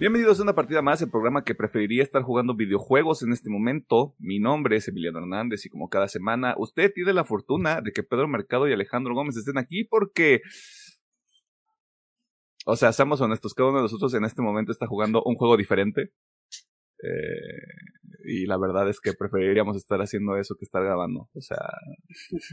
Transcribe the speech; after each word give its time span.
Bienvenidos 0.00 0.40
a 0.40 0.44
una 0.44 0.54
partida 0.54 0.80
más, 0.80 1.02
el 1.02 1.10
programa 1.10 1.44
que 1.44 1.54
preferiría 1.54 2.02
estar 2.02 2.22
jugando 2.22 2.54
videojuegos 2.54 3.22
en 3.22 3.34
este 3.34 3.50
momento. 3.50 4.14
Mi 4.18 4.38
nombre 4.38 4.76
es 4.76 4.88
Emiliano 4.88 5.18
Hernández 5.18 5.66
y 5.66 5.68
como 5.68 5.90
cada 5.90 6.08
semana, 6.08 6.54
usted 6.56 6.90
tiene 6.90 7.12
la 7.12 7.22
fortuna 7.22 7.82
de 7.82 7.92
que 7.92 8.02
Pedro 8.02 8.26
Mercado 8.26 8.66
y 8.66 8.72
Alejandro 8.72 9.14
Gómez 9.14 9.36
estén 9.36 9.58
aquí 9.58 9.84
porque... 9.84 10.40
O 12.64 12.76
sea, 12.76 12.94
seamos 12.94 13.20
honestos, 13.20 13.52
cada 13.52 13.68
uno 13.68 13.80
de 13.80 13.82
nosotros 13.82 14.14
en 14.14 14.24
este 14.24 14.40
momento 14.40 14.72
está 14.72 14.86
jugando 14.86 15.22
un 15.22 15.34
juego 15.34 15.58
diferente. 15.58 16.14
Eh, 17.02 18.24
y 18.24 18.46
la 18.46 18.56
verdad 18.56 18.88
es 18.88 19.02
que 19.02 19.12
preferiríamos 19.12 19.76
estar 19.76 20.00
haciendo 20.00 20.38
eso 20.38 20.54
que 20.58 20.64
estar 20.64 20.82
grabando. 20.82 21.28
O 21.34 21.42
sea, 21.42 21.62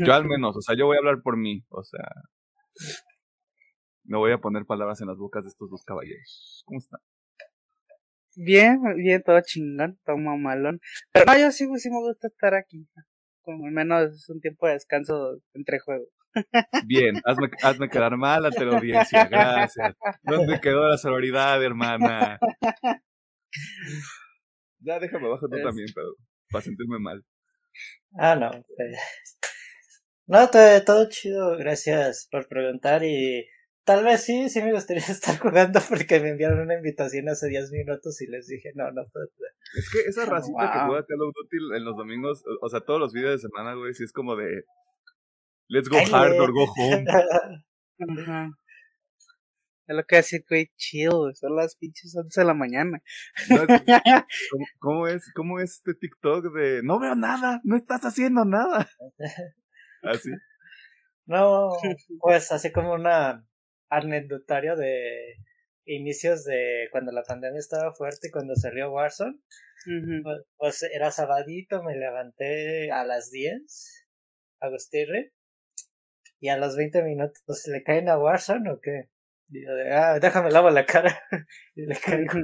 yo 0.06 0.14
al 0.14 0.26
menos, 0.26 0.58
o 0.58 0.62
sea, 0.62 0.76
yo 0.76 0.86
voy 0.86 0.98
a 0.98 1.00
hablar 1.00 1.22
por 1.24 1.38
mí. 1.38 1.64
O 1.70 1.82
sea, 1.82 2.10
no 4.04 4.20
voy 4.20 4.34
a 4.34 4.40
poner 4.40 4.66
palabras 4.66 5.00
en 5.00 5.08
las 5.08 5.18
bocas 5.18 5.46
de 5.46 5.50
estos 5.50 5.70
dos 5.70 5.84
caballeros. 5.86 6.64
¿Cómo 6.66 6.80
están? 6.80 7.00
Bien, 8.40 8.80
bien, 8.96 9.24
todo 9.24 9.42
chingón, 9.42 10.00
todo 10.06 10.16
mamalón. 10.16 10.80
Pero 11.12 11.26
no, 11.26 11.40
yo 11.40 11.52
sí, 11.52 11.68
sí 11.78 11.90
me 11.90 12.00
gusta 12.02 12.28
estar 12.28 12.54
aquí. 12.54 12.88
Como 13.42 13.66
al 13.66 13.72
menos 13.72 14.30
un 14.30 14.40
tiempo 14.40 14.68
de 14.68 14.74
descanso 14.74 15.42
entre 15.56 15.80
juegos. 15.80 16.08
Bien, 16.86 17.20
hazme, 17.26 17.50
hazme 17.64 17.90
quedar 17.90 18.16
mal 18.16 18.46
ante 18.46 18.64
la 18.64 18.78
audiencia, 18.78 19.26
gracias. 19.26 19.96
¿Dónde 20.22 20.62
quedó 20.62 20.88
la 20.88 21.00
sororidad, 21.00 21.64
hermana? 21.64 22.38
Ya 24.82 25.00
déjame 25.00 25.26
abajo 25.26 25.48
tú 25.50 25.58
también, 25.64 25.88
pero 25.96 26.10
para 26.52 26.64
sentirme 26.64 27.00
mal. 27.00 27.26
Ah, 28.20 28.36
no. 28.36 28.52
Pues. 28.52 29.00
No, 30.28 30.48
todo, 30.52 30.84
todo 30.84 31.10
chido, 31.10 31.58
gracias 31.58 32.28
por 32.30 32.48
preguntar 32.48 33.04
y 33.04 33.48
Tal 33.88 34.04
vez 34.04 34.22
sí, 34.22 34.50
sí 34.50 34.62
me 34.62 34.74
gustaría 34.74 35.02
estar 35.08 35.40
jugando 35.40 35.80
porque 35.88 36.20
me 36.20 36.32
enviaron 36.32 36.60
una 36.60 36.76
invitación 36.76 37.30
hace 37.30 37.48
10 37.48 37.72
minutos 37.72 38.22
y 38.22 38.28
les 38.28 38.46
dije, 38.46 38.74
no, 38.76 38.92
no 38.92 39.08
puedo. 39.14 39.30
Es 39.78 39.90
que 39.90 40.00
esa 40.00 40.26
racita 40.26 40.74
que 40.74 40.80
juega 40.88 41.06
Call 41.06 41.22
of 41.22 41.34
Duty 41.34 41.78
en 41.78 41.86
los 41.86 41.96
domingos, 41.96 42.44
o 42.62 42.68
sea, 42.68 42.82
todos 42.82 43.00
los 43.00 43.14
videos 43.14 43.42
de 43.42 43.48
semana, 43.48 43.76
güey, 43.76 43.94
sí 43.94 44.04
es 44.04 44.12
como 44.12 44.36
de 44.36 44.66
Let's 45.70 45.88
go 45.88 45.98
hard 45.98 46.38
or 46.38 46.52
go 46.52 46.66
home. 46.76 47.06
Es 49.90 49.96
lo 49.96 50.04
que 50.04 50.18
hace, 50.18 50.44
güey, 50.50 50.70
chill, 50.76 51.34
son 51.36 51.56
las 51.56 51.78
pinches 51.78 52.14
11 52.14 52.42
de 52.42 52.46
la 52.46 52.54
mañana. 52.54 53.02
¿cómo, 54.80 55.08
es, 55.08 55.32
¿Cómo 55.34 55.62
es 55.62 55.76
este 55.76 55.94
TikTok 55.94 56.54
de 56.54 56.82
no 56.84 57.00
veo 57.00 57.16
nada, 57.16 57.62
no 57.64 57.78
estás 57.78 58.04
haciendo 58.04 58.44
nada? 58.44 58.90
Así. 60.04 60.30
No, 61.26 61.70
pues 62.20 62.52
así 62.52 62.74
como 62.74 62.96
una 62.96 63.47
anecdotario 63.90 64.76
de 64.76 65.36
inicios 65.86 66.44
de 66.44 66.88
cuando 66.92 67.12
la 67.12 67.24
pandemia 67.24 67.60
estaba 67.60 67.94
fuerte 67.94 68.28
y 68.28 68.32
cuando 68.32 68.56
salió 68.56 68.92
Warzone. 68.92 69.40
Pues, 70.24 70.44
pues, 70.58 70.84
era 70.84 71.12
sabadito, 71.12 71.82
me 71.84 71.96
levanté 71.96 72.92
a 72.92 73.06
las 73.06 73.32
10, 73.32 74.08
Agustirre, 74.60 75.32
y 76.40 76.50
a 76.50 76.58
los 76.58 76.76
20 76.76 77.04
minutos, 77.04 77.42
pues, 77.46 77.68
¿le 77.68 77.84
caen 77.84 78.10
a 78.10 78.18
Warzone 78.18 78.70
o 78.72 78.80
qué? 78.82 79.10
De, 79.48 79.94
ah, 79.94 80.20
déjame 80.20 80.52
lavo 80.52 80.70
la 80.70 80.86
cara 80.86 81.22
y 81.76 81.86
le 81.86 81.96
caigo. 81.96 82.40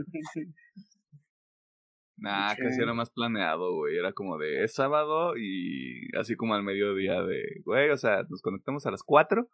Nah, 2.16 2.56
casi 2.56 2.82
era 2.82 2.94
más 2.94 3.10
planeado, 3.10 3.76
güey. 3.76 3.98
Era 3.98 4.14
como 4.14 4.38
de, 4.38 4.64
es 4.64 4.74
sábado 4.74 5.36
y 5.36 6.08
así 6.18 6.38
como 6.38 6.54
al 6.54 6.64
mediodía 6.64 7.22
de, 7.24 7.44
güey, 7.66 7.90
o 7.90 7.98
sea, 7.98 8.24
nos 8.30 8.42
conectamos 8.42 8.86
a 8.86 8.92
las 8.92 9.04
4 9.04 9.50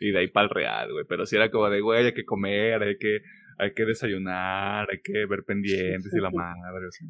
y 0.00 0.12
de 0.12 0.18
ahí 0.18 0.28
para 0.28 0.44
el 0.44 0.50
real, 0.50 0.92
güey. 0.92 1.04
Pero 1.08 1.26
si 1.26 1.36
era 1.36 1.50
como 1.50 1.68
de, 1.70 1.80
güey, 1.80 2.06
hay 2.06 2.14
que 2.14 2.24
comer, 2.24 2.82
hay 2.82 2.98
que, 2.98 3.20
hay 3.58 3.72
que 3.74 3.84
desayunar, 3.84 4.88
hay 4.90 5.00
que 5.02 5.26
ver 5.26 5.44
pendientes 5.44 6.12
y 6.12 6.20
la 6.20 6.30
madre, 6.32 6.86
o 6.86 6.90
sea. 6.90 7.08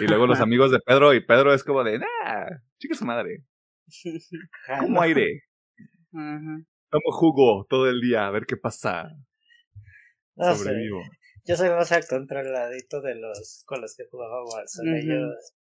Y 0.00 0.06
luego 0.06 0.26
los 0.26 0.40
amigos 0.40 0.70
de 0.70 0.80
Pedro, 0.80 1.14
y 1.14 1.24
Pedro 1.24 1.54
es 1.54 1.64
como 1.64 1.82
de, 1.84 1.98
nah, 1.98 2.46
chica 2.78 2.94
su 2.94 3.04
madre. 3.04 3.44
Como 4.80 5.00
aire. 5.00 5.42
Tomo 6.12 7.10
jugo 7.10 7.66
todo 7.68 7.88
el 7.88 8.00
día, 8.00 8.26
a 8.26 8.30
ver 8.30 8.46
qué 8.46 8.56
pasa. 8.56 9.10
Sobrevivo. 10.36 11.02
Yo 11.44 11.56
soy 11.56 11.70
más 11.70 11.90
al 11.92 12.06
controladito 12.06 13.00
de 13.00 13.14
los 13.14 13.64
con 13.66 13.80
los 13.80 13.96
que 13.96 14.04
jugaba 14.10 14.44
Warzone. 14.44 15.00
Ellos, 15.00 15.54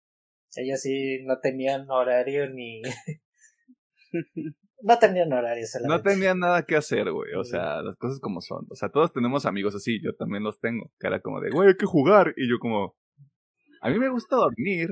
ellos 0.56 0.82
sí 0.82 1.24
no 1.26 1.40
tenían 1.40 1.90
horario 1.90 2.50
ni, 2.50 2.82
no 4.82 5.00
tenían 5.00 5.32
horarios. 5.32 5.72
No 5.88 6.02
tenían 6.02 6.40
nada 6.40 6.64
que 6.64 6.76
hacer, 6.76 7.12
güey. 7.12 7.34
O 7.34 7.44
sea, 7.44 7.82
las 7.82 7.96
cosas 7.98 8.20
como 8.20 8.42
son. 8.42 8.66
O 8.70 8.76
sea, 8.76 8.90
todos 8.90 9.12
tenemos 9.12 9.46
amigos 9.46 9.76
así. 9.76 10.02
Yo 10.02 10.14
también 10.16 10.44
los 10.44 10.60
tengo. 10.60 10.92
Que 11.00 11.08
era 11.08 11.20
como 11.20 11.42
de, 11.42 11.50
güey, 11.50 11.70
hay 11.70 11.78
que 11.78 11.86
jugar. 11.86 12.34
Y 12.38 12.50
yo 12.50 12.60
como, 12.60 12.96
a 13.82 13.90
mí 13.90 14.00
me 14.00 14.10
gusta 14.10 14.36
dormir. 14.36 14.90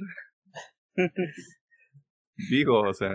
Digo, 2.50 2.82
o 2.82 2.94
sea, 2.94 3.14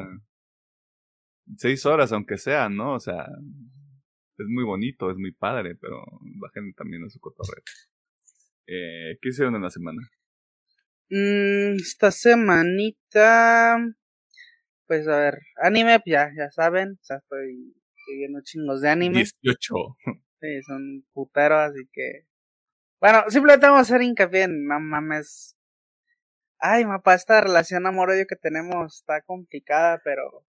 seis 1.56 1.84
horas 1.86 2.12
aunque 2.12 2.38
sea, 2.38 2.69
¿no? 2.69 2.94
O 2.94 3.00
sea, 3.00 3.26
es 4.38 4.46
muy 4.48 4.64
bonito, 4.64 5.10
es 5.10 5.16
muy 5.16 5.32
padre, 5.32 5.75
pero 5.75 6.04
bajen 6.40 6.72
también 6.75 7.04
a 7.04 7.10
su 7.10 7.19
cotorreo. 7.19 7.62
Eh, 8.66 9.19
¿Qué 9.20 9.30
hicieron 9.30 9.56
en 9.56 9.62
la 9.62 9.70
semana? 9.70 10.00
Mm, 11.10 11.76
esta 11.80 12.10
semanita 12.10 13.78
pues 14.88 15.06
a 15.06 15.19
ver, 15.19 15.38
anime, 15.62 16.00
ya, 16.06 16.31
ya 16.37 16.50
saben, 16.50 16.99
o 17.00 17.04
sea, 17.04 17.19
estoy, 17.19 17.75
viendo 18.16 18.41
chingos 18.43 18.81
de 18.81 18.88
anime. 18.88 19.19
18. 19.19 19.75
Sí, 20.41 20.62
son 20.66 21.04
puteros, 21.12 21.71
así 21.71 21.87
que. 21.93 22.26
Bueno, 23.00 23.22
simplemente 23.28 23.66
vamos 23.66 23.78
a 23.78 23.82
hacer 23.82 24.03
hincapié 24.03 24.44
en, 24.44 24.66
no 24.66 24.81
mames. 24.81 25.56
Ay, 26.59 26.87
mapa, 26.87 27.15
esta 27.15 27.41
relación 27.41 27.87
amor-odio 27.87 28.26
que 28.26 28.34
tenemos 28.34 28.97
está 28.97 29.21
complicada, 29.21 30.00
pero 30.03 30.44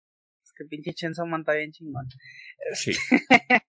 es 0.44 0.52
que 0.52 0.64
pinche 0.64 0.94
Chenzo 0.94 1.26
Man 1.26 1.40
está 1.40 1.54
bien 1.54 1.72
chingón. 1.72 2.06
Sí. 2.74 2.92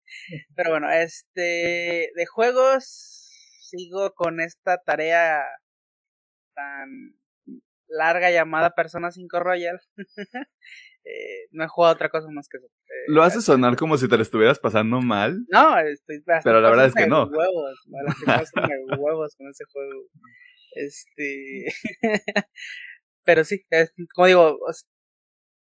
pero 0.55 0.69
bueno, 0.69 0.89
este, 0.91 2.11
de 2.15 2.25
juegos, 2.27 3.31
sigo 3.61 4.13
con 4.13 4.39
esta 4.39 4.77
tarea 4.77 5.43
tan 6.53 7.18
larga 7.89 8.31
llamada 8.31 8.75
Persona 8.75 9.11
5 9.11 9.39
Royal. 9.39 9.79
eh, 11.03 11.47
no 11.51 11.63
he 11.63 11.67
jugado 11.67 11.95
otra 11.95 12.09
cosa 12.09 12.27
más 12.31 12.47
que 12.47 12.57
eso. 12.57 12.67
Eh, 12.67 13.05
lo 13.07 13.23
hace 13.23 13.41
sonar 13.41 13.75
como 13.75 13.97
si 13.97 14.07
te 14.07 14.15
lo 14.15 14.23
estuvieras 14.23 14.59
pasando 14.59 15.01
mal. 15.01 15.45
No, 15.49 15.77
estoy 15.79 16.23
Pero 16.43 16.61
la 16.61 16.69
verdad 16.69 16.85
es 16.87 16.95
que 16.95 17.07
no. 17.07 17.25
Huevos, 17.25 17.79
huevos 18.97 19.35
con 19.35 19.49
ese 19.49 19.65
juego. 19.71 20.05
Este. 20.71 21.65
Pero 23.25 23.43
sí, 23.43 23.65
como 24.15 24.27
digo, 24.27 24.57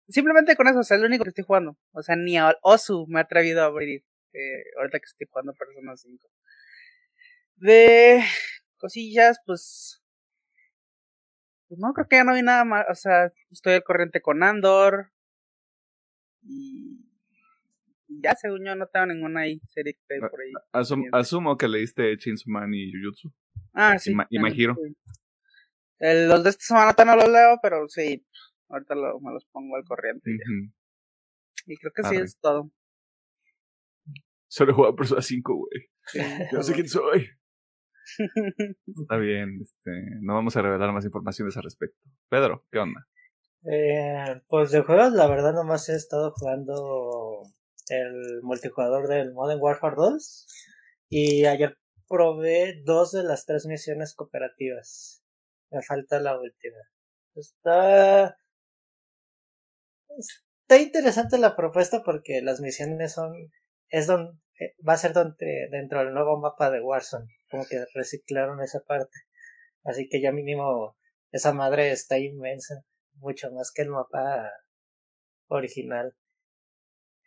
simplemente 0.08 0.56
con 0.56 0.68
eso, 0.68 0.80
o 0.80 0.84
sea, 0.84 0.96
es 0.96 1.02
lo 1.02 1.08
único 1.08 1.24
que 1.24 1.30
estoy 1.30 1.44
jugando. 1.44 1.78
O 1.92 2.02
sea, 2.02 2.16
ni 2.16 2.38
a 2.38 2.56
Osu 2.62 3.06
me 3.08 3.20
ha 3.20 3.24
atrevido 3.24 3.62
a 3.62 3.66
abrir. 3.66 4.04
Eh, 4.34 4.64
ahorita 4.78 5.00
que 5.00 5.06
estoy 5.06 5.28
jugando 5.30 5.54
Persona 5.54 5.96
5. 5.96 6.28
De 7.58 8.24
cosillas, 8.78 9.40
pues 9.46 10.03
pues 11.74 11.80
no, 11.80 11.94
creo 11.94 12.08
que 12.08 12.16
ya 12.18 12.24
no 12.24 12.34
hay 12.34 12.44
nada 12.44 12.66
más. 12.66 12.86
O 12.88 12.94
sea, 12.94 13.32
estoy 13.50 13.74
al 13.74 13.84
corriente 13.84 14.22
con 14.22 14.44
Andor. 14.44 15.12
Y. 16.44 17.00
Ya, 18.08 18.36
según 18.36 18.64
yo, 18.64 18.76
no 18.76 18.86
tengo 18.88 19.08
ninguna 19.08 19.42
ahí 19.42 19.60
serie 19.68 19.98
que 20.08 20.20
por 20.20 20.40
ahí. 20.40 20.52
asumo 21.12 21.58
que 21.58 21.68
leíste 21.68 22.16
Chainsaw 22.16 22.52
Man 22.52 22.72
y 22.76 22.92
Jujutsu. 22.92 23.34
Ah, 23.74 23.98
sí. 23.98 24.16
Y, 24.30 24.40
My 24.40 24.52
Hero. 24.56 24.78
los 26.00 26.44
de 26.44 26.50
esta 26.52 26.64
semana 26.64 26.94
no 27.06 27.16
los 27.16 27.30
leo, 27.30 27.58
pero 27.64 27.88
sí. 27.90 28.24
Ahorita 28.70 28.94
me 28.94 29.34
los 29.34 29.46
pongo 29.46 29.76
al 29.76 29.84
corriente. 29.84 30.30
Y 31.66 31.78
creo 31.78 31.92
que 31.92 32.04
sí 32.04 32.16
es 32.18 32.40
todo. 32.40 32.72
Solo 34.48 34.72
he 34.72 34.76
jugado 34.76 34.96
Persona 34.96 35.24
5, 35.24 35.56
güey. 35.56 35.90
no 36.52 36.62
sé 36.62 36.74
quién 36.74 36.88
soy. 36.88 37.30
Está 38.18 39.18
bien, 39.18 39.60
este, 39.62 39.92
no 40.22 40.34
vamos 40.34 40.56
a 40.56 40.62
revelar 40.62 40.92
más 40.92 41.06
informaciones 41.06 41.58
al 41.58 41.64
respecto. 41.64 41.98
Pedro, 42.30 42.64
¿qué 42.72 42.80
onda? 42.80 43.08
Eh, 43.66 44.42
pues 44.48 44.72
de 44.72 44.82
juegos, 44.82 45.14
la 45.14 45.28
verdad, 45.28 45.54
nomás 45.54 45.88
he 45.90 45.96
estado 45.96 46.34
jugando 46.36 47.44
el 47.90 48.42
multijugador 48.42 49.08
del 49.08 49.34
Modern 49.34 49.62
Warfare 49.62 49.96
2 49.96 50.48
y 51.10 51.46
ayer 51.46 51.78
probé 52.08 52.82
dos 52.84 53.12
de 53.12 53.24
las 53.24 53.46
tres 53.46 53.66
misiones 53.66 54.14
cooperativas. 54.16 55.24
Me 55.72 55.82
falta 55.82 56.20
la 56.20 56.40
última. 56.40 56.78
Está. 57.36 58.38
Está 60.18 60.82
interesante 60.82 61.38
la 61.38 61.56
propuesta 61.56 62.04
porque 62.04 62.42
las 62.42 62.62
misiones 62.62 63.14
son. 63.14 63.34
Es 63.90 64.10
eh, 64.10 64.16
va 64.88 64.94
a 64.94 64.98
ser 64.98 65.14
dentro 65.14 66.00
del 66.00 66.14
nuevo 66.14 66.40
mapa 66.40 66.70
de 66.70 66.82
Warzone 66.82 67.28
como 67.54 67.66
que 67.68 67.86
reciclaron 67.94 68.62
esa 68.62 68.80
parte. 68.82 69.20
Así 69.84 70.10
que 70.10 70.22
ya 70.22 70.32
mínimo 70.32 70.98
esa 71.32 71.54
madre 71.54 71.92
está 71.92 72.18
inmensa, 72.18 72.84
mucho 73.16 73.52
más 73.52 73.72
que 73.72 73.84
el 73.84 73.90
mapa 73.90 74.52
original. 75.48 76.16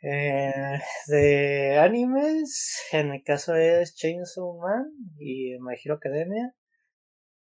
Eh, 0.02 0.80
de 1.06 1.78
animes, 1.78 2.80
en 2.92 3.10
mi 3.10 3.22
caso 3.22 3.54
es 3.54 3.94
Chainsaw 3.94 4.58
Man 4.58 4.90
y 5.18 5.58
My 5.60 5.74
Hero 5.82 5.94
Academia. 5.94 6.54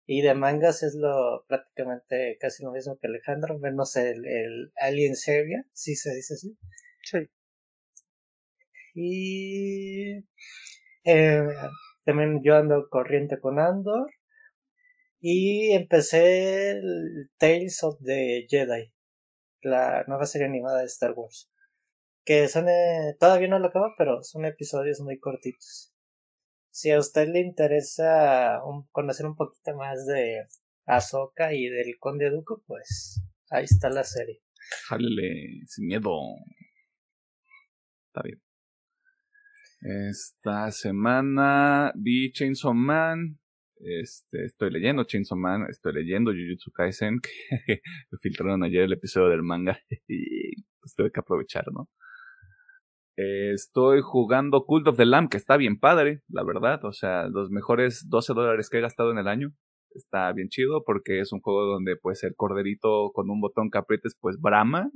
Y 0.07 0.21
de 0.21 0.36
mangas 0.36 0.83
es 0.83 0.94
lo 0.94 1.44
prácticamente 1.47 2.38
casi 2.39 2.63
lo 2.63 2.71
mismo 2.71 3.00
que 3.00 3.07
Alejandro, 3.07 3.57
menos 3.57 3.95
el, 3.95 4.24
el 4.27 4.71
Alien 4.75 5.15
Seria, 5.15 5.65
si 5.74 5.95
se 5.95 6.13
dice 6.13 6.36
así. 6.36 6.57
Sí. 7.01 7.18
Y 8.95 10.24
eh, 11.03 11.47
también 12.06 12.42
yo 12.44 12.56
ando 12.56 12.88
corriente 12.89 13.39
con 13.39 13.59
Andor. 13.59 14.09
Y 15.19 15.71
empecé 15.74 16.80
Tales 17.38 17.83
of 17.83 17.97
the 18.03 18.45
Jedi, 18.47 18.94
la 19.62 20.03
nueva 20.07 20.25
serie 20.25 20.47
animada 20.47 20.80
de 20.80 20.86
Star 20.86 21.13
Wars. 21.15 21.51
Que 22.24 22.47
son, 22.47 22.68
todavía 23.19 23.47
no 23.47 23.59
lo 23.59 23.68
acabo, 23.68 23.94
pero 23.97 24.24
son 24.24 24.45
episodios 24.45 25.01
muy 25.01 25.19
cortitos. 25.19 25.94
Si 26.71 26.92
a 26.92 27.00
usted 27.00 27.27
le 27.27 27.39
interesa 27.39 28.62
conocer 28.92 29.25
un 29.25 29.36
poquito 29.36 29.75
más 29.75 30.06
de 30.06 30.45
Ahsoka 30.86 31.53
y 31.53 31.69
del 31.69 31.97
Conde 32.00 32.30
Duco, 32.30 32.63
pues 32.68 33.21
ahí 33.50 33.65
está 33.65 33.89
la 33.89 34.03
serie. 34.03 34.42
Jálele, 34.88 35.65
sin 35.68 35.88
miedo. 35.88 36.12
Está 38.07 38.21
bien. 38.24 38.44
Esta 39.87 40.71
semana 40.71 41.91
vi 41.95 42.31
Chainsaw 42.31 42.73
Man. 42.73 43.37
Este, 43.77 44.45
estoy 44.45 44.71
leyendo 44.71 45.03
Chainsaw 45.03 45.37
Man, 45.37 45.67
estoy 45.69 45.93
leyendo 45.93 46.31
Jujutsu 46.31 46.71
Kaisen, 46.71 47.19
que 47.67 47.81
filtraron 48.19 48.63
ayer 48.63 48.85
el 48.85 48.93
episodio 48.93 49.29
del 49.29 49.43
manga 49.43 49.77
y 50.07 50.63
pues 50.79 50.95
tuve 50.95 51.11
que 51.11 51.19
aprovechar, 51.19 51.65
¿no? 51.71 51.87
estoy 53.17 54.01
jugando 54.01 54.65
Cult 54.65 54.87
of 54.87 54.97
the 54.97 55.05
Lamb, 55.05 55.29
que 55.29 55.37
está 55.37 55.55
bien 55.55 55.79
padre, 55.79 56.21
la 56.27 56.43
verdad, 56.43 56.83
o 56.83 56.91
sea, 56.91 57.29
los 57.29 57.49
mejores 57.49 58.07
12 58.09 58.33
dólares 58.33 58.69
que 58.69 58.79
he 58.79 58.81
gastado 58.81 59.11
en 59.11 59.19
el 59.19 59.27
año. 59.27 59.53
Está 59.91 60.33
bien 60.33 60.49
chido 60.49 60.83
porque 60.83 61.21
es 61.21 61.31
un 61.31 61.39
juego 61.39 61.63
donde 61.65 61.95
pues 61.95 62.23
el 62.23 62.35
corderito 62.35 63.11
con 63.13 63.29
un 63.29 63.39
botón 63.39 63.69
que 63.69 63.79
pues 64.19 64.37
brama. 64.41 64.89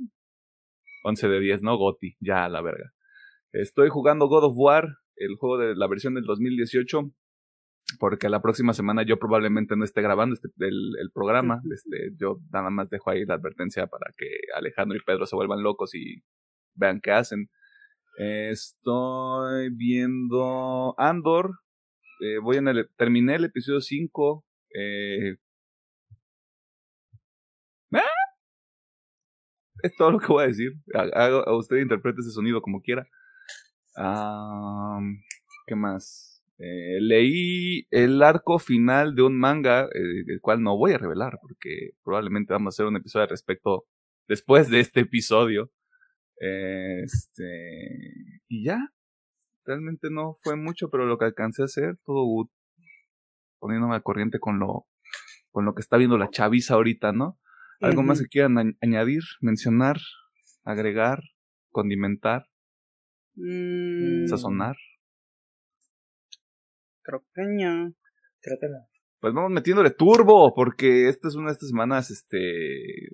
11 1.04 1.28
de 1.28 1.40
10, 1.40 1.62
¿no? 1.62 1.78
Goti, 1.78 2.16
ya 2.20 2.48
la 2.48 2.60
verga. 2.60 2.92
Estoy 3.52 3.88
jugando 3.88 4.28
God 4.28 4.44
of 4.44 4.54
War, 4.56 4.98
el 5.16 5.34
juego 5.36 5.58
de 5.58 5.74
la 5.74 5.88
versión 5.88 6.14
del 6.14 6.22
2018, 6.22 7.10
porque 7.98 8.28
la 8.28 8.40
próxima 8.40 8.74
semana 8.74 9.02
yo 9.02 9.18
probablemente 9.18 9.76
no 9.76 9.84
esté 9.84 10.02
grabando 10.02 10.34
este, 10.34 10.48
el, 10.58 11.10
programa. 11.12 11.60
Este, 11.72 12.12
yo 12.16 12.38
nada 12.52 12.70
más 12.70 12.90
dejo 12.90 13.10
ahí 13.10 13.24
la 13.24 13.34
advertencia 13.34 13.88
para 13.88 14.12
que 14.16 14.26
Alejandro 14.54 14.96
y 14.96 15.02
Pedro 15.04 15.26
se 15.26 15.34
vuelvan 15.34 15.64
locos 15.64 15.94
y 15.96 16.22
vean 16.74 17.00
qué 17.00 17.10
hacen. 17.10 17.50
estoy 18.18 19.70
viendo 19.74 20.94
Andor. 20.96 21.58
Eh, 22.20 22.38
voy 22.38 22.58
en 22.58 22.68
el, 22.68 22.88
terminé 22.96 23.34
el 23.34 23.46
episodio 23.46 23.80
5. 23.80 24.44
Eh, 24.74 25.36
¡Ah! 27.92 28.02
Es 29.82 29.96
todo 29.96 30.12
lo 30.12 30.20
que 30.20 30.26
voy 30.28 30.44
a 30.44 30.46
decir. 30.46 30.74
a 30.94 31.56
usted 31.56 31.78
interprete 31.78 32.20
ese 32.20 32.30
sonido 32.30 32.62
como 32.62 32.80
quiera. 32.80 33.08
¿Qué 33.94 35.76
más? 35.76 36.42
Eh, 36.58 36.98
leí 37.00 37.86
el 37.90 38.22
arco 38.22 38.58
final 38.58 39.14
de 39.14 39.22
un 39.22 39.38
manga, 39.38 39.86
eh, 39.86 40.24
el 40.26 40.40
cual 40.42 40.62
no 40.62 40.76
voy 40.76 40.92
a 40.92 40.98
revelar 40.98 41.38
porque 41.40 41.92
probablemente 42.04 42.52
vamos 42.52 42.66
a 42.66 42.74
hacer 42.74 42.86
un 42.86 42.96
episodio 42.96 43.22
al 43.22 43.30
respecto 43.30 43.86
después 44.28 44.68
de 44.68 44.80
este 44.80 45.00
episodio. 45.00 45.70
Este. 46.36 48.42
Y 48.48 48.64
ya. 48.64 48.92
Realmente 49.64 50.08
no 50.10 50.34
fue 50.42 50.56
mucho, 50.56 50.90
pero 50.90 51.06
lo 51.06 51.18
que 51.18 51.26
alcancé 51.26 51.62
a 51.62 51.66
hacer, 51.66 51.96
todo 52.04 52.50
poniéndome 53.58 53.94
al 53.94 54.02
corriente 54.02 54.40
con 54.40 54.58
lo, 54.58 54.86
con 55.50 55.64
lo 55.64 55.74
que 55.74 55.82
está 55.82 55.96
viendo 55.96 56.18
la 56.18 56.30
chaviza 56.30 56.74
ahorita, 56.74 57.12
¿no? 57.12 57.38
¿Algo 57.80 58.02
más 58.02 58.20
que 58.20 58.28
quieran 58.28 58.76
añadir, 58.82 59.22
mencionar, 59.40 59.98
agregar, 60.64 61.22
condimentar? 61.70 62.49
Mm, 63.34 64.26
sazonar. 64.26 64.76
Creo 67.02 67.24
que 67.34 67.42
no. 67.42 67.94
Creo 68.40 68.58
que 68.60 68.68
no. 68.68 68.78
Pues 69.20 69.34
vamos 69.34 69.50
metiéndole 69.50 69.90
turbo, 69.90 70.54
porque 70.54 71.08
esta 71.08 71.28
es 71.28 71.34
una 71.34 71.48
de 71.48 71.52
estas 71.52 71.68
semanas, 71.68 72.10
este. 72.10 73.10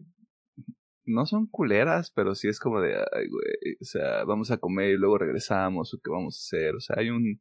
No 1.05 1.25
son 1.25 1.47
culeras, 1.47 2.11
pero 2.11 2.35
sí 2.35 2.49
es 2.49 2.59
como 2.59 2.81
de, 2.81 2.97
ay, 2.97 3.29
güey, 3.29 3.77
o 3.81 3.85
sea, 3.85 4.25
vamos 4.25 4.51
a 4.51 4.59
comer 4.59 4.91
y 4.91 4.97
luego 4.97 5.19
regresamos, 5.19 5.95
o 5.95 5.99
qué 6.03 6.11
vamos 6.11 6.37
a 6.37 6.43
hacer. 6.43 6.75
O 6.75 6.81
sea, 6.81 6.97
hay 6.99 7.11
un, 7.11 7.41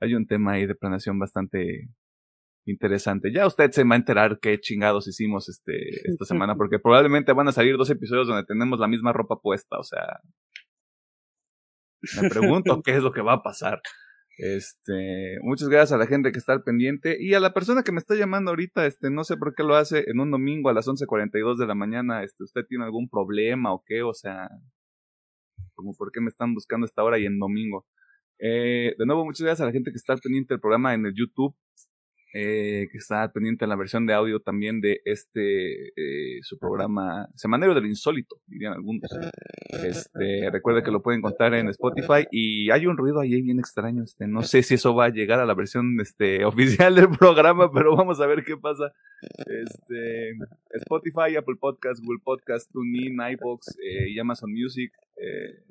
hay 0.00 0.14
un 0.14 0.26
tema 0.26 0.52
ahí 0.52 0.66
de 0.66 0.74
planeación 0.74 1.18
bastante 1.18 1.90
interesante. 2.66 3.32
Ya 3.32 3.46
usted 3.46 3.70
se 3.72 3.84
va 3.84 3.94
a 3.94 3.98
enterar 3.98 4.38
qué 4.40 4.58
chingados 4.58 5.06
hicimos 5.06 5.48
este, 5.48 5.76
esta 6.08 6.24
semana, 6.24 6.54
porque 6.56 6.78
probablemente 6.78 7.32
van 7.32 7.48
a 7.48 7.52
salir 7.52 7.76
dos 7.76 7.90
episodios 7.90 8.28
donde 8.28 8.44
tenemos 8.44 8.80
la 8.80 8.88
misma 8.88 9.12
ropa 9.12 9.40
puesta, 9.40 9.78
o 9.78 9.84
sea, 9.84 10.20
me 12.20 12.28
pregunto 12.28 12.82
qué 12.82 12.92
es 12.92 13.02
lo 13.02 13.12
que 13.12 13.22
va 13.22 13.34
a 13.34 13.42
pasar. 13.42 13.80
Este, 14.36 15.38
muchas 15.42 15.68
gracias 15.68 15.92
a 15.92 15.96
la 15.96 16.08
gente 16.08 16.32
que 16.32 16.38
está 16.38 16.52
al 16.52 16.64
pendiente 16.64 17.16
y 17.20 17.34
a 17.34 17.40
la 17.40 17.54
persona 17.54 17.84
que 17.84 17.92
me 17.92 18.00
está 18.00 18.16
llamando 18.16 18.50
ahorita, 18.50 18.84
este, 18.86 19.10
no 19.10 19.22
sé 19.22 19.36
por 19.36 19.54
qué 19.54 19.62
lo 19.62 19.76
hace 19.76 20.10
en 20.10 20.18
un 20.18 20.30
domingo 20.32 20.70
a 20.70 20.72
las 20.72 20.88
11:42 20.88 21.56
de 21.56 21.66
la 21.66 21.76
mañana, 21.76 22.24
este, 22.24 22.42
usted 22.42 22.62
tiene 22.68 22.84
algún 22.84 23.08
problema 23.08 23.72
o 23.72 23.84
qué, 23.86 24.02
o 24.02 24.12
sea, 24.12 24.48
como 25.74 25.92
por 25.96 26.10
qué 26.10 26.20
me 26.20 26.28
están 26.28 26.54
buscando 26.54 26.86
esta 26.86 27.04
hora 27.04 27.18
y 27.18 27.26
en 27.26 27.38
domingo. 27.38 27.86
Eh, 28.40 28.94
de 28.98 29.06
nuevo, 29.06 29.24
muchas 29.24 29.42
gracias 29.42 29.62
a 29.62 29.66
la 29.66 29.72
gente 29.72 29.90
que 29.92 29.96
está 29.96 30.12
al 30.14 30.20
pendiente 30.20 30.54
del 30.54 30.60
programa 30.60 30.94
en 30.94 31.06
el 31.06 31.14
YouTube 31.14 31.54
eh, 32.36 32.88
que 32.90 32.98
está 32.98 33.30
pendiente 33.32 33.64
en 33.64 33.68
la 33.68 33.76
versión 33.76 34.06
de 34.06 34.12
audio 34.12 34.40
también 34.40 34.80
de 34.80 35.00
este, 35.04 35.88
eh, 35.96 36.40
su 36.42 36.58
programa 36.58 37.28
Semanero 37.36 37.74
del 37.74 37.86
Insólito, 37.86 38.40
dirían 38.48 38.72
algunos. 38.72 39.08
Este, 39.68 40.50
recuerde 40.50 40.82
que 40.82 40.90
lo 40.90 41.00
pueden 41.00 41.20
encontrar 41.20 41.54
en 41.54 41.68
Spotify 41.68 42.26
y 42.32 42.70
hay 42.72 42.86
un 42.86 42.96
ruido 42.96 43.20
ahí 43.20 43.40
bien 43.40 43.60
extraño, 43.60 44.02
este, 44.02 44.26
no 44.26 44.42
sé 44.42 44.64
si 44.64 44.74
eso 44.74 44.96
va 44.96 45.04
a 45.04 45.10
llegar 45.10 45.38
a 45.38 45.46
la 45.46 45.54
versión 45.54 46.00
este, 46.00 46.44
oficial 46.44 46.96
del 46.96 47.08
programa, 47.08 47.70
pero 47.72 47.94
vamos 47.94 48.20
a 48.20 48.26
ver 48.26 48.44
qué 48.44 48.56
pasa. 48.56 48.92
Este, 49.46 50.36
Spotify, 50.70 51.36
Apple 51.36 51.56
Podcast, 51.60 52.00
Google 52.02 52.20
Podcast, 52.24 52.68
TuneIn, 52.72 53.16
iBox 53.32 53.78
eh, 53.78 54.10
y 54.10 54.18
Amazon 54.18 54.52
Music. 54.52 54.92
Eh, 55.16 55.62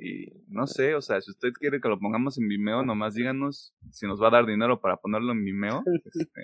y 0.00 0.44
no 0.46 0.66
sé, 0.66 0.94
o 0.94 1.00
sea, 1.00 1.20
si 1.20 1.30
usted 1.30 1.50
quiere 1.52 1.80
que 1.80 1.88
lo 1.88 1.98
pongamos 1.98 2.38
en 2.38 2.46
Vimeo, 2.46 2.84
nomás 2.84 3.14
díganos 3.14 3.74
si 3.90 4.06
nos 4.06 4.22
va 4.22 4.28
a 4.28 4.30
dar 4.30 4.46
dinero 4.46 4.80
para 4.80 4.96
ponerlo 4.96 5.32
en 5.32 5.44
Vimeo. 5.44 5.82
Este, 6.14 6.40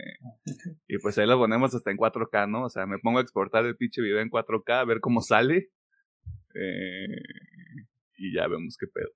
y 0.89 0.99
pues 0.99 1.17
ahí 1.19 1.27
lo 1.27 1.39
ponemos 1.39 1.75
hasta 1.75 1.91
en 1.91 1.97
4K, 1.97 2.51
¿no? 2.51 2.65
O 2.65 2.69
sea, 2.69 2.87
me 2.87 2.99
pongo 2.99 3.19
a 3.19 3.23
exportar 3.23 3.65
el 3.65 3.77
pinche 3.77 4.03
video 4.03 4.21
en 4.21 4.31
4K 4.31 4.81
a 4.81 4.85
ver 4.85 5.01
cómo 5.01 5.21
sale. 5.21 5.71
Eh, 6.55 7.07
y 8.17 8.35
ya 8.35 8.47
vemos 8.49 8.77
qué 8.79 8.87
pedo. 8.87 9.11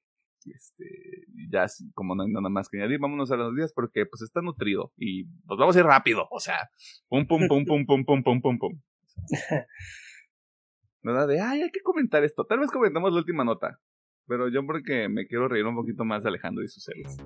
Este, 0.54 1.26
ya 1.50 1.66
como 1.94 2.14
no 2.14 2.22
hay 2.22 2.30
nada 2.30 2.48
más 2.48 2.68
que 2.68 2.78
añadir, 2.78 3.00
vámonos 3.00 3.30
a 3.32 3.36
los 3.36 3.54
días 3.56 3.72
porque 3.74 4.06
pues 4.06 4.22
está 4.22 4.40
nutrido 4.40 4.92
y 4.96 5.24
pues 5.24 5.58
vamos 5.58 5.76
a 5.76 5.80
ir 5.80 5.84
rápido, 5.84 6.26
o 6.30 6.40
sea, 6.40 6.70
pum 7.08 7.26
pum 7.26 7.48
pum 7.48 7.64
pum 7.66 7.84
pum 7.84 8.04
pum 8.04 8.22
pum 8.22 8.40
pum 8.40 8.58
pum. 8.58 8.80
¿Verdad? 11.02 11.28
De, 11.28 11.40
ay, 11.40 11.62
hay 11.62 11.70
que 11.70 11.80
comentar 11.80 12.24
esto. 12.24 12.44
Tal 12.44 12.58
vez 12.58 12.70
comentamos 12.70 13.12
la 13.12 13.18
última 13.18 13.44
nota. 13.44 13.80
Pero 14.28 14.48
yo 14.48 14.64
porque 14.64 15.08
me 15.08 15.26
quiero 15.26 15.48
reír 15.48 15.64
un 15.64 15.74
poquito 15.74 16.04
más 16.04 16.22
de 16.22 16.28
Alejandro 16.28 16.62
y 16.62 16.68
sus 16.68 16.84
series. 16.84 17.16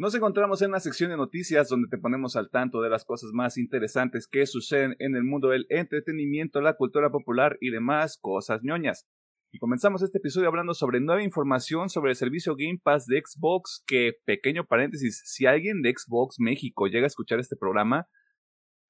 Nos 0.00 0.14
encontramos 0.14 0.62
en 0.62 0.70
la 0.70 0.80
sección 0.80 1.10
de 1.10 1.18
noticias 1.18 1.68
donde 1.68 1.86
te 1.86 1.98
ponemos 1.98 2.34
al 2.34 2.48
tanto 2.48 2.80
de 2.80 2.88
las 2.88 3.04
cosas 3.04 3.32
más 3.34 3.58
interesantes 3.58 4.26
que 4.26 4.46
suceden 4.46 4.96
en 4.98 5.14
el 5.14 5.24
mundo 5.24 5.48
del 5.48 5.66
entretenimiento, 5.68 6.62
la 6.62 6.72
cultura 6.72 7.10
popular 7.10 7.58
y 7.60 7.68
demás 7.68 8.16
cosas 8.18 8.62
ñoñas. 8.62 9.06
Y 9.52 9.58
comenzamos 9.58 10.00
este 10.00 10.16
episodio 10.16 10.48
hablando 10.48 10.72
sobre 10.72 11.00
nueva 11.00 11.22
información 11.22 11.90
sobre 11.90 12.12
el 12.12 12.16
servicio 12.16 12.56
Game 12.56 12.80
Pass 12.82 13.04
de 13.04 13.20
Xbox, 13.22 13.84
que, 13.86 14.14
pequeño 14.24 14.64
paréntesis, 14.64 15.20
si 15.26 15.44
alguien 15.44 15.82
de 15.82 15.92
Xbox 15.94 16.36
México 16.38 16.86
llega 16.86 17.04
a 17.04 17.08
escuchar 17.08 17.38
este 17.38 17.56
programa, 17.56 18.08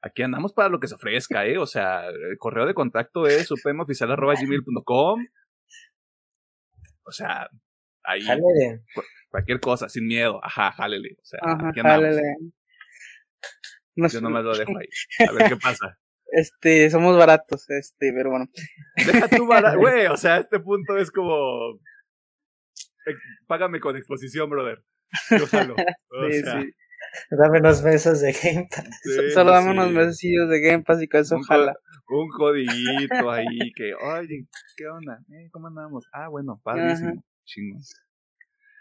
aquí 0.02 0.23
andamos 0.23 0.52
para 0.52 0.69
lo 0.69 0.79
que 0.79 0.87
se 0.87 0.95
ofrezca, 0.95 1.45
¿eh? 1.45 1.59
O 1.59 1.67
sea, 1.67 2.07
el 2.07 2.38
correo 2.38 2.67
de 2.67 2.75
contacto 2.75 3.26
es 3.26 3.49
supremoficial.gmail.com. 3.49 5.26
O 7.02 7.11
sea, 7.11 7.50
ahí. 8.04 8.23
Jálele. 8.23 8.83
Cualquier 9.28 9.61
cosa, 9.61 9.88
sin 9.88 10.07
miedo. 10.07 10.40
Ajá, 10.45 10.73
jálele. 10.73 11.16
O 11.21 11.25
sea, 11.25 11.40
Ajá, 11.42 11.69
aquí 11.69 11.80
jálele. 11.80 12.23
No 13.97 14.07
Yo 14.07 14.09
sé, 14.09 14.21
nomás 14.21 14.45
lo 14.45 14.57
dejo 14.57 14.73
ahí. 14.78 14.87
A 15.28 15.33
ver 15.33 15.49
qué 15.49 15.57
pasa. 15.57 15.99
Este, 16.33 16.88
somos 16.90 17.16
baratos, 17.19 17.69
este, 17.71 18.12
pero 18.12 18.30
bueno. 18.30 18.47
Deja 18.97 19.28
tu 19.28 19.47
vara, 19.47 19.75
güey. 19.76 20.07
O 20.07 20.16
sea, 20.16 20.38
este 20.38 20.61
punto 20.61 20.97
es 20.97 21.11
como. 21.11 21.78
ex- 23.07 23.21
Págame 23.47 23.80
con 23.80 23.97
exposición, 23.97 24.49
brother. 24.49 24.83
Yo 25.30 25.47
jalo. 25.47 25.75
O 25.75 26.30
Sí, 26.30 26.40
sea, 26.40 26.61
sí. 26.62 26.71
Dame 27.30 27.59
unos 27.59 27.83
meses 27.83 28.21
de 28.21 28.33
Game 28.33 28.69
Pass. 28.71 28.85
sí, 29.02 29.30
Solo 29.33 29.50
sí, 29.50 29.57
dame 29.57 29.71
unos 29.73 29.88
sí. 29.88 29.95
mesecillos 29.95 30.49
de 30.50 30.61
Game 30.61 30.85
Pass 30.85 31.02
y 31.02 31.09
con 31.09 31.21
eso 31.21 31.37
Un 31.37 31.42
jala. 31.42 31.75
Un 32.09 32.28
codiguito 32.28 33.30
ahí 33.30 33.73
que, 33.75 33.95
oye, 33.95 34.47
¿qué 34.76 34.87
onda? 34.87 35.19
Eh, 35.33 35.49
¿Cómo 35.52 35.69
andamos? 35.69 36.07
Ah, 36.12 36.28
bueno, 36.28 36.61
padrísimo. 36.62 37.25
Chingón. 37.45 37.83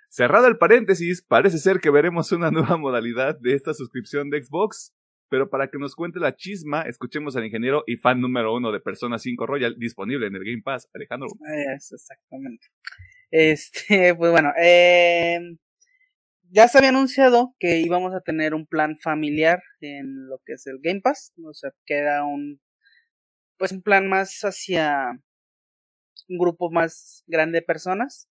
Cerrado 0.10 0.48
el 0.48 0.58
paréntesis, 0.58 1.22
parece 1.22 1.60
ser 1.60 1.80
que 1.80 1.92
veremos 1.92 2.32
una 2.32 2.50
nueva 2.52 2.78
modalidad 2.78 3.38
de 3.40 3.54
esta 3.54 3.74
suscripción 3.74 4.30
de 4.30 4.44
Xbox. 4.44 4.94
Pero 5.30 5.52
para 5.52 5.70
que 5.70 5.78
nos 5.78 5.94
cuente 5.94 6.20
la 6.20 6.36
chisma, 6.36 6.82
escuchemos 6.82 7.36
al 7.36 7.46
ingeniero 7.46 7.84
y 7.86 7.98
fan 7.98 8.20
número 8.20 8.56
uno 8.56 8.72
de 8.72 8.80
Persona 8.80 9.20
5 9.20 9.46
Royal, 9.46 9.76
disponible 9.78 10.26
en 10.26 10.36
el 10.36 10.44
Game 10.44 10.64
Pass, 10.64 10.90
Alejandro. 10.92 11.28
Eso, 11.76 11.96
exactamente. 11.96 12.66
Este, 13.30 14.16
pues 14.18 14.32
bueno, 14.32 14.52
eh, 14.60 15.40
ya 16.50 16.68
se 16.68 16.80
había 16.80 16.90
anunciado 16.90 17.56
que 17.60 17.78
íbamos 17.78 18.16
a 18.16 18.22
tener 18.22 18.56
un 18.56 18.66
plan 18.66 18.98
familiar 18.98 19.62
en 19.82 20.28
lo 20.28 20.40
que 20.44 20.54
es 20.54 20.66
el 20.66 20.80
Game 20.82 21.02
Pass, 21.02 21.34
o 21.46 21.54
sea, 21.54 21.72
que 21.86 21.96
era 21.96 22.26
un, 22.26 22.60
pues 23.58 23.72
un 23.72 23.84
plan 23.84 24.10
más 24.10 24.40
hacia 24.42 25.12
un 26.28 26.38
grupo 26.40 26.72
más 26.72 27.24
grande 27.28 27.60
de 27.60 27.66
personas 27.66 28.29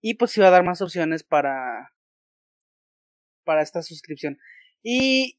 y 0.00 0.14
pues 0.14 0.36
iba 0.36 0.48
a 0.48 0.50
dar 0.50 0.64
más 0.64 0.82
opciones 0.82 1.24
para 1.24 1.92
para 3.44 3.62
esta 3.62 3.82
suscripción. 3.82 4.38
Y 4.82 5.38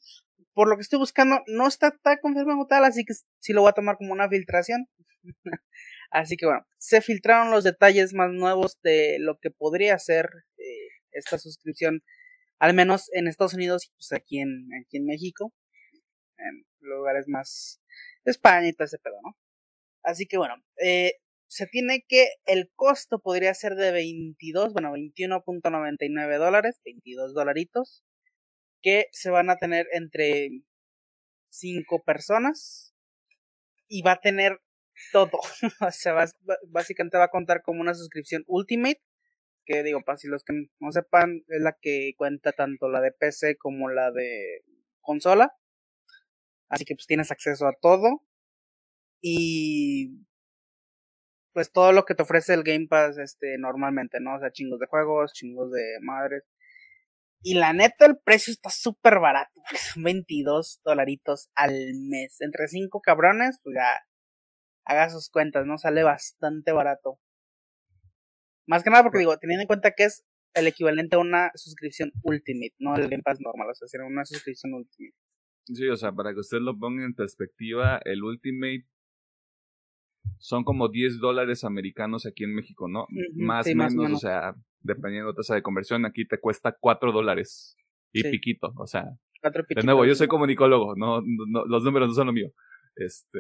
por 0.53 0.67
lo 0.67 0.75
que 0.75 0.81
estoy 0.81 0.99
buscando, 0.99 1.41
no 1.47 1.67
está 1.67 1.91
tan 1.91 2.17
confirmado 2.21 2.65
tal, 2.67 2.83
así 2.83 3.05
que 3.05 3.13
sí 3.39 3.53
lo 3.53 3.61
voy 3.61 3.69
a 3.69 3.73
tomar 3.73 3.97
como 3.97 4.13
una 4.13 4.27
filtración. 4.27 4.87
Así 6.11 6.37
que 6.37 6.47
bueno, 6.47 6.65
se 6.79 7.01
filtraron 7.01 7.51
los 7.51 7.63
detalles 7.63 8.13
más 8.13 8.31
nuevos 8.31 8.79
de 8.81 9.17
lo 9.19 9.37
que 9.37 9.51
podría 9.51 9.97
ser 9.99 10.27
eh, 10.57 10.87
esta 11.11 11.37
suscripción, 11.37 12.01
al 12.57 12.73
menos 12.73 13.09
en 13.13 13.27
Estados 13.27 13.53
Unidos 13.53 13.85
y 13.85 13.91
pues 13.91 14.11
aquí 14.13 14.39
en, 14.39 14.67
aquí 14.81 14.97
en 14.97 15.05
México, 15.05 15.53
en 16.37 16.65
lugares 16.79 17.27
más 17.27 17.79
España 18.25 18.67
y 18.67 18.73
todo 18.73 18.85
ese 18.85 18.97
pedo, 18.97 19.19
¿no? 19.23 19.37
Así 20.03 20.25
que 20.25 20.37
bueno, 20.37 20.55
eh, 20.81 21.13
se 21.49 21.67
tiene 21.67 22.05
que 22.07 22.27
el 22.45 22.71
costo 22.75 23.19
podría 23.19 23.53
ser 23.55 23.75
de 23.75 23.91
22, 23.91 24.73
bueno, 24.73 24.93
21.99 24.93 26.37
dólares, 26.39 26.79
22 26.85 27.33
dolaritos, 27.33 28.03
que 28.81 29.07
se 29.11 29.31
van 29.31 29.49
a 29.49 29.57
tener 29.57 29.87
entre 29.93 30.49
5 31.49 32.03
personas 32.03 32.93
y 33.87 34.01
va 34.03 34.13
a 34.13 34.21
tener 34.21 34.59
todo. 35.11 35.31
o 35.81 35.91
sea, 35.91 36.13
va- 36.13 36.25
básicamente 36.69 37.17
va 37.17 37.25
a 37.25 37.29
contar 37.29 37.61
como 37.63 37.81
una 37.81 37.93
suscripción 37.93 38.43
Ultimate. 38.47 39.01
Que 39.65 39.83
digo, 39.83 40.01
para 40.03 40.17
si 40.17 40.27
los 40.27 40.43
que 40.43 40.53
no 40.79 40.91
sepan, 40.91 41.43
es 41.47 41.61
la 41.61 41.77
que 41.81 42.13
cuenta 42.17 42.51
tanto 42.53 42.89
la 42.89 43.01
de 43.01 43.11
PC 43.11 43.57
como 43.57 43.89
la 43.89 44.11
de 44.11 44.63
consola. 45.01 45.53
Así 46.69 46.85
que 46.85 46.95
pues 46.95 47.07
tienes 47.07 47.31
acceso 47.31 47.67
a 47.67 47.73
todo. 47.81 48.23
Y 49.21 50.25
pues 51.53 51.71
todo 51.71 51.91
lo 51.91 52.05
que 52.05 52.15
te 52.15 52.23
ofrece 52.23 52.53
el 52.53 52.63
Game 52.63 52.87
Pass 52.87 53.17
este 53.17 53.57
normalmente, 53.57 54.19
¿no? 54.19 54.35
O 54.35 54.39
sea, 54.39 54.51
chingos 54.51 54.79
de 54.79 54.87
juegos, 54.87 55.33
chingos 55.33 55.71
de 55.71 55.97
madres. 56.01 56.43
Y 57.41 57.53
la 57.53 57.73
neta, 57.73 58.05
el 58.05 58.17
precio 58.17 58.51
está 58.51 58.69
súper 58.69 59.19
barato. 59.19 59.61
Son 59.93 60.03
22 60.03 60.81
dolaritos 60.83 61.49
al 61.55 61.73
mes. 62.09 62.41
Entre 62.41 62.67
5 62.67 63.01
cabrones, 63.01 63.59
pues 63.63 63.75
ya 63.75 63.99
haga 64.85 65.09
sus 65.09 65.29
cuentas, 65.29 65.65
¿no? 65.65 65.77
Sale 65.77 66.03
bastante 66.03 66.71
barato. 66.71 67.19
Más 68.67 68.83
que 68.83 68.89
nada 68.89 69.03
porque 69.03 69.19
digo, 69.19 69.37
teniendo 69.37 69.61
en 69.61 69.67
cuenta 69.67 69.91
que 69.91 70.03
es 70.03 70.25
el 70.53 70.67
equivalente 70.67 71.15
a 71.15 71.19
una 71.19 71.51
suscripción 71.55 72.11
Ultimate, 72.23 72.73
no 72.79 72.95
el 72.95 73.07
Game 73.07 73.23
Pass 73.23 73.39
normal, 73.39 73.69
o 73.69 73.75
sea, 73.75 73.87
sería 73.87 74.05
una 74.05 74.25
suscripción 74.25 74.73
Ultimate. 74.73 75.15
Sí, 75.65 75.87
o 75.87 75.97
sea, 75.97 76.11
para 76.11 76.33
que 76.33 76.39
usted 76.39 76.59
lo 76.59 76.77
ponga 76.77 77.05
en 77.05 77.13
perspectiva, 77.13 77.99
el 78.03 78.23
Ultimate 78.23 78.85
son 80.37 80.63
como 80.63 80.89
10 80.89 81.19
dólares 81.19 81.63
americanos 81.63 82.25
aquí 82.25 82.43
en 82.43 82.55
México, 82.55 82.87
¿no? 82.87 83.05
Más 83.35 83.65
o 83.65 83.69
sí, 83.69 83.75
menos, 83.75 84.11
o 84.13 84.17
sea, 84.17 84.53
dependiendo 84.81 85.31
de 85.31 85.35
tasa 85.35 85.55
de 85.55 85.61
conversión, 85.61 86.05
aquí 86.05 86.25
te 86.25 86.39
cuesta 86.39 86.75
4 86.79 87.11
dólares 87.11 87.75
y 88.11 88.21
Sí. 88.21 88.31
piquito, 88.31 88.73
o 88.77 88.87
sea, 88.87 89.05
Cuatro 89.41 89.63
de 89.69 89.83
nuevo, 89.83 90.05
yo 90.05 90.15
soy 90.15 90.27
comunicólogo, 90.27 90.95
no, 90.97 91.21
no- 91.21 91.65
los 91.65 91.83
números 91.83 92.09
no 92.09 92.13
son 92.13 92.27
lo 92.27 92.33
mío. 92.33 92.51
Este, 92.95 93.39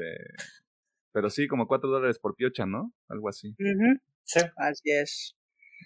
pero 1.11 1.29
sí, 1.29 1.47
como 1.47 1.67
4 1.67 1.89
dólares 1.89 2.19
por 2.19 2.35
piocha, 2.35 2.65
¿no? 2.65 2.93
Algo 3.09 3.27
así. 3.29 3.49
Ujú, 3.49 3.99
Sí. 4.23 4.39
Así 4.57 4.91
es. 4.91 5.35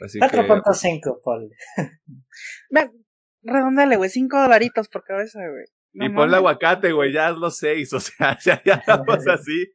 Así 0.03 0.19
que, 0.19 0.25
4.5, 0.25 1.19
ponle. 1.23 1.55
Ve, 2.69 2.91
redondale, 3.41 3.95
güey, 3.95 4.09
5 4.09 4.39
dolaritos 4.41 4.87
por 4.89 5.03
cabeza, 5.03 5.39
güey. 5.49 5.65
No 5.93 6.05
y 6.05 6.09
ponle 6.09 6.37
aguacate, 6.37 6.91
güey, 6.91 7.13
ya 7.13 7.27
hazlo 7.27 7.49
6, 7.51 7.93
o 7.93 7.99
sea, 7.99 8.37
ya, 8.43 8.61
ya 8.63 8.73
estamos 8.75 9.27
así. 9.27 9.71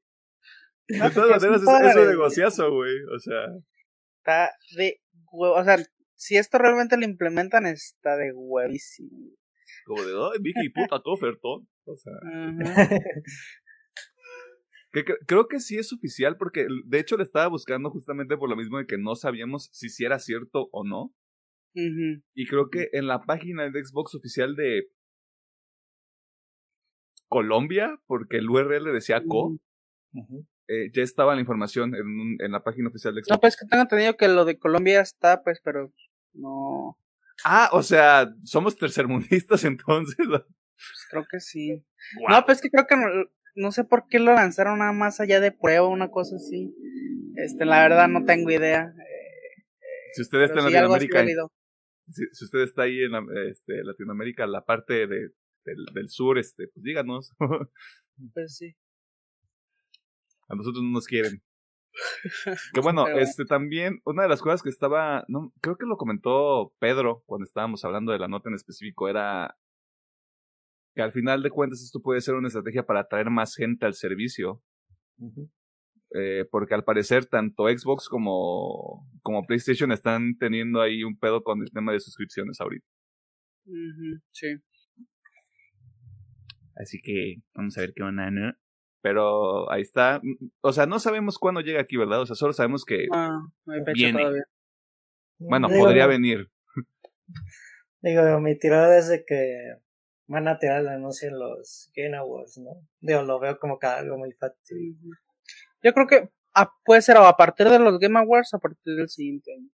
De 0.88 1.10
todas 1.10 1.42
maneras, 1.42 1.62
es, 1.62 1.68
es 1.90 1.96
un 1.96 2.08
negociazo, 2.08 2.70
güey, 2.72 2.94
o 3.14 3.18
sea. 3.18 3.40
Está 4.18 4.50
de 4.76 5.00
huevo. 5.30 5.54
O 5.54 5.64
sea, 5.64 5.76
si 6.16 6.36
esto 6.36 6.58
realmente 6.58 6.96
lo 6.96 7.04
implementan, 7.04 7.66
está 7.66 8.16
de 8.16 8.32
huevísimo. 8.34 9.30
Como 9.84 10.02
de, 10.02 10.12
ay, 10.12 10.38
Vicky, 10.40 10.70
puta, 10.70 11.00
tu 11.02 11.10
ofertón. 11.10 11.68
O 11.84 11.96
sea, 11.96 12.12
Ujú. 12.22 12.98
que, 14.92 15.04
que- 15.04 15.16
creo 15.26 15.46
que 15.48 15.60
sí 15.60 15.76
es 15.78 15.92
oficial 15.92 16.36
porque 16.38 16.66
de 16.86 16.98
hecho 16.98 17.16
le 17.16 17.22
estaba 17.22 17.46
buscando 17.48 17.90
justamente 17.90 18.36
por 18.36 18.48
lo 18.48 18.56
mismo 18.56 18.78
de 18.78 18.86
que 18.86 18.98
no 18.98 19.14
sabíamos 19.14 19.68
si 19.72 19.88
sí 19.90 20.04
era 20.04 20.18
cierto 20.18 20.68
o 20.72 20.84
no. 20.84 21.14
Y 21.74 22.46
creo 22.48 22.70
que 22.70 22.88
en 22.92 23.06
la 23.06 23.20
página 23.22 23.68
de 23.70 23.84
Xbox 23.84 24.14
oficial 24.16 24.56
de 24.56 24.88
Colombia, 27.28 28.00
porque 28.06 28.38
el 28.38 28.48
URL 28.50 28.92
decía 28.92 29.22
co, 29.24 29.58
Ujú. 30.12 30.46
Eh, 30.68 30.90
ya 30.92 31.02
estaba 31.02 31.34
la 31.34 31.40
información 31.40 31.94
en, 31.94 32.06
un- 32.06 32.36
en 32.40 32.52
la 32.52 32.62
página 32.62 32.88
oficial 32.88 33.14
de 33.14 33.22
Xbox. 33.22 33.30
No, 33.36 33.40
pues 33.40 33.56
que 33.56 33.66
tengo 33.66 33.82
entendido 33.82 34.16
que 34.16 34.28
lo 34.28 34.44
de 34.44 34.58
Colombia 34.58 35.00
está, 35.00 35.42
pues, 35.42 35.60
pero 35.64 35.92
no. 36.34 36.96
Ah, 37.44 37.70
o 37.72 37.82
sea, 37.82 38.32
somos 38.44 38.76
tercermundistas 38.76 39.64
entonces. 39.64 40.16
Pues 40.28 41.06
creo 41.10 41.26
que 41.30 41.40
sí. 41.40 41.84
No, 42.28 42.44
pues 42.46 42.60
que 42.60 42.70
creo 42.70 42.86
que 42.86 42.96
no, 42.96 43.06
no 43.56 43.72
sé 43.72 43.84
por 43.84 44.06
qué 44.08 44.18
lo 44.18 44.32
lanzaron 44.34 44.78
nada 44.78 44.92
más 44.92 45.20
allá 45.20 45.40
de 45.40 45.50
prueba, 45.52 45.88
una 45.88 46.10
cosa 46.10 46.36
así. 46.36 46.74
Este, 47.36 47.64
la 47.64 47.80
verdad 47.82 48.08
no 48.08 48.24
tengo 48.24 48.50
idea. 48.50 48.92
si 50.12 50.22
usted 50.22 50.42
está 50.42 50.60
en 50.60 50.66
sí, 50.66 50.72
Latinoamérica, 50.72 51.26
si, 52.10 52.22
si 52.32 52.44
usted 52.44 52.60
está 52.60 52.82
ahí 52.82 53.02
en 53.02 53.12
la- 53.12 53.24
este, 53.50 53.82
Latinoamérica, 53.84 54.46
la 54.46 54.64
parte 54.64 55.06
de, 55.06 55.30
del, 55.64 55.84
del 55.94 56.08
sur, 56.08 56.38
este, 56.38 56.68
pues 56.68 56.82
díganos. 56.84 57.32
Pues 58.34 58.56
sí. 58.56 58.74
A 60.48 60.54
nosotros 60.54 60.82
no 60.82 60.90
nos 60.90 61.06
quieren. 61.06 61.42
Que 62.74 62.80
bueno, 62.80 63.04
Pero 63.06 63.18
este 63.18 63.44
también, 63.44 64.00
una 64.04 64.22
de 64.22 64.28
las 64.28 64.40
cosas 64.40 64.62
que 64.62 64.68
estaba, 64.68 65.24
no, 65.28 65.52
creo 65.60 65.76
que 65.76 65.86
lo 65.86 65.96
comentó 65.96 66.72
Pedro 66.78 67.22
cuando 67.26 67.44
estábamos 67.44 67.84
hablando 67.84 68.12
de 68.12 68.18
la 68.18 68.28
nota 68.28 68.48
en 68.48 68.54
específico, 68.54 69.08
era 69.08 69.56
que 70.94 71.02
al 71.02 71.12
final 71.12 71.42
de 71.42 71.50
cuentas 71.50 71.82
esto 71.82 72.00
puede 72.00 72.20
ser 72.20 72.34
una 72.34 72.48
estrategia 72.48 72.84
para 72.84 73.00
atraer 73.00 73.30
más 73.30 73.54
gente 73.54 73.86
al 73.86 73.94
servicio. 73.94 74.62
Eh, 76.14 76.46
porque 76.50 76.74
al 76.74 76.84
parecer 76.84 77.26
tanto 77.26 77.68
Xbox 77.68 78.08
como, 78.08 79.06
como 79.22 79.44
PlayStation 79.44 79.92
están 79.92 80.38
teniendo 80.38 80.80
ahí 80.80 81.04
un 81.04 81.18
pedo 81.18 81.42
con 81.42 81.60
el 81.60 81.70
tema 81.70 81.92
de 81.92 82.00
suscripciones 82.00 82.60
ahorita. 82.60 82.86
Sí. 84.30 84.56
Así 86.76 87.00
que 87.02 87.42
vamos 87.54 87.76
a 87.76 87.82
ver 87.82 87.92
qué 87.94 88.02
onda, 88.02 88.30
¿no? 88.30 88.52
Pero 89.00 89.70
ahí 89.70 89.82
está. 89.82 90.20
O 90.60 90.72
sea, 90.72 90.86
no 90.86 90.98
sabemos 90.98 91.38
cuándo 91.38 91.60
llega 91.60 91.80
aquí, 91.80 91.96
¿verdad? 91.96 92.20
O 92.22 92.26
sea, 92.26 92.34
solo 92.36 92.52
sabemos 92.52 92.84
que, 92.84 93.06
Ah, 93.12 93.40
no 93.64 93.72
hay 93.72 93.80
fecha 93.80 93.92
Viene. 93.94 94.20
todavía. 94.20 94.44
bueno, 95.38 95.68
Digo, 95.68 95.80
podría 95.84 96.06
venir. 96.06 96.50
Digo, 98.02 98.40
mi 98.40 98.58
tirada 98.58 98.98
es 98.98 99.08
de 99.08 99.24
que 99.24 99.74
van 100.26 100.46
a 100.48 100.58
tirar 100.58 100.80
el 100.80 100.88
anuncio 100.88 101.28
en 101.28 101.38
los 101.38 101.90
Game 101.94 102.16
Awards, 102.16 102.58
¿no? 102.58 102.70
Digo, 103.00 103.22
lo 103.22 103.38
veo 103.40 103.58
como 103.58 103.78
que 103.78 103.86
algo 103.86 104.16
muy 104.18 104.32
fácil. 104.32 104.96
Yo 105.82 105.92
creo 105.92 106.06
que 106.06 106.28
a- 106.54 106.70
puede 106.84 107.02
ser 107.02 107.16
o 107.16 107.26
a 107.26 107.36
partir 107.36 107.68
de 107.68 107.78
los 107.78 107.98
Game 107.98 108.18
Awards 108.18 108.52
o 108.52 108.56
a 108.56 108.60
partir 108.60 108.94
del 108.96 109.08
siguiente 109.08 109.52
año. 109.54 109.68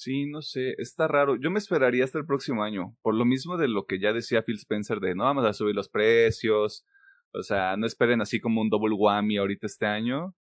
Sí, 0.00 0.26
no 0.26 0.42
sé, 0.42 0.76
está 0.78 1.08
raro. 1.08 1.34
Yo 1.34 1.50
me 1.50 1.58
esperaría 1.58 2.04
hasta 2.04 2.20
el 2.20 2.24
próximo 2.24 2.62
año, 2.62 2.96
por 3.02 3.16
lo 3.16 3.24
mismo 3.24 3.56
de 3.56 3.66
lo 3.66 3.84
que 3.84 3.98
ya 3.98 4.12
decía 4.12 4.44
Phil 4.44 4.54
Spencer 4.54 5.00
de 5.00 5.16
no 5.16 5.24
vamos 5.24 5.44
a 5.44 5.52
subir 5.52 5.74
los 5.74 5.88
precios, 5.88 6.86
o 7.32 7.42
sea, 7.42 7.76
no 7.76 7.84
esperen 7.84 8.20
así 8.20 8.38
como 8.38 8.60
un 8.60 8.70
double 8.70 8.94
whammy 8.94 9.38
ahorita 9.38 9.66
este 9.66 9.86
año. 9.86 10.36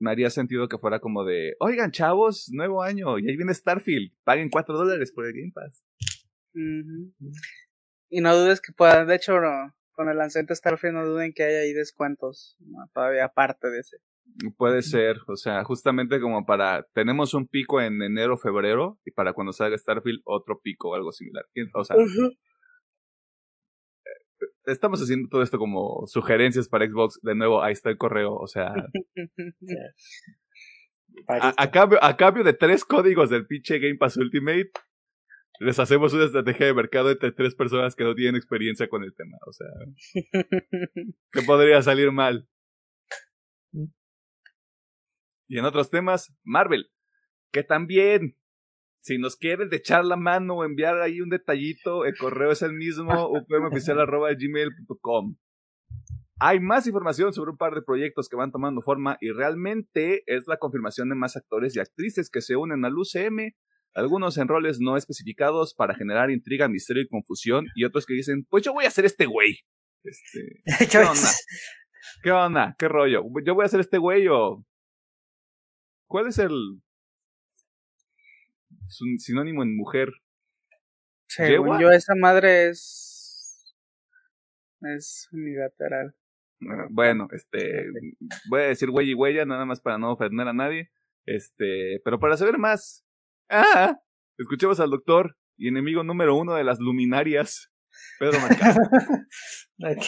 me 0.00 0.10
haría 0.10 0.30
sentido 0.30 0.68
que 0.68 0.78
fuera 0.78 0.98
como 0.98 1.24
de, 1.24 1.54
oigan, 1.60 1.92
chavos, 1.92 2.50
nuevo 2.52 2.82
año, 2.82 3.20
y 3.20 3.28
ahí 3.28 3.36
viene 3.36 3.54
Starfield, 3.54 4.12
paguen 4.24 4.50
4 4.50 4.76
dólares 4.76 5.12
por 5.12 5.26
el 5.26 5.32
Game 5.32 5.52
Pass. 5.54 5.84
Y 8.08 8.20
no 8.20 8.36
dudes 8.36 8.60
que 8.60 8.72
pueda, 8.72 9.04
de 9.04 9.14
hecho, 9.14 9.34
con 9.92 10.08
el 10.08 10.18
lanzamiento 10.18 10.52
de 10.52 10.56
Starfield 10.56 10.94
no 10.94 11.06
duden 11.06 11.32
que 11.32 11.44
haya 11.44 11.60
ahí 11.60 11.72
descuentos, 11.72 12.58
todavía 12.92 13.26
aparte 13.26 13.68
de 13.68 13.78
ese. 13.78 13.98
Puede 14.58 14.82
ser, 14.82 15.18
o 15.28 15.36
sea, 15.36 15.64
justamente 15.64 16.20
como 16.20 16.44
para, 16.44 16.86
tenemos 16.92 17.32
un 17.32 17.46
pico 17.48 17.80
en 17.80 18.02
enero, 18.02 18.36
febrero, 18.36 18.98
y 19.04 19.10
para 19.10 19.32
cuando 19.32 19.52
salga 19.52 19.78
Starfield 19.78 20.20
otro 20.24 20.60
pico 20.60 20.90
o 20.90 20.94
algo 20.94 21.10
similar. 21.10 21.46
O 21.74 21.84
sea, 21.84 21.96
estamos 24.66 25.00
haciendo 25.00 25.28
todo 25.28 25.42
esto 25.42 25.58
como 25.58 26.06
sugerencias 26.06 26.68
para 26.68 26.88
Xbox. 26.88 27.18
De 27.22 27.34
nuevo, 27.34 27.62
ahí 27.62 27.72
está 27.72 27.90
el 27.90 27.96
correo. 27.96 28.34
O 28.34 28.46
sea. 28.46 28.72
a, 31.28 31.70
cambio, 31.70 31.98
a 32.02 32.16
cambio 32.16 32.44
de 32.44 32.52
tres 32.52 32.84
códigos 32.84 33.30
del 33.30 33.46
pinche 33.46 33.78
Game 33.78 33.96
Pass 33.96 34.16
Ultimate, 34.16 34.70
les 35.60 35.78
hacemos 35.78 36.12
una 36.12 36.24
estrategia 36.24 36.66
de 36.66 36.74
mercado 36.74 37.10
entre 37.10 37.32
tres 37.32 37.54
personas 37.54 37.94
que 37.94 38.04
no 38.04 38.14
tienen 38.14 38.36
experiencia 38.36 38.88
con 38.88 39.02
el 39.04 39.14
tema. 39.14 39.38
O 39.46 39.52
sea. 39.52 39.68
¿Qué 41.32 41.42
podría 41.42 41.80
salir 41.82 42.12
mal? 42.12 42.48
Y 45.48 45.58
en 45.58 45.64
otros 45.64 45.90
temas, 45.90 46.32
Marvel. 46.44 46.90
Que 47.52 47.62
también 47.62 48.36
si 49.06 49.18
nos 49.18 49.36
quieren 49.36 49.68
echar 49.70 50.04
la 50.04 50.16
mano 50.16 50.56
o 50.56 50.64
enviar 50.64 51.00
ahí 51.00 51.20
un 51.20 51.28
detallito, 51.28 52.04
el 52.04 52.16
correo 52.16 52.50
es 52.50 52.62
el 52.62 52.72
mismo, 52.72 53.28
upmoficial.gmail.com. 53.28 55.36
Hay 56.40 56.58
más 56.58 56.88
información 56.88 57.32
sobre 57.32 57.52
un 57.52 57.56
par 57.56 57.72
de 57.74 57.82
proyectos 57.82 58.28
que 58.28 58.34
van 58.34 58.50
tomando 58.50 58.82
forma 58.82 59.16
y 59.20 59.30
realmente 59.30 60.24
es 60.26 60.48
la 60.48 60.56
confirmación 60.56 61.08
de 61.08 61.14
más 61.14 61.36
actores 61.36 61.76
y 61.76 61.78
actrices 61.78 62.30
que 62.30 62.40
se 62.40 62.56
unen 62.56 62.84
al 62.84 62.98
UCM, 62.98 63.52
algunos 63.94 64.38
en 64.38 64.48
roles 64.48 64.80
no 64.80 64.96
especificados 64.96 65.72
para 65.72 65.94
generar 65.94 66.32
intriga, 66.32 66.68
misterio 66.68 67.04
y 67.04 67.08
confusión, 67.08 67.66
y 67.76 67.84
otros 67.84 68.06
que 68.06 68.14
dicen, 68.14 68.44
pues 68.50 68.64
yo 68.64 68.72
voy 68.72 68.86
a 68.86 68.90
ser 68.90 69.04
este 69.04 69.26
güey. 69.26 69.60
Este, 70.02 70.64
¿Qué 70.90 70.98
onda? 70.98 71.30
¿Qué 72.24 72.32
onda? 72.32 72.74
¿Qué 72.76 72.88
rollo? 72.88 73.22
Yo 73.44 73.54
voy 73.54 73.64
a 73.64 73.68
ser 73.68 73.78
este 73.78 73.98
güey 73.98 74.26
o... 74.26 74.66
¿Cuál 76.06 76.28
es 76.28 76.38
el 76.38 76.80
es 78.86 79.00
un 79.02 79.18
sinónimo 79.18 79.62
en 79.62 79.76
mujer. 79.76 80.12
Según 81.28 81.80
yo, 81.80 81.90
esa 81.90 82.14
madre 82.14 82.68
es. 82.68 83.74
Es 84.82 85.28
unilateral. 85.32 86.14
Ah, 86.70 86.86
bueno, 86.90 87.28
este. 87.32 87.86
Voy 88.48 88.62
a 88.62 88.68
decir 88.68 88.90
güey 88.90 89.10
y 89.10 89.14
huella, 89.14 89.44
nada 89.44 89.64
más 89.64 89.80
para 89.80 89.98
no 89.98 90.12
ofender 90.12 90.46
a 90.46 90.52
nadie. 90.52 90.90
Este. 91.24 92.00
Pero 92.04 92.18
para 92.18 92.36
saber 92.36 92.58
más. 92.58 93.04
¡Ah! 93.48 93.98
Escuchemos 94.38 94.80
al 94.80 94.90
doctor 94.90 95.36
y 95.56 95.68
enemigo 95.68 96.04
número 96.04 96.36
uno 96.36 96.54
de 96.54 96.64
las 96.64 96.78
luminarias, 96.78 97.72
Pedro 98.18 98.38
Mancado. 98.40 98.80
ok. 99.80 100.06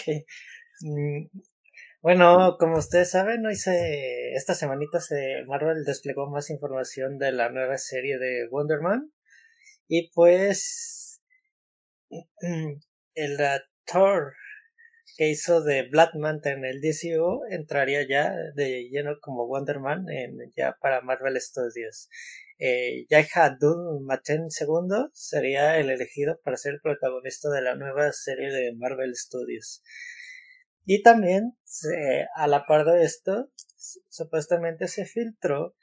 Bueno, 2.00 2.56
como 2.60 2.78
ustedes 2.78 3.10
saben, 3.10 3.44
hoy 3.44 3.56
se, 3.56 4.32
esta 4.34 4.54
semanita 4.54 5.00
se, 5.00 5.42
Marvel 5.46 5.84
desplegó 5.84 6.30
más 6.30 6.48
información 6.48 7.18
de 7.18 7.32
la 7.32 7.50
nueva 7.50 7.76
serie 7.76 8.18
de 8.18 8.46
Wonder 8.50 8.80
Man. 8.80 9.12
Y 9.88 10.10
pues 10.12 11.20
el 13.14 13.40
actor 13.40 14.34
que 15.16 15.28
hizo 15.28 15.62
de 15.64 15.88
Black 15.88 16.14
Manta 16.14 16.52
en 16.52 16.64
el 16.64 16.80
DCU 16.80 17.42
entraría 17.50 18.06
ya 18.08 18.32
de 18.54 18.88
lleno 18.90 19.18
como 19.20 19.48
Wonder 19.48 19.80
Man 19.80 20.08
en, 20.08 20.38
ya 20.56 20.76
para 20.80 21.00
Marvel 21.00 21.40
Studios. 21.40 22.08
Eh, 22.60 23.06
Yahya 23.10 23.46
Abdul 23.46 24.04
Maten 24.04 24.46
II 24.60 25.08
sería 25.12 25.78
el 25.78 25.90
elegido 25.90 26.38
para 26.44 26.56
ser 26.56 26.78
protagonista 26.80 27.50
de 27.50 27.62
la 27.62 27.74
nueva 27.74 28.12
serie 28.12 28.52
de 28.52 28.72
Marvel 28.76 29.16
Studios. 29.16 29.82
Y 30.90 31.02
también, 31.02 31.54
a 32.34 32.46
la 32.46 32.64
par 32.64 32.86
de 32.86 33.04
esto, 33.04 33.50
supuestamente 34.08 34.88
se 34.88 35.04
filtró 35.04 35.74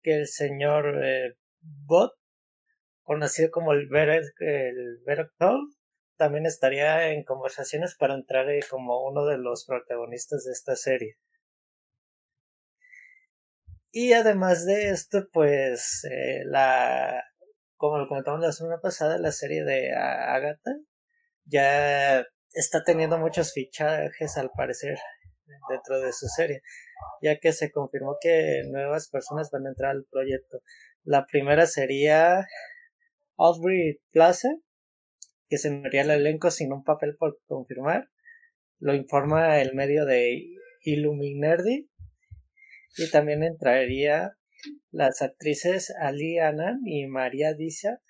que 0.00 0.14
el 0.14 0.26
señor 0.26 1.04
eh, 1.04 1.36
Bot, 1.60 2.14
conocido 3.02 3.50
como 3.50 3.74
el 3.74 3.86
Beret, 3.86 4.24
el 4.38 4.98
también 6.16 6.46
estaría 6.46 7.10
en 7.10 7.22
conversaciones 7.24 7.96
para 7.98 8.14
entrar 8.14 8.48
eh, 8.48 8.60
como 8.70 9.04
uno 9.06 9.26
de 9.26 9.36
los 9.36 9.66
protagonistas 9.66 10.44
de 10.44 10.52
esta 10.52 10.74
serie. 10.74 11.18
Y 13.92 14.14
además 14.14 14.64
de 14.64 14.88
esto, 14.88 15.28
pues 15.34 16.02
eh, 16.10 16.44
la, 16.46 17.22
como 17.76 17.98
lo 17.98 18.08
comentamos 18.08 18.40
la 18.40 18.52
semana 18.52 18.80
pasada, 18.80 19.18
la 19.18 19.32
serie 19.32 19.64
de 19.64 19.92
Agatha 19.92 20.78
ya 21.44 22.26
está 22.56 22.82
teniendo 22.82 23.18
muchos 23.18 23.52
fichajes 23.52 24.36
al 24.36 24.50
parecer 24.56 24.98
dentro 25.68 26.00
de 26.00 26.12
su 26.12 26.26
serie, 26.26 26.62
ya 27.22 27.38
que 27.38 27.52
se 27.52 27.70
confirmó 27.70 28.16
que 28.20 28.62
nuevas 28.70 29.08
personas 29.08 29.50
van 29.52 29.66
a 29.66 29.68
entrar 29.70 29.90
al 29.92 30.06
proyecto. 30.10 30.62
La 31.04 31.26
primera 31.26 31.66
sería 31.66 32.46
Aubrey 33.36 34.00
Plaza, 34.10 34.48
que 35.48 35.58
se 35.58 35.68
uniría 35.68 36.02
al 36.02 36.10
elenco 36.10 36.50
sin 36.50 36.72
un 36.72 36.82
papel 36.82 37.16
por 37.16 37.38
confirmar. 37.46 38.08
Lo 38.78 38.94
informa 38.94 39.60
el 39.60 39.74
medio 39.74 40.06
de 40.06 40.42
Illuminerdi. 40.82 41.88
Y 42.98 43.10
también 43.10 43.42
entraría 43.42 44.32
las 44.90 45.20
actrices 45.20 45.94
Ali 46.00 46.38
Annan 46.38 46.80
y 46.86 47.06
María 47.06 47.52
Disa 47.52 48.00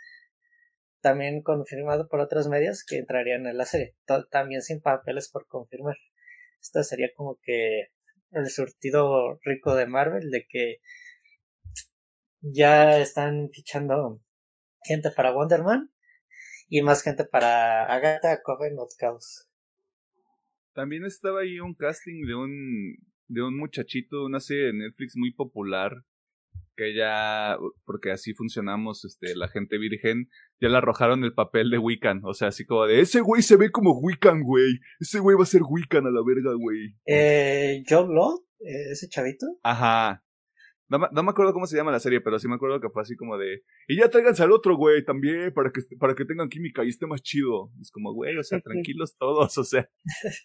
también 1.06 1.40
confirmado 1.40 2.08
por 2.08 2.18
otros 2.18 2.48
medios 2.48 2.82
que 2.84 2.98
entrarían 2.98 3.46
en 3.46 3.56
la 3.56 3.64
serie, 3.64 3.94
también 4.28 4.60
sin 4.60 4.80
papeles 4.80 5.30
por 5.30 5.46
confirmar. 5.46 5.94
Esto 6.60 6.82
sería 6.82 7.10
como 7.14 7.38
que 7.44 7.90
el 8.32 8.50
surtido 8.50 9.38
rico 9.44 9.76
de 9.76 9.86
Marvel 9.86 10.32
de 10.32 10.48
que 10.48 10.78
ya 12.40 12.98
están 12.98 13.50
fichando 13.52 14.20
gente 14.82 15.12
para 15.12 15.30
Wonder 15.30 15.62
Man 15.62 15.92
y 16.68 16.82
más 16.82 17.04
gente 17.04 17.24
para 17.24 17.84
Agatha 17.84 18.42
Coven 18.42 18.76
of 18.80 18.90
Chaos. 18.98 19.48
También 20.72 21.04
estaba 21.04 21.42
ahí 21.42 21.60
un 21.60 21.76
casting 21.76 22.26
de 22.26 22.34
un 22.34 22.96
de 23.28 23.42
un 23.42 23.56
muchachito 23.56 24.16
de 24.18 24.24
una 24.24 24.40
serie 24.40 24.66
de 24.66 24.72
Netflix 24.72 25.12
muy 25.14 25.32
popular 25.32 25.92
que 26.76 26.94
ya, 26.94 27.56
porque 27.84 28.10
así 28.10 28.34
funcionamos, 28.34 29.04
este, 29.04 29.34
la 29.34 29.48
gente 29.48 29.78
virgen, 29.78 30.28
ya 30.60 30.68
le 30.68 30.76
arrojaron 30.76 31.24
el 31.24 31.34
papel 31.34 31.70
de 31.70 31.78
Wiccan. 31.78 32.20
O 32.24 32.34
sea, 32.34 32.48
así 32.48 32.64
como 32.64 32.86
de, 32.86 33.00
ese 33.00 33.20
güey 33.20 33.42
se 33.42 33.56
ve 33.56 33.70
como 33.70 33.98
Wiccan, 33.98 34.42
güey. 34.42 34.78
Ese 35.00 35.18
güey 35.18 35.36
va 35.36 35.44
a 35.44 35.46
ser 35.46 35.62
Wiccan 35.68 36.06
a 36.06 36.10
la 36.10 36.22
verga, 36.24 36.52
güey. 36.54 36.94
Eh, 37.06 37.82
John 37.88 38.14
Law, 38.14 38.44
eh, 38.60 38.92
ese 38.92 39.08
chavito. 39.08 39.46
Ajá. 39.62 40.22
No, 40.88 40.98
me 41.00 41.30
acuerdo 41.30 41.52
cómo 41.52 41.66
se 41.66 41.76
llama 41.76 41.90
la 41.90 41.98
serie, 41.98 42.20
pero 42.20 42.38
sí 42.38 42.46
me 42.46 42.54
acuerdo 42.54 42.80
que 42.80 42.90
fue 42.90 43.02
así 43.02 43.16
como 43.16 43.36
de, 43.38 43.64
y 43.88 43.96
ya 43.96 44.08
tráiganse 44.08 44.44
al 44.44 44.52
otro, 44.52 44.76
güey, 44.76 45.04
también, 45.04 45.52
para 45.52 45.72
que, 45.72 45.80
para 45.98 46.14
que 46.14 46.24
tengan 46.24 46.48
química 46.48 46.84
y 46.84 46.90
esté 46.90 47.08
más 47.08 47.22
chido. 47.22 47.72
Es 47.80 47.90
como, 47.90 48.12
güey, 48.12 48.36
o 48.36 48.44
sea, 48.44 48.60
tranquilos 48.64 49.16
todos, 49.18 49.58
o 49.58 49.64
sea. 49.64 49.88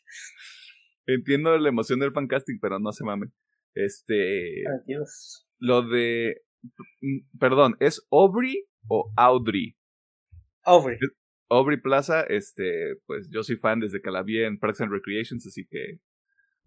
Entiendo 1.05 1.57
la 1.57 1.69
emoción 1.69 1.99
del 1.99 2.11
fancasting, 2.11 2.59
pero 2.59 2.79
no 2.79 2.91
se 2.91 3.03
mamen. 3.03 3.31
Este. 3.75 4.63
Adiós. 4.67 5.47
Lo 5.61 5.83
de. 5.83 6.41
Mm, 7.01 7.37
perdón, 7.39 7.77
¿es 7.79 8.05
Aubrey 8.11 8.65
o 8.87 9.13
Audrey? 9.15 9.77
Aubrey. 10.63 10.97
Aubrey 11.49 11.79
Plaza, 11.79 12.21
este, 12.21 12.95
pues 13.05 13.29
yo 13.29 13.43
soy 13.43 13.57
fan 13.57 13.79
desde 13.79 14.01
que 14.01 14.09
la 14.09 14.23
vi 14.23 14.41
en 14.41 14.57
Parks 14.57 14.81
and 14.81 14.91
Recreations, 14.91 15.45
así 15.45 15.65
que 15.69 15.99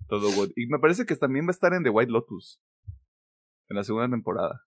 todo 0.08 0.30
good. 0.32 0.52
Y 0.56 0.66
me 0.66 0.78
parece 0.78 1.06
que 1.06 1.16
también 1.16 1.46
va 1.46 1.48
a 1.48 1.52
estar 1.52 1.72
en 1.72 1.82
The 1.82 1.90
White 1.90 2.12
Lotus 2.12 2.60
en 3.68 3.76
la 3.76 3.82
segunda 3.82 4.08
temporada. 4.08 4.60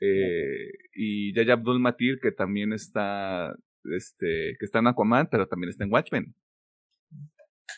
Eh, 0.00 0.72
y 0.94 1.34
Yaya 1.34 1.54
Abdul 1.54 1.78
Matir, 1.78 2.18
que 2.20 2.32
también 2.32 2.72
está, 2.72 3.54
este, 3.84 4.56
que 4.58 4.64
está 4.64 4.78
en 4.78 4.88
Aquaman, 4.88 5.28
pero 5.30 5.46
también 5.46 5.70
está 5.70 5.84
en 5.84 5.92
Watchmen. 5.92 6.34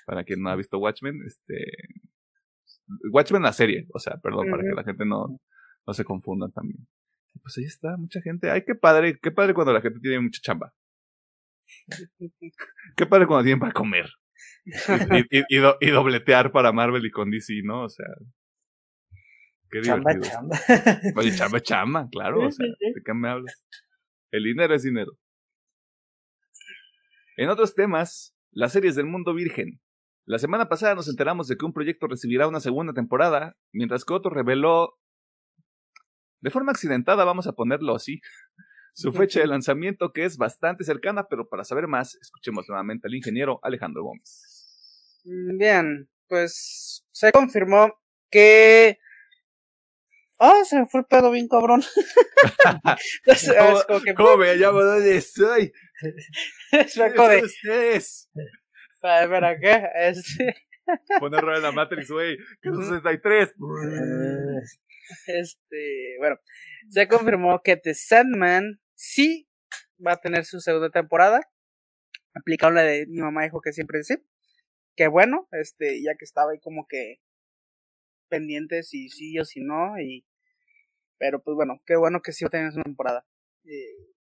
Para 0.06 0.24
quien 0.24 0.40
no 0.40 0.50
ha 0.50 0.56
visto 0.56 0.78
Watchmen, 0.78 1.20
este, 1.26 1.66
Watchmen 3.12 3.42
la 3.42 3.52
serie, 3.52 3.86
o 3.92 3.98
sea, 3.98 4.18
perdón, 4.22 4.48
para 4.50 4.62
que 4.62 4.74
la 4.74 4.84
gente 4.84 5.04
no, 5.04 5.40
no 5.86 5.94
se 5.94 6.04
confundan 6.04 6.52
también. 6.52 6.86
Pues 7.42 7.58
ahí 7.58 7.64
está, 7.64 7.96
mucha 7.96 8.20
gente. 8.20 8.50
Ay, 8.50 8.64
qué 8.66 8.74
padre, 8.74 9.18
qué 9.20 9.30
padre 9.30 9.54
cuando 9.54 9.72
la 9.72 9.80
gente 9.80 10.00
tiene 10.00 10.20
mucha 10.20 10.40
chamba. 10.42 10.74
qué 12.96 13.06
padre 13.06 13.26
cuando 13.26 13.44
tienen 13.44 13.60
para 13.60 13.72
comer. 13.72 14.10
y, 15.30 15.56
y, 15.56 15.90
dobletear 15.90 16.50
para 16.50 16.72
Marvel 16.72 17.04
y 17.06 17.10
con 17.10 17.30
DC, 17.30 17.62
¿no? 17.62 17.84
O 17.84 17.88
sea. 17.88 18.06
Qué 19.70 19.80
chamba, 19.82 20.18
chamba. 20.20 20.58
Oye, 21.16 21.34
chamba, 21.34 21.60
chamba, 21.60 22.08
claro. 22.10 22.46
O 22.46 22.50
sea, 22.50 22.66
¿de 22.66 23.02
qué 23.04 23.14
me 23.14 23.28
hablas? 23.28 23.64
El 24.30 24.44
dinero 24.44 24.74
es 24.74 24.82
dinero. 24.82 25.12
En 27.36 27.48
otros 27.48 27.74
temas, 27.74 28.34
las 28.50 28.72
series 28.72 28.94
del 28.96 29.06
mundo 29.06 29.34
virgen. 29.34 29.80
La 30.24 30.38
semana 30.38 30.68
pasada 30.68 30.94
nos 30.94 31.08
enteramos 31.08 31.46
de 31.46 31.56
que 31.56 31.64
un 31.64 31.72
proyecto 31.72 32.08
recibirá 32.08 32.48
una 32.48 32.60
segunda 32.60 32.92
temporada, 32.92 33.56
mientras 33.72 34.04
que 34.04 34.14
otro 34.14 34.30
reveló 34.30 34.94
de 36.40 36.50
forma 36.50 36.72
accidentada, 36.72 37.24
vamos 37.24 37.46
a 37.46 37.52
ponerlo 37.52 37.94
así, 37.94 38.20
su 38.94 39.12
fecha 39.12 39.40
de 39.40 39.46
lanzamiento 39.46 40.12
que 40.12 40.24
es 40.24 40.38
bastante 40.38 40.82
cercana, 40.82 41.28
pero 41.28 41.48
para 41.48 41.64
saber 41.64 41.86
más, 41.86 42.16
escuchemos 42.20 42.66
nuevamente 42.68 43.08
al 43.08 43.14
ingeniero 43.14 43.60
Alejandro 43.62 44.02
Gómez. 44.02 45.20
Mm, 45.24 45.58
bien, 45.58 46.08
pues 46.28 47.04
se 47.12 47.30
confirmó 47.32 47.92
que... 48.30 48.98
Ah, 50.38 50.62
se 50.64 50.78
me 50.78 50.86
fue 50.86 51.00
el 51.00 51.06
pedo 51.06 51.30
bien 51.30 51.48
cabrón. 51.48 51.82
¿Cómo, 54.16 54.36
me 54.38 54.56
llamo? 54.56 54.82
¿Dónde 54.82 55.16
estoy? 55.16 55.72
es 56.72 56.94
de... 56.94 57.42
ustedes? 57.44 58.30
¿Para 59.00 59.58
qué? 59.58 59.88
Este... 59.94 60.65
Pone 61.20 61.38
error 61.38 61.56
en 61.56 61.62
la 61.62 61.72
Matrix, 61.72 62.10
güey. 62.10 62.36
Que 62.60 62.68
es 62.68 62.76
63. 62.88 63.54
Este, 65.26 66.16
bueno, 66.18 66.36
se 66.88 67.06
confirmó 67.08 67.62
que 67.62 67.76
The 67.76 67.94
Sandman 67.94 68.80
sí 68.94 69.48
va 70.04 70.12
a 70.12 70.20
tener 70.20 70.44
su 70.44 70.60
segunda 70.60 70.90
temporada. 70.90 71.40
Aplicable 72.34 72.82
de 72.82 73.06
mi 73.06 73.20
mamá 73.20 73.44
dijo 73.44 73.60
que 73.60 73.72
siempre 73.72 74.02
sí. 74.02 74.16
Que 74.96 75.08
bueno, 75.08 75.48
este, 75.52 76.02
ya 76.02 76.14
que 76.16 76.24
estaba 76.24 76.52
ahí 76.52 76.58
como 76.58 76.86
que 76.88 77.20
pendiente 78.28 78.82
si 78.82 79.08
sí 79.08 79.38
o 79.38 79.44
si 79.44 79.60
no. 79.60 79.98
Y, 80.00 80.26
pero 81.18 81.42
pues 81.42 81.54
bueno, 81.54 81.80
qué 81.86 81.96
bueno 81.96 82.20
que 82.22 82.32
sí 82.32 82.44
va 82.44 82.48
a 82.48 82.50
tener 82.50 82.72
su 82.72 82.82
temporada. 82.82 83.26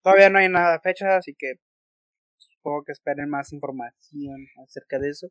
todavía 0.02 0.30
no 0.30 0.38
hay 0.38 0.48
nada 0.48 0.72
de 0.72 0.80
fecha, 0.80 1.16
así 1.16 1.34
que 1.34 1.54
supongo 2.36 2.84
que 2.84 2.92
esperen 2.92 3.28
más 3.28 3.52
información 3.52 4.46
acerca 4.62 4.98
de 4.98 5.10
eso. 5.10 5.28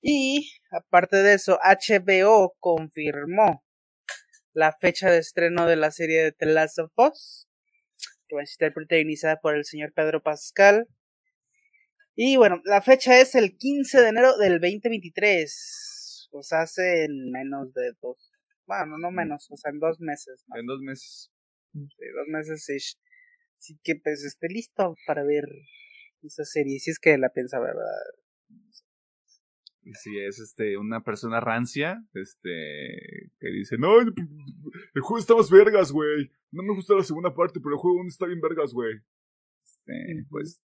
Y 0.00 0.52
aparte 0.70 1.16
de 1.18 1.34
eso, 1.34 1.58
HBO 1.62 2.54
confirmó 2.60 3.64
la 4.52 4.72
fecha 4.72 5.10
de 5.10 5.18
estreno 5.18 5.66
de 5.66 5.76
la 5.76 5.90
serie 5.90 6.22
de 6.22 6.32
The 6.32 6.46
Last 6.46 6.78
of 6.78 6.92
Us, 6.96 7.48
que 8.26 8.36
va 8.36 8.42
a 8.42 8.44
estar 8.44 8.72
protagonizada 8.72 9.40
por 9.40 9.56
el 9.56 9.64
señor 9.64 9.92
Pedro 9.94 10.22
Pascal. 10.22 10.86
Y 12.14 12.36
bueno, 12.36 12.60
la 12.64 12.82
fecha 12.82 13.20
es 13.20 13.34
el 13.34 13.56
15 13.56 14.00
de 14.00 14.08
enero 14.08 14.36
del 14.38 14.60
2023. 14.60 16.28
O 16.32 16.42
sea, 16.42 16.62
hace 16.62 17.04
en 17.04 17.30
menos 17.30 17.72
de 17.74 17.92
dos. 18.02 18.32
Bueno, 18.66 18.98
no 18.98 19.10
menos, 19.10 19.46
o 19.50 19.56
sea, 19.56 19.70
en 19.70 19.78
dos 19.78 20.00
meses. 20.00 20.44
En 20.54 20.66
dos 20.66 20.80
meses. 20.80 21.30
Sí, 21.72 22.04
dos 22.14 22.28
meses 22.28 22.64
sí. 22.64 22.76
Así 23.56 23.78
que 23.82 23.94
pues 23.96 24.24
esté 24.24 24.48
listo 24.48 24.94
para 25.06 25.24
ver 25.24 25.44
esa 26.22 26.44
serie. 26.44 26.78
Si 26.78 26.90
es 26.90 26.98
que 26.98 27.16
la 27.18 27.30
piensa, 27.30 27.58
¿verdad? 27.60 27.84
Si 29.94 30.18
es 30.18 30.38
este 30.38 30.76
una 30.76 31.02
persona 31.02 31.40
rancia, 31.40 32.02
este 32.14 33.30
que 33.40 33.48
dice, 33.50 33.76
"No, 33.78 34.00
el 34.00 35.02
juego 35.02 35.18
está 35.18 35.34
más 35.34 35.50
vergas, 35.50 35.92
güey. 35.92 36.30
No 36.50 36.62
me 36.62 36.74
gusta 36.74 36.94
la 36.94 37.04
segunda 37.04 37.34
parte, 37.34 37.60
pero 37.60 37.74
el 37.74 37.80
juego 37.80 38.06
está 38.06 38.26
bien 38.26 38.40
vergas, 38.40 38.72
güey." 38.72 38.94
Este, 39.64 40.26
pues 40.30 40.62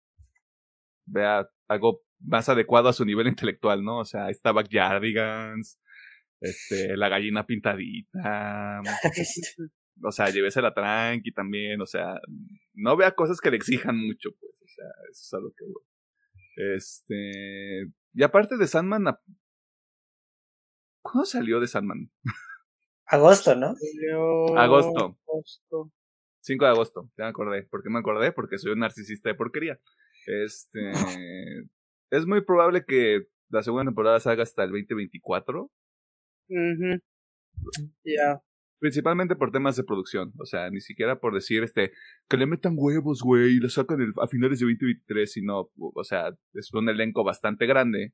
vea 1.05 1.49
algo 1.67 2.01
más 2.19 2.49
adecuado 2.49 2.89
a 2.89 2.93
su 2.93 3.05
nivel 3.05 3.27
intelectual, 3.27 3.83
¿no? 3.83 3.99
O 3.99 4.05
sea, 4.05 4.29
está 4.29 4.51
Backyardigans, 4.51 5.79
este, 6.41 6.97
la 6.97 7.09
gallina 7.09 7.45
pintadita. 7.45 8.81
o 10.03 10.11
sea, 10.11 10.29
llévesela 10.29 10.73
tranqui 10.73 11.31
también, 11.31 11.81
o 11.81 11.85
sea, 11.85 12.19
no 12.73 12.95
vea 12.97 13.11
cosas 13.11 13.39
que 13.41 13.51
le 13.51 13.57
exijan 13.57 13.97
mucho, 13.97 14.29
pues, 14.39 14.61
o 14.61 14.67
sea, 14.67 14.85
eso 15.11 15.21
es 15.21 15.33
algo 15.33 15.53
que, 15.57 15.65
Este, 16.59 17.89
y 18.13 18.23
aparte 18.23 18.57
de 18.57 18.67
Sandman, 18.67 19.05
¿cuándo 21.01 21.25
salió 21.25 21.61
de 21.61 21.67
Sandman? 21.67 22.11
Agosto, 23.05 23.55
¿no? 23.55 23.75
Agosto. 24.57 25.17
agosto. 25.25 25.91
5 26.41 26.65
de 26.65 26.71
agosto, 26.71 27.09
ya 27.17 27.23
me 27.23 27.29
acordé. 27.29 27.63
¿Por 27.63 27.81
qué 27.81 27.89
me 27.89 27.99
acordé? 27.99 28.33
Porque 28.33 28.57
soy 28.57 28.73
un 28.73 28.79
narcisista 28.79 29.29
de 29.29 29.35
porquería. 29.35 29.79
Este. 30.27 30.91
es 32.11 32.25
muy 32.25 32.41
probable 32.41 32.83
que 32.85 33.27
la 33.49 33.63
segunda 33.63 33.85
temporada 33.85 34.19
salga 34.19 34.43
hasta 34.43 34.65
el 34.65 34.71
2024. 34.71 35.71
Ya. 38.03 38.41
Principalmente 38.79 39.35
por 39.35 39.51
temas 39.51 39.75
de 39.75 39.83
producción. 39.83 40.31
O 40.39 40.45
sea, 40.45 40.69
ni 40.69 40.79
siquiera 40.79 41.19
por 41.19 41.33
decir 41.33 41.63
este 41.63 41.91
que 42.29 42.37
le 42.37 42.45
metan 42.45 42.75
huevos, 42.77 43.21
güey, 43.21 43.57
y 43.57 43.59
lo 43.59 43.69
sacan 43.69 43.99
a 44.21 44.27
finales 44.27 44.59
de 44.59 44.65
2023, 44.65 45.31
sino, 45.31 45.69
o 45.77 46.03
sea, 46.03 46.29
es 46.53 46.73
un 46.73 46.87
elenco 46.89 47.23
bastante 47.23 47.65
grande. 47.65 48.13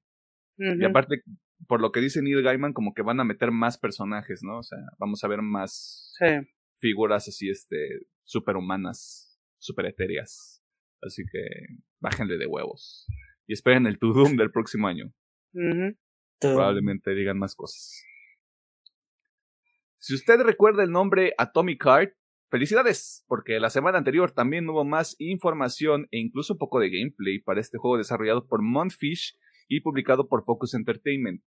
Y 0.57 0.85
aparte, 0.85 1.21
por 1.67 1.81
lo 1.81 1.91
que 1.91 1.99
dice 1.99 2.21
Neil 2.21 2.41
Gaiman, 2.41 2.73
como 2.73 2.93
que 2.93 3.01
van 3.01 3.19
a 3.19 3.25
meter 3.25 3.51
más 3.51 3.77
personajes, 3.77 4.41
¿no? 4.41 4.59
O 4.59 4.63
sea, 4.63 4.79
vamos 4.97 5.23
a 5.23 5.27
ver 5.27 5.41
más 5.41 6.13
figuras 6.79 7.27
así, 7.27 7.49
este, 7.49 8.07
superhumanas, 8.23 9.39
super 9.59 9.85
etéreas. 9.85 10.63
Así 11.01 11.23
que 11.31 11.39
bájenle 11.99 12.37
de 12.37 12.47
huevos. 12.47 13.05
Y 13.47 13.53
esperen 13.53 13.85
el 13.85 13.99
To 13.99 14.13
Doom 14.13 14.37
del 14.37 14.51
próximo 14.51 14.87
año. 14.87 15.13
Probablemente 16.39 17.13
digan 17.13 17.37
más 17.37 17.55
cosas. 17.55 18.03
Si 20.05 20.13
usted 20.13 20.39
recuerda 20.41 20.83
el 20.83 20.91
nombre 20.91 21.33
Atomic 21.39 21.83
Heart, 21.83 22.13
felicidades, 22.51 23.25
porque 23.27 23.59
la 23.59 23.71
semana 23.71 23.97
anterior 23.97 24.29
también 24.29 24.69
hubo 24.69 24.85
más 24.85 25.15
información 25.17 26.07
e 26.11 26.19
incluso 26.19 26.53
un 26.53 26.59
poco 26.59 26.79
de 26.79 26.91
gameplay 26.91 27.39
para 27.39 27.59
este 27.59 27.79
juego 27.79 27.97
desarrollado 27.97 28.45
por 28.45 28.61
Montfish 28.61 29.35
y 29.67 29.81
publicado 29.81 30.27
por 30.27 30.43
Focus 30.43 30.75
Entertainment. 30.75 31.41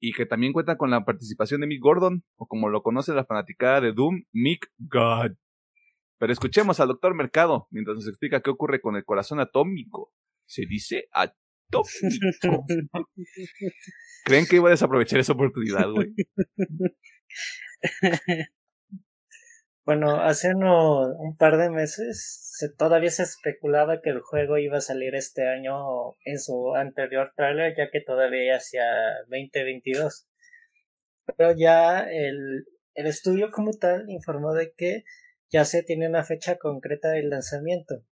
Y 0.00 0.14
que 0.14 0.26
también 0.26 0.52
cuenta 0.52 0.76
con 0.76 0.90
la 0.90 1.04
participación 1.04 1.60
de 1.60 1.68
Mick 1.68 1.80
Gordon, 1.80 2.24
o 2.34 2.48
como 2.48 2.70
lo 2.70 2.82
conoce 2.82 3.14
la 3.14 3.24
fanaticada 3.24 3.80
de 3.80 3.92
Doom, 3.92 4.24
Mick 4.32 4.66
God. 4.78 5.36
Pero 6.18 6.32
escuchemos 6.32 6.80
al 6.80 6.88
doctor 6.88 7.14
Mercado 7.14 7.68
mientras 7.70 7.98
nos 7.98 8.08
explica 8.08 8.40
qué 8.40 8.50
ocurre 8.50 8.80
con 8.80 8.96
el 8.96 9.04
corazón 9.04 9.38
atómico. 9.38 10.12
Se 10.44 10.66
dice 10.66 11.06
atómico. 11.12 11.38
¿Creen 14.24 14.46
que 14.46 14.56
iba 14.56 14.68
a 14.68 14.72
desaprovechar 14.72 15.20
esa 15.20 15.32
oportunidad, 15.32 15.90
güey? 15.90 16.14
bueno, 19.84 20.20
hace 20.20 20.54
un 20.54 21.36
par 21.36 21.56
de 21.56 21.70
meses 21.70 22.54
se, 22.56 22.68
todavía 22.68 23.10
se 23.10 23.24
especulaba 23.24 24.00
que 24.00 24.10
el 24.10 24.20
juego 24.20 24.58
iba 24.58 24.78
a 24.78 24.82
salir 24.82 25.14
este 25.14 25.48
año 25.48 26.14
en 26.24 26.38
su 26.38 26.74
anterior 26.74 27.32
trailer, 27.36 27.74
ya 27.76 27.90
que 27.90 28.00
todavía 28.00 28.56
hacia 28.56 28.84
2022. 29.28 30.28
Pero 31.36 31.54
ya 31.56 32.00
el, 32.00 32.66
el 32.94 33.06
estudio 33.06 33.50
como 33.50 33.72
tal 33.72 34.08
informó 34.08 34.54
de 34.54 34.72
que 34.76 35.04
ya 35.50 35.64
se 35.64 35.82
tiene 35.82 36.08
una 36.08 36.24
fecha 36.24 36.56
concreta 36.56 37.10
del 37.10 37.30
lanzamiento, 37.30 38.02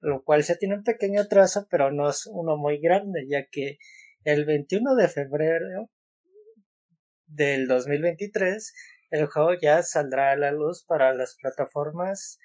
lo 0.00 0.22
cual 0.22 0.44
se 0.44 0.56
tiene 0.56 0.76
un 0.76 0.84
pequeño 0.84 1.20
atraso, 1.22 1.66
pero 1.70 1.90
no 1.90 2.08
es 2.08 2.26
uno 2.26 2.56
muy 2.56 2.78
grande, 2.80 3.26
ya 3.28 3.46
que 3.50 3.78
el 4.24 4.44
21 4.44 4.94
de 4.94 5.08
febrero 5.08 5.90
del 7.26 7.66
2023 7.68 8.74
el 9.10 9.26
juego 9.26 9.54
ya 9.60 9.82
saldrá 9.82 10.32
a 10.32 10.36
la 10.36 10.52
luz 10.52 10.84
para 10.84 11.12
las 11.14 11.36
plataformas 11.36 12.38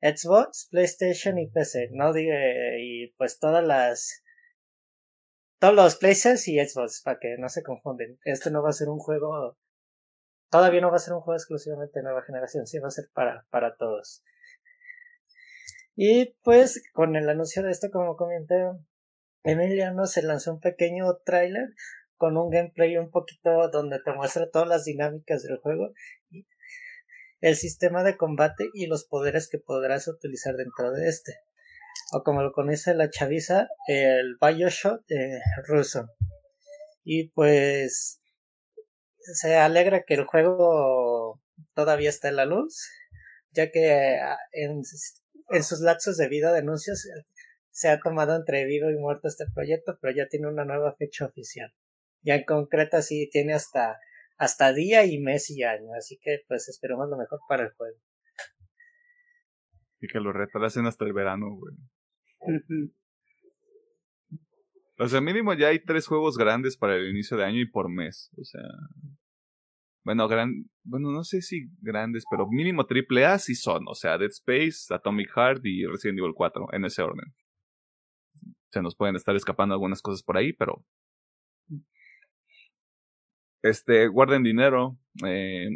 Xbox, 0.00 0.68
PlayStation 0.70 1.38
y 1.38 1.48
PC, 1.48 1.88
¿no? 1.92 2.12
Y 2.16 3.12
pues 3.16 3.38
todas 3.38 3.64
las 3.64 4.22
todos 5.58 5.74
los 5.74 5.96
PlayStation 5.96 6.54
y 6.54 6.64
Xbox, 6.64 7.02
para 7.02 7.18
que 7.18 7.36
no 7.38 7.48
se 7.48 7.62
confunden. 7.62 8.18
Este 8.24 8.50
no 8.50 8.62
va 8.62 8.68
a 8.68 8.72
ser 8.72 8.88
un 8.88 8.98
juego 8.98 9.56
todavía 10.50 10.80
no 10.80 10.90
va 10.90 10.96
a 10.96 11.00
ser 11.00 11.14
un 11.14 11.20
juego 11.20 11.36
exclusivamente 11.36 11.98
de 11.98 12.04
nueva 12.04 12.22
generación, 12.22 12.64
sí 12.66 12.78
va 12.78 12.86
a 12.86 12.92
ser 12.92 13.08
para, 13.12 13.44
para 13.50 13.76
todos. 13.76 14.22
Y 15.96 16.36
pues 16.44 16.80
con 16.92 17.16
el 17.16 17.28
anuncio 17.28 17.62
de 17.64 17.70
esto, 17.70 17.88
como 17.90 18.16
comenté, 18.16 18.70
Emiliano 19.44 20.06
se 20.06 20.22
lanzó 20.22 20.54
un 20.54 20.60
pequeño 20.60 21.18
tráiler 21.24 21.68
con 22.16 22.38
un 22.38 22.50
gameplay 22.50 22.96
un 22.96 23.10
poquito 23.10 23.68
donde 23.70 24.00
te 24.02 24.12
muestra 24.14 24.48
todas 24.50 24.66
las 24.66 24.84
dinámicas 24.84 25.42
del 25.42 25.58
juego, 25.58 25.92
el 27.40 27.54
sistema 27.54 28.02
de 28.02 28.16
combate 28.16 28.70
y 28.72 28.86
los 28.86 29.04
poderes 29.06 29.48
que 29.50 29.58
podrás 29.58 30.08
utilizar 30.08 30.54
dentro 30.56 30.92
de 30.92 31.08
este. 31.08 31.34
O 32.12 32.22
como 32.22 32.42
lo 32.42 32.52
conoce 32.52 32.94
la 32.94 33.10
chaviza, 33.10 33.68
el 33.86 34.36
Bioshock 34.40 35.02
eh, 35.10 35.40
ruso. 35.66 36.08
Y 37.04 37.28
pues 37.30 38.22
se 39.18 39.56
alegra 39.56 40.04
que 40.06 40.14
el 40.14 40.24
juego 40.24 41.42
todavía 41.74 42.08
está 42.08 42.28
en 42.28 42.36
la 42.36 42.46
luz, 42.46 42.88
ya 43.50 43.70
que 43.70 44.18
ah, 44.22 44.38
en, 44.52 44.80
en 45.50 45.64
sus 45.64 45.80
lapsos 45.80 46.16
de 46.16 46.28
vida 46.28 46.50
de 46.52 46.60
anuncios 46.60 47.06
se 47.74 47.90
ha 47.90 48.00
tomado 48.00 48.34
entre 48.36 48.64
vivo 48.64 48.90
y 48.90 48.96
muerto 48.96 49.28
este 49.28 49.44
proyecto, 49.52 49.98
pero 50.00 50.14
ya 50.14 50.28
tiene 50.28 50.48
una 50.48 50.64
nueva 50.64 50.94
fecha 50.96 51.26
oficial 51.26 51.74
ya 52.24 52.36
en 52.36 52.44
concreto 52.44 53.00
sí 53.02 53.28
tiene 53.30 53.52
hasta, 53.52 53.98
hasta 54.38 54.72
día 54.72 55.04
y 55.04 55.20
mes 55.20 55.50
y 55.50 55.62
año, 55.62 55.92
así 55.96 56.18
que 56.20 56.40
pues 56.48 56.68
esperemos 56.68 57.08
lo 57.08 57.16
mejor 57.16 57.38
para 57.48 57.64
el 57.64 57.72
juego. 57.74 57.98
Y 60.00 60.08
que 60.08 60.20
lo 60.20 60.32
retrasen 60.32 60.86
hasta 60.86 61.04
el 61.04 61.12
verano, 61.12 61.46
güey. 61.56 61.74
O 64.98 65.08
sea, 65.08 65.20
mínimo 65.20 65.54
ya 65.54 65.68
hay 65.68 65.80
tres 65.80 66.06
juegos 66.06 66.38
grandes 66.38 66.76
para 66.76 66.96
el 66.96 67.08
inicio 67.08 67.36
de 67.36 67.44
año 67.44 67.58
y 67.58 67.68
por 67.68 67.90
mes. 67.90 68.30
O 68.38 68.44
sea, 68.44 68.62
Bueno, 70.04 70.28
gran, 70.28 70.70
bueno, 70.84 71.10
no 71.10 71.24
sé 71.24 71.42
si 71.42 71.66
grandes, 71.80 72.24
pero 72.30 72.46
mínimo 72.46 72.86
triple 72.86 73.26
A 73.26 73.38
sí 73.38 73.54
son. 73.54 73.88
O 73.88 73.94
sea, 73.94 74.18
Dead 74.18 74.30
Space, 74.30 74.94
Atomic 74.94 75.30
Heart 75.34 75.62
y 75.64 75.84
Resident 75.86 76.20
Evil 76.20 76.34
4, 76.34 76.68
en 76.72 76.84
ese 76.84 77.02
orden. 77.02 77.34
Se 78.74 78.82
nos 78.82 78.96
pueden 78.96 79.14
estar 79.14 79.36
escapando 79.36 79.72
algunas 79.74 80.02
cosas 80.02 80.24
por 80.24 80.36
ahí, 80.36 80.52
pero. 80.52 80.84
Este, 83.62 84.08
guarden 84.08 84.42
dinero. 84.42 84.98
Eh, 85.24 85.68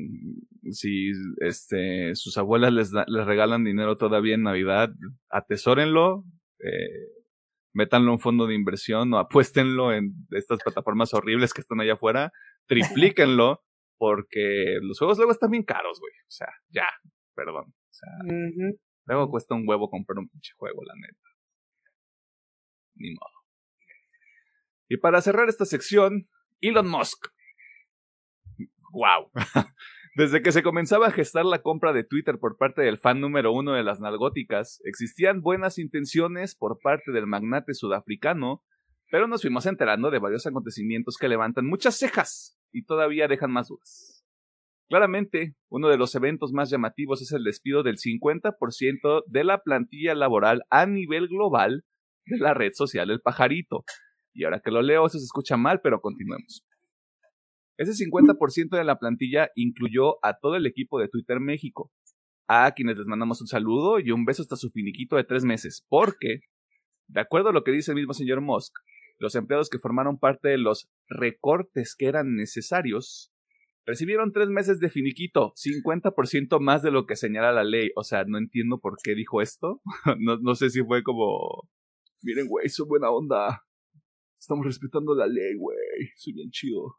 si 0.73 1.13
este, 1.41 2.17
sus 2.17 2.37
abuelas 2.37 2.73
les, 2.73 2.93
les 2.93 3.25
regalan 3.25 3.63
dinero 3.63 3.97
todavía 3.97 4.35
en 4.35 4.43
Navidad, 4.43 4.91
atesórenlo. 5.31 6.25
Eh, 6.59 7.23
métanlo 7.73 8.09
en 8.09 8.13
un 8.15 8.19
fondo 8.19 8.49
de 8.49 8.57
inversión 8.57 9.15
o 9.15 9.19
apuéstenlo 9.19 9.93
en 9.93 10.13
estas 10.33 10.59
plataformas 10.59 11.15
horribles 11.15 11.55
que 11.55 11.61
están 11.61 11.81
allá 11.81 11.93
afuera, 11.93 12.33
triplíquenlo, 12.67 13.63
porque 13.97 14.79
los 14.83 14.99
juegos 14.99 15.19
luego 15.19 15.31
están 15.31 15.53
bien 15.53 15.63
caros, 15.63 16.01
güey. 16.01 16.13
O 16.27 16.31
sea, 16.31 16.49
ya, 16.69 16.89
perdón. 17.37 17.67
O 17.69 17.93
sea, 17.93 18.11
luego 19.07 19.31
cuesta 19.31 19.55
un 19.55 19.69
huevo 19.69 19.89
comprar 19.89 20.19
un 20.19 20.29
pinche 20.29 20.53
juego, 20.57 20.83
la 20.85 20.95
neta. 20.97 21.28
Ni 22.99 23.11
modo. 23.11 23.39
Y 24.89 24.97
para 24.97 25.21
cerrar 25.21 25.49
esta 25.49 25.65
sección, 25.65 26.29
Elon 26.61 26.89
Musk. 26.89 27.29
¡Wow! 28.93 29.31
Desde 30.17 30.43
que 30.43 30.51
se 30.51 30.63
comenzaba 30.63 31.07
a 31.07 31.13
gestar 31.13 31.45
la 31.45 31.63
compra 31.63 31.93
de 31.93 32.03
Twitter 32.03 32.39
por 32.41 32.57
parte 32.57 32.83
del 32.83 32.99
fan 32.99 33.21
número 33.21 33.53
uno 33.53 33.75
de 33.75 33.85
las 33.85 34.01
nalgóticas, 34.01 34.81
existían 34.85 35.43
buenas 35.43 35.79
intenciones 35.79 36.57
por 36.57 36.81
parte 36.83 37.13
del 37.13 37.27
magnate 37.27 37.75
sudafricano, 37.75 38.65
pero 39.11 39.29
nos 39.29 39.43
fuimos 39.43 39.67
enterando 39.67 40.11
de 40.11 40.19
varios 40.19 40.47
acontecimientos 40.47 41.17
que 41.19 41.29
levantan 41.29 41.67
muchas 41.67 41.97
cejas 41.97 42.59
y 42.73 42.85
todavía 42.85 43.29
dejan 43.29 43.53
más 43.53 43.69
dudas. 43.69 44.25
Claramente, 44.89 45.55
uno 45.69 45.89
de 45.89 45.99
los 45.99 46.15
eventos 46.15 46.53
más 46.53 46.71
llamativos 46.71 47.21
es 47.21 47.31
el 47.33 47.45
despido 47.45 47.83
del 47.83 47.99
50% 47.99 49.23
de 49.27 49.45
la 49.45 49.63
plantilla 49.63 50.15
laboral 50.15 50.63
a 50.71 50.87
nivel 50.87 51.29
global 51.29 51.85
de 52.29 52.39
la 52.39 52.55
red 52.55 52.73
social 52.75 53.11
El 53.11 53.21
Pajarito. 53.21 53.85
Y 54.33 54.45
ahora 54.45 54.61
que 54.61 54.71
lo 54.71 54.83
leo, 54.83 55.07
eso 55.07 55.19
se 55.19 55.25
escucha 55.25 55.57
mal, 55.57 55.81
pero 55.83 56.01
continuemos. 56.01 56.65
Ese 57.77 57.93
50% 57.93 58.77
de 58.77 58.85
la 58.85 58.99
plantilla 58.99 59.51
incluyó 59.55 60.25
a 60.25 60.39
todo 60.39 60.57
el 60.57 60.67
equipo 60.67 60.99
de 60.99 61.09
Twitter 61.09 61.41
México, 61.41 61.93
a 62.49 62.73
quienes 62.73 62.99
les 62.99 63.07
mandamos 63.07 63.41
un 63.41 63.47
saludo 63.47 64.01
y 64.01 64.11
un 64.11 64.25
beso 64.25 64.43
hasta 64.43 64.57
su 64.57 64.71
finiquito 64.71 65.17
de 65.17 65.25
tres 65.25 65.45
meses, 65.45 65.87
porque, 65.89 66.41
de 67.07 67.21
acuerdo 67.21 67.51
a 67.51 67.53
lo 67.53 67.63
que 67.63 67.71
dice 67.71 67.93
el 67.93 67.97
mismo 67.97 68.15
señor 68.15 68.41
Musk, 68.41 68.73
los 69.19 69.35
empleados 69.35 69.69
que 69.69 69.79
formaron 69.79 70.19
parte 70.19 70.49
de 70.49 70.59
los 70.59 70.89
recortes 71.09 71.95
que 71.97 72.07
eran 72.07 72.35
necesarios 72.35 73.33
recibieron 73.89 74.33
tres 74.33 74.49
meses 74.49 74.81
de 74.81 74.91
finiquito, 74.91 75.55
50% 75.55 76.61
más 76.61 76.83
de 76.83 76.91
lo 76.91 77.07
que 77.07 77.17
señala 77.17 77.53
la 77.53 77.65
ley. 77.65 77.91
O 77.97 78.05
sea, 78.05 78.25
no 78.25 78.37
entiendo 78.37 78.81
por 78.81 78.99
qué 79.03 79.15
dijo 79.15 79.41
esto. 79.41 79.81
no, 80.21 80.37
no 80.37 80.55
sé 80.55 80.69
si 80.69 80.85
fue 80.85 81.03
como, 81.03 81.69
miren, 82.23 82.47
güey, 82.47 82.69
soy 82.69 82.87
buena 82.87 83.11
onda. 83.11 83.63
Estamos 84.39 84.67
respetando 84.67 85.15
la 85.15 85.27
ley, 85.27 85.57
güey. 85.57 85.79
Soy 86.17 86.33
bien 86.33 86.51
chido. 86.51 86.97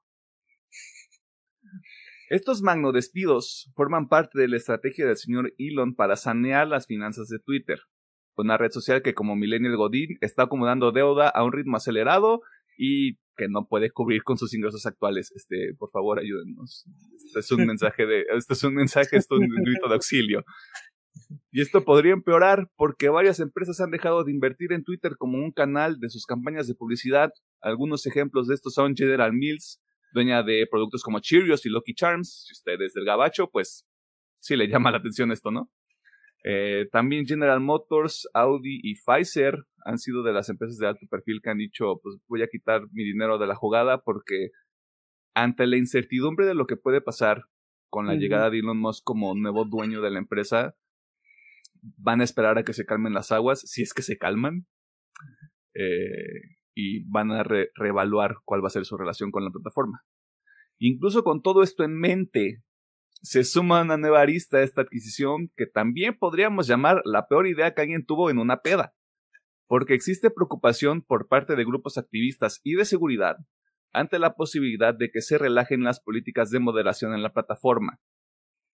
Estos 2.30 2.62
magno 2.62 2.92
despidos 2.92 3.72
forman 3.76 4.08
parte 4.08 4.40
de 4.40 4.48
la 4.48 4.58
estrategia 4.58 5.08
del 5.08 5.18
señor 5.18 5.54
Elon 5.58 5.96
para 5.96 6.16
sanear 6.16 6.68
las 6.68 6.86
finanzas 6.86 7.28
de 7.28 7.40
Twitter, 7.40 7.80
una 8.36 8.58
red 8.58 8.72
social 8.72 9.02
que 9.02 9.16
como 9.16 9.36
Millennial 9.36 9.78
Godin 9.78 10.18
está 10.22 10.44
acumulando 10.44 10.92
deuda 10.92 11.28
a 11.30 11.44
un 11.44 11.52
ritmo 11.52 11.78
acelerado 11.78 12.42
y 12.78 13.16
que 13.36 13.48
no 13.50 13.68
puede 13.68 13.90
cubrir 13.90 14.22
con 14.24 14.38
sus 14.38 14.54
ingresos 14.54 14.86
actuales. 14.86 15.32
Este, 15.36 15.74
por 15.80 15.90
favor, 15.90 16.20
ayúdenos. 16.20 16.86
Este 17.26 17.40
es 17.40 17.52
un 17.52 17.66
mensaje 17.66 18.06
de, 18.06 18.26
este 18.38 18.54
es 18.54 18.64
un 18.64 18.76
mensaje, 18.76 19.18
esto 19.18 19.36
es 19.36 19.42
un 19.42 19.64
grito 19.64 19.88
de 19.88 19.94
auxilio. 19.96 20.44
Y 21.52 21.62
esto 21.62 21.84
podría 21.84 22.13
empeorar 22.13 22.69
porque 22.76 23.10
varias 23.10 23.39
empresas 23.39 23.80
han 23.82 23.91
dejado 23.91 24.24
de 24.24 24.32
invertir 24.32 24.72
en 24.72 24.84
Twitter 24.84 25.15
como 25.17 25.38
un 25.38 25.52
canal 25.52 26.00
de 26.00 26.10
sus 26.10 26.26
campañas 26.26 26.67
de 26.67 26.76
publicidad. 26.76 27.32
Algunos 27.62 28.06
ejemplos 28.06 28.48
de 28.48 28.56
estos 28.56 28.74
son 28.74 28.95
General 28.95 29.34
Mills, 29.34 29.82
dueña 30.13 30.43
de 30.43 30.67
productos 30.69 31.04
como 31.04 31.19
Cheerios 31.19 31.65
y 31.65 31.69
Lucky 31.69 31.93
Charms. 31.93 32.45
Si 32.48 32.54
usted 32.54 32.80
es 32.82 32.93
del 32.93 33.06
gabacho, 33.06 33.50
pues 33.50 33.86
sí 34.39 34.56
le 34.56 34.67
llama 34.67 34.91
la 34.91 34.98
atención 34.98 35.32
esto, 35.32 35.52
¿no? 35.52 35.72
Eh, 36.43 36.88
también 36.91 37.26
General 37.26 37.60
Motors, 37.60 38.28
Audi 38.34 38.80
y 38.82 38.95
Pfizer 38.95 39.65
han 39.86 39.98
sido 39.98 40.24
de 40.24 40.34
las 40.34 40.50
empresas 40.50 40.78
de 40.78 40.88
alto 40.88 41.06
perfil 41.10 41.41
que 41.43 41.50
han 41.50 41.58
dicho, 41.58 42.00
pues 42.02 42.17
voy 42.28 42.43
a 42.43 42.48
quitar 42.48 42.84
mi 42.91 43.04
dinero 43.04 43.38
de 43.38 43.48
la 43.48 43.56
jugada 43.56 44.02
porque 44.02 44.50
ante 45.34 45.67
la 45.67 45.78
incertidumbre 45.78 46.45
de 46.45 46.54
lo 46.54 46.65
que 46.65 46.78
puede 46.78 47.02
pasar 47.02 47.43
con 47.89 48.06
la 48.06 48.15
llegada 48.15 48.50
de 48.50 48.60
Elon 48.60 48.78
Musk 48.78 49.04
como 49.04 49.34
nuevo 49.36 49.65
dueño 49.65 50.02
de 50.02 50.12
la 50.12 50.19
empresa, 50.19 50.76
van 51.82 52.22
a 52.22 52.24
esperar 52.24 52.58
a 52.58 52.63
que 52.63 52.74
se 52.74 52.86
calmen 52.86 53.13
las 53.13 53.32
aguas, 53.32 53.62
si 53.62 53.82
es 53.82 53.94
que 53.94 54.02
se 54.02 54.18
calman. 54.18 54.68
Eh, 55.74 56.58
y 56.76 57.04
van 57.10 57.32
a 57.32 57.44
reevaluar 57.44 58.38
cuál 58.46 58.63
va 58.63 58.68
a 58.68 58.72
ser 58.72 58.86
su 58.86 58.98
relación 58.98 59.32
con 59.32 59.44
la 59.44 59.52
plataforma. 59.52 60.06
Incluso 60.78 61.24
con 61.24 61.42
todo 61.42 61.62
esto 61.62 61.84
en 61.84 62.00
mente, 62.00 62.63
se 63.22 63.44
suma 63.44 63.82
una 63.82 63.98
nueva 63.98 64.22
arista 64.22 64.58
a 64.58 64.63
esta 64.63 64.82
adquisición 64.82 65.52
que 65.58 65.65
también 65.65 66.18
podríamos 66.18 66.68
llamar 66.68 67.02
la 67.04 67.28
peor 67.28 67.48
idea 67.48 67.74
que 67.74 67.82
alguien 67.82 68.06
tuvo 68.06 68.30
en 68.30 68.38
una 68.38 68.62
peda, 68.62 68.94
porque 69.68 69.94
existe 69.94 70.32
preocupación 70.32 71.02
por 71.02 71.28
parte 71.28 71.58
de 71.58 71.65
grupos 71.65 71.98
activistas 71.98 72.62
y 72.63 72.76
de 72.76 72.86
seguridad 72.86 73.38
ante 73.92 74.20
la 74.20 74.36
posibilidad 74.36 74.94
de 74.94 75.12
que 75.12 75.22
se 75.22 75.38
relajen 75.38 75.84
las 75.84 76.00
políticas 76.00 76.50
de 76.52 76.60
moderación 76.60 77.13
en 77.13 77.24
la 77.24 77.34
plataforma, 77.34 78.00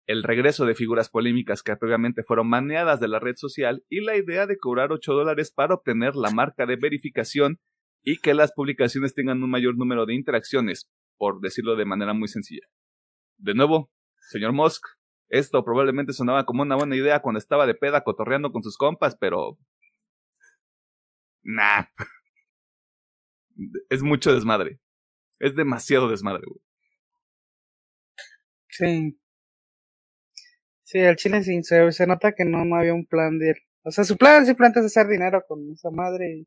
el 0.06 0.22
regreso 0.22 0.66
de 0.66 0.74
figuras 0.74 1.08
polémicas 1.08 1.62
que 1.62 1.76
previamente 1.76 2.22
fueron 2.22 2.48
maneadas 2.48 3.00
de 3.00 3.08
la 3.08 3.20
red 3.20 3.36
social 3.36 3.84
y 3.88 4.00
la 4.00 4.16
idea 4.16 4.46
de 4.46 4.58
cobrar 4.58 4.92
8 4.92 5.12
dólares 5.12 5.52
para 5.52 5.74
obtener 5.74 6.16
la 6.16 6.30
marca 6.30 6.66
de 6.66 6.76
verificación 6.76 7.60
y 8.02 8.18
que 8.18 8.34
las 8.34 8.52
publicaciones 8.52 9.14
tengan 9.14 9.42
un 9.42 9.50
mayor 9.50 9.76
número 9.76 10.06
de 10.06 10.14
interacciones, 10.14 10.90
por 11.16 11.40
decirlo 11.40 11.76
de 11.76 11.84
manera 11.84 12.14
muy 12.14 12.28
sencilla. 12.28 12.66
De 13.38 13.54
nuevo, 13.54 13.92
señor 14.30 14.52
Musk, 14.52 14.84
esto 15.28 15.64
probablemente 15.64 16.12
sonaba 16.12 16.44
como 16.44 16.62
una 16.62 16.76
buena 16.76 16.96
idea 16.96 17.20
cuando 17.22 17.38
estaba 17.38 17.66
de 17.66 17.74
peda 17.74 18.02
cotorreando 18.02 18.52
con 18.52 18.62
sus 18.62 18.76
compas, 18.76 19.16
pero... 19.18 19.56
Nah. 21.42 21.84
Es 23.88 24.02
mucho 24.02 24.34
desmadre. 24.34 24.80
Es 25.38 25.54
demasiado 25.54 26.08
desmadre, 26.08 26.44
güey. 26.46 26.60
Sí. 28.68 29.21
Sí, 30.92 30.98
el 30.98 31.16
chile 31.16 31.42
sin 31.42 31.64
se, 31.64 31.90
se 31.90 32.06
nota 32.06 32.32
que 32.32 32.44
no, 32.44 32.66
no 32.66 32.76
había 32.76 32.92
un 32.92 33.06
plan 33.06 33.38
de... 33.38 33.54
O 33.82 33.90
sea, 33.90 34.04
su 34.04 34.18
plan 34.18 34.44
simplemente 34.44 34.80
es 34.80 34.86
hacer 34.86 35.08
dinero 35.08 35.42
con 35.48 35.70
esa 35.72 35.90
madre 35.90 36.36
y 36.36 36.46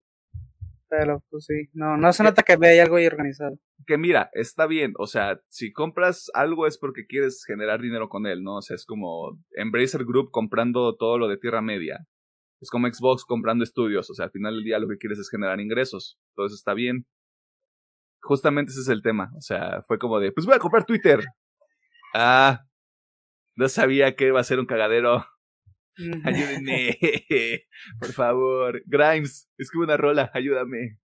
pero 0.88 1.24
pues 1.32 1.46
sí, 1.46 1.68
no, 1.74 1.98
no 1.98 2.14
se 2.14 2.24
nota 2.24 2.44
que 2.44 2.56
hay 2.62 2.78
algo 2.78 2.98
ahí 2.98 3.08
organizado. 3.08 3.58
Que 3.88 3.98
mira, 3.98 4.30
está 4.34 4.68
bien, 4.68 4.94
o 5.00 5.08
sea, 5.08 5.42
si 5.50 5.74
compras 5.74 6.30
algo 6.36 6.68
es 6.68 6.78
porque 6.78 7.08
quieres 7.08 7.44
generar 7.44 7.82
dinero 7.82 8.08
con 8.08 8.28
él, 8.28 8.44
¿no? 8.44 8.58
O 8.58 8.62
sea, 8.62 8.76
es 8.76 8.86
como 8.86 9.40
Embracer 9.54 10.06
Group 10.06 10.30
comprando 10.30 10.96
todo 10.96 11.18
lo 11.18 11.28
de 11.28 11.38
Tierra 11.38 11.64
Media. 11.64 12.06
Es 12.62 12.70
como 12.70 12.88
Xbox 12.88 13.26
comprando 13.26 13.64
estudios, 13.64 14.12
o 14.12 14.14
sea, 14.14 14.26
al 14.26 14.32
final 14.32 14.54
del 14.54 14.64
día 14.64 14.78
lo 14.78 14.88
que 14.88 14.98
quieres 14.98 15.18
es 15.18 15.30
generar 15.32 15.60
ingresos. 15.60 16.20
Todo 16.36 16.46
eso 16.46 16.56
está 16.56 16.76
bien. 16.76 17.08
Justamente 18.22 18.72
ese 18.72 18.82
es 18.82 18.90
el 18.90 19.02
tema, 19.02 19.32
o 19.36 19.42
sea, 19.42 19.82
fue 19.88 19.98
como 19.98 20.20
de, 20.20 20.32
pues 20.32 20.46
voy 20.46 20.56
a 20.56 20.60
comprar 20.60 20.86
Twitter. 20.86 21.26
Ah, 22.14 22.64
no 23.56 23.70
sabía 23.70 24.16
que 24.16 24.28
iba 24.28 24.40
a 24.40 24.44
ser 24.44 24.60
un 24.60 24.66
cagadero. 24.66 25.26
Ayúdenme, 26.26 26.98
por 28.00 28.12
favor. 28.12 28.84
Grimes, 28.86 29.50
escribe 29.58 29.86
una 29.86 29.98
rola, 29.98 30.30
ayúdame. 30.34 31.00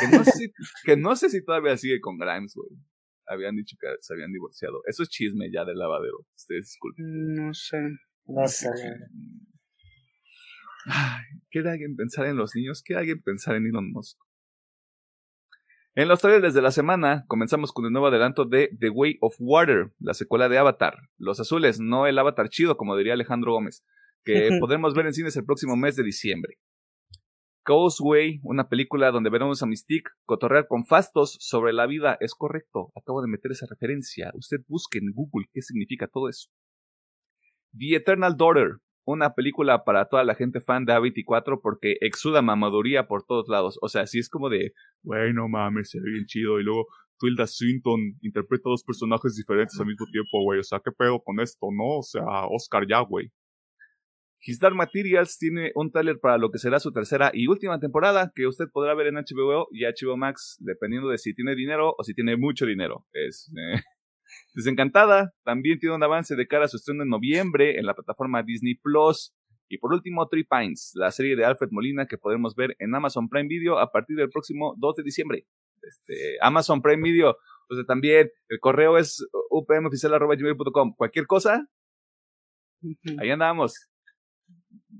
Que 0.00 0.08
no, 0.16 0.24
sé 0.24 0.32
si, 0.32 0.52
que 0.84 0.96
no 0.96 1.16
sé 1.16 1.30
si 1.30 1.44
todavía 1.44 1.76
sigue 1.76 2.00
con 2.00 2.18
Grimes, 2.18 2.54
güey. 2.54 2.68
Habían 3.26 3.56
dicho 3.56 3.76
que 3.80 3.86
se 4.00 4.14
habían 4.14 4.32
divorciado. 4.32 4.82
Eso 4.86 5.02
es 5.02 5.08
chisme 5.08 5.50
ya 5.52 5.64
del 5.64 5.78
lavadero. 5.78 6.26
Ustedes 6.34 6.66
disculpen. 6.66 7.34
No 7.34 7.54
sé. 7.54 7.78
No 8.26 8.46
sé. 8.48 8.68
Ay, 10.86 11.24
¿Quiere 11.50 11.70
alguien 11.70 11.96
pensar 11.96 12.26
en 12.26 12.36
los 12.36 12.54
niños? 12.54 12.82
¿Quiere 12.82 13.00
alguien 13.00 13.22
pensar 13.22 13.56
en 13.56 13.66
Elon 13.66 13.90
Musk? 13.92 14.18
En 15.98 16.06
los 16.06 16.20
trailers 16.20 16.54
de 16.54 16.62
la 16.62 16.70
semana, 16.70 17.24
comenzamos 17.26 17.72
con 17.72 17.84
el 17.84 17.90
nuevo 17.90 18.06
adelanto 18.06 18.44
de 18.44 18.70
The 18.78 18.88
Way 18.88 19.18
of 19.20 19.34
Water, 19.40 19.92
la 19.98 20.14
secuela 20.14 20.48
de 20.48 20.56
Avatar. 20.56 20.94
Los 21.16 21.40
azules, 21.40 21.80
no 21.80 22.06
el 22.06 22.16
Avatar 22.20 22.50
chido, 22.50 22.76
como 22.76 22.96
diría 22.96 23.14
Alejandro 23.14 23.50
Gómez 23.50 23.84
que 24.24 24.50
podremos 24.60 24.94
ver 24.94 25.06
en 25.06 25.14
cines 25.14 25.36
el 25.36 25.44
próximo 25.44 25.74
mes 25.74 25.96
de 25.96 26.04
diciembre. 26.04 26.58
Causeway, 27.64 28.38
una 28.44 28.68
película 28.68 29.10
donde 29.10 29.28
veremos 29.28 29.60
a 29.64 29.66
Mystique 29.66 30.12
cotorrear 30.24 30.68
con 30.68 30.84
fastos 30.84 31.36
sobre 31.40 31.72
la 31.72 31.88
vida. 31.88 32.16
Es 32.20 32.36
correcto, 32.36 32.92
acabo 32.94 33.20
de 33.20 33.26
meter 33.26 33.50
esa 33.50 33.66
referencia. 33.68 34.30
Usted 34.34 34.58
busque 34.68 34.98
en 34.98 35.10
Google 35.12 35.48
qué 35.52 35.62
significa 35.62 36.06
todo 36.06 36.28
eso. 36.28 36.48
The 37.76 37.96
Eternal 37.96 38.36
Daughter, 38.36 38.76
una 39.08 39.34
película 39.34 39.84
para 39.84 40.04
toda 40.04 40.22
la 40.22 40.34
gente 40.34 40.60
fan 40.60 40.84
de 40.84 40.92
A24 40.92 41.60
porque 41.62 41.96
exuda 42.02 42.42
mamaduría 42.42 43.08
por 43.08 43.24
todos 43.24 43.48
lados. 43.48 43.78
O 43.80 43.88
sea, 43.88 44.06
si 44.06 44.18
es 44.18 44.28
como 44.28 44.50
de, 44.50 44.72
güey, 45.02 45.32
no 45.32 45.48
mames, 45.48 45.90
se 45.90 45.98
ve 45.98 46.10
bien 46.10 46.26
chido. 46.26 46.60
Y 46.60 46.62
luego, 46.62 46.86
Tilda 47.18 47.46
Swinton 47.46 48.00
interpreta 48.20 48.68
dos 48.68 48.84
personajes 48.84 49.34
diferentes 49.34 49.80
al 49.80 49.86
mismo 49.86 50.04
tiempo, 50.12 50.42
güey. 50.42 50.60
O 50.60 50.62
sea, 50.62 50.80
¿qué 50.84 50.92
pedo 50.92 51.22
con 51.24 51.40
esto, 51.40 51.68
no? 51.72 52.00
O 52.00 52.02
sea, 52.02 52.22
Oscar 52.50 52.86
ya, 52.86 53.00
güey. 53.00 53.32
His 54.40 54.60
Dark 54.60 54.76
Materials 54.76 55.38
tiene 55.38 55.72
un 55.74 55.90
trailer 55.90 56.18
para 56.20 56.36
lo 56.36 56.50
que 56.50 56.58
será 56.58 56.78
su 56.78 56.92
tercera 56.92 57.30
y 57.32 57.48
última 57.48 57.80
temporada 57.80 58.30
que 58.34 58.46
usted 58.46 58.66
podrá 58.70 58.94
ver 58.94 59.06
en 59.06 59.14
HBO 59.14 59.68
y 59.72 59.84
HBO 59.84 60.18
Max, 60.18 60.58
dependiendo 60.60 61.08
de 61.08 61.16
si 61.16 61.34
tiene 61.34 61.56
dinero 61.56 61.94
o 61.96 62.04
si 62.04 62.12
tiene 62.12 62.36
mucho 62.36 62.66
dinero. 62.66 63.06
Es 63.12 63.50
eh, 63.56 63.80
desencantada. 64.54 65.32
También 65.44 65.78
tiene 65.78 65.94
un 65.94 66.02
avance 66.02 66.36
de 66.36 66.46
cara 66.46 66.66
a 66.66 66.68
su 66.68 66.76
estreno 66.76 67.02
en 67.02 67.08
noviembre 67.08 67.78
en 67.78 67.86
la 67.86 67.94
plataforma 67.94 68.42
Disney 68.42 68.74
Plus. 68.74 69.34
Y 69.68 69.78
por 69.78 69.92
último, 69.92 70.26
Three 70.28 70.44
Pines, 70.44 70.92
la 70.94 71.10
serie 71.10 71.36
de 71.36 71.44
Alfred 71.44 71.68
Molina 71.70 72.06
que 72.06 72.16
podremos 72.16 72.54
ver 72.54 72.74
en 72.78 72.94
Amazon 72.94 73.28
Prime 73.28 73.48
Video 73.48 73.78
a 73.78 73.92
partir 73.92 74.16
del 74.16 74.30
próximo 74.30 74.74
2 74.78 74.96
de 74.96 75.02
diciembre. 75.02 75.46
Este, 75.82 76.36
Amazon 76.40 76.80
Prime 76.82 77.02
Video, 77.02 77.36
o 77.68 77.74
sea, 77.74 77.84
también 77.84 78.30
el 78.48 78.60
correo 78.60 78.96
es 78.96 79.26
upmoficial.gmail.com. 79.50 80.94
Cualquier 80.96 81.26
cosa, 81.26 81.68
ahí 83.18 83.30
andamos. 83.30 83.90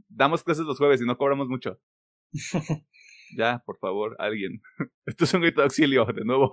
Damos 0.09 0.43
clases 0.43 0.67
los 0.67 0.79
jueves 0.79 1.01
y 1.01 1.07
no 1.07 1.17
cobramos 1.17 1.49
mucho. 1.49 1.81
ya, 3.37 3.63
por 3.65 3.79
favor, 3.79 4.17
alguien. 4.19 4.61
Esto 5.07 5.25
es 5.25 5.35
un 5.35 5.43
grito 5.43 5.61
de 5.61 5.65
auxilio, 5.65 6.05
de 6.07 6.25
nuevo. 6.25 6.51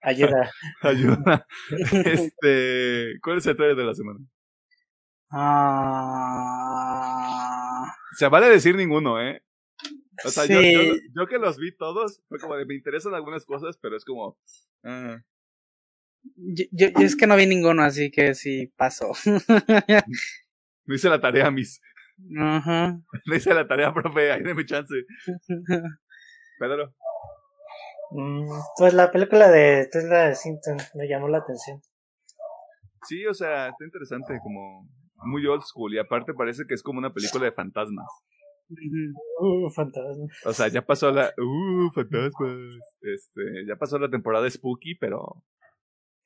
Ayuda. 0.00 0.50
Ayuda. 0.82 1.46
Este, 2.04 3.14
¿cuál 3.22 3.38
es 3.38 3.46
el 3.46 3.56
trailer 3.56 3.76
de 3.76 3.84
la 3.84 3.94
semana? 3.94 4.20
Ah. 5.30 5.84
Se 8.16 8.28
vale 8.28 8.48
decir 8.48 8.76
ninguno, 8.76 9.20
¿eh? 9.20 9.42
O 10.24 10.28
sea, 10.28 10.46
yo, 10.46 10.60
yo, 10.60 11.26
que 11.26 11.38
los 11.38 11.58
vi 11.58 11.76
todos, 11.76 12.22
fue 12.28 12.38
como 12.38 12.54
de 12.54 12.64
me 12.66 12.76
interesan 12.76 13.14
algunas 13.14 13.44
cosas, 13.44 13.76
pero 13.78 13.96
es 13.96 14.04
como. 14.04 14.38
Uh. 14.84 15.16
Yo, 16.36 16.66
yo, 16.70 16.86
es 17.00 17.16
que 17.16 17.26
no 17.26 17.34
vi 17.36 17.46
ninguno, 17.46 17.82
así 17.82 18.12
que 18.12 18.34
sí 18.34 18.72
pasó. 18.76 19.12
me 20.84 20.94
hice 20.94 21.08
la 21.08 21.20
tarea, 21.20 21.50
mis. 21.50 21.80
Ajá. 22.38 23.00
Me 23.26 23.36
hice 23.36 23.52
la 23.52 23.66
tarea, 23.66 23.92
profe, 23.92 24.30
ahí 24.30 24.42
mi 24.42 24.64
chance. 24.64 24.94
Pedro. 26.58 26.94
Mm, 28.10 28.48
pues 28.76 28.94
la 28.94 29.10
película 29.10 29.50
de 29.50 29.88
Tesla 29.90 30.28
de 30.28 30.34
Sinton 30.34 30.76
me 30.94 31.08
llamó 31.08 31.28
la 31.28 31.38
atención. 31.38 31.80
Sí, 33.06 33.26
o 33.26 33.34
sea, 33.34 33.68
está 33.68 33.84
interesante, 33.84 34.38
como 34.42 34.88
muy 35.24 35.46
old 35.46 35.62
school, 35.62 35.94
y 35.94 35.98
aparte 35.98 36.34
parece 36.34 36.64
que 36.66 36.74
es 36.74 36.82
como 36.82 36.98
una 36.98 37.12
película 37.12 37.44
de 37.44 37.52
fantasmas. 37.52 38.08
Uh, 39.40 39.68
fantasmas. 39.70 40.30
O 40.46 40.52
sea, 40.52 40.68
ya 40.68 40.82
pasó 40.82 41.10
la. 41.10 41.32
Uh, 41.36 41.90
fantasmas. 41.92 42.78
Este, 43.02 43.66
ya 43.66 43.76
pasó 43.76 43.98
la 43.98 44.08
temporada 44.08 44.48
Spooky, 44.48 44.94
pero 44.94 45.42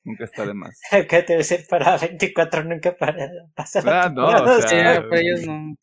nunca 0.03 0.23
está 0.23 0.45
de 0.45 0.53
más. 0.53 0.79
que 1.09 1.21
debe 1.23 1.43
ser 1.43 1.65
para 1.69 1.97
24 1.97 2.63
nunca 2.63 2.95
para 2.95 3.29
pasar. 3.55 3.83
Ah, 3.87 4.09
no, 4.09 4.27
o 4.27 4.61
sea, 4.61 5.01
para 5.09 5.21
ellos 5.21 5.45
no. 5.45 5.75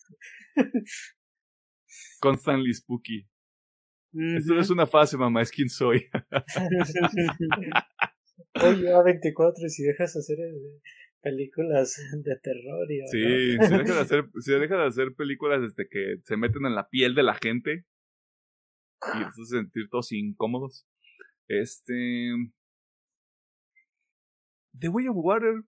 Constantly 2.20 2.72
Spooky. 2.72 3.26
Esto 4.36 4.54
no 4.54 4.60
es 4.60 4.70
una 4.70 4.86
fase, 4.86 5.16
mamá, 5.16 5.42
es 5.42 5.50
quien 5.50 5.68
soy. 5.68 6.06
Oye, 8.62 8.92
a 8.92 9.02
24 9.02 9.66
y 9.66 9.70
si 9.70 9.84
dejas 9.84 10.16
hacer 10.16 10.38
películas 11.20 12.00
de 12.12 12.36
terror 12.36 12.90
y 12.90 13.00
Sí, 13.08 13.56
se 13.66 13.78
deja 13.78 13.94
de 13.94 14.00
hacer, 14.00 14.24
se 14.38 14.58
deja 14.58 14.76
de 14.76 14.86
hacer 14.86 15.14
películas 15.14 15.60
desde 15.60 15.88
que 15.88 16.18
se 16.22 16.36
meten 16.36 16.66
en 16.66 16.74
la 16.74 16.88
piel 16.88 17.14
de 17.14 17.22
la 17.22 17.34
gente 17.34 17.84
y 19.02 19.18
se 19.34 19.56
sentir 19.56 19.88
todos 19.90 20.12
incómodos. 20.12 20.86
Este 21.48 22.32
The 24.78 24.88
Way 24.88 25.08
of 25.08 25.16
Water. 25.18 25.62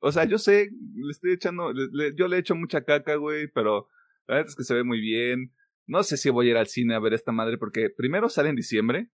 O 0.00 0.12
sea, 0.12 0.24
yo 0.24 0.38
sé, 0.38 0.70
le 0.70 1.10
estoy 1.10 1.32
echando, 1.32 1.72
yo 2.16 2.28
le 2.28 2.38
echo 2.38 2.54
mucha 2.54 2.84
caca, 2.84 3.16
güey, 3.16 3.48
pero 3.48 3.88
la 4.26 4.36
verdad 4.36 4.48
es 4.48 4.56
que 4.56 4.64
se 4.64 4.74
ve 4.74 4.84
muy 4.84 5.00
bien. 5.00 5.52
No 5.90 6.04
sé 6.04 6.16
si 6.16 6.30
voy 6.30 6.46
a 6.46 6.50
ir 6.52 6.56
al 6.56 6.68
cine 6.68 6.94
a 6.94 7.00
ver 7.00 7.14
esta 7.14 7.32
madre 7.32 7.58
porque 7.58 7.90
primero 7.90 8.28
sale 8.28 8.48
en 8.48 8.54
diciembre 8.54 9.08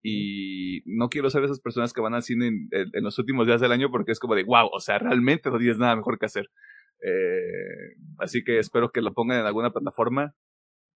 y 0.00 0.80
no 0.86 1.08
quiero 1.08 1.28
ser 1.28 1.42
esas 1.42 1.58
personas 1.58 1.92
que 1.92 2.00
van 2.00 2.14
al 2.14 2.22
cine 2.22 2.68
en, 2.70 3.02
los 3.02 3.18
últimos 3.18 3.48
días 3.48 3.60
del 3.60 3.72
año 3.72 3.90
porque 3.90 4.12
es 4.12 4.20
como 4.20 4.36
de 4.36 4.44
wow, 4.44 4.68
o 4.72 4.78
sea, 4.78 5.00
realmente 5.00 5.50
no 5.50 5.58
tienes 5.58 5.78
nada 5.78 5.96
mejor 5.96 6.20
que 6.20 6.26
hacer. 6.26 6.50
Eh, 7.02 7.96
así 8.18 8.44
que 8.44 8.60
espero 8.60 8.92
que 8.92 9.02
lo 9.02 9.12
pongan 9.12 9.40
en 9.40 9.46
alguna 9.46 9.72
plataforma 9.72 10.36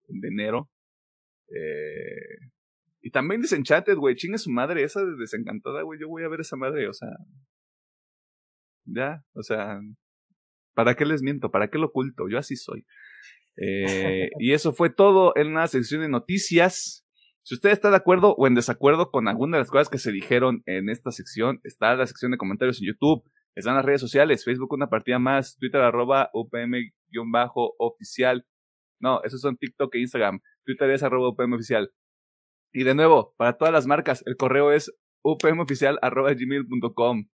de 0.07 0.29
enero. 0.29 0.71
Eh, 1.49 2.53
y 3.01 3.11
también 3.11 3.41
Desenchanted, 3.41 3.97
güey, 3.97 4.15
chingue 4.15 4.39
su 4.39 4.53
madre, 4.53 4.85
esa 4.85 5.05
de 5.05 5.17
desencantada, 5.17 5.83
güey, 5.83 5.99
yo 5.99 6.07
voy 6.07 6.23
a 6.23 6.29
ver 6.29 6.43
esa 6.43 6.55
madre, 6.55 6.87
o 6.87 6.93
sea. 6.93 7.09
Ya, 8.85 9.25
o 9.33 9.43
sea, 9.43 9.81
¿para 10.75 10.95
qué 10.95 11.05
les 11.07 11.23
miento? 11.23 11.51
¿Para 11.51 11.71
qué 11.71 11.79
lo 11.79 11.87
oculto? 11.87 12.29
Yo 12.29 12.39
así 12.39 12.55
soy. 12.55 12.87
Eh, 13.57 14.31
y 14.39 14.53
eso 14.53 14.73
fue 14.73 14.91
todo 14.91 15.33
en 15.37 15.55
la 15.55 15.67
sección 15.67 16.03
de 16.03 16.09
noticias. 16.09 17.05
Si 17.43 17.55
usted 17.55 17.71
está 17.71 17.91
de 17.91 17.97
acuerdo 17.97 18.35
o 18.37 18.47
en 18.47 18.55
desacuerdo 18.55 19.11
con 19.11 19.29
alguna 19.29 19.57
de 19.57 19.63
las 19.63 19.71
cosas 19.71 19.89
que 19.89 19.99
se 19.99 20.13
dijeron 20.13 20.63
en 20.67 20.89
esta 20.89 21.11
sección, 21.11 21.61
está 21.65 21.95
la 21.95 22.07
sección 22.07 22.31
de 22.31 22.39
comentarios 22.39 22.81
en 22.81 22.89
YouTube, 22.89 23.25
están 23.55 23.75
las 23.75 23.85
redes 23.85 24.01
sociales, 24.01 24.45
Facebook 24.45 24.73
una 24.73 24.89
partida 24.89 25.19
más, 25.19 25.57
Twitter 25.59 25.81
arroba 25.81 26.31
UPM-oficial. 26.33 28.47
No, 29.01 29.23
esos 29.25 29.41
son 29.41 29.57
TikTok 29.57 29.95
e 29.95 30.01
Instagram. 30.01 30.41
Twitter 30.65 30.91
es 30.91 31.03
arroba 31.03 31.31
UPM 31.31 31.55
oficial. 31.55 31.93
Y 32.73 32.85
de 32.85 32.95
nuevo, 32.95 33.35
para 33.37 33.59
todas 33.59 33.73
las 33.73 33.87
marcas, 33.87 34.23
el 34.27 34.37
correo 34.37 34.73
es 34.73 34.93
upmoficial.gmail.com. 35.23 37.25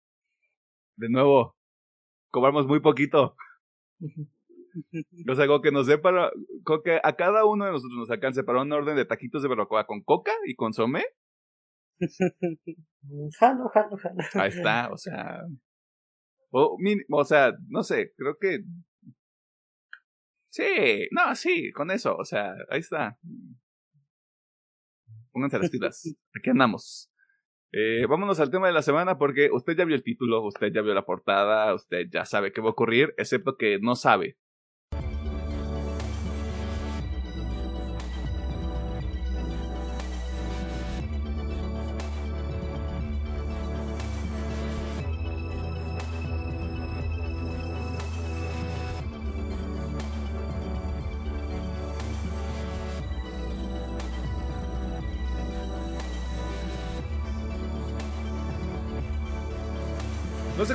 De 0.97 1.09
nuevo, 1.11 1.57
cobramos 2.31 2.67
muy 2.67 2.81
poquito. 2.81 3.37
O 5.29 5.35
sea, 5.35 5.47
que 5.63 5.73
nos 5.73 5.87
dé 5.87 5.99
para. 5.99 6.31
que 6.85 7.01
a 7.03 7.13
cada 7.15 7.45
uno 7.45 7.65
de 7.65 7.73
nosotros 7.73 7.99
nos 7.99 8.11
alcance 8.11 8.45
para 8.45 8.63
un 8.63 8.73
orden 8.73 8.97
de 8.97 9.05
taquitos 9.05 9.43
de 9.43 9.49
barbacoa 9.49 9.87
con 9.87 10.03
coca 10.03 10.33
y 10.47 10.55
consomé. 10.55 11.05
Jalo, 13.39 13.69
jalo, 13.73 13.97
jalo. 13.97 14.17
Ahí 14.35 14.51
está, 14.51 14.91
o 14.91 14.99
sea. 14.99 15.41
O, 16.51 16.77
o 17.11 17.25
sea, 17.25 17.53
no 17.69 17.83
sé, 17.83 18.13
creo 18.17 18.37
que. 18.39 18.65
Sí, 20.51 21.09
no, 21.11 21.35
sí, 21.35 21.71
con 21.73 21.91
eso, 21.91 22.17
o 22.17 22.25
sea, 22.25 22.55
ahí 22.71 22.81
está. 22.81 23.19
Pónganse 25.33 25.59
las 25.59 25.71
pilas. 25.71 26.17
Aquí 26.35 26.51
andamos. 26.51 27.11
Eh, 27.73 28.07
vámonos 28.07 28.41
al 28.41 28.51
tema 28.51 28.67
de 28.67 28.73
la 28.73 28.83
semana 28.83 29.19
porque 29.19 29.51
usted 29.53 29.77
ya 29.77 29.85
vio 29.85 29.97
el 29.97 30.03
título, 30.03 30.43
usted 30.45 30.73
ya 30.73 30.83
vio 30.83 30.95
la 30.95 31.05
portada, 31.05 31.75
usted 31.75 32.07
ya 32.11 32.25
sabe 32.25 32.53
qué 32.53 32.61
va 32.61 32.69
a 32.69 32.73
ocurrir, 32.73 33.13
excepto 33.19 33.57
que 33.57 33.79
no 33.81 33.97
sabe 33.97 34.39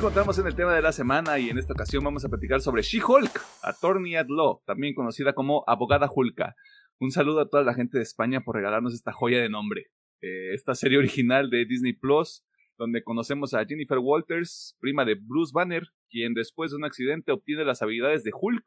encontramos 0.02 0.36
en 0.40 0.48
el 0.48 0.56
tema 0.56 0.74
de 0.74 0.82
la 0.82 0.90
semana 0.90 1.38
y 1.38 1.48
en 1.48 1.58
esta 1.58 1.74
ocasión 1.74 2.02
vamos 2.02 2.24
a 2.24 2.28
platicar 2.28 2.60
sobre 2.60 2.82
She-Hulk, 2.82 3.40
Attorney 3.62 4.16
at 4.16 4.26
Law, 4.28 4.60
también 4.66 4.94
conocida 4.94 5.32
como 5.32 5.62
Abogada 5.68 6.10
Hulka. 6.12 6.56
Un 6.98 7.12
saludo 7.12 7.42
a 7.42 7.48
toda 7.48 7.62
la 7.62 7.72
gente 7.72 7.98
de 7.98 8.02
España 8.02 8.40
por 8.40 8.56
regalarnos 8.56 8.94
esta 8.94 9.12
joya 9.12 9.40
de 9.40 9.48
nombre. 9.48 9.92
Eh, 10.20 10.54
esta 10.54 10.74
serie 10.74 10.98
original 10.98 11.50
de 11.50 11.66
Disney 11.66 11.92
Plus, 11.92 12.44
donde 12.78 13.04
conocemos 13.04 13.54
a 13.54 13.64
Jennifer 13.64 13.98
Walters, 13.98 14.76
prima 14.80 15.04
de 15.04 15.14
Bruce 15.14 15.52
Banner, 15.54 15.84
quien 16.10 16.34
después 16.34 16.72
de 16.72 16.78
un 16.78 16.84
accidente 16.84 17.30
obtiene 17.30 17.64
las 17.64 17.80
habilidades 17.80 18.24
de 18.24 18.32
Hulk, 18.34 18.64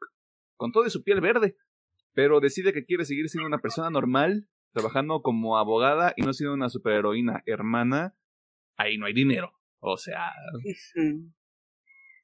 con 0.56 0.72
toda 0.72 0.88
su 0.88 1.02
piel 1.02 1.20
verde, 1.20 1.54
pero 2.14 2.40
decide 2.40 2.72
que 2.72 2.86
quiere 2.86 3.04
seguir 3.04 3.28
siendo 3.28 3.46
una 3.46 3.58
persona 3.58 3.90
normal, 3.90 4.48
trabajando 4.72 5.20
como 5.20 5.58
abogada 5.58 6.14
y 6.16 6.22
no 6.22 6.32
siendo 6.32 6.54
una 6.54 6.70
superheroína 6.70 7.42
hermana. 7.44 8.16
Ahí 8.78 8.96
no 8.96 9.04
hay 9.04 9.12
dinero. 9.12 9.55
O 9.78 9.96
sea, 9.96 10.32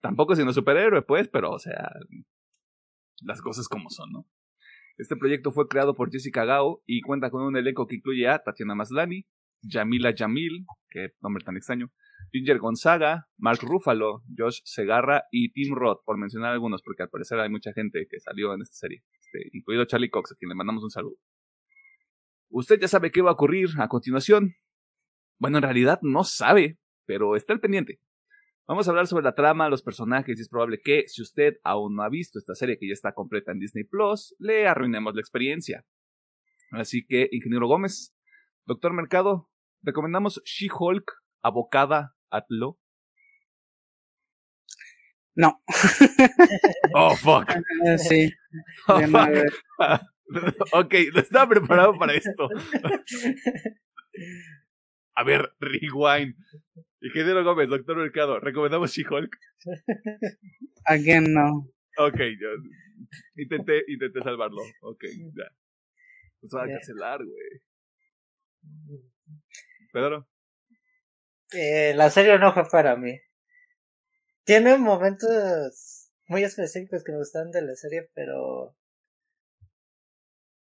tampoco 0.00 0.34
siendo 0.34 0.52
superhéroe, 0.52 1.02
pues, 1.02 1.28
pero, 1.28 1.50
o 1.50 1.58
sea, 1.58 1.90
las 3.22 3.40
cosas 3.40 3.68
como 3.68 3.90
son, 3.90 4.10
¿no? 4.12 4.26
Este 4.98 5.16
proyecto 5.16 5.52
fue 5.52 5.68
creado 5.68 5.94
por 5.94 6.10
Jessica 6.10 6.44
Gao 6.44 6.82
y 6.86 7.00
cuenta 7.00 7.30
con 7.30 7.42
un 7.42 7.56
elenco 7.56 7.86
que 7.86 7.96
incluye 7.96 8.28
a 8.28 8.42
Tatiana 8.42 8.74
Maslani, 8.74 9.26
Yamila 9.62 10.12
Jamil, 10.16 10.66
que 10.90 11.12
nombre 11.20 11.44
tan 11.44 11.56
extraño, 11.56 11.90
Ginger 12.30 12.58
Gonzaga, 12.58 13.28
Mark 13.36 13.60
Ruffalo, 13.62 14.22
Josh 14.36 14.60
Segarra 14.64 15.24
y 15.30 15.52
Tim 15.52 15.74
Roth, 15.74 16.02
por 16.04 16.18
mencionar 16.18 16.52
algunos, 16.52 16.82
porque 16.82 17.02
al 17.02 17.10
parecer 17.10 17.38
hay 17.40 17.50
mucha 17.50 17.72
gente 17.72 18.06
que 18.08 18.20
salió 18.20 18.54
en 18.54 18.62
esta 18.62 18.74
serie, 18.74 19.02
este, 19.20 19.48
incluido 19.52 19.84
Charlie 19.84 20.10
Cox, 20.10 20.32
a 20.32 20.34
quien 20.36 20.48
le 20.48 20.54
mandamos 20.54 20.82
un 20.82 20.90
saludo. 20.90 21.16
Usted 22.50 22.80
ya 22.80 22.88
sabe 22.88 23.10
qué 23.10 23.22
va 23.22 23.30
a 23.30 23.34
ocurrir 23.34 23.70
a 23.78 23.88
continuación. 23.88 24.54
Bueno, 25.38 25.58
en 25.58 25.62
realidad 25.62 26.00
no 26.02 26.22
sabe, 26.24 26.78
pero 27.06 27.36
está 27.36 27.52
al 27.52 27.60
pendiente. 27.60 28.00
Vamos 28.66 28.86
a 28.86 28.90
hablar 28.90 29.06
sobre 29.06 29.24
la 29.24 29.34
trama, 29.34 29.68
los 29.68 29.82
personajes 29.82 30.38
y 30.38 30.42
es 30.42 30.48
probable 30.48 30.80
que, 30.82 31.04
si 31.08 31.20
usted 31.20 31.58
aún 31.64 31.96
no 31.96 32.02
ha 32.02 32.08
visto 32.08 32.38
esta 32.38 32.54
serie 32.54 32.78
que 32.78 32.86
ya 32.86 32.92
está 32.92 33.12
completa 33.12 33.52
en 33.52 33.58
Disney 33.58 33.84
Plus, 33.84 34.34
le 34.38 34.68
arruinemos 34.68 35.14
la 35.14 35.20
experiencia. 35.20 35.84
Así 36.70 37.04
que, 37.04 37.28
Ingeniero 37.32 37.66
Gómez, 37.66 38.14
Doctor 38.64 38.92
Mercado, 38.92 39.50
recomendamos 39.82 40.40
She-Hulk, 40.44 41.12
abocada 41.42 42.14
Atlo. 42.30 42.78
No. 45.34 45.62
oh, 46.94 47.16
fuck. 47.16 47.50
Sí. 47.98 48.30
Oh, 48.86 49.00
fuck. 49.00 50.02
ok, 50.72 50.94
no 51.14 51.20
estaba 51.20 51.48
preparado 51.48 51.94
para 51.98 52.14
esto. 52.14 52.48
A 55.14 55.24
ver, 55.24 55.54
rewind. 55.58 56.34
Ingeniero 57.02 57.42
Gómez, 57.42 57.68
doctor 57.68 57.96
Mercado, 57.96 58.38
¿recomendamos 58.38 58.92
She-Hulk? 58.92 59.36
Again, 60.84 61.32
no. 61.32 61.68
Ok, 61.98 62.18
yo 62.40 62.48
intenté, 63.36 63.82
intenté 63.88 64.22
salvarlo. 64.22 64.62
Ok, 64.82 65.04
ya. 65.34 65.50
Nos 66.40 66.54
va 66.54 66.64
a 66.64 66.68
cancelar, 66.68 67.20
güey. 67.24 67.62
Pedro. 69.92 70.28
Eh, 71.52 71.92
la 71.96 72.08
serie 72.08 72.38
no 72.38 72.54
fue 72.54 72.68
para 72.70 72.96
mí. 72.96 73.20
Tiene 74.44 74.78
momentos 74.78 76.10
muy 76.28 76.44
específicos 76.44 77.02
que 77.04 77.12
me 77.12 77.18
gustan 77.18 77.50
de 77.50 77.62
la 77.62 77.74
serie, 77.74 78.10
pero 78.14 78.76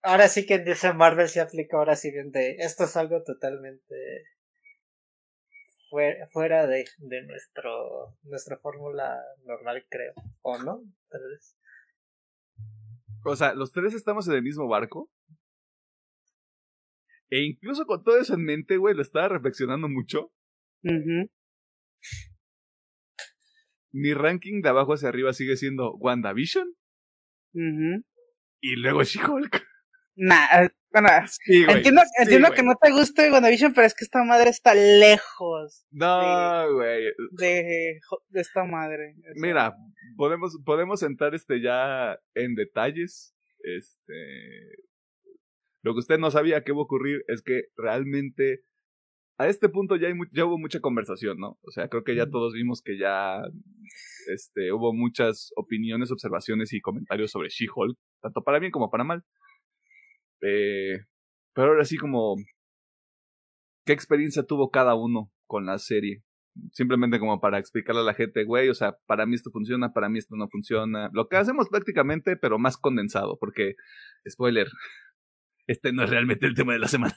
ahora 0.02 0.28
sí 0.28 0.46
que 0.46 0.60
dice 0.60 0.92
Marvel 0.92 1.28
se 1.28 1.40
aplica 1.40 1.76
ahora 1.76 1.96
sí 1.96 2.10
bien 2.10 2.30
de 2.30 2.56
esto 2.58 2.84
es 2.84 2.96
algo 2.96 3.22
totalmente 3.24 4.24
fuera 5.88 6.66
de, 6.66 6.84
de 6.98 7.22
nuestro 7.22 8.16
nuestra 8.22 8.58
fórmula 8.58 9.18
normal 9.44 9.86
creo. 9.88 10.12
O 10.42 10.58
no 10.62 10.82
tal 11.08 11.20
vez. 11.30 11.56
O 13.24 13.36
sea 13.36 13.54
los 13.54 13.72
tres 13.72 13.94
estamos 13.94 14.28
en 14.28 14.34
el 14.34 14.42
mismo 14.42 14.68
barco. 14.68 15.10
E 17.30 17.42
incluso 17.42 17.84
con 17.86 18.02
todo 18.02 18.18
eso 18.18 18.34
en 18.34 18.44
mente 18.44 18.76
güey 18.76 18.94
lo 18.94 19.02
estaba 19.02 19.28
reflexionando 19.28 19.88
mucho. 19.88 20.32
Mi 23.90 24.14
ranking 24.14 24.62
de 24.62 24.68
abajo 24.68 24.94
hacia 24.94 25.08
arriba 25.08 25.32
sigue 25.32 25.56
siendo 25.56 25.94
WandaVision. 25.96 26.74
Y 28.60 28.76
luego 28.76 29.02
She-Hulk 29.02 29.67
Nah, 30.20 30.64
eh, 30.64 30.70
bueno, 30.90 31.08
entiendo, 31.68 32.02
entiendo 32.18 32.50
que 32.52 32.62
no 32.64 32.74
te 32.80 32.90
guste 32.90 33.30
WandaVision, 33.30 33.72
pero 33.72 33.86
es 33.86 33.94
que 33.94 34.04
esta 34.04 34.24
madre 34.24 34.50
está 34.50 34.74
lejos. 34.74 35.86
No, 35.90 36.74
güey. 36.74 37.04
De, 37.32 38.00
de, 38.30 38.40
esta 38.40 38.64
madre. 38.64 39.14
Mira, 39.36 39.76
podemos, 40.16 40.58
podemos 40.64 41.02
entrar 41.04 41.34
este 41.34 41.60
ya 41.62 42.18
en 42.34 42.56
detalles. 42.56 43.34
Este. 43.60 44.14
Lo 45.82 45.94
que 45.94 46.00
usted 46.00 46.18
no 46.18 46.32
sabía 46.32 46.64
que 46.64 46.72
iba 46.72 46.80
a 46.80 46.84
ocurrir 46.84 47.22
es 47.28 47.42
que 47.42 47.66
realmente 47.76 48.64
a 49.38 49.46
este 49.46 49.68
punto 49.68 49.94
ya, 49.94 50.08
hay 50.08 50.14
ya 50.32 50.46
hubo 50.46 50.58
mucha 50.58 50.80
conversación, 50.80 51.38
¿no? 51.38 51.58
O 51.62 51.70
sea, 51.70 51.88
creo 51.88 52.02
que 52.02 52.16
ya 52.16 52.28
todos 52.28 52.54
vimos 52.54 52.82
que 52.82 52.98
ya 52.98 53.40
este, 54.32 54.72
hubo 54.72 54.92
muchas 54.92 55.52
opiniones, 55.54 56.10
observaciones 56.10 56.72
y 56.72 56.80
comentarios 56.80 57.30
sobre 57.30 57.48
She-Hulk, 57.48 57.96
tanto 58.20 58.42
para 58.42 58.58
bien 58.58 58.72
como 58.72 58.90
para 58.90 59.04
mal. 59.04 59.22
Eh, 60.40 61.00
pero 61.54 61.68
ahora 61.68 61.84
sí 61.84 61.96
como, 61.96 62.36
¿qué 63.84 63.92
experiencia 63.92 64.42
tuvo 64.44 64.70
cada 64.70 64.94
uno 64.94 65.30
con 65.46 65.66
la 65.66 65.78
serie? 65.78 66.22
Simplemente 66.72 67.18
como 67.20 67.40
para 67.40 67.58
explicarle 67.58 68.02
a 68.02 68.04
la 68.04 68.14
gente, 68.14 68.44
güey, 68.44 68.68
o 68.68 68.74
sea, 68.74 68.96
para 69.06 69.26
mí 69.26 69.34
esto 69.34 69.50
funciona, 69.50 69.92
para 69.92 70.08
mí 70.08 70.18
esto 70.18 70.36
no 70.36 70.48
funciona. 70.48 71.10
Lo 71.12 71.28
que 71.28 71.36
hacemos 71.36 71.68
prácticamente, 71.68 72.36
pero 72.36 72.58
más 72.58 72.76
condensado, 72.76 73.38
porque, 73.38 73.74
spoiler, 74.28 74.66
este 75.66 75.92
no 75.92 76.04
es 76.04 76.10
realmente 76.10 76.46
el 76.46 76.54
tema 76.54 76.72
de 76.72 76.78
la 76.80 76.88
semana. 76.88 77.14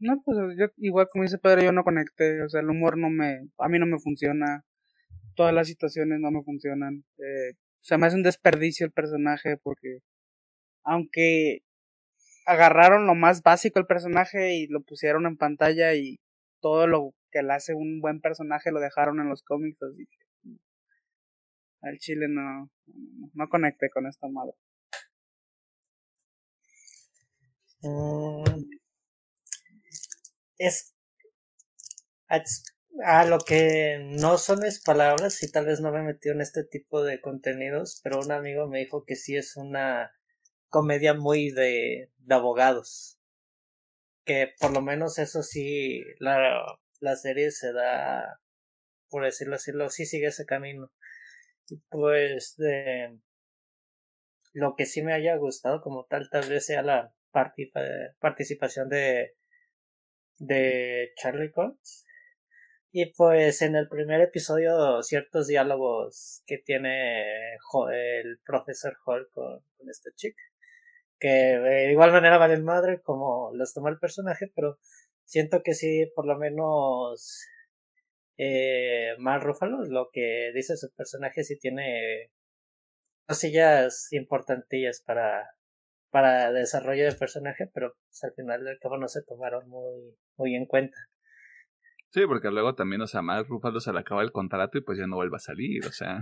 No, 0.00 0.20
pues 0.24 0.36
yo 0.58 0.66
igual 0.78 1.06
como 1.12 1.22
dice 1.22 1.38
Pedro, 1.38 1.62
yo 1.62 1.72
no 1.72 1.84
conecté, 1.84 2.42
o 2.42 2.48
sea, 2.48 2.60
el 2.60 2.70
humor 2.70 2.98
no 2.98 3.08
me, 3.08 3.48
a 3.58 3.68
mí 3.68 3.78
no 3.78 3.86
me 3.86 4.00
funciona, 4.00 4.64
todas 5.36 5.54
las 5.54 5.68
situaciones 5.68 6.18
no 6.20 6.30
me 6.30 6.42
funcionan. 6.42 7.04
Eh, 7.18 7.54
o 7.82 7.84
sea, 7.84 7.98
me 7.98 8.06
hace 8.06 8.16
un 8.16 8.22
desperdicio 8.22 8.86
el 8.86 8.92
personaje 8.92 9.56
porque 9.56 9.98
aunque 10.84 11.62
agarraron 12.46 13.06
lo 13.06 13.14
más 13.16 13.42
básico 13.42 13.80
del 13.80 13.86
personaje 13.86 14.54
y 14.54 14.68
lo 14.68 14.82
pusieron 14.82 15.26
en 15.26 15.36
pantalla 15.36 15.94
y 15.94 16.20
todo 16.60 16.86
lo 16.86 17.14
que 17.32 17.42
le 17.42 17.52
hace 17.52 17.74
un 17.74 18.00
buen 18.00 18.20
personaje 18.20 18.70
lo 18.70 18.80
dejaron 18.80 19.20
en 19.20 19.28
los 19.28 19.42
cómics, 19.42 19.82
así 19.82 20.06
que 20.06 20.18
al 21.82 21.98
chile 21.98 22.28
no, 22.28 22.70
no, 22.86 23.30
no 23.34 23.48
conecté 23.48 23.90
con 23.90 24.06
esta 24.06 24.28
madre. 24.28 24.54
Mm, 27.82 28.44
es 30.58 30.94
a 33.00 33.24
lo 33.24 33.38
que 33.38 33.98
no 34.00 34.38
son 34.38 34.60
mis 34.60 34.80
palabras 34.82 35.42
y 35.42 35.50
tal 35.50 35.66
vez 35.66 35.80
no 35.80 35.92
me 35.92 36.02
metido 36.02 36.34
en 36.34 36.40
este 36.40 36.64
tipo 36.64 37.02
de 37.02 37.20
contenidos, 37.20 38.00
pero 38.02 38.20
un 38.20 38.32
amigo 38.32 38.68
me 38.68 38.80
dijo 38.80 39.04
que 39.04 39.16
sí 39.16 39.36
es 39.36 39.56
una 39.56 40.12
comedia 40.68 41.14
muy 41.14 41.50
de, 41.50 42.10
de 42.18 42.34
abogados. 42.34 43.18
Que 44.24 44.52
por 44.60 44.72
lo 44.72 44.82
menos 44.82 45.18
eso 45.18 45.42
sí, 45.42 46.02
la, 46.18 46.64
la 47.00 47.16
serie 47.16 47.50
se 47.50 47.72
da, 47.72 48.40
por 49.08 49.24
decirlo 49.24 49.56
así, 49.56 49.72
sí 49.90 50.06
sigue 50.06 50.28
ese 50.28 50.46
camino. 50.46 50.92
Y 51.68 51.78
pues 51.88 52.54
de 52.58 53.18
lo 54.52 54.76
que 54.76 54.86
sí 54.86 55.02
me 55.02 55.14
haya 55.14 55.36
gustado 55.36 55.80
como 55.80 56.04
tal, 56.04 56.28
tal 56.30 56.48
vez 56.48 56.66
sea 56.66 56.82
la 56.82 57.14
participación 58.20 58.88
de, 58.90 59.34
de 60.38 61.12
Charlie 61.16 61.50
Cox 61.50 62.01
y 62.92 63.06
pues 63.14 63.62
en 63.62 63.74
el 63.74 63.88
primer 63.88 64.20
episodio 64.20 65.02
ciertos 65.02 65.46
diálogos 65.46 66.42
que 66.46 66.58
tiene 66.58 67.54
el 67.90 68.38
profesor 68.44 68.94
Hall 69.06 69.28
con, 69.32 69.64
esta 69.88 70.10
chica. 70.14 70.42
Que 71.18 71.28
de 71.28 71.92
igual 71.92 72.12
manera 72.12 72.38
vale 72.38 72.54
el 72.54 72.62
madre 72.62 73.00
como 73.02 73.50
los 73.54 73.72
toma 73.72 73.90
el 73.90 73.98
personaje, 73.98 74.52
pero 74.54 74.78
siento 75.24 75.62
que 75.62 75.74
sí, 75.74 76.06
por 76.14 76.26
lo 76.26 76.38
menos 76.38 77.46
eh, 78.36 79.14
más 79.18 79.42
Rúfalo, 79.42 79.84
lo 79.84 80.10
que 80.12 80.52
dice 80.54 80.76
su 80.76 80.92
personaje 80.94 81.44
sí 81.44 81.58
tiene 81.58 82.30
cosillas 83.26 84.08
importantillas 84.12 85.02
para, 85.06 85.48
para 86.10 86.52
desarrollo 86.52 87.04
del 87.04 87.16
personaje, 87.16 87.70
pero 87.72 87.94
pues, 88.08 88.24
al 88.24 88.34
final 88.34 88.64
del 88.64 88.78
cabo 88.78 88.98
no 88.98 89.08
se 89.08 89.22
tomaron 89.22 89.68
muy, 89.68 90.14
muy 90.36 90.54
en 90.56 90.66
cuenta. 90.66 90.98
Sí, 92.12 92.26
porque 92.26 92.50
luego 92.50 92.74
también, 92.74 93.00
o 93.00 93.06
sea, 93.06 93.22
más 93.22 93.48
Rufalo 93.48 93.80
se 93.80 93.90
le 93.90 94.00
acaba 94.00 94.22
el 94.22 94.32
contrato 94.32 94.76
y 94.76 94.82
pues 94.82 94.98
ya 94.98 95.06
no 95.06 95.16
vuelve 95.16 95.36
a 95.36 95.38
salir, 95.38 95.86
o 95.86 95.92
sea, 95.92 96.20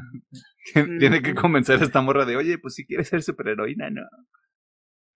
tiene 1.00 1.20
que 1.20 1.34
convencer 1.34 1.80
a 1.80 1.84
esta 1.84 2.00
morra 2.00 2.24
de, 2.24 2.36
oye, 2.36 2.58
pues 2.58 2.74
si 2.74 2.86
quieres 2.86 3.08
ser 3.08 3.22
superheroína, 3.22 3.90
¿no? 3.90 4.02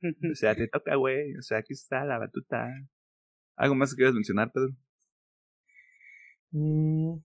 O 0.33 0.35
sea, 0.35 0.55
te 0.57 0.67
toca, 0.67 0.97
güey, 0.97 1.37
o 1.37 1.43
sea, 1.43 1.59
aquí 1.59 1.75
está 1.75 2.05
la 2.05 2.19
batuta. 2.19 2.67
¿Algo 3.57 3.77
más 3.77 3.93
que 3.93 3.99
quieras 3.99 4.15
mencionar, 4.15 4.51
Pedro? 4.53 4.71
Mm. 6.51 7.19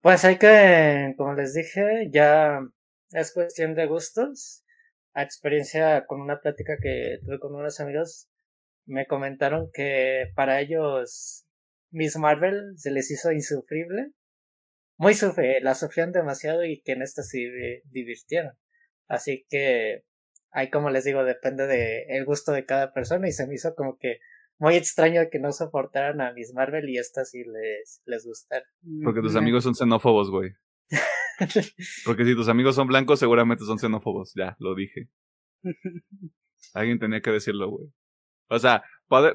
Pues 0.00 0.24
hay 0.24 0.38
que, 0.38 1.14
como 1.16 1.34
les 1.34 1.54
dije, 1.54 2.08
ya 2.12 2.60
es 3.10 3.32
cuestión 3.34 3.74
de 3.74 3.86
gustos. 3.86 4.64
A 5.12 5.22
experiencia 5.24 6.06
con 6.06 6.20
una 6.20 6.40
plática 6.40 6.76
que 6.80 7.18
tuve 7.24 7.40
con 7.40 7.54
unos 7.54 7.80
amigos, 7.80 8.28
me 8.86 9.06
comentaron 9.06 9.70
que 9.74 10.30
para 10.36 10.60
ellos 10.60 11.46
Miss 11.90 12.16
Marvel 12.16 12.74
se 12.76 12.90
les 12.90 13.10
hizo 13.10 13.32
insufrible. 13.32 14.12
Muy 14.96 15.14
sufre, 15.14 15.60
la 15.62 15.74
sufrían 15.74 16.12
demasiado 16.12 16.64
y 16.64 16.82
que 16.82 16.92
en 16.92 17.02
esta 17.02 17.22
se 17.22 17.82
divirtieron. 17.90 18.52
Así 19.08 19.46
que 19.48 20.04
ahí 20.50 20.70
como 20.70 20.90
les 20.90 21.04
digo, 21.04 21.24
depende 21.24 21.66
de 21.66 22.04
el 22.08 22.24
gusto 22.24 22.52
de 22.52 22.64
cada 22.64 22.92
persona 22.92 23.28
y 23.28 23.32
se 23.32 23.46
me 23.46 23.54
hizo 23.54 23.74
como 23.74 23.96
que 23.98 24.18
muy 24.58 24.76
extraño 24.76 25.22
que 25.30 25.38
no 25.38 25.52
soportaran 25.52 26.20
a 26.20 26.32
Miss 26.32 26.52
Marvel 26.54 26.88
y 26.88 26.98
esta 26.98 27.24
sí 27.24 27.42
les, 27.44 28.02
les 28.04 28.26
gustara. 28.26 28.66
Porque 29.02 29.22
tus 29.22 29.34
amigos 29.36 29.64
son 29.64 29.74
xenófobos, 29.74 30.30
güey. 30.30 30.50
Porque 32.04 32.24
si 32.26 32.34
tus 32.34 32.48
amigos 32.48 32.74
son 32.74 32.86
blancos, 32.86 33.18
seguramente 33.18 33.64
son 33.64 33.78
xenófobos. 33.78 34.32
Ya, 34.36 34.56
lo 34.58 34.74
dije. 34.74 35.08
Alguien 36.74 36.98
tenía 36.98 37.22
que 37.22 37.30
decirlo, 37.30 37.70
güey. 37.70 37.88
O 38.50 38.58
sea, 38.58 38.82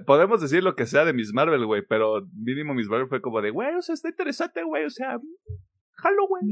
podemos 0.05 0.41
decir 0.41 0.61
lo 0.61 0.75
que 0.75 0.85
sea 0.85 1.05
de 1.05 1.13
Miss 1.13 1.33
Marvel, 1.33 1.65
güey, 1.65 1.83
pero 1.87 2.27
mínimo 2.33 2.73
Miss 2.73 2.89
Marvel 2.89 3.07
fue 3.07 3.21
como 3.21 3.41
de, 3.41 3.49
güey, 3.49 3.73
o 3.75 3.81
sea, 3.81 3.93
está 3.93 4.09
interesante, 4.09 4.63
güey, 4.63 4.85
o 4.85 4.89
sea, 4.89 5.17
güey. 5.17 6.43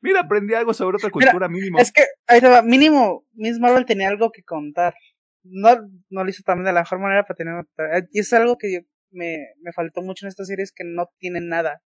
Mira, 0.00 0.20
aprendí 0.20 0.54
algo 0.54 0.72
sobre 0.72 0.96
otra 0.96 1.10
cultura 1.10 1.48
mínimo. 1.48 1.78
Es 1.78 1.92
que, 1.92 2.04
ahí 2.28 2.40
va, 2.40 2.62
mínimo, 2.62 3.26
Miss 3.34 3.58
Marvel 3.58 3.84
tenía 3.84 4.08
algo 4.08 4.30
que 4.30 4.42
contar. 4.44 4.94
no, 5.42 5.88
no 6.08 6.24
lo 6.24 6.30
hizo 6.30 6.42
también 6.44 6.66
de 6.66 6.72
la 6.72 6.80
mejor 6.80 7.00
manera 7.00 7.24
para 7.24 7.36
tener 7.36 7.66
y 8.12 8.20
es 8.20 8.32
algo 8.32 8.56
que 8.56 8.86
me, 9.10 9.38
me 9.60 9.72
faltó 9.72 10.02
mucho 10.02 10.24
en 10.24 10.28
esta 10.28 10.44
serie 10.44 10.62
es 10.62 10.72
que 10.72 10.84
no 10.84 11.10
tienen 11.18 11.48
nada 11.48 11.82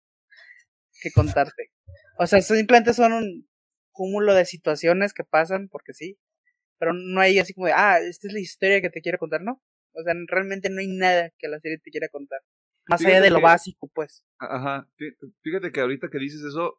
que 1.00 1.10
contarte. 1.10 1.70
O 2.18 2.26
sea, 2.26 2.40
simplemente 2.40 2.94
son 2.94 3.12
un 3.12 3.48
cúmulo 3.92 4.34
de 4.34 4.44
situaciones 4.44 5.14
que 5.14 5.24
pasan 5.24 5.68
porque 5.68 5.92
sí, 5.92 6.18
pero 6.78 6.92
no 6.92 7.20
hay 7.20 7.38
así 7.38 7.54
como 7.54 7.66
de, 7.66 7.72
ah, 7.74 7.98
esta 7.98 8.28
es 8.28 8.34
la 8.34 8.40
historia 8.40 8.80
que 8.80 8.90
te 8.90 9.00
quiero 9.00 9.18
contar, 9.18 9.40
¿no? 9.42 9.62
O 9.96 10.02
sea, 10.02 10.14
realmente 10.28 10.68
no 10.70 10.80
hay 10.80 10.88
nada 10.88 11.30
que 11.38 11.48
la 11.48 11.58
serie 11.58 11.78
te 11.78 11.90
quiera 11.90 12.08
contar. 12.08 12.40
Más 12.88 13.04
allá 13.04 13.20
de 13.20 13.30
lo 13.30 13.40
básico, 13.40 13.90
pues. 13.92 14.24
Ajá. 14.38 14.88
Fíjate 15.42 15.72
que 15.72 15.80
ahorita 15.80 16.08
que 16.08 16.18
dices 16.18 16.42
eso, 16.42 16.78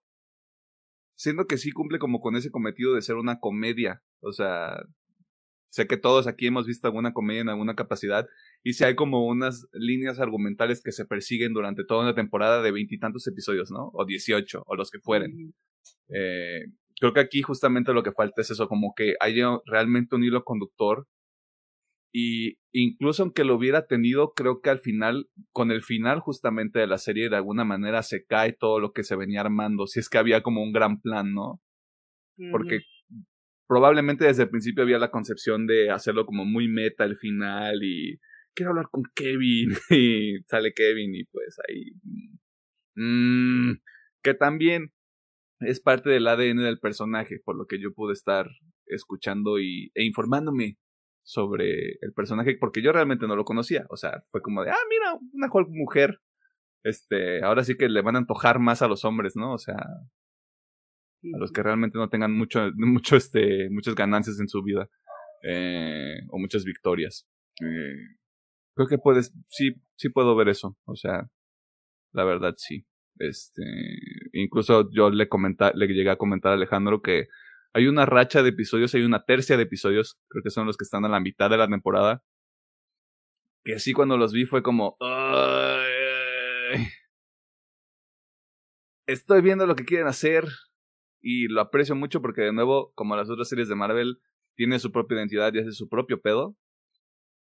siento 1.18 1.47
que 1.47 1.57
sí 1.57 1.72
cumple 1.72 1.99
como 1.99 2.20
con 2.20 2.36
ese 2.36 2.51
cometido 2.51 2.93
de 2.95 3.01
ser 3.01 3.15
una 3.15 3.39
comedia. 3.39 4.01
O 4.22 4.32
sea, 4.32 4.84
sé 5.70 5.88
que 5.88 5.97
todos 5.97 6.28
aquí 6.28 6.47
hemos 6.47 6.65
visto 6.65 6.88
alguna 6.88 7.13
comedia 7.13 7.41
en 7.41 7.49
alguna 7.49 7.76
capacidad 7.76 8.28
y 8.63 8.74
si 8.74 8.84
hay 8.84 8.95
como 8.95 9.28
unas 9.28 9.68
líneas 9.74 10.20
argumentales 10.20 10.82
que 10.82 10.91
se 10.91 11.05
persiguen 11.05 11.53
durante 11.53 11.84
toda 11.84 12.03
una 12.03 12.15
temporada 12.15 12.61
de 12.61 12.72
veintitantos 12.72 13.28
episodios, 13.28 13.70
¿no? 13.72 13.91
O 13.93 14.05
dieciocho, 14.05 14.63
o 14.65 14.76
los 14.76 14.91
que 14.91 14.99
fueren. 14.99 15.53
Eh, 16.09 16.68
creo 16.99 17.13
que 17.13 17.20
aquí 17.20 17.41
justamente 17.41 17.93
lo 17.93 18.03
que 18.03 18.11
falta 18.11 18.41
es 18.41 18.51
eso, 18.51 18.68
como 18.68 18.93
que 18.95 19.15
haya 19.20 19.49
realmente 19.65 20.15
un 20.15 20.24
hilo 20.24 20.43
conductor 20.43 21.05
y 22.13 22.57
incluso 22.73 23.23
aunque 23.23 23.43
lo 23.43 23.55
hubiera 23.55 23.85
tenido, 23.85 24.33
creo 24.33 24.61
que 24.61 24.69
al 24.69 24.79
final, 24.79 25.29
con 25.51 25.71
el 25.71 25.81
final 25.81 26.19
justamente 26.19 26.79
de 26.79 26.87
la 26.87 26.97
serie, 26.97 27.29
de 27.29 27.35
alguna 27.35 27.65
manera 27.65 28.03
se 28.03 28.25
cae 28.25 28.53
todo 28.53 28.79
lo 28.79 28.91
que 28.91 29.03
se 29.03 29.15
venía 29.15 29.41
armando, 29.41 29.87
si 29.87 29.99
es 29.99 30.09
que 30.09 30.17
había 30.17 30.41
como 30.41 30.63
un 30.63 30.71
gran 30.71 31.01
plan, 31.01 31.33
¿no? 31.33 31.61
Porque 32.51 32.81
probablemente 33.67 34.25
desde 34.25 34.43
el 34.43 34.49
principio 34.49 34.83
había 34.83 34.99
la 34.99 35.11
concepción 35.11 35.67
de 35.67 35.89
hacerlo 35.89 36.25
como 36.25 36.45
muy 36.45 36.67
meta 36.67 37.03
el 37.03 37.17
final 37.17 37.83
y 37.83 38.19
quiero 38.53 38.71
hablar 38.71 38.87
con 38.91 39.03
Kevin 39.15 39.69
y 39.89 40.39
sale 40.47 40.73
Kevin 40.73 41.15
y 41.15 41.23
pues 41.25 41.57
ahí... 41.67 41.91
Mmm, 42.95 43.73
que 44.23 44.33
también 44.33 44.91
es 45.59 45.79
parte 45.79 46.09
del 46.09 46.27
ADN 46.27 46.57
del 46.63 46.79
personaje, 46.79 47.39
por 47.43 47.55
lo 47.57 47.65
que 47.65 47.79
yo 47.79 47.93
pude 47.93 48.13
estar 48.13 48.47
escuchando 48.87 49.59
y, 49.59 49.91
e 49.93 50.03
informándome 50.03 50.77
sobre 51.28 51.97
el 51.99 52.13
personaje, 52.15 52.55
porque 52.57 52.82
yo 52.82 52.93
realmente 52.93 53.28
no 53.28 53.36
lo 53.36 53.43
conocía. 53.43 53.86
O 53.89 53.97
sea, 53.97 54.23
fue 54.30 54.41
como 54.41 54.63
de, 54.63 54.71
ah, 54.71 54.86
mira, 54.89 55.19
una 55.34 55.49
mujer. 55.67 56.21
Este, 56.84 57.43
ahora 57.43 57.65
sí 57.65 57.75
que 57.75 57.89
le 57.89 58.01
van 58.01 58.15
a 58.15 58.19
antojar 58.19 58.59
más 58.59 58.82
a 58.82 58.88
los 58.88 59.03
hombres, 59.03 59.36
¿no? 59.36 59.53
O 59.53 59.57
sea, 59.57 59.75
a 59.75 61.38
los 61.38 61.51
que 61.51 61.61
realmente 61.61 61.97
no 61.97 62.07
tengan 62.07 62.32
mucho, 62.32 62.71
mucho, 62.78 63.17
este, 63.17 63.69
muchas 63.69 63.93
ganancias 63.93 64.39
en 64.39 64.47
su 64.47 64.63
vida. 64.63 64.89
Eh, 65.43 66.15
o 66.30 66.39
muchas 66.39 66.63
victorias. 66.63 67.28
Eh, 67.61 68.15
creo 68.73 68.88
que 68.88 68.97
puedes, 68.97 69.34
sí, 69.49 69.75
sí 69.97 70.07
puedo 70.07 70.34
ver 70.34 70.47
eso. 70.47 70.78
O 70.86 70.95
sea, 70.95 71.28
la 72.13 72.23
verdad 72.23 72.53
sí. 72.55 72.86
Este, 73.19 73.63
incluso 74.32 74.89
yo 74.91 75.09
le 75.09 75.28
comenta, 75.28 75.73
le 75.75 75.88
llegué 75.88 76.09
a 76.09 76.17
comentar 76.17 76.53
a 76.53 76.55
Alejandro 76.55 77.01
que 77.01 77.28
hay 77.78 77.86
una 77.86 78.07
racha 78.07 78.41
de 78.41 78.49
episodios, 78.49 78.95
hay 78.95 79.03
una 79.03 79.23
tercia 79.23 79.55
de 79.55 79.61
episodios, 79.61 80.19
creo 80.30 80.41
que 80.41 80.49
son 80.49 80.65
los 80.65 80.78
que 80.78 80.84
están 80.84 81.05
a 81.05 81.09
la 81.09 81.19
mitad 81.19 81.47
de 81.47 81.57
la 81.57 81.67
temporada. 81.67 82.23
Que 83.63 83.75
así 83.75 83.93
cuando 83.93 84.17
los 84.17 84.34
vi 84.34 84.45
fue 84.45 84.63
como... 84.63 84.97
Estoy 89.05 89.41
viendo 89.41 89.67
lo 89.67 89.75
que 89.75 89.86
quieren 89.86 90.07
hacer 90.07 90.45
y 91.21 91.47
lo 91.49 91.61
aprecio 91.61 91.95
mucho 91.95 92.19
porque 92.19 92.41
de 92.41 92.51
nuevo, 92.51 92.93
como 92.95 93.15
las 93.15 93.30
otras 93.30 93.47
series 93.47 93.69
de 93.69 93.75
Marvel, 93.75 94.17
tiene 94.55 94.80
su 94.80 94.91
propia 94.91 95.17
identidad 95.17 95.53
y 95.53 95.59
hace 95.59 95.71
su 95.71 95.88
propio 95.88 96.19
pedo. 96.19 96.57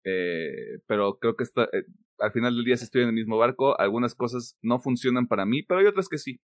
Eh, 0.04 0.80
pero 0.88 1.18
creo 1.20 1.36
que 1.36 1.44
eh, 1.44 1.84
al 2.18 2.32
final 2.32 2.56
del 2.56 2.64
día 2.64 2.74
estoy 2.74 3.02
en 3.02 3.08
el 3.08 3.14
mismo 3.14 3.38
barco. 3.38 3.78
Algunas 3.78 4.16
cosas 4.16 4.58
no 4.62 4.80
funcionan 4.80 5.28
para 5.28 5.46
mí, 5.46 5.62
pero 5.62 5.78
hay 5.78 5.86
otras 5.86 6.08
que 6.08 6.18
sí. 6.18 6.40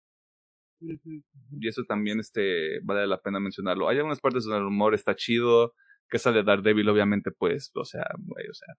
Y 0.82 1.68
eso 1.68 1.84
también 1.84 2.20
este, 2.20 2.80
vale 2.84 3.08
la 3.08 3.22
pena 3.22 3.40
mencionarlo. 3.40 3.90
Hay 3.90 3.98
algunas 3.98 4.20
partes 4.20 4.44
donde 4.44 4.60
el 4.60 4.66
humor 4.66 4.94
está 4.94 5.16
chido, 5.16 5.74
que 6.10 6.20
sale 6.20 6.44
Daredevil, 6.44 6.90
obviamente, 6.90 7.32
pues, 7.32 7.72
o 7.76 7.86
sea, 7.86 8.04
o 8.04 8.54
sea, 8.54 8.74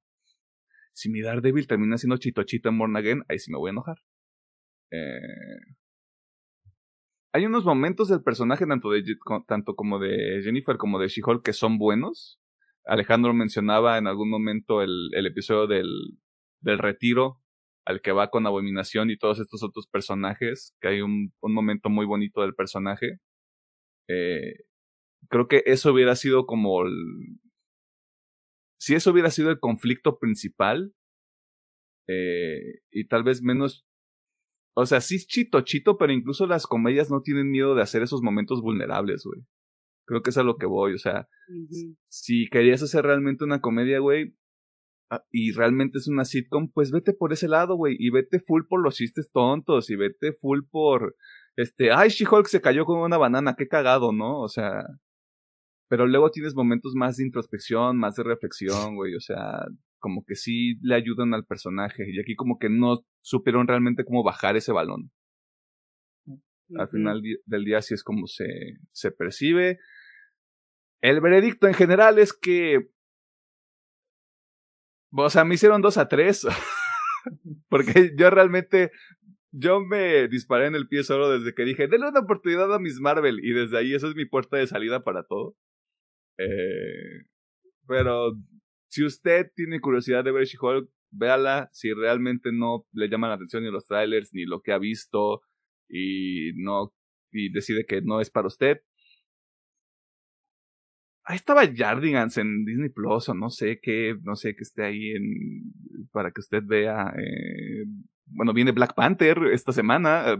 si 0.92 1.10
mi 1.10 1.20
Daredevil 1.20 1.66
termina 1.66 1.98
siendo 1.98 2.16
chito 2.16 2.42
chito 2.42 2.68
en 2.68 2.78
Born 2.78 2.96
Again, 2.96 3.22
ahí 3.28 3.38
sí 3.38 3.50
me 3.50 3.58
voy 3.58 3.68
a 3.68 3.72
enojar. 3.72 3.96
Eh, 4.90 5.76
hay 7.32 7.46
unos 7.46 7.64
momentos 7.64 8.08
del 8.08 8.22
personaje, 8.22 8.66
tanto, 8.66 8.90
de, 8.90 9.04
tanto 9.46 9.76
como 9.76 9.98
de 9.98 10.40
Jennifer 10.42 10.76
como 10.76 10.98
de 10.98 11.08
She-Hulk, 11.08 11.44
que 11.44 11.52
son 11.52 11.78
buenos. 11.78 12.40
Alejandro 12.84 13.32
mencionaba 13.32 13.98
en 13.98 14.08
algún 14.08 14.30
momento 14.30 14.82
el, 14.82 15.10
el 15.12 15.26
episodio 15.26 15.68
del, 15.68 16.18
del 16.60 16.78
retiro 16.78 17.39
al 17.90 18.00
que 18.00 18.12
va 18.12 18.30
con 18.30 18.46
Abominación 18.46 19.10
y 19.10 19.18
todos 19.18 19.40
estos 19.40 19.62
otros 19.62 19.86
personajes, 19.86 20.74
que 20.80 20.88
hay 20.88 21.00
un, 21.02 21.32
un 21.40 21.52
momento 21.52 21.90
muy 21.90 22.06
bonito 22.06 22.40
del 22.40 22.54
personaje. 22.54 23.18
Eh, 24.08 24.64
creo 25.28 25.48
que 25.48 25.62
eso 25.66 25.92
hubiera 25.92 26.16
sido 26.16 26.46
como 26.46 26.82
el... 26.82 26.92
Si 28.78 28.94
eso 28.94 29.10
hubiera 29.10 29.30
sido 29.30 29.50
el 29.50 29.60
conflicto 29.60 30.18
principal, 30.18 30.94
eh, 32.08 32.80
y 32.90 33.06
tal 33.06 33.22
vez 33.24 33.42
menos... 33.42 33.84
O 34.74 34.86
sea, 34.86 35.00
sí 35.00 35.16
es 35.16 35.26
chito, 35.26 35.60
chito, 35.62 35.98
pero 35.98 36.12
incluso 36.12 36.46
las 36.46 36.66
comedias 36.66 37.10
no 37.10 37.20
tienen 37.22 37.50
miedo 37.50 37.74
de 37.74 37.82
hacer 37.82 38.02
esos 38.02 38.22
momentos 38.22 38.62
vulnerables, 38.62 39.24
güey. 39.24 39.42
Creo 40.06 40.22
que 40.22 40.30
es 40.30 40.38
a 40.38 40.42
lo 40.42 40.56
que 40.56 40.66
voy, 40.66 40.94
o 40.94 40.98
sea, 40.98 41.28
si 42.08 42.48
querías 42.48 42.82
hacer 42.82 43.04
realmente 43.04 43.44
una 43.44 43.60
comedia, 43.60 43.98
güey, 44.00 44.34
y 45.30 45.52
realmente 45.52 45.98
es 45.98 46.08
una 46.08 46.24
sitcom, 46.24 46.70
pues 46.72 46.90
vete 46.90 47.12
por 47.12 47.32
ese 47.32 47.48
lado, 47.48 47.76
güey, 47.76 47.96
y 47.98 48.10
vete 48.10 48.40
full 48.40 48.62
por 48.68 48.82
los 48.82 48.96
chistes 48.96 49.30
tontos, 49.32 49.90
y 49.90 49.96
vete 49.96 50.32
full 50.32 50.60
por, 50.70 51.16
este, 51.56 51.90
ay, 51.92 52.10
She-Hulk 52.10 52.46
se 52.46 52.60
cayó 52.60 52.84
con 52.84 53.00
una 53.00 53.18
banana, 53.18 53.54
qué 53.56 53.68
cagado, 53.68 54.12
¿no? 54.12 54.40
O 54.40 54.48
sea, 54.48 54.84
pero 55.88 56.06
luego 56.06 56.30
tienes 56.30 56.54
momentos 56.54 56.94
más 56.94 57.16
de 57.16 57.24
introspección, 57.24 57.96
más 57.96 58.14
de 58.14 58.22
reflexión, 58.22 58.94
güey, 58.94 59.14
o 59.14 59.20
sea, 59.20 59.66
como 59.98 60.24
que 60.24 60.36
sí 60.36 60.78
le 60.82 60.94
ayudan 60.94 61.34
al 61.34 61.44
personaje, 61.44 62.04
y 62.08 62.20
aquí 62.20 62.36
como 62.36 62.58
que 62.58 62.70
no 62.70 63.04
supieron 63.20 63.66
realmente 63.66 64.04
cómo 64.04 64.22
bajar 64.22 64.56
ese 64.56 64.72
balón. 64.72 65.10
Al 66.76 66.88
final 66.88 67.20
del 67.46 67.64
día 67.64 67.78
así 67.78 67.94
es 67.94 68.04
como 68.04 68.28
se, 68.28 68.46
se 68.92 69.10
percibe. 69.10 69.80
El 71.00 71.20
veredicto 71.20 71.66
en 71.66 71.74
general 71.74 72.20
es 72.20 72.32
que 72.32 72.90
o 75.12 75.30
sea, 75.30 75.44
me 75.44 75.54
hicieron 75.54 75.82
dos 75.82 75.98
a 75.98 76.08
tres. 76.08 76.46
Porque 77.68 78.12
yo 78.16 78.30
realmente, 78.30 78.92
yo 79.50 79.80
me 79.80 80.28
disparé 80.28 80.66
en 80.66 80.74
el 80.74 80.88
pie 80.88 81.04
solo 81.04 81.30
desde 81.30 81.54
que 81.54 81.64
dije, 81.64 81.88
denle 81.88 82.08
una 82.08 82.20
oportunidad 82.20 82.72
a 82.74 82.78
Miss 82.78 83.00
Marvel. 83.00 83.40
Y 83.42 83.52
desde 83.52 83.78
ahí 83.78 83.94
esa 83.94 84.08
es 84.08 84.14
mi 84.14 84.24
puerta 84.24 84.56
de 84.56 84.66
salida 84.66 85.02
para 85.02 85.24
todo. 85.24 85.56
Eh, 86.38 87.26
pero 87.86 88.32
si 88.88 89.04
usted 89.04 89.50
tiene 89.54 89.80
curiosidad 89.80 90.24
de 90.24 90.32
ver 90.32 90.46
She-Hulk, 90.46 90.90
véala. 91.10 91.68
Si 91.72 91.92
realmente 91.92 92.50
no 92.52 92.86
le 92.92 93.08
llaman 93.08 93.30
la 93.30 93.36
atención 93.36 93.62
ni 93.62 93.70
los 93.70 93.86
trailers, 93.86 94.30
ni 94.32 94.44
lo 94.44 94.62
que 94.62 94.72
ha 94.72 94.78
visto, 94.78 95.42
y 95.88 96.52
no, 96.56 96.94
y 97.32 97.52
decide 97.52 97.84
que 97.86 98.00
no 98.02 98.20
es 98.20 98.30
para 98.30 98.46
usted, 98.46 98.80
Ahí 101.24 101.36
estaba 101.36 101.62
Jardigans 101.66 102.38
en 102.38 102.64
Disney 102.64 102.88
Plus 102.88 103.28
o 103.28 103.34
no 103.34 103.50
sé 103.50 103.78
qué, 103.80 104.16
no 104.22 104.36
sé 104.36 104.54
que 104.56 104.62
esté 104.62 104.84
ahí 104.84 105.10
en, 105.12 105.72
para 106.12 106.30
que 106.30 106.40
usted 106.40 106.62
vea. 106.64 107.12
Eh, 107.16 107.84
bueno, 108.26 108.52
viene 108.52 108.72
Black 108.72 108.94
Panther 108.94 109.38
esta 109.52 109.72
semana. 109.72 110.38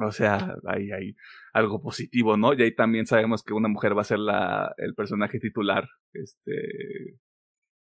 O 0.00 0.12
sea, 0.12 0.56
ahí 0.66 0.92
hay 0.92 1.16
algo 1.52 1.80
positivo, 1.80 2.36
¿no? 2.36 2.54
Y 2.54 2.62
ahí 2.62 2.74
también 2.74 3.06
sabemos 3.06 3.42
que 3.42 3.52
una 3.52 3.68
mujer 3.68 3.96
va 3.96 4.02
a 4.02 4.04
ser 4.04 4.20
la, 4.20 4.72
el 4.76 4.94
personaje 4.94 5.40
titular. 5.40 5.88
Este, 6.12 7.18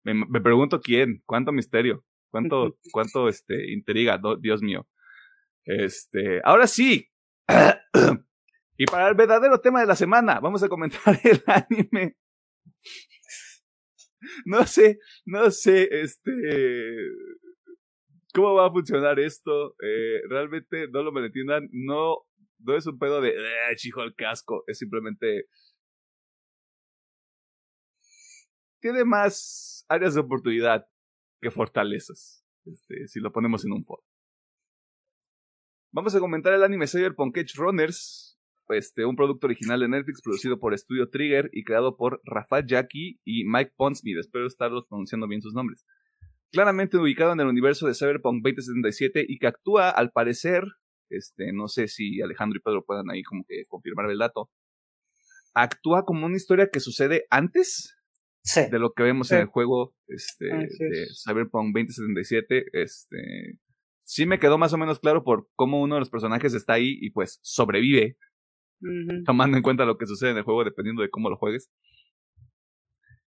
me, 0.03 0.13
me 0.13 0.41
pregunto 0.41 0.81
quién, 0.81 1.21
cuánto 1.25 1.51
misterio, 1.53 2.03
cuánto, 2.31 2.77
cuánto, 2.91 3.29
este, 3.29 3.71
intriga, 3.71 4.19
Dios 4.41 4.61
mío. 4.61 4.87
Este, 5.65 6.41
ahora 6.43 6.67
sí. 6.67 7.07
Y 8.81 8.85
para 8.85 9.09
el 9.09 9.13
verdadero 9.13 9.61
tema 9.61 9.79
de 9.79 9.85
la 9.85 9.95
semana, 9.95 10.39
vamos 10.39 10.63
a 10.63 10.67
comentar 10.67 11.15
el 11.23 11.43
anime. 11.45 12.17
No 14.43 14.65
sé, 14.65 14.97
no 15.23 15.51
sé, 15.51 15.87
este. 16.01 16.31
¿Cómo 18.33 18.55
va 18.55 18.65
a 18.65 18.71
funcionar 18.71 19.19
esto? 19.19 19.75
Eh, 19.83 20.21
realmente 20.27 20.87
no 20.87 21.03
lo 21.03 21.11
me 21.11 21.23
entiendan. 21.23 21.69
No, 21.71 22.25
no 22.57 22.75
es 22.75 22.87
un 22.87 22.97
pedo 22.97 23.21
de. 23.21 23.29
Eh, 23.29 23.75
chijo 23.75 24.01
el 24.01 24.15
casco. 24.15 24.63
Es 24.65 24.79
simplemente. 24.79 25.45
Tiene 28.79 29.05
más 29.05 29.85
áreas 29.89 30.15
de 30.15 30.21
oportunidad 30.21 30.87
que 31.39 31.51
fortalezas. 31.51 32.43
Este, 32.65 33.07
si 33.07 33.19
lo 33.19 33.31
ponemos 33.31 33.63
en 33.63 33.73
un 33.73 33.85
foro. 33.85 34.03
Vamos 35.91 36.15
a 36.15 36.19
comentar 36.19 36.53
el 36.53 36.63
anime 36.63 36.87
Cyberpunk 36.87 37.37
Edge 37.37 37.53
Runners 37.57 38.31
este, 38.73 39.05
un 39.05 39.15
producto 39.15 39.47
original 39.47 39.79
de 39.79 39.87
Netflix 39.87 40.21
producido 40.21 40.59
por 40.59 40.77
Studio 40.77 41.09
Trigger 41.09 41.49
y 41.53 41.63
creado 41.63 41.97
por 41.97 42.21
Rafa 42.23 42.65
Jackie 42.65 43.19
y 43.23 43.43
Mike 43.45 43.73
Ponsmith. 43.75 44.17
Espero 44.17 44.47
estarlos 44.47 44.85
pronunciando 44.87 45.27
bien 45.27 45.41
sus 45.41 45.53
nombres. 45.53 45.85
Claramente 46.51 46.97
ubicado 46.97 47.33
en 47.33 47.39
el 47.39 47.47
universo 47.47 47.87
de 47.87 47.93
Cyberpunk 47.93 48.43
2077 48.43 49.25
y 49.27 49.37
que 49.37 49.47
actúa, 49.47 49.89
al 49.89 50.11
parecer, 50.11 50.63
este, 51.09 51.53
no 51.53 51.67
sé 51.67 51.87
si 51.87 52.21
Alejandro 52.21 52.57
y 52.57 52.61
Pedro 52.61 52.83
puedan 52.85 53.09
ahí 53.09 53.23
como 53.23 53.43
que 53.47 53.65
confirmar 53.67 54.09
el 54.09 54.17
dato, 54.17 54.49
actúa 55.53 56.03
como 56.05 56.25
una 56.25 56.35
historia 56.35 56.69
que 56.71 56.79
sucede 56.79 57.25
antes 57.29 57.95
de 58.71 58.79
lo 58.79 58.93
que 58.93 59.03
vemos 59.03 59.31
en 59.31 59.41
el 59.41 59.45
juego 59.45 59.93
este, 60.07 60.45
de 60.45 61.07
Cyberpunk 61.23 61.75
2077. 61.75 62.65
Este, 62.73 63.59
sí 64.03 64.25
me 64.25 64.39
quedó 64.39 64.57
más 64.57 64.73
o 64.73 64.77
menos 64.77 64.99
claro 64.99 65.23
por 65.23 65.49
cómo 65.55 65.81
uno 65.81 65.95
de 65.95 65.99
los 66.01 66.09
personajes 66.09 66.53
está 66.53 66.73
ahí 66.73 66.97
y 67.01 67.11
pues 67.11 67.39
sobrevive, 67.43 68.17
tomando 69.25 69.57
en 69.57 69.63
cuenta 69.63 69.85
lo 69.85 69.97
que 69.97 70.05
sucede 70.05 70.31
en 70.31 70.37
el 70.37 70.43
juego 70.43 70.63
dependiendo 70.63 71.01
de 71.01 71.09
cómo 71.09 71.29
lo 71.29 71.37
juegues. 71.37 71.69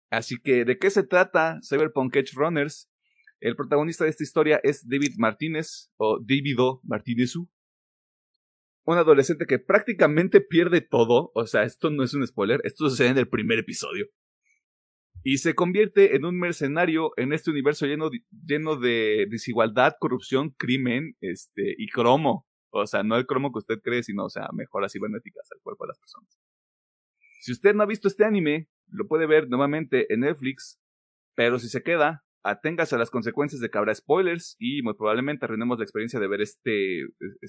Así 0.10 0.38
que, 0.38 0.66
¿de 0.66 0.78
qué 0.78 0.90
se 0.90 1.04
trata 1.04 1.60
Cyberpunk 1.68 2.16
Edge 2.16 2.34
Runners? 2.36 2.90
El 3.40 3.56
protagonista 3.56 4.06
de 4.06 4.12
esta 4.12 4.24
historia 4.24 4.60
es 4.64 4.88
David 4.88 5.16
Martínez, 5.18 5.92
o 5.98 6.20
Davido 6.20 6.80
Martínezu, 6.84 7.50
un 8.86 8.98
adolescente 8.98 9.46
que 9.46 9.60
prácticamente 9.60 10.42
pierde 10.42 10.82
todo, 10.82 11.32
o 11.34 11.46
sea, 11.48 11.64
esto 11.64 11.90
no 11.90 12.04
es 12.04 12.14
un 12.14 12.26
spoiler, 12.26 12.62
esto 12.64 12.90
sucede 12.90 13.10
en 13.10 13.18
el 13.18 13.28
primer 13.28 13.60
episodio, 13.60 14.08
y 15.24 15.40
se 15.40 15.56
convierte 15.56 16.16
en 16.16 16.24
un 16.24 16.38
mercenario 16.38 17.12
en 17.18 17.34
este 17.34 17.50
universo 17.50 17.88
lleno, 17.88 18.12
lleno 18.46 18.76
de 18.78 19.26
desigualdad, 19.28 19.96
corrupción, 20.00 20.52
crimen 20.52 21.18
este, 21.20 21.74
y 21.78 21.88
cromo. 21.88 22.48
O 22.82 22.88
sea, 22.88 23.04
no 23.04 23.16
el 23.16 23.26
cromo 23.26 23.52
que 23.52 23.60
usted 23.60 23.80
cree, 23.82 24.04
sino, 24.04 24.26
o 24.26 24.30
sea, 24.30 24.50
mejoras 24.54 24.92
cibernéticas 24.92 25.48
al 25.52 25.62
cuerpo 25.62 25.86
de 25.86 25.90
las 25.90 26.00
personas. 26.00 26.40
Si 27.40 27.52
usted 27.52 27.74
no 27.74 27.84
ha 27.84 27.86
visto 27.86 28.08
este 28.08 28.26
anime, 28.26 28.70
lo 28.88 29.08
puede 29.08 29.28
ver 29.28 29.48
nuevamente 29.48 30.12
en 30.14 30.22
Netflix, 30.22 30.80
pero 31.36 31.60
si 31.60 31.70
se 31.70 31.84
queda, 31.84 32.26
aténgase 32.44 32.96
a 32.96 32.98
las 32.98 33.10
consecuencias 33.10 33.62
de 33.62 33.70
que 33.70 33.78
habrá 33.78 33.94
spoilers 33.94 34.56
y 34.60 34.82
muy 34.82 34.94
probablemente 34.94 35.46
arruinemos 35.46 35.80
la 35.80 35.84
experiencia 35.84 36.20
de 36.20 36.28
ver 36.28 36.42
este, 36.42 37.02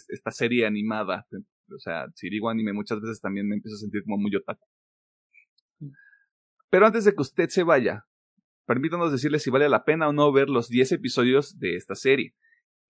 esta 0.09 0.31
serie 0.31 0.67
animada. 0.67 1.27
O 1.75 1.79
sea, 1.79 2.07
si 2.15 2.31
digo 2.31 2.49
anime 2.49 2.73
muchas 2.73 3.01
veces 3.01 3.21
también 3.21 3.49
me 3.49 3.57
empiezo 3.57 3.77
a 3.77 3.81
sentir 3.81 4.05
como 4.05 4.19
muy 4.19 4.35
otaku. 4.35 4.67
Pero 6.71 6.87
antes 6.87 7.05
de 7.05 7.15
que 7.15 7.23
usted 7.23 7.49
se 7.49 7.63
vaya, 7.63 8.07
permítanos 8.67 9.13
decirle 9.13 9.39
si 9.39 9.51
vale 9.51 9.69
la 9.69 9.85
pena 9.85 10.09
o 10.09 10.13
no 10.13 10.33
ver 10.33 10.49
los 10.49 10.69
10 10.69 10.93
episodios 10.93 11.59
de 11.59 11.77
esta 11.77 11.95
serie. 11.95 12.35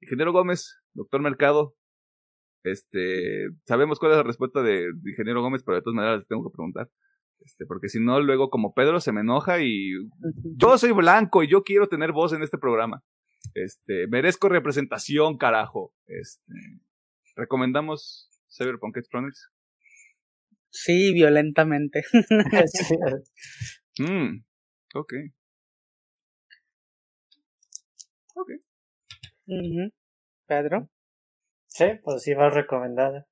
Ingeniero 0.00 0.32
Gómez, 0.32 0.80
doctor 0.92 1.20
Mercado, 1.22 1.75
este, 2.66 3.48
sabemos 3.64 3.98
cuál 3.98 4.12
es 4.12 4.18
la 4.18 4.24
respuesta 4.24 4.62
de, 4.62 4.90
Ingeniero 5.04 5.40
Gómez, 5.40 5.62
pero 5.64 5.76
de 5.76 5.82
todas 5.82 5.94
maneras 5.94 6.18
les 6.18 6.26
tengo 6.26 6.44
que 6.44 6.54
preguntar. 6.54 6.90
Este, 7.40 7.64
porque 7.64 7.88
si 7.88 8.00
no, 8.00 8.20
luego 8.20 8.50
como 8.50 8.74
Pedro 8.74 9.00
se 9.00 9.12
me 9.12 9.20
enoja 9.20 9.60
y 9.60 9.92
yo 10.56 10.76
soy 10.78 10.92
blanco 10.92 11.42
y 11.42 11.48
yo 11.48 11.62
quiero 11.62 11.86
tener 11.88 12.12
voz 12.12 12.32
en 12.32 12.42
este 12.42 12.58
programa. 12.58 13.04
Este, 13.54 14.08
merezco 14.08 14.48
representación, 14.48 15.36
carajo. 15.36 15.94
Este, 16.06 16.52
¿recomendamos 17.36 18.30
Cyberpunk 18.48 18.98
Chronicles? 19.08 19.48
Sí, 20.70 21.12
violentamente. 21.12 22.02
mm, 23.98 24.44
ok. 24.94 25.12
Ok. 28.34 28.50
Pedro. 30.46 30.90
Sí, 31.76 31.84
pues 32.02 32.22
sí 32.22 32.32
va 32.32 32.48
recomendada. 32.48 33.28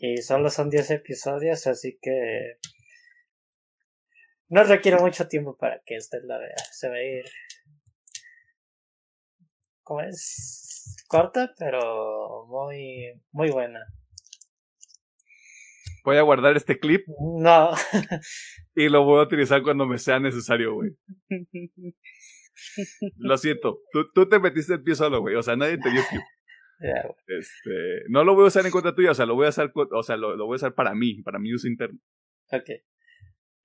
Y 0.00 0.16
solo 0.16 0.50
son 0.50 0.68
10 0.68 0.90
episodios, 0.90 1.68
así 1.68 1.96
que 2.02 2.58
no 4.48 4.64
requiere 4.64 4.98
mucho 4.98 5.28
tiempo 5.28 5.56
para 5.56 5.80
que 5.86 5.98
usted 5.98 6.18
la 6.24 6.38
vea. 6.38 6.56
Se 6.72 6.88
va 6.88 6.96
a 6.96 7.02
ir. 7.04 7.24
¿Cómo 9.84 10.00
es? 10.00 11.04
Corta, 11.06 11.54
pero 11.56 12.46
muy, 12.48 13.12
muy 13.30 13.50
buena. 13.52 13.86
Voy 16.04 16.16
a 16.16 16.22
guardar 16.22 16.56
este 16.56 16.80
clip. 16.80 17.06
No. 17.38 17.70
y 18.74 18.88
lo 18.88 19.04
voy 19.04 19.20
a 19.20 19.22
utilizar 19.22 19.62
cuando 19.62 19.86
me 19.86 19.98
sea 19.98 20.18
necesario, 20.18 20.74
güey. 20.74 20.96
Lo 23.18 23.38
siento. 23.38 23.82
Tú, 23.92 24.06
tú 24.12 24.28
te 24.28 24.40
metiste 24.40 24.74
el 24.74 24.82
pie 24.82 24.96
solo, 24.96 25.20
güey. 25.20 25.36
O 25.36 25.44
sea, 25.44 25.54
nadie 25.54 25.78
te 25.78 25.90
dio 25.90 26.02
clip. 26.10 26.22
Este, 26.80 28.04
no 28.08 28.24
lo 28.24 28.34
voy 28.34 28.44
a 28.44 28.48
usar 28.48 28.64
en 28.64 28.72
contra 28.72 28.94
tuya, 28.94 29.12
o 29.12 29.14
sea, 29.14 29.26
lo 29.26 29.34
voy 29.34 29.46
a 29.46 29.50
usar, 29.50 29.72
o 29.74 30.02
sea, 30.02 30.16
lo, 30.16 30.36
lo 30.36 30.46
voy 30.46 30.54
a 30.54 30.56
usar 30.56 30.74
para 30.74 30.94
mí, 30.94 31.22
para 31.22 31.38
mi 31.38 31.52
uso 31.52 31.68
interno. 31.68 31.98
Ok. 32.50 32.70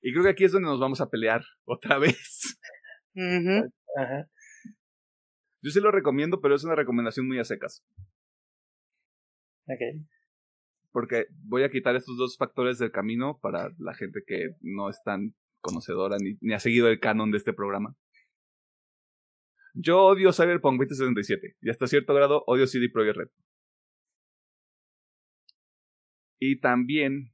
Y 0.02 0.12
creo 0.14 0.24
que 0.24 0.30
aquí 0.30 0.46
es 0.46 0.52
donde 0.52 0.70
nos 0.70 0.80
vamos 0.80 1.02
a 1.02 1.10
pelear 1.10 1.44
otra 1.66 1.98
vez. 1.98 2.60
Ajá. 3.98 4.30
Yo 5.62 5.72
sí 5.72 5.82
lo 5.82 5.92
recomiendo, 5.92 6.40
pero 6.40 6.56
es 6.56 6.64
una 6.64 6.76
recomendación 6.76 7.28
muy 7.28 7.40
a 7.40 7.44
secas. 7.44 7.84
Ok 9.66 10.06
porque 10.92 11.28
voy 11.44 11.64
a 11.64 11.70
quitar 11.70 11.96
estos 11.96 12.18
dos 12.18 12.38
factores 12.38 12.80
del 12.80 12.92
camino 12.92 13.40
para 13.42 13.72
la 13.78 13.94
gente 13.94 14.22
que 14.26 14.56
no 14.62 14.90
es 14.90 15.02
tan 15.04 15.36
conocedora 15.62 16.18
ni, 16.20 16.38
ni 16.42 16.54
ha 16.54 16.60
seguido 16.60 16.88
el 16.88 17.00
canon 17.00 17.32
de 17.32 17.38
este 17.38 17.54
programa. 17.54 17.96
Yo 19.82 20.02
odio 20.02 20.34
Cyberpunk 20.34 20.78
2077 20.78 21.56
y 21.62 21.70
hasta 21.70 21.88
cierto 21.88 22.14
grado 22.14 22.44
odio 22.48 22.68
CD 22.68 22.90
Projekt 22.90 23.18
Red. 23.18 23.30
Y 26.38 26.60
también, 26.60 27.34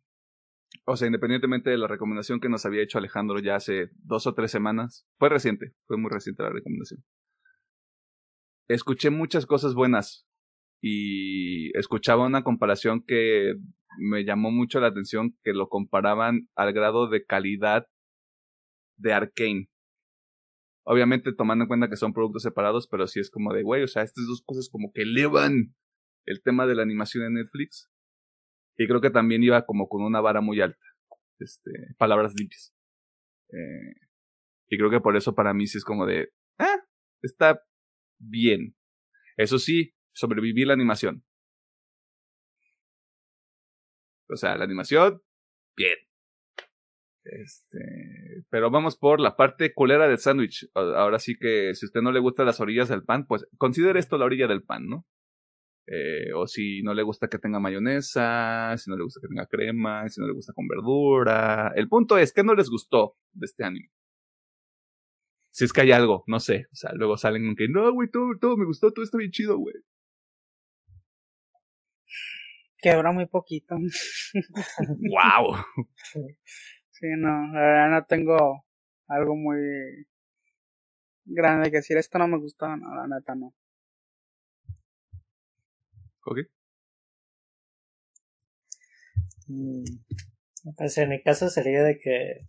o 0.86 0.96
sea, 0.96 1.08
independientemente 1.08 1.72
de 1.72 1.80
la 1.80 1.88
recomendación 1.88 2.40
que 2.40 2.50
nos 2.50 2.64
había 2.68 2.84
hecho 2.84 3.00
Alejandro 3.00 3.40
ya 3.40 3.56
hace 3.56 3.90
dos 3.96 4.28
o 4.28 4.36
tres 4.36 4.52
semanas, 4.52 5.08
fue 5.18 5.30
reciente, 5.30 5.74
fue 5.88 5.98
muy 5.98 6.12
reciente 6.12 6.44
la 6.44 6.52
recomendación. 6.52 7.04
Escuché 8.68 9.10
muchas 9.10 9.48
cosas 9.48 9.74
buenas 9.74 10.28
y 10.82 11.76
escuchaba 11.76 12.28
una 12.28 12.44
comparación 12.44 13.04
que 13.04 13.56
me 13.98 14.24
llamó 14.24 14.52
mucho 14.52 14.80
la 14.80 14.88
atención, 14.88 15.36
que 15.44 15.54
lo 15.54 15.68
comparaban 15.68 16.48
al 16.56 16.74
grado 16.74 17.08
de 17.08 17.26
calidad 17.26 17.88
de 18.98 19.14
Arkane. 19.14 19.70
Obviamente 20.86 21.34
tomando 21.34 21.64
en 21.64 21.68
cuenta 21.68 21.90
que 21.90 21.96
son 21.96 22.14
productos 22.14 22.44
separados, 22.44 22.88
pero 22.88 23.08
sí 23.08 23.20
es 23.20 23.32
como 23.32 23.54
de, 23.54 23.64
güey, 23.64 23.84
o 23.84 23.88
sea, 23.88 24.04
estas 24.04 24.26
dos 24.28 24.44
cosas 24.46 24.70
como 24.70 24.92
que 24.94 25.02
elevan 25.02 25.76
el 26.26 26.42
tema 26.44 26.68
de 26.68 26.76
la 26.76 26.84
animación 26.84 27.26
en 27.26 27.34
Netflix. 27.34 27.90
Y 28.78 28.88
creo 28.88 29.02
que 29.02 29.10
también 29.10 29.44
iba 29.44 29.66
como 29.66 29.88
con 29.88 30.04
una 30.04 30.22
vara 30.22 30.42
muy 30.42 30.62
alta. 30.62 30.86
Este, 31.40 31.72
palabras 31.98 32.34
limpias. 32.36 32.74
Eh, 33.50 33.96
y 34.68 34.78
creo 34.78 34.90
que 34.90 35.00
por 35.00 35.16
eso 35.16 35.34
para 35.34 35.54
mí 35.54 35.68
sí 35.68 35.78
es 35.78 35.84
como 35.84 36.06
de, 36.06 36.30
ah, 36.60 36.78
está 37.22 37.62
bien. 38.20 38.76
Eso 39.38 39.58
sí, 39.60 39.96
sobrevivir 40.14 40.68
la 40.68 40.74
animación. 40.74 41.26
O 44.30 44.36
sea, 44.36 44.56
la 44.58 44.64
animación, 44.64 45.22
bien. 45.76 45.98
Este, 47.26 48.44
pero 48.50 48.70
vamos 48.70 48.98
por 48.98 49.20
la 49.20 49.36
parte 49.36 49.74
culera 49.74 50.08
del 50.08 50.20
sándwich. 50.20 50.70
Ahora 50.76 51.18
sí 51.18 51.36
que 51.38 51.74
si 51.74 51.86
a 51.86 51.88
usted 51.88 52.02
no 52.02 52.12
le 52.12 52.20
gustan 52.20 52.46
las 52.46 52.60
orillas 52.60 52.88
del 52.88 53.04
pan, 53.04 53.26
pues 53.26 53.48
considere 53.58 54.00
esto 54.00 54.18
la 54.18 54.26
orilla 54.26 54.48
del 54.48 54.64
pan, 54.64 54.88
¿no? 54.88 55.06
Eh, 55.88 56.34
o 56.34 56.48
si 56.48 56.82
no 56.84 56.94
le 56.94 57.04
gusta 57.04 57.28
que 57.28 57.40
tenga 57.40 57.60
mayonesa, 57.60 58.76
si 58.78 58.90
no 58.90 58.98
le 58.98 59.04
gusta 59.04 59.22
que 59.22 59.28
tenga 59.28 59.48
crema, 59.48 60.08
si 60.10 60.22
no 60.22 60.28
le 60.28 60.34
gusta 60.34 60.54
con 60.54 60.68
verdura. 60.68 61.72
El 61.76 61.88
punto 61.88 62.18
es, 62.18 62.32
¿qué 62.32 62.44
no 62.44 62.54
les 62.54 62.70
gustó 62.70 63.18
de 63.34 63.46
este 63.46 63.64
anime? 63.64 63.90
Si 65.52 65.64
es 65.66 65.74
que 65.74 65.82
hay 65.82 65.92
algo, 65.92 66.24
no 66.28 66.40
sé. 66.40 66.68
O 66.72 66.76
sea, 66.76 66.92
luego 66.94 67.18
salen 67.18 67.46
con 67.46 67.56
que, 67.56 67.68
no, 67.70 67.92
güey, 67.94 68.10
todo, 68.10 68.38
todo 68.40 68.58
me 68.58 68.66
gustó, 68.66 68.92
todo 68.92 69.04
está 69.04 69.18
bien 69.18 69.32
chido, 69.32 69.58
güey. 69.58 69.76
Quebra 72.80 73.12
muy 73.12 73.26
poquito. 73.26 73.76
¡Wow! 75.00 75.56
Sí, 76.96 77.06
no, 77.16 77.48
la 77.54 77.60
verdad 77.62 77.90
no 77.92 78.06
tengo 78.06 78.66
algo 79.08 79.36
muy 79.36 80.08
grande 81.26 81.70
que 81.70 81.78
decir. 81.78 81.98
Esto 81.98 82.18
no 82.18 82.28
me 82.28 82.40
gusta, 82.40 82.76
no, 82.76 82.96
la 82.96 83.06
neta 83.08 83.36
no. 83.36 83.54
Ok. 86.26 86.40
Mm, 89.48 89.84
pues 90.78 90.98
en 90.98 91.10
mi 91.10 91.22
caso 91.24 91.50
sería 91.50 91.84
de 91.84 91.98
que 92.00 92.40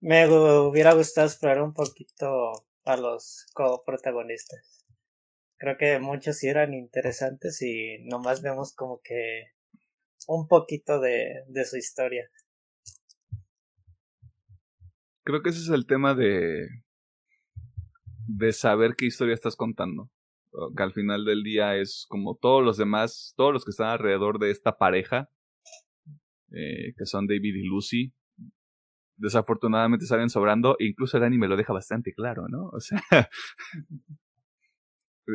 me 0.00 0.26
hubiera 0.28 0.94
gustado 0.94 1.26
explorar 1.28 1.62
un 1.62 1.74
poquito 1.74 2.52
a 2.84 2.96
los 2.96 3.46
coprotagonistas 3.54 4.84
creo 5.58 5.76
que 5.78 5.98
muchos 6.00 6.38
sí 6.38 6.48
eran 6.48 6.74
interesantes 6.74 7.62
y 7.62 7.98
nomás 8.04 8.42
vemos 8.42 8.74
como 8.74 9.00
que 9.02 9.44
un 10.28 10.48
poquito 10.48 11.00
de, 11.00 11.44
de 11.48 11.64
su 11.64 11.76
historia. 11.78 12.30
Creo 15.28 15.42
que 15.42 15.50
ese 15.50 15.60
es 15.60 15.68
el 15.68 15.84
tema 15.84 16.14
de 16.14 16.68
de 18.26 18.50
saber 18.54 18.94
qué 18.96 19.04
historia 19.04 19.34
estás 19.34 19.56
contando. 19.56 20.10
Que 20.74 20.82
al 20.82 20.94
final 20.94 21.26
del 21.26 21.42
día 21.42 21.76
es 21.76 22.06
como 22.08 22.38
todos 22.40 22.64
los 22.64 22.78
demás, 22.78 23.34
todos 23.36 23.52
los 23.52 23.62
que 23.66 23.72
están 23.72 23.88
alrededor 23.88 24.38
de 24.38 24.50
esta 24.50 24.78
pareja, 24.78 25.28
eh, 26.50 26.94
que 26.96 27.04
son 27.04 27.26
David 27.26 27.56
y 27.56 27.62
Lucy. 27.62 28.14
Desafortunadamente 29.18 30.06
salen 30.06 30.30
sobrando, 30.30 30.76
incluso 30.78 31.18
el 31.18 31.24
anime 31.24 31.46
lo 31.46 31.58
deja 31.58 31.74
bastante 31.74 32.14
claro, 32.14 32.48
¿no? 32.48 32.70
O 32.70 32.80
sea, 32.80 33.02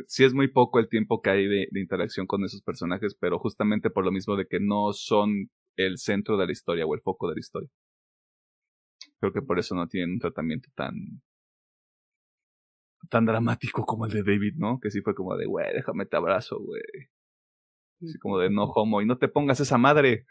sí 0.07 0.23
es 0.23 0.33
muy 0.33 0.47
poco 0.47 0.79
el 0.79 0.89
tiempo 0.89 1.21
que 1.21 1.29
hay 1.29 1.47
de, 1.47 1.67
interacción 1.75 2.25
con 2.25 2.43
esos 2.43 2.63
personajes, 2.63 3.15
pero 3.19 3.37
justamente 3.37 3.91
por 3.91 4.05
lo 4.05 4.11
mismo 4.11 4.37
de 4.37 4.47
que 4.47 4.59
no 4.59 4.91
son 4.93 5.51
el 5.75 5.99
centro 5.99 6.35
de 6.37 6.47
la 6.47 6.51
historia 6.51 6.87
o 6.87 6.95
el 6.95 7.01
foco 7.01 7.29
de 7.29 7.35
la 7.35 7.39
historia. 7.39 7.69
Creo 9.23 9.31
que 9.31 9.41
por 9.41 9.57
eso 9.57 9.73
no 9.73 9.87
tienen 9.87 10.15
un 10.15 10.19
tratamiento 10.19 10.69
tan 10.75 10.93
tan 13.09 13.25
dramático 13.25 13.85
como 13.85 14.05
el 14.05 14.11
de 14.11 14.21
David, 14.21 14.55
¿no? 14.57 14.81
Que 14.81 14.91
sí 14.91 14.99
fue 14.99 15.15
como 15.15 15.37
de, 15.37 15.45
güey, 15.45 15.73
déjame 15.73 16.05
te 16.05 16.17
abrazo, 16.17 16.59
güey. 16.59 16.81
Así 18.01 18.19
como 18.19 18.37
de 18.37 18.49
no 18.49 18.65
homo 18.65 19.01
y 19.01 19.05
no 19.05 19.17
te 19.17 19.29
pongas 19.29 19.61
esa 19.61 19.77
madre. 19.77 20.25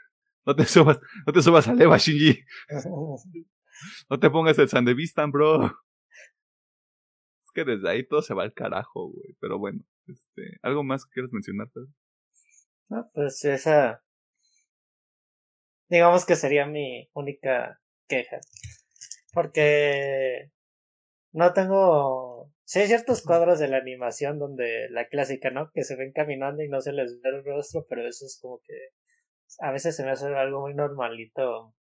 No 0.45 0.55
te 0.55 0.67
subas, 0.67 1.01
no 1.27 1.33
te 1.33 1.41
subas 1.41 1.69
a 1.69 1.75
Leva, 1.75 1.97
Shinji. 1.97 2.45
No 4.11 4.21
te 4.21 4.29
pongas 4.29 4.59
el 4.59 4.69
Sandevistan, 4.69 5.33
bro. 5.33 5.65
Es 5.65 7.51
que 7.55 7.65
desde 7.65 7.89
ahí 7.89 8.07
todo 8.07 8.21
se 8.21 8.35
va 8.35 8.43
al 8.43 8.53
carajo, 8.53 9.09
güey. 9.09 9.35
Pero 9.41 9.59
bueno, 9.59 9.81
este, 10.07 10.59
¿algo 10.61 10.85
más 10.85 11.07
que 11.07 11.13
quieras 11.13 11.33
mencionar, 11.33 11.69
No, 12.91 13.11
pues 13.15 13.43
esa. 13.47 14.05
Digamos 15.89 16.27
que 16.27 16.37
sería 16.37 16.67
mi 16.67 17.09
única 17.15 17.81
queja. 18.07 18.41
Porque 19.33 20.51
no 21.33 21.53
tengo. 21.53 22.53
Sí, 22.65 22.81
hay 22.81 22.87
ciertos 22.87 23.23
cuadros 23.23 23.59
de 23.59 23.69
la 23.69 23.79
animación 23.79 24.39
donde 24.39 24.89
la 24.91 25.09
clásica, 25.09 25.51
¿no? 25.51 25.71
Que 25.73 25.85
se 25.85 25.97
ven 25.97 26.13
caminando 26.13 26.63
y 26.63 26.69
no 26.69 26.81
se 26.81 26.93
les 26.93 27.21
ve 27.21 27.31
el 27.31 27.45
rostro, 27.45 27.87
pero 27.89 28.07
eso 28.07 28.25
es 28.25 28.39
como 28.41 28.61
que 28.65 28.75
a 29.61 29.73
veces 29.73 29.97
se 29.97 30.05
me 30.05 30.11
hace 30.11 30.27
algo 30.27 30.61
muy 30.61 30.75
normalito. 30.75 31.75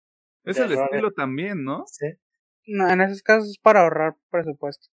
Es 0.43 0.57
el 0.57 0.71
estilo 0.71 1.11
también, 1.11 1.63
¿no? 1.63 1.85
Sí. 1.87 2.07
No, 2.67 2.89
en 2.89 3.01
esos 3.01 3.21
casos 3.21 3.49
es 3.49 3.59
para 3.59 3.81
ahorrar 3.81 4.15
presupuesto. 4.29 4.87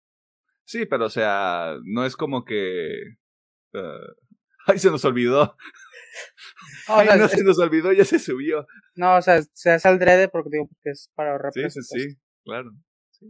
Sí, 0.65 0.87
pero 0.87 1.07
o 1.07 1.11
sea, 1.11 1.77
no 1.85 2.05
es 2.05 2.17
como 2.17 2.45
que. 2.45 2.91
Uh... 3.73 4.27
¡Ay, 4.67 4.79
se 4.79 4.91
nos 4.91 5.05
olvidó! 5.05 5.57
Ay, 6.89 7.09
no 7.19 7.29
se 7.29 7.43
nos 7.43 7.59
olvidó, 7.59 7.93
ya 7.93 8.05
se 8.05 8.19
subió. 8.19 8.67
No, 8.95 9.17
o 9.17 9.23
sea, 9.23 9.43
se 9.53 9.71
hace 9.71 9.89
al 9.89 9.99
drede 9.99 10.29
porque 10.29 10.51
digo 10.53 10.69
que 10.83 10.91
es 10.91 11.11
para 11.15 11.33
ahorrar 11.33 11.53
sí, 11.53 11.61
presupuesto. 11.61 11.97
Sí, 11.97 12.11
sí, 12.11 12.19
claro. 12.47 12.71
Sí. 13.11 13.27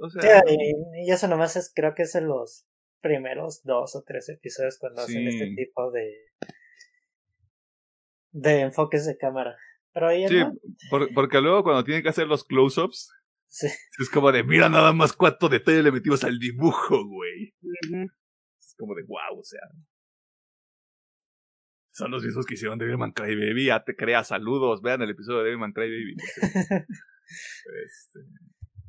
O 0.00 0.08
sea, 0.10 0.42
y, 0.46 1.10
eso 1.10 1.26
nomás 1.28 1.56
es, 1.56 1.72
creo 1.74 1.94
que 1.94 2.02
es 2.02 2.14
en 2.14 2.28
los 2.28 2.66
primeros 3.00 3.62
dos 3.64 3.96
o 3.96 4.02
tres 4.06 4.28
episodios 4.28 4.78
cuando 4.78 5.02
hacen 5.02 5.26
este 5.26 5.54
tipo 5.56 5.90
de, 5.90 6.14
de 8.32 8.60
enfoques 8.60 9.06
de 9.06 9.16
cámara. 9.16 9.56
Pero 9.92 10.08
ahí 10.08 10.26
sí, 10.28 10.42
porque 10.90 11.40
luego 11.40 11.62
cuando 11.62 11.84
tienen 11.84 12.02
que 12.02 12.08
hacer 12.08 12.26
los 12.26 12.44
close-ups, 12.44 13.12
sí. 13.46 13.68
es 13.98 14.10
como 14.10 14.32
de, 14.32 14.42
mira 14.42 14.68
nada 14.68 14.92
más 14.92 15.12
cuánto 15.12 15.48
detalle 15.48 15.82
le 15.82 15.92
metimos 15.92 16.24
al 16.24 16.38
dibujo, 16.38 17.04
güey. 17.06 17.54
Es 18.58 18.74
como 18.76 18.94
de, 18.94 19.04
wow, 19.04 19.38
o 19.38 19.44
sea. 19.44 19.60
Son 21.92 22.10
los 22.10 22.24
mismos 22.24 22.44
que 22.44 22.54
hicieron 22.54 22.76
Devilman 22.76 23.12
Crybaby, 23.12 23.66
ya 23.66 23.84
te 23.84 23.94
creas, 23.94 24.26
saludos, 24.28 24.82
vean 24.82 25.02
el 25.02 25.10
episodio 25.10 25.38
de 25.38 25.44
Devilman 25.44 25.72
Crybaby. 25.72 26.16
este, 27.84 28.20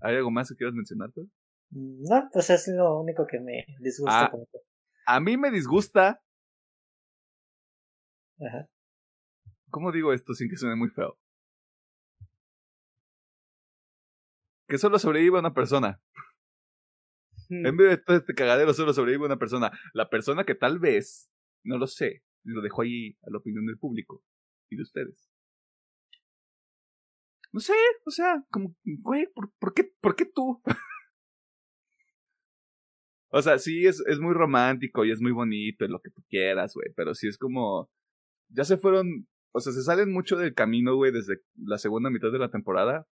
¿Hay 0.02 0.16
algo 0.16 0.32
más 0.32 0.50
que 0.50 0.56
quieras 0.56 0.76
mencionar? 0.76 1.12
No, 1.72 2.30
pues 2.32 2.50
es 2.50 2.68
lo 2.68 3.00
único 3.00 3.26
que 3.28 3.40
me 3.40 3.66
disgusta. 3.80 4.26
Ah, 4.26 5.16
a 5.16 5.20
mí 5.20 5.38
me 5.38 5.52
disgusta. 5.52 6.22
Ajá. 8.40 8.70
¿Cómo 9.70 9.92
digo 9.92 10.14
esto 10.14 10.34
sin 10.34 10.50
que 10.50 10.58
suene 10.58 10.76
muy 10.76 10.90
feo? 10.90 11.18
Que 14.68 14.78
solo 14.78 15.00
sobreviva 15.00 15.40
una 15.40 15.54
persona. 15.54 16.02
Hmm. 17.50 17.66
En 17.66 17.78
vez 17.78 17.90
de 17.90 17.98
todo 17.98 18.18
este 18.18 18.34
cagadero, 18.34 18.74
solo 18.74 18.94
sobrevive 18.94 19.26
una 19.26 19.38
persona. 19.38 19.72
La 19.94 20.10
persona 20.10 20.44
que 20.44 20.56
tal 20.56 20.80
vez, 20.80 21.32
no 21.64 21.78
lo 21.78 21.88
sé, 21.88 22.24
lo 22.44 22.62
dejo 22.62 22.82
ahí 22.82 23.18
a 23.24 23.32
la 23.32 23.38
opinión 23.38 23.66
del 23.66 23.78
público 23.78 24.24
y 24.70 24.78
de 24.78 24.84
ustedes. 24.84 25.30
No 27.56 27.62
sé, 27.62 27.74
o 28.06 28.12
sea, 28.12 28.44
como, 28.52 28.76
güey, 28.84 29.28
¿por, 29.34 29.50
¿por, 29.60 29.74
qué, 29.74 29.90
¿por 30.02 30.18
qué 30.18 30.26
tú? 30.26 30.62
o 33.30 33.42
sea, 33.42 33.58
sí, 33.60 33.86
es, 33.86 34.04
es 34.08 34.20
muy 34.20 34.34
romántico 34.34 35.06
y 35.06 35.12
es 35.12 35.22
muy 35.22 35.32
bonito 35.32 35.86
y 35.86 35.88
lo 35.88 36.02
que 36.02 36.10
tú 36.10 36.22
quieras, 36.28 36.74
güey, 36.76 36.90
pero 36.98 37.16
sí 37.16 37.30
es 37.30 37.38
como, 37.38 37.90
ya 38.50 38.66
se 38.66 38.76
fueron 38.76 39.26
o 39.56 39.62
sea, 39.62 39.72
se 39.72 39.84
salen 39.84 40.12
mucho 40.12 40.36
del 40.36 40.54
camino, 40.54 40.98
güey, 40.98 41.14
desde 41.14 41.40
la 41.56 41.78
segunda 41.78 42.10
mitad 42.10 42.30
de 42.30 42.40
la 42.40 42.52
temporada. 42.52 43.08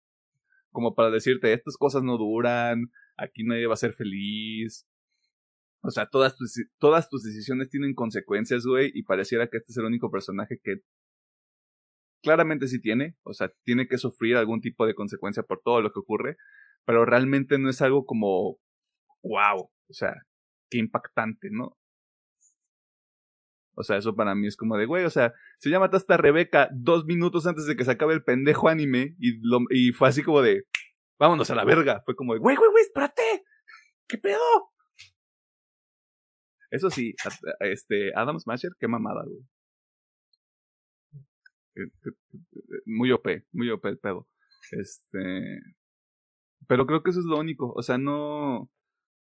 Como 0.71 0.93
para 0.93 1.09
decirte, 1.09 1.53
estas 1.53 1.77
cosas 1.77 2.03
no 2.03 2.17
duran, 2.17 2.91
aquí 3.15 3.45
nadie 3.45 3.65
va 3.65 3.75
a 3.75 3.77
ser 3.77 3.93
feliz. 3.93 4.85
O 5.79 5.89
sea, 5.89 6.07
todas 6.07 6.35
tus, 6.35 6.55
todas 6.79 7.09
tus 7.09 7.23
decisiones 7.23 7.69
tienen 7.69 7.95
consecuencias, 7.95 8.65
güey, 8.65 8.91
y 8.93 9.03
pareciera 9.03 9.47
que 9.47 9.55
este 9.55 9.71
es 9.71 9.77
el 9.77 9.85
único 9.85 10.11
personaje 10.11 10.59
que 10.61 10.81
claramente 12.23 12.67
sí 12.67 12.81
tiene, 12.81 13.15
o 13.23 13.33
sea, 13.33 13.51
tiene 13.63 13.87
que 13.87 13.97
sufrir 13.97 14.37
algún 14.37 14.61
tipo 14.61 14.87
de 14.87 14.95
consecuencia 14.95 15.43
por 15.43 15.61
todo 15.61 15.81
lo 15.81 15.91
que 15.91 15.99
ocurre, 15.99 16.37
pero 16.85 17.05
realmente 17.05 17.59
no 17.59 17.69
es 17.69 17.81
algo 17.81 18.05
como, 18.05 18.57
wow, 19.21 19.69
o 19.89 19.93
sea, 19.93 20.15
qué 20.69 20.79
impactante, 20.79 21.49
¿no? 21.51 21.77
O 23.75 23.83
sea, 23.83 23.97
eso 23.97 24.15
para 24.15 24.35
mí 24.35 24.47
es 24.47 24.55
como 24.55 24.77
de, 24.77 24.85
güey, 24.85 25.03
o 25.03 25.09
sea, 25.09 25.33
si 25.59 25.69
ya 25.69 25.79
mataste 25.79 26.13
a 26.13 26.17
Rebeca 26.17 26.69
dos 26.73 27.05
minutos 27.05 27.45
antes 27.47 27.65
de 27.65 27.75
que 27.75 27.85
se 27.85 27.91
acabe 27.91 28.13
el 28.13 28.23
pendejo 28.23 28.69
anime 28.69 29.15
y, 29.19 29.91
fue 29.91 30.07
así 30.07 30.23
como 30.23 30.41
de, 30.41 30.63
vámonos 31.19 31.49
a 31.49 31.55
la 31.55 31.65
verga. 31.65 32.01
Fue 32.05 32.15
como 32.15 32.33
de, 32.33 32.39
güey, 32.39 32.55
güey, 32.55 32.69
güey, 32.69 32.83
espérate. 32.83 33.43
¿Qué 34.07 34.17
pedo? 34.17 34.39
Eso 36.69 36.89
sí, 36.89 37.13
este, 37.61 38.11
Adam 38.15 38.39
Smasher, 38.39 38.71
qué 38.79 38.87
mamada, 38.87 39.23
güey. 39.25 39.41
Eh, 41.75 41.81
eh, 42.05 42.09
eh, 42.33 42.81
muy 42.85 43.11
OP, 43.11 43.27
muy 43.51 43.69
OP 43.69 43.85
el 43.85 43.97
pedo. 43.97 44.27
Este. 44.71 45.61
Pero 46.67 46.85
creo 46.85 47.03
que 47.03 47.11
eso 47.11 47.19
es 47.19 47.25
lo 47.25 47.39
único. 47.39 47.71
O 47.73 47.81
sea, 47.81 47.97
no. 47.97 48.69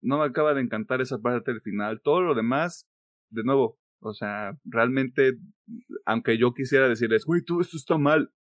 No 0.03 0.17
me 0.17 0.25
acaba 0.25 0.55
de 0.55 0.61
encantar 0.61 0.99
esa 1.01 1.19
parte 1.19 1.51
del 1.51 1.61
final. 1.61 2.01
Todo 2.01 2.21
lo 2.21 2.33
demás, 2.33 2.89
de 3.29 3.43
nuevo, 3.43 3.79
o 3.99 4.15
sea, 4.15 4.57
realmente, 4.65 5.37
aunque 6.05 6.39
yo 6.39 6.55
quisiera 6.55 6.89
decirles, 6.89 7.23
güey, 7.23 7.43
todo 7.43 7.61
esto 7.61 7.77
está 7.77 7.99
mal. 7.99 8.33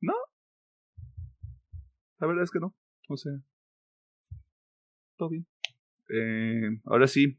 No. 0.00 0.14
La 2.20 2.26
verdad 2.26 2.44
es 2.44 2.50
que 2.50 2.60
no. 2.60 2.74
O 3.08 3.18
sea, 3.18 3.32
todo 5.18 5.28
bien. 5.28 5.46
Ahora 6.86 7.06
sí. 7.06 7.38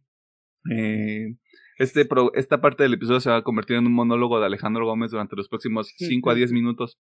Eh, 0.69 1.35
este 1.81 2.07
esta 2.35 2.61
parte 2.61 2.83
del 2.83 2.93
episodio 2.93 3.19
se 3.19 3.29
va 3.29 3.37
a 3.37 3.43
convertir 3.43 3.77
en 3.77 3.87
un 3.87 3.93
monólogo 3.93 4.39
de 4.39 4.45
Alejandro 4.45 4.85
Gómez 4.85 5.11
durante 5.11 5.35
los 5.35 5.49
próximos 5.49 5.93
5 5.97 6.29
a 6.29 6.35
10 6.35 6.51
minutos. 6.51 6.99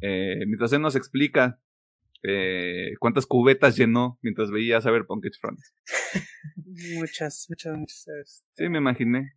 Eh, 0.00 0.44
mientras 0.46 0.72
él 0.72 0.82
nos 0.82 0.96
explica 0.96 1.60
eh, 2.26 2.94
¿Cuántas 3.00 3.26
cubetas 3.26 3.76
llenó 3.76 4.18
mientras 4.22 4.50
veía 4.50 4.80
Cyberpunk 4.80 5.26
Edge 5.26 5.38
Front? 5.38 5.60
muchas, 6.96 7.46
muchas, 7.50 7.76
muchas. 7.76 8.44
Sí, 8.54 8.68
me 8.70 8.78
imaginé. 8.78 9.34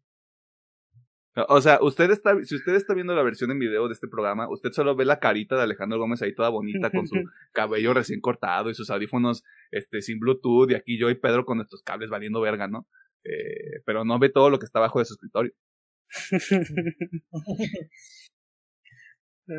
O 1.49 1.61
sea, 1.61 1.79
usted 1.81 2.09
está, 2.09 2.41
si 2.43 2.55
usted 2.55 2.73
está 2.75 2.93
viendo 2.93 3.13
la 3.13 3.21
versión 3.23 3.51
en 3.51 3.59
video 3.59 3.87
de 3.87 3.93
este 3.93 4.07
programa, 4.07 4.49
usted 4.49 4.71
solo 4.71 4.95
ve 4.95 5.03
la 5.03 5.19
carita 5.19 5.55
de 5.55 5.63
Alejandro 5.63 5.99
Gómez 5.99 6.21
ahí 6.21 6.33
toda 6.33 6.49
bonita 6.49 6.89
con 6.89 7.07
su 7.07 7.15
cabello 7.51 7.93
recién 7.93 8.21
cortado 8.21 8.69
y 8.69 8.73
sus 8.73 8.89
audífonos 8.89 9.43
este, 9.69 10.01
sin 10.01 10.19
Bluetooth 10.19 10.71
y 10.71 10.75
aquí 10.75 10.97
yo 10.97 11.09
y 11.09 11.15
Pedro 11.15 11.45
con 11.45 11.57
nuestros 11.57 11.83
cables 11.83 12.09
valiendo 12.09 12.39
verga, 12.39 12.67
¿no? 12.67 12.87
Eh, 13.27 13.81
pero 13.85 14.05
no 14.05 14.19
ve 14.19 14.29
todo 14.29 14.49
lo 14.49 14.59
que 14.59 14.65
está 14.65 14.79
abajo 14.79 14.99
de 14.99 15.05
su 15.05 15.13
escritorio. 15.15 15.53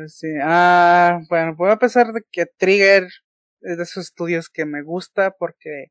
Sí. 0.07 0.27
Ah, 0.43 1.19
bueno, 1.29 1.55
voy 1.55 1.69
a 1.69 1.73
empezar 1.73 2.13
de 2.13 2.21
que 2.31 2.45
Trigger 2.45 3.07
es 3.61 3.77
de 3.77 3.83
esos 3.83 4.05
estudios 4.05 4.49
que 4.49 4.65
me 4.65 4.83
gusta 4.83 5.31
porque 5.37 5.87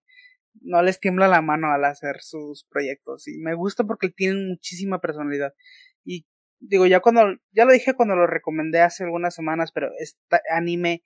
no 0.60 0.82
les 0.82 1.00
tiembla 1.00 1.28
la 1.28 1.42
mano 1.42 1.72
al 1.72 1.84
hacer 1.84 2.16
sus 2.20 2.64
proyectos 2.70 3.26
y 3.28 3.38
me 3.38 3.54
gusta 3.54 3.84
porque 3.84 4.08
tienen 4.10 4.48
muchísima 4.48 5.00
personalidad 5.00 5.52
y 6.04 6.26
digo 6.60 6.86
ya 6.86 7.00
cuando 7.00 7.36
ya 7.52 7.64
lo 7.64 7.72
dije 7.72 7.94
cuando 7.94 8.16
lo 8.16 8.26
recomendé 8.26 8.80
hace 8.80 9.04
algunas 9.04 9.34
semanas 9.34 9.72
pero 9.72 9.90
este 9.98 10.18
anime 10.50 11.02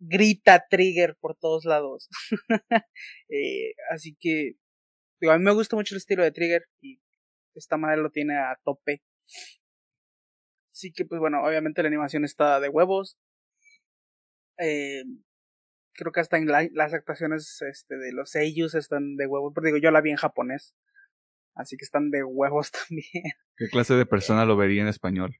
grita 0.00 0.66
Trigger 0.68 1.16
por 1.20 1.36
todos 1.36 1.64
lados 1.64 2.08
eh, 3.28 3.74
así 3.90 4.16
que 4.18 4.54
digo 5.20 5.32
a 5.32 5.38
mí 5.38 5.44
me 5.44 5.52
gusta 5.52 5.76
mucho 5.76 5.94
el 5.94 5.98
estilo 5.98 6.22
de 6.22 6.32
Trigger 6.32 6.66
y 6.80 7.00
esta 7.54 7.76
manera 7.76 8.02
lo 8.02 8.10
tiene 8.10 8.36
a 8.36 8.58
tope 8.64 9.02
Sí 10.74 10.92
que, 10.92 11.04
pues 11.04 11.20
bueno, 11.20 11.40
obviamente 11.40 11.82
la 11.82 11.88
animación 11.88 12.24
está 12.24 12.58
de 12.58 12.68
huevos. 12.68 13.16
Eh, 14.58 15.04
creo 15.92 16.10
que 16.10 16.18
hasta 16.18 16.36
en 16.36 16.48
las 16.48 16.92
actuaciones 16.92 17.62
este, 17.62 17.96
de 17.96 18.12
los 18.12 18.30
seiyus 18.30 18.74
están 18.74 19.14
de 19.14 19.26
huevos. 19.28 19.52
Pero 19.54 19.66
digo, 19.66 19.78
yo 19.78 19.92
la 19.92 20.00
vi 20.00 20.10
en 20.10 20.16
japonés. 20.16 20.74
Así 21.54 21.76
que 21.76 21.84
están 21.84 22.10
de 22.10 22.24
huevos 22.24 22.72
también. 22.88 23.22
¿Qué 23.56 23.68
clase 23.68 23.94
de 23.94 24.04
persona 24.04 24.44
lo 24.44 24.56
vería 24.56 24.82
en 24.82 24.88
español? 24.88 25.36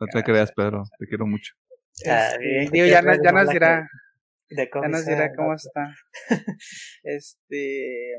no 0.00 0.06
te 0.06 0.22
creas, 0.24 0.52
Pedro, 0.52 0.84
te 0.98 1.06
quiero 1.06 1.26
mucho. 1.26 1.54
Ah, 2.06 2.30
este, 2.40 2.68
digo, 2.72 2.86
ya, 2.86 3.00
ya 3.00 3.32
nos 3.32 3.48
dirá. 3.48 3.88
Ya 4.50 4.88
nos 4.88 5.06
dirá 5.06 5.34
cómo 5.34 5.54
está. 5.54 5.94
este. 7.02 8.14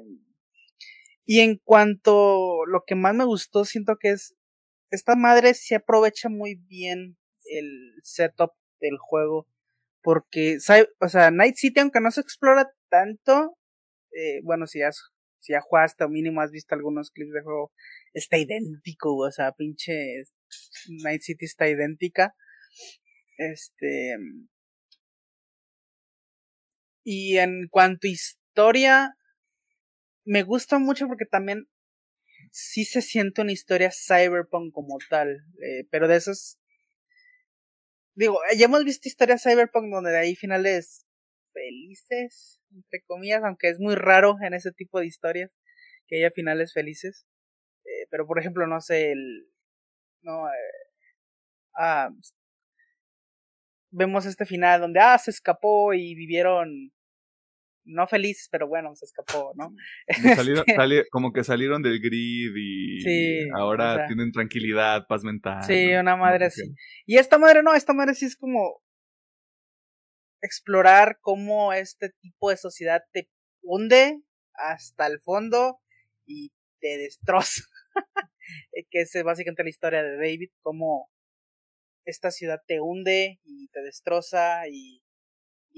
Y 1.26 1.42
en 1.42 1.58
cuanto 1.64 2.66
lo 2.66 2.84
que 2.86 2.96
más 2.96 3.16
me 3.16 3.26
gustó, 3.26 3.66
siento 3.66 3.98
que 4.00 4.12
es. 4.12 4.36
Esta 4.92 5.16
madre 5.16 5.54
se 5.54 5.76
aprovecha 5.76 6.30
muy 6.30 6.56
bien 6.56 7.18
el 7.46 7.94
setup 8.04 8.52
del 8.80 8.98
juego. 8.98 9.48
Porque, 10.02 10.58
o 11.00 11.10
sea, 11.10 11.30
Night 11.32 11.56
City, 11.56 11.82
aunque 11.82 12.00
no 12.00 12.10
se 12.10 12.22
explora 12.22 12.72
tanto, 12.90 13.58
eh, 14.16 14.40
bueno, 14.44 14.66
si 14.66 14.82
has, 14.82 15.12
si 15.40 15.54
ya 15.54 15.62
jugaste 15.62 16.04
o 16.04 16.10
mínimo 16.10 16.42
has 16.42 16.52
visto 16.52 16.74
algunos 16.74 17.12
clips 17.12 17.34
de 17.34 17.42
juego, 17.42 17.72
está 18.14 18.38
idéntico, 18.38 19.16
o 19.16 19.32
sea, 19.32 19.52
pinche 19.52 20.24
Night 21.04 21.22
City 21.22 21.46
está 21.46 21.68
idéntica. 21.68 22.34
Este. 23.38 24.16
Y 27.12 27.40
en 27.40 27.68
cuanto 27.70 28.06
a 28.06 28.12
historia, 28.12 29.18
me 30.26 30.44
gusta 30.44 30.78
mucho 30.78 31.08
porque 31.08 31.26
también 31.26 31.68
sí 32.52 32.86
se 32.86 33.02
siente 33.02 33.42
una 33.42 33.52
historia 33.52 33.90
cyberpunk 33.92 34.72
como 34.72 34.96
tal, 35.10 35.44
eh, 35.60 35.88
pero 35.90 36.08
de 36.08 36.18
esos 36.18 36.60
digo, 38.14 38.38
ya 38.56 38.66
hemos 38.66 38.86
visto 38.86 39.08
historias 39.08 39.42
cyberpunk 39.42 39.92
donde 39.92 40.16
hay 40.16 40.36
finales 40.36 41.08
felices, 41.52 42.62
entre 42.76 43.02
comillas, 43.08 43.42
aunque 43.44 43.70
es 43.70 43.80
muy 43.80 43.96
raro 43.96 44.36
en 44.44 44.54
ese 44.54 44.72
tipo 44.72 45.00
de 45.00 45.08
historias 45.08 45.50
que 46.08 46.18
haya 46.18 46.30
finales 46.30 46.74
felices. 46.74 47.26
Eh, 47.86 48.06
pero 48.12 48.28
por 48.28 48.38
ejemplo, 48.38 48.68
no 48.68 48.82
sé, 48.82 49.14
el 49.14 49.50
no 50.22 50.48
eh, 50.48 50.52
ah, 51.76 52.12
vemos 53.90 54.28
este 54.28 54.46
final 54.46 54.82
donde 54.82 55.00
ah 55.00 55.18
se 55.18 55.32
escapó 55.32 55.96
y 55.96 56.14
vivieron 56.14 56.94
no 57.86 58.08
felices, 58.08 58.48
pero 58.52 58.68
bueno, 58.68 58.96
se 58.96 59.06
escapó, 59.06 59.52
¿no? 59.56 59.74
Este 60.08 61.06
como 61.12 61.34
que 61.34 61.44
salieron 61.44 61.82
del 61.82 62.00
grid 62.00 62.52
y 62.56 63.50
ahora 63.56 64.06
tienen 64.08 64.32
tranquilidad, 64.32 65.06
paz 65.08 65.24
mental. 65.24 65.64
Sí, 65.64 65.94
una 65.94 66.16
madre 66.16 66.46
así. 66.46 66.74
Y 67.06 67.18
esta 67.18 67.38
madre 67.38 67.64
no, 67.64 67.74
esta 67.74 67.94
madre 67.94 68.14
sí 68.14 68.26
es 68.26 68.36
como 68.36 68.82
explorar 70.42 71.18
cómo 71.22 71.74
este 71.74 72.12
tipo 72.22 72.50
de 72.50 72.58
sociedad 72.58 73.02
te 73.12 73.30
hunde 73.62 74.22
hasta 74.54 75.08
el 75.08 75.20
fondo 75.22 75.80
y 76.26 76.52
te 76.80 76.98
destroza. 76.98 77.64
que 78.92 79.02
es 79.02 79.12
básicamente 79.24 79.64
la 79.64 79.70
historia 79.70 80.04
de 80.04 80.16
David, 80.16 80.50
cómo 80.62 81.10
esta 82.06 82.32
ciudad 82.32 82.60
te 82.68 82.80
hunde 82.80 83.40
y 83.44 83.68
te 83.70 83.82
destroza 83.82 84.68
y 84.68 85.04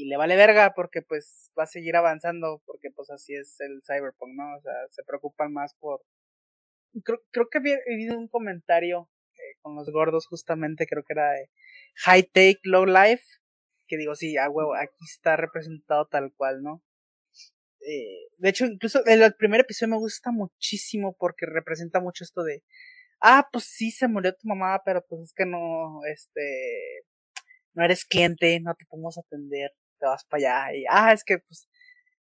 y 0.02 0.08
le 0.08 0.18
vale 0.18 0.36
verga 0.36 0.74
porque 0.76 1.04
pues 1.04 1.52
va 1.58 1.64
a 1.64 1.68
seguir 1.68 1.96
avanzando 1.96 2.62
porque 2.66 2.90
pues 2.96 3.12
así 3.12 3.36
es 3.36 3.60
el 3.60 3.82
cyberpunk, 3.86 4.32
¿no? 4.36 4.58
O 4.58 4.62
sea, 4.62 4.74
se 4.90 5.04
preocupan 5.04 5.54
más 5.54 5.76
por... 5.76 6.02
Creo, 7.04 7.20
creo 7.32 7.48
que 7.50 7.60
había 7.60 7.78
habido 7.94 8.18
un 8.18 8.28
comentario 8.28 9.10
eh, 9.34 9.58
con 9.62 9.76
los 9.76 9.92
gordos 9.92 10.26
justamente, 10.28 10.88
creo 10.88 11.04
que 11.04 11.14
era 11.14 11.32
de 11.34 11.50
High 12.06 12.24
Take, 12.24 12.60
Low 12.64 12.86
Life, 12.86 13.24
que 13.88 13.98
digo, 13.98 14.16
sí, 14.16 14.38
ah, 14.38 14.50
huevo, 14.50 14.74
aquí 14.74 15.06
está 15.08 15.36
representado 15.38 16.08
tal 16.08 16.34
cual, 16.36 16.64
¿no? 16.64 16.82
Eh, 17.82 18.30
de 18.38 18.50
hecho, 18.50 18.66
incluso 18.66 19.06
el, 19.06 19.22
el 19.22 19.36
primer 19.36 19.62
episodio 19.62 19.92
me 19.92 20.00
gusta 20.00 20.32
muchísimo 20.32 21.16
porque 21.18 21.46
representa 21.46 22.00
mucho 22.00 22.24
esto 22.24 22.44
de, 22.44 22.64
ah, 23.22 23.48
pues 23.52 23.66
sí, 23.66 23.92
se 23.92 24.08
murió 24.08 24.34
tu 24.34 24.48
mamá, 24.48 24.82
pero 24.84 25.06
pues 25.08 25.22
es 25.22 25.34
que 25.34 25.46
no, 25.46 26.02
este, 26.06 27.06
no 27.74 27.84
eres 27.84 28.06
cliente, 28.06 28.60
no 28.62 28.74
te 28.76 28.86
podemos 28.86 29.18
atender, 29.18 29.72
te 30.02 30.08
vas 30.08 30.26
para 30.26 30.66
allá 30.66 30.76
y, 30.76 30.86
ah, 30.90 31.14
es 31.14 31.24
que 31.24 31.38
pues 31.40 31.70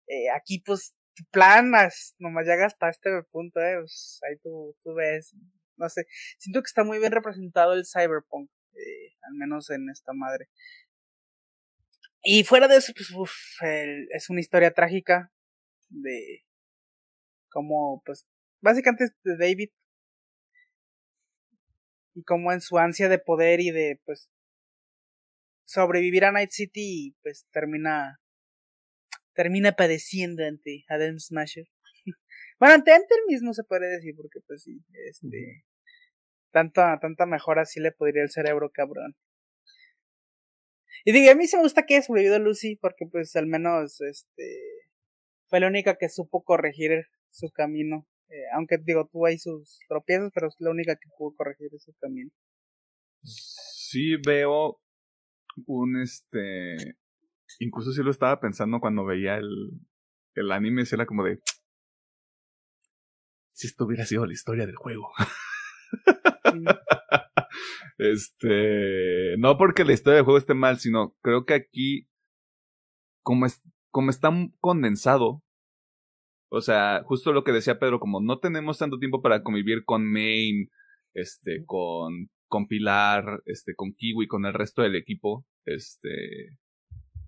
eh, 0.06 0.30
aquí 0.30 0.60
pues 0.60 0.94
tu 1.14 1.24
plan 1.30 1.70
nomás 2.18 2.46
llega 2.46 2.66
hasta 2.66 2.90
este 2.90 3.10
punto, 3.30 3.60
eh, 3.60 3.78
pues 3.78 4.20
ahí 4.28 4.36
tú, 4.42 4.76
tú 4.82 4.94
ves, 4.94 5.34
no 5.76 5.88
sé, 5.88 6.06
siento 6.38 6.60
que 6.62 6.66
está 6.66 6.84
muy 6.84 6.98
bien 6.98 7.12
representado 7.12 7.72
el 7.72 7.84
cyberpunk, 7.86 8.50
eh, 8.74 9.14
al 9.22 9.34
menos 9.34 9.70
en 9.70 9.88
esta 9.90 10.12
madre. 10.12 10.48
Y 12.22 12.44
fuera 12.44 12.68
de 12.68 12.76
eso, 12.76 12.92
pues 12.94 13.10
uf, 13.12 13.32
es 13.62 14.28
una 14.28 14.40
historia 14.40 14.72
trágica 14.72 15.32
de 15.88 16.44
cómo, 17.50 18.02
pues, 18.04 18.26
básicamente 18.60 19.04
es 19.04 19.12
de 19.24 19.36
David 19.38 19.70
y 22.14 22.22
como 22.24 22.52
en 22.52 22.60
su 22.60 22.78
ansia 22.78 23.08
de 23.08 23.18
poder 23.18 23.60
y 23.60 23.70
de, 23.70 24.00
pues, 24.04 24.28
sobrevivir 25.70 26.24
a 26.24 26.32
Night 26.32 26.50
City 26.50 26.80
y 26.82 27.16
pues 27.22 27.46
termina 27.52 28.18
termina 29.34 29.72
padeciendo 29.72 30.44
ante 30.44 30.84
Adam 30.88 31.18
Smasher. 31.18 31.66
bueno, 32.58 32.74
ante, 32.74 32.92
él 32.92 33.02
mismo 33.28 33.54
se 33.54 33.62
puede 33.62 33.88
decir, 33.88 34.14
porque 34.16 34.40
pues 34.46 34.64
sí, 34.64 34.82
este 35.08 35.64
tanta, 36.50 36.98
tanta 37.00 37.24
mejora 37.24 37.64
sí 37.64 37.78
le 37.78 37.92
podría 37.92 38.24
el 38.24 38.30
cerebro 38.30 38.70
cabrón. 38.72 39.14
Y 41.04 41.12
digo, 41.12 41.30
a 41.30 41.36
mí 41.36 41.46
se 41.46 41.56
me 41.56 41.62
gusta 41.62 41.86
que 41.86 41.94
haya 41.94 42.02
sobrevivido 42.02 42.40
Lucy, 42.40 42.76
porque 42.76 43.06
pues 43.06 43.34
al 43.36 43.46
menos 43.46 44.00
este 44.00 44.58
fue 45.46 45.60
la 45.60 45.68
única 45.68 45.96
que 45.96 46.08
supo 46.08 46.42
corregir 46.42 47.06
su 47.30 47.48
camino. 47.50 48.08
Eh, 48.28 48.44
aunque 48.54 48.76
digo, 48.78 49.06
tuvo 49.06 49.26
ahí 49.26 49.38
sus 49.38 49.78
tropiezos, 49.88 50.32
pero 50.34 50.48
es 50.48 50.56
la 50.58 50.70
única 50.70 50.96
que 50.96 51.08
pudo 51.16 51.36
corregir 51.36 51.70
su 51.78 51.94
camino. 52.00 52.30
Sí 53.22 54.16
veo 54.26 54.80
un 55.66 56.00
este. 56.00 56.96
Incluso 57.58 57.92
si 57.92 58.02
lo 58.02 58.10
estaba 58.10 58.40
pensando 58.40 58.80
cuando 58.80 59.04
veía 59.04 59.36
el, 59.36 59.80
el 60.34 60.52
anime, 60.52 60.84
era 60.90 61.06
como 61.06 61.24
de. 61.24 61.40
Si 63.52 63.66
esto 63.66 63.84
hubiera 63.84 64.06
sido 64.06 64.26
la 64.26 64.32
historia 64.32 64.66
del 64.66 64.76
juego. 64.76 65.10
este. 67.98 69.36
No 69.38 69.58
porque 69.58 69.84
la 69.84 69.92
historia 69.92 70.16
del 70.16 70.24
juego 70.24 70.38
esté 70.38 70.54
mal, 70.54 70.78
sino 70.78 71.16
creo 71.22 71.44
que 71.44 71.54
aquí. 71.54 72.08
Como, 73.22 73.46
es, 73.46 73.60
como 73.90 74.10
está 74.10 74.30
condensado. 74.60 75.42
O 76.50 76.60
sea, 76.60 77.02
justo 77.04 77.32
lo 77.32 77.44
que 77.44 77.52
decía 77.52 77.78
Pedro, 77.78 78.00
como 78.00 78.20
no 78.20 78.40
tenemos 78.40 78.78
tanto 78.78 78.98
tiempo 78.98 79.22
para 79.22 79.42
convivir 79.42 79.84
con 79.84 80.10
Main, 80.10 80.68
este, 81.14 81.64
con, 81.64 82.28
con 82.50 82.66
Pilar, 82.66 83.42
este, 83.46 83.74
con 83.74 83.94
Kiwi, 83.94 84.26
con 84.26 84.44
el 84.44 84.52
resto 84.52 84.82
del 84.82 84.96
equipo 84.96 85.46
este, 85.64 86.58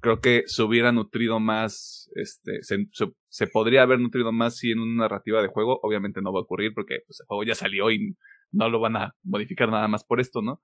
creo 0.00 0.20
que 0.20 0.44
se 0.46 0.62
hubiera 0.62 0.92
nutrido 0.92 1.40
más, 1.40 2.10
este, 2.14 2.62
se, 2.62 2.88
se, 3.28 3.46
podría 3.46 3.82
haber 3.82 4.00
nutrido 4.00 4.32
más 4.32 4.56
si 4.56 4.72
en 4.72 4.80
una 4.80 5.04
narrativa 5.04 5.42
de 5.42 5.48
juego, 5.48 5.80
obviamente 5.82 6.22
no 6.22 6.32
va 6.32 6.40
a 6.40 6.42
ocurrir 6.42 6.72
porque 6.74 7.00
pues, 7.06 7.20
el 7.20 7.26
juego 7.26 7.44
ya 7.44 7.54
salió 7.54 7.90
y 7.90 8.16
no 8.50 8.68
lo 8.68 8.80
van 8.80 8.96
a 8.96 9.14
modificar 9.22 9.70
nada 9.70 9.88
más 9.88 10.04
por 10.04 10.20
esto, 10.20 10.42
¿no? 10.42 10.62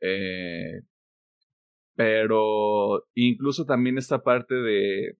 Eh, 0.00 0.82
pero 1.94 3.06
incluso 3.14 3.64
también 3.64 3.98
esta 3.98 4.22
parte 4.22 4.54
de... 4.54 5.16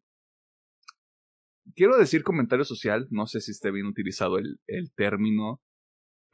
Quiero 1.76 1.96
decir 1.96 2.24
comentario 2.24 2.64
social, 2.64 3.06
no 3.10 3.26
sé 3.26 3.40
si 3.40 3.52
esté 3.52 3.70
bien 3.70 3.86
utilizado 3.86 4.38
el, 4.38 4.58
el 4.66 4.92
término, 4.92 5.62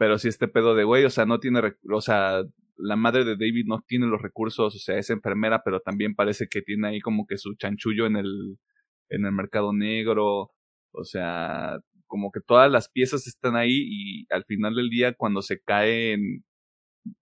pero 0.01 0.19
si 0.19 0.29
este 0.29 0.49
pedo 0.49 0.75
de 0.75 0.85
güey, 0.85 1.05
o 1.05 1.11
sea, 1.11 1.27
no 1.27 1.41
tiene, 1.41 1.61
o 1.93 2.01
sea, 2.01 2.43
la 2.79 2.97
madre 2.97 3.23
de 3.27 3.37
David 3.37 3.67
no 3.67 3.85
tiene 3.87 4.07
los 4.07 4.23
recursos, 4.23 4.75
o 4.75 4.79
sea, 4.79 4.97
es 4.97 5.11
enfermera, 5.11 5.61
pero 5.63 5.81
también 5.81 6.15
parece 6.15 6.49
que 6.49 6.63
tiene 6.63 6.89
ahí 6.89 7.01
como 7.01 7.27
que 7.27 7.37
su 7.37 7.55
chanchullo 7.57 8.07
en 8.07 8.17
el, 8.17 8.59
en 9.11 9.27
el 9.27 9.33
mercado 9.33 9.75
negro, 9.75 10.53
o 10.93 11.05
sea, 11.05 11.81
como 12.07 12.31
que 12.33 12.41
todas 12.41 12.73
las 12.73 12.89
piezas 12.89 13.27
están 13.27 13.57
ahí 13.57 13.75
y 13.75 14.27
al 14.31 14.47
final 14.47 14.75
del 14.75 14.89
día 14.89 15.13
cuando 15.13 15.43
se 15.43 15.61
caen, 15.61 16.47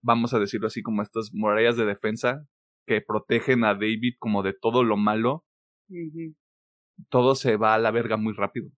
vamos 0.00 0.32
a 0.32 0.38
decirlo 0.38 0.68
así, 0.68 0.80
como 0.80 1.02
estas 1.02 1.30
murallas 1.32 1.76
de 1.76 1.84
defensa 1.84 2.46
que 2.86 3.00
protegen 3.00 3.64
a 3.64 3.74
David 3.74 4.14
como 4.20 4.44
de 4.44 4.52
todo 4.52 4.84
lo 4.84 4.96
malo, 4.96 5.44
todo 7.08 7.34
se 7.34 7.56
va 7.56 7.74
a 7.74 7.78
la 7.80 7.90
verga 7.90 8.16
muy 8.16 8.34
rápido. 8.34 8.70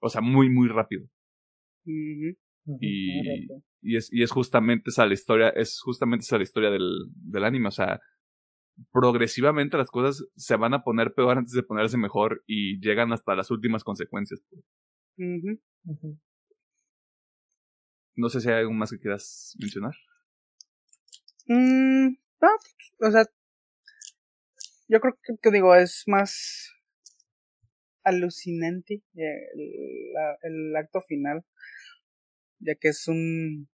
O 0.00 0.10
sea, 0.10 0.20
muy, 0.20 0.48
muy 0.48 0.68
rápido. 0.68 1.08
Y, 2.80 3.46
y, 3.80 3.96
es, 3.96 4.12
y 4.12 4.22
es 4.22 4.30
justamente 4.30 4.90
esa 4.90 5.06
la 5.06 5.14
historia, 5.14 5.50
es 5.50 5.80
justamente 5.80 6.24
esa 6.24 6.36
la 6.36 6.42
historia 6.42 6.70
del, 6.70 7.06
del 7.14 7.44
anime. 7.44 7.68
O 7.68 7.72
sea, 7.72 8.00
progresivamente 8.92 9.76
las 9.76 9.90
cosas 9.90 10.26
se 10.36 10.56
van 10.56 10.74
a 10.74 10.82
poner 10.82 11.14
peor 11.14 11.38
antes 11.38 11.52
de 11.52 11.62
ponerse 11.62 11.96
mejor 11.96 12.42
y 12.46 12.80
llegan 12.80 13.12
hasta 13.12 13.34
las 13.34 13.50
últimas 13.50 13.84
consecuencias. 13.84 14.40
Pues. 14.48 14.64
No 18.16 18.28
sé 18.28 18.40
si 18.40 18.48
hay 18.48 18.60
algo 18.60 18.72
más 18.72 18.90
que 18.90 18.98
quieras 18.98 19.56
mencionar. 19.60 19.94
Mm, 21.46 22.16
no, 22.40 22.48
o 23.00 23.10
sea, 23.10 23.24
yo 24.88 25.00
creo 25.00 25.14
que, 25.22 25.34
que, 25.40 25.50
digo, 25.50 25.74
es 25.74 26.04
más 26.06 26.72
alucinante 28.02 29.02
el, 29.14 30.12
el 30.42 30.76
acto 30.76 31.00
final 31.02 31.44
ya 32.58 32.74
que 32.74 32.88
es 32.88 33.08
un 33.08 33.68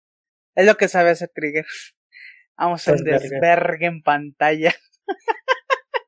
Es 0.55 0.65
lo 0.65 0.75
que 0.75 0.87
sabe 0.87 1.11
hacer 1.11 1.29
Trigger. 1.33 1.65
Vamos 2.57 2.87
a 2.87 2.93
un 2.93 3.03
desvergue 3.03 3.85
en 3.85 4.01
pantalla. 4.01 4.73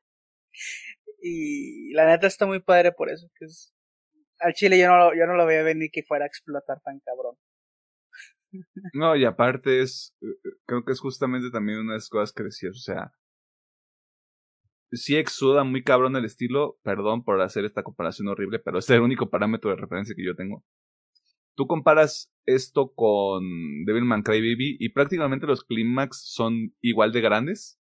y 1.22 1.92
la 1.94 2.06
neta 2.06 2.26
está 2.26 2.46
muy 2.46 2.60
padre 2.60 2.92
por 2.92 3.10
eso. 3.10 3.28
Que 3.38 3.46
es... 3.46 3.74
Al 4.38 4.52
chile 4.54 4.78
yo 4.78 4.88
no, 4.88 5.14
yo 5.14 5.26
no 5.26 5.34
lo 5.34 5.46
veía 5.46 5.62
venir 5.62 5.90
que 5.92 6.02
fuera 6.02 6.24
a 6.24 6.28
explotar 6.28 6.80
tan 6.80 7.00
cabrón. 7.00 7.36
No, 8.92 9.16
y 9.16 9.24
aparte 9.24 9.80
es, 9.80 10.14
eh, 10.20 10.26
eh, 10.26 10.50
creo 10.66 10.84
que 10.84 10.92
es 10.92 11.00
justamente 11.00 11.50
también 11.50 11.78
una 11.78 11.92
de 11.92 11.98
las 11.98 12.08
cosas 12.08 12.32
que 12.32 12.42
decías, 12.42 12.76
o 12.76 12.80
sea, 12.80 13.12
sí 14.92 15.16
exuda 15.16 15.64
muy 15.64 15.82
cabrón 15.82 16.16
el 16.16 16.24
estilo, 16.24 16.78
perdón 16.82 17.24
por 17.24 17.40
hacer 17.40 17.64
esta 17.64 17.82
comparación 17.82 18.28
horrible, 18.28 18.58
pero 18.58 18.78
es 18.78 18.90
el 18.90 19.00
único 19.00 19.30
parámetro 19.30 19.70
de 19.70 19.76
referencia 19.76 20.14
que 20.14 20.24
yo 20.24 20.36
tengo. 20.36 20.64
Tú 21.54 21.66
comparas 21.66 22.32
esto 22.46 22.92
con 22.94 23.44
Devilman 23.84 24.22
Crybaby 24.22 24.76
y 24.80 24.88
prácticamente 24.90 25.46
los 25.46 25.64
clímax 25.64 26.22
son 26.24 26.74
igual 26.80 27.12
de 27.12 27.20
grandes. 27.20 27.78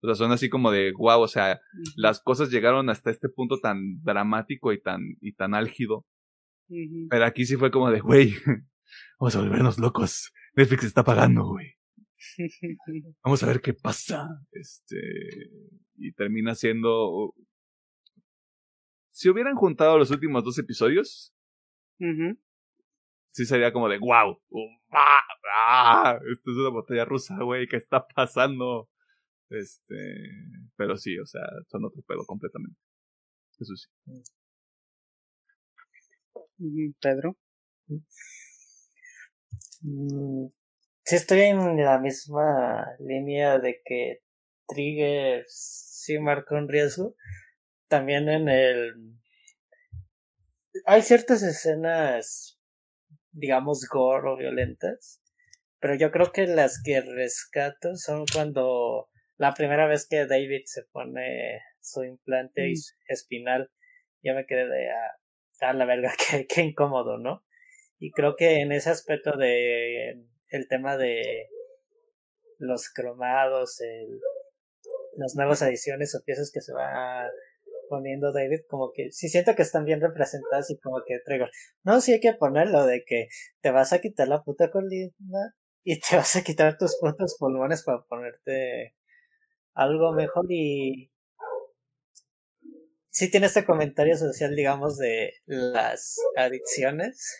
O 0.00 0.06
sea, 0.06 0.14
son 0.14 0.30
así 0.30 0.48
como 0.48 0.70
de 0.70 0.92
wow, 0.92 1.20
o 1.20 1.28
sea, 1.28 1.60
las 1.96 2.20
cosas 2.20 2.50
llegaron 2.50 2.88
hasta 2.90 3.10
este 3.10 3.28
punto 3.28 3.58
tan 3.60 4.02
dramático 4.02 4.72
y 4.72 4.80
tan, 4.80 5.16
y 5.20 5.32
tan 5.32 5.54
álgido. 5.54 6.06
Pero 7.08 7.24
aquí 7.24 7.46
sí 7.46 7.56
fue 7.56 7.70
como 7.70 7.90
de, 7.90 8.00
güey, 8.00 8.34
vamos 9.18 9.34
a 9.34 9.40
volvernos 9.40 9.78
locos. 9.78 10.32
Netflix 10.54 10.84
está 10.84 11.02
pagando, 11.02 11.46
güey. 11.46 11.78
Vamos 13.24 13.42
a 13.42 13.46
ver 13.46 13.60
qué 13.60 13.74
pasa. 13.74 14.28
Este. 14.50 14.96
Y 15.96 16.12
termina 16.12 16.54
siendo. 16.54 17.34
Si 19.10 19.28
hubieran 19.28 19.54
juntado 19.54 19.98
los 19.98 20.10
últimos 20.10 20.44
dos 20.44 20.58
episodios. 20.58 21.32
Sí 23.38 23.46
sería 23.46 23.72
como 23.72 23.88
de 23.88 23.98
wow. 23.98 24.36
¡Ah! 24.90 25.20
¡Ah! 25.54 26.18
Esto 26.32 26.50
es 26.50 26.56
una 26.56 26.70
botella 26.70 27.04
rusa, 27.04 27.36
güey. 27.40 27.68
¿Qué 27.68 27.76
está 27.76 28.04
pasando? 28.04 28.90
Este. 29.48 29.94
Pero 30.74 30.96
sí, 30.96 31.16
o 31.20 31.24
sea, 31.24 31.42
son 31.68 31.84
otro 31.84 32.02
pedo 32.02 32.26
completamente. 32.26 32.76
Eso 33.60 33.76
sí. 33.76 33.86
Pedro. 37.00 37.36
Mm, 39.82 40.48
sí 41.04 41.14
estoy 41.14 41.42
en 41.42 41.76
la 41.76 42.00
misma 42.00 42.86
línea 42.98 43.60
de 43.60 43.80
que 43.84 44.18
Trigger 44.66 45.44
sí 45.46 46.18
marcó 46.18 46.56
un 46.56 46.68
riesgo. 46.68 47.14
También 47.86 48.28
en 48.28 48.48
el... 48.48 48.94
Hay 50.86 51.02
ciertas 51.02 51.44
escenas, 51.44 52.57
digamos, 53.32 53.86
gore 53.88 54.28
o 54.28 54.36
violentas, 54.36 55.22
pero 55.80 55.94
yo 55.94 56.10
creo 56.10 56.32
que 56.32 56.46
las 56.46 56.82
que 56.82 57.00
rescato 57.00 57.94
son 57.96 58.24
cuando 58.32 59.08
la 59.36 59.54
primera 59.54 59.86
vez 59.86 60.06
que 60.08 60.26
David 60.26 60.62
se 60.64 60.82
pone 60.84 61.60
su 61.80 62.04
implante 62.04 62.68
mm. 62.68 62.74
espinal, 63.08 63.70
yo 64.22 64.34
me 64.34 64.46
quedé 64.46 64.68
de, 64.68 64.90
a 64.90 65.16
ah, 65.60 65.72
la 65.72 65.84
verga, 65.84 66.12
qué, 66.30 66.46
qué 66.46 66.62
incómodo, 66.62 67.18
¿no? 67.18 67.44
Y 67.98 68.10
creo 68.12 68.36
que 68.36 68.60
en 68.60 68.72
ese 68.72 68.90
aspecto 68.90 69.36
de 69.36 70.24
el 70.50 70.68
tema 70.68 70.96
de 70.96 71.48
los 72.58 72.90
cromados, 72.90 73.80
el, 73.80 74.20
las 75.16 75.34
nuevas 75.34 75.62
ediciones 75.62 76.14
o 76.14 76.22
piezas 76.24 76.50
que 76.52 76.60
se 76.60 76.72
va 76.72 77.28
poniendo 77.88 78.32
David, 78.32 78.60
como 78.68 78.92
que 78.92 79.10
sí 79.12 79.28
siento 79.28 79.54
que 79.54 79.62
están 79.62 79.84
bien 79.84 80.00
representadas 80.00 80.70
y 80.70 80.78
como 80.78 81.02
que 81.06 81.18
traigo, 81.24 81.46
no, 81.82 82.00
sí 82.00 82.12
hay 82.12 82.20
que 82.20 82.34
ponerlo 82.34 82.86
de 82.86 83.04
que 83.04 83.28
te 83.60 83.70
vas 83.70 83.92
a 83.92 84.00
quitar 84.00 84.28
la 84.28 84.42
puta 84.42 84.70
colina 84.70 85.12
y 85.84 86.00
te 86.00 86.16
vas 86.16 86.36
a 86.36 86.42
quitar 86.44 86.78
tus 86.78 86.96
putos 87.00 87.36
pulmones 87.38 87.82
para 87.82 88.02
ponerte 88.02 88.94
algo 89.74 90.12
mejor 90.12 90.46
y 90.50 91.10
sí 93.10 93.30
tiene 93.30 93.46
este 93.46 93.64
comentario 93.64 94.16
social, 94.16 94.54
digamos, 94.54 94.98
de 94.98 95.32
las 95.46 96.16
adicciones 96.36 97.38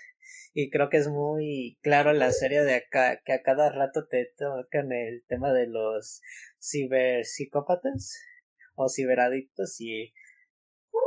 y 0.54 0.70
creo 0.70 0.88
que 0.88 0.96
es 0.96 1.08
muy 1.08 1.78
claro 1.82 2.10
en 2.10 2.18
la 2.18 2.32
serie 2.32 2.62
de 2.64 2.74
acá 2.74 3.20
que 3.24 3.32
a 3.32 3.42
cada 3.42 3.70
rato 3.70 4.06
te 4.08 4.32
tocan 4.36 4.92
el 4.92 5.24
tema 5.28 5.52
de 5.52 5.68
los 5.68 6.20
ciberpsicópatas 6.60 8.18
o 8.74 8.88
ciberadictos 8.88 9.80
y 9.80 10.12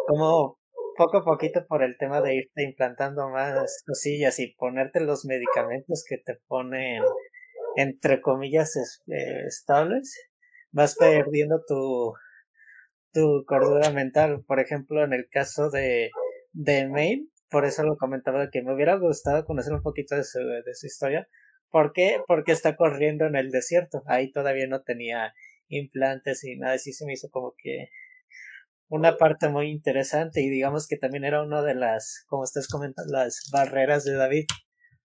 como 0.08 0.60
poco 0.98 1.18
a 1.18 1.24
poquito 1.24 1.66
por 1.68 1.84
el 1.84 1.98
tema 1.98 2.22
de 2.22 2.36
irte 2.36 2.64
implantando 2.64 3.30
más 3.30 3.82
cosillas 3.86 4.40
y 4.40 4.54
ponerte 4.56 5.00
los 5.00 5.26
medicamentos 5.26 6.04
que 6.08 6.18
te 6.18 6.40
ponen 6.48 7.04
entre 7.76 8.22
comillas 8.22 8.76
eh, 9.08 9.46
estables 9.48 10.30
vas 10.72 10.96
perdiendo 10.96 11.64
tu 11.66 12.14
tu 13.14 13.44
cordura 13.46 13.90
mental 13.92 14.44
por 14.46 14.60
ejemplo 14.60 15.04
en 15.04 15.14
el 15.14 15.28
caso 15.30 15.70
de 15.70 16.12
de 16.54 16.88
Mail 16.88 17.32
por 17.52 17.66
eso 17.66 17.84
lo 17.84 17.98
comentaba 17.98 18.50
que 18.50 18.64
me 18.64 18.74
hubiera 18.74 18.96
gustado 18.96 19.46
conocer 19.46 19.74
un 19.74 19.84
poquito 19.84 20.16
de 20.16 20.24
su, 20.24 20.40
de 20.40 20.74
su 20.74 20.88
historia. 20.88 21.28
¿Por 21.70 21.92
qué? 21.92 22.22
Porque 22.26 22.54
está 22.54 22.78
corriendo 22.78 23.26
en 23.26 23.36
el 23.36 23.52
desierto. 23.52 24.04
Ahí 24.08 24.32
todavía 24.32 24.68
no 24.68 24.84
tenía 24.84 25.34
implantes 25.68 26.46
y 26.46 26.56
nada. 26.56 26.76
Así 26.76 26.94
se 26.94 27.06
me 27.06 27.12
hizo 27.12 27.30
como 27.30 27.54
que 27.62 27.90
una 28.92 29.16
parte 29.16 29.48
muy 29.48 29.70
interesante 29.72 30.42
y 30.42 30.50
digamos 30.50 30.86
que 30.86 30.98
también 30.98 31.24
era 31.24 31.42
una 31.42 31.62
de 31.62 31.76
las, 31.76 32.26
como 32.28 32.44
ustedes 32.44 32.68
comentan, 32.68 33.06
las 33.08 33.50
barreras 33.50 34.04
de 34.04 34.16
David 34.16 34.46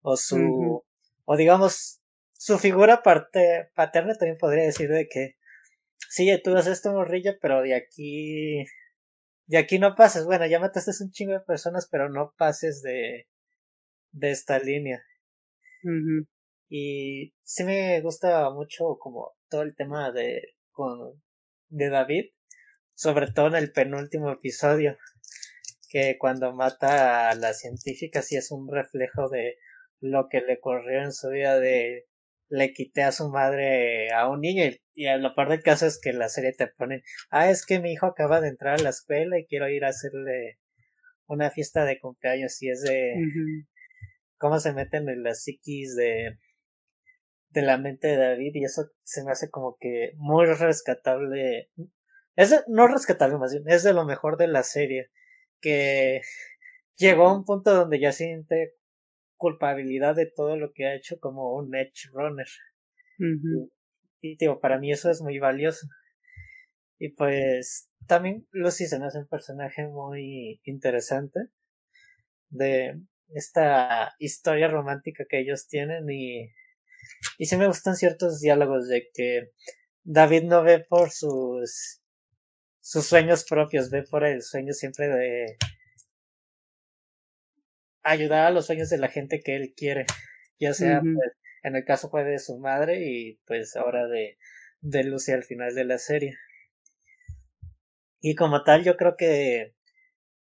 o 0.02 0.18
su, 0.18 0.84
o 1.24 1.36
digamos, 1.36 2.02
su 2.34 2.58
figura 2.58 3.02
parte, 3.02 3.70
paterna 3.74 4.14
también 4.14 4.36
podría 4.36 4.64
decir 4.64 4.90
de 4.90 5.08
que 5.08 5.36
sí, 6.10 6.30
tú 6.44 6.54
haces 6.56 6.74
esto 6.74 6.92
morrillo, 6.92 7.32
pero 7.40 7.62
de 7.62 7.74
aquí 7.74 8.66
y 9.48 9.56
aquí 9.56 9.78
no 9.78 9.94
pases, 9.96 10.26
bueno, 10.26 10.46
ya 10.46 10.60
mataste 10.60 10.92
un 11.02 11.10
chingo 11.10 11.32
de 11.32 11.40
personas, 11.40 11.88
pero 11.90 12.10
no 12.10 12.34
pases 12.36 12.82
de, 12.82 13.28
de 14.12 14.30
esta 14.30 14.58
línea. 14.58 15.02
Y 16.68 17.32
sí 17.42 17.64
me 17.64 17.98
gusta 18.02 18.50
mucho 18.50 18.98
como 19.00 19.32
todo 19.48 19.62
el 19.62 19.74
tema 19.74 20.12
de, 20.12 20.42
con, 20.70 21.20
de 21.70 21.88
David, 21.88 22.26
sobre 23.00 23.32
todo 23.32 23.46
en 23.46 23.54
el 23.54 23.72
penúltimo 23.72 24.30
episodio, 24.30 24.98
que 25.88 26.18
cuando 26.18 26.52
mata 26.52 27.30
a 27.30 27.34
la 27.34 27.54
científica 27.54 28.20
sí 28.20 28.36
es 28.36 28.50
un 28.50 28.70
reflejo 28.70 29.30
de 29.30 29.56
lo 30.00 30.28
que 30.28 30.42
le 30.42 30.58
ocurrió 30.58 31.00
en 31.00 31.12
su 31.12 31.30
vida 31.30 31.58
de 31.58 32.04
le 32.50 32.74
quité 32.74 33.02
a 33.02 33.12
su 33.12 33.30
madre 33.30 34.12
a 34.12 34.28
un 34.28 34.42
niño 34.42 34.64
y, 34.92 35.06
a 35.06 35.16
lo 35.16 35.34
peor 35.34 35.48
del 35.48 35.62
caso 35.62 35.86
es 35.86 35.98
que 35.98 36.12
la 36.12 36.28
serie 36.28 36.52
te 36.52 36.66
pone, 36.66 37.02
ah, 37.30 37.48
es 37.48 37.64
que 37.64 37.80
mi 37.80 37.90
hijo 37.90 38.04
acaba 38.04 38.42
de 38.42 38.48
entrar 38.48 38.78
a 38.78 38.82
la 38.82 38.90
escuela 38.90 39.38
y 39.38 39.46
quiero 39.46 39.70
ir 39.70 39.86
a 39.86 39.88
hacerle 39.88 40.58
una 41.26 41.50
fiesta 41.50 41.86
de 41.86 41.98
cumpleaños 42.00 42.60
y 42.60 42.68
es 42.68 42.82
de 42.82 43.14
cómo 44.36 44.58
se 44.58 44.74
meten 44.74 45.08
en 45.08 45.22
las 45.22 45.44
psiquis 45.44 45.96
de 45.96 46.36
de 47.48 47.62
la 47.62 47.78
mente 47.78 48.08
de 48.08 48.16
David 48.16 48.52
y 48.56 48.64
eso 48.64 48.90
se 49.04 49.24
me 49.24 49.32
hace 49.32 49.48
como 49.48 49.78
que 49.80 50.12
muy 50.16 50.44
rescatable 50.44 51.70
es 52.40 52.64
no 52.68 52.86
rescatable 52.86 53.38
más 53.38 53.52
bien 53.52 53.64
es 53.66 53.82
de 53.82 53.92
lo 53.92 54.04
mejor 54.04 54.36
de 54.36 54.48
la 54.48 54.62
serie 54.62 55.10
que 55.60 56.22
llegó 56.96 57.28
a 57.28 57.36
un 57.36 57.44
punto 57.44 57.74
donde 57.74 58.00
ya 58.00 58.12
siente 58.12 58.74
culpabilidad 59.36 60.14
de 60.14 60.26
todo 60.26 60.56
lo 60.56 60.72
que 60.72 60.86
ha 60.86 60.94
hecho 60.94 61.18
como 61.18 61.54
un 61.54 61.74
edge 61.74 62.10
runner. 62.12 62.46
Y, 64.20 64.36
digo, 64.36 64.60
para 64.60 64.78
mí 64.78 64.92
eso 64.92 65.10
es 65.10 65.22
muy 65.22 65.38
valioso. 65.38 65.86
Y 66.98 67.10
pues 67.10 67.90
también 68.06 68.46
Lucy 68.50 68.86
se 68.86 68.98
me 68.98 69.06
hace 69.06 69.18
un 69.18 69.28
personaje 69.28 69.86
muy 69.88 70.60
interesante 70.64 71.40
de 72.50 73.00
esta 73.34 74.14
historia 74.18 74.68
romántica 74.68 75.24
que 75.28 75.40
ellos 75.40 75.68
tienen 75.68 76.10
y, 76.10 76.50
y 77.38 77.46
sí 77.46 77.56
me 77.56 77.66
gustan 77.66 77.96
ciertos 77.96 78.40
diálogos 78.40 78.88
de 78.88 79.08
que 79.14 79.52
David 80.04 80.44
no 80.44 80.62
ve 80.62 80.84
por 80.86 81.10
sus 81.10 82.02
sus 82.90 83.06
sueños 83.06 83.44
propios, 83.44 83.88
ve 83.88 84.02
por 84.02 84.24
el 84.24 84.42
sueño 84.42 84.72
siempre 84.72 85.06
de 85.06 85.56
ayudar 88.02 88.48
a 88.48 88.50
los 88.50 88.66
sueños 88.66 88.90
de 88.90 88.98
la 88.98 89.06
gente 89.06 89.38
que 89.38 89.54
él 89.54 89.74
quiere, 89.76 90.06
ya 90.58 90.74
sea 90.74 91.00
pues, 91.00 91.36
en 91.62 91.76
el 91.76 91.84
caso 91.84 92.10
fue 92.10 92.24
de 92.24 92.40
su 92.40 92.58
madre 92.58 92.98
y 93.00 93.38
pues 93.46 93.76
ahora 93.76 94.08
de, 94.08 94.38
de 94.80 95.04
Lucy 95.04 95.30
al 95.30 95.44
final 95.44 95.72
de 95.76 95.84
la 95.84 95.98
serie. 95.98 96.34
Y 98.20 98.34
como 98.34 98.64
tal 98.64 98.82
yo 98.82 98.96
creo 98.96 99.14
que 99.16 99.76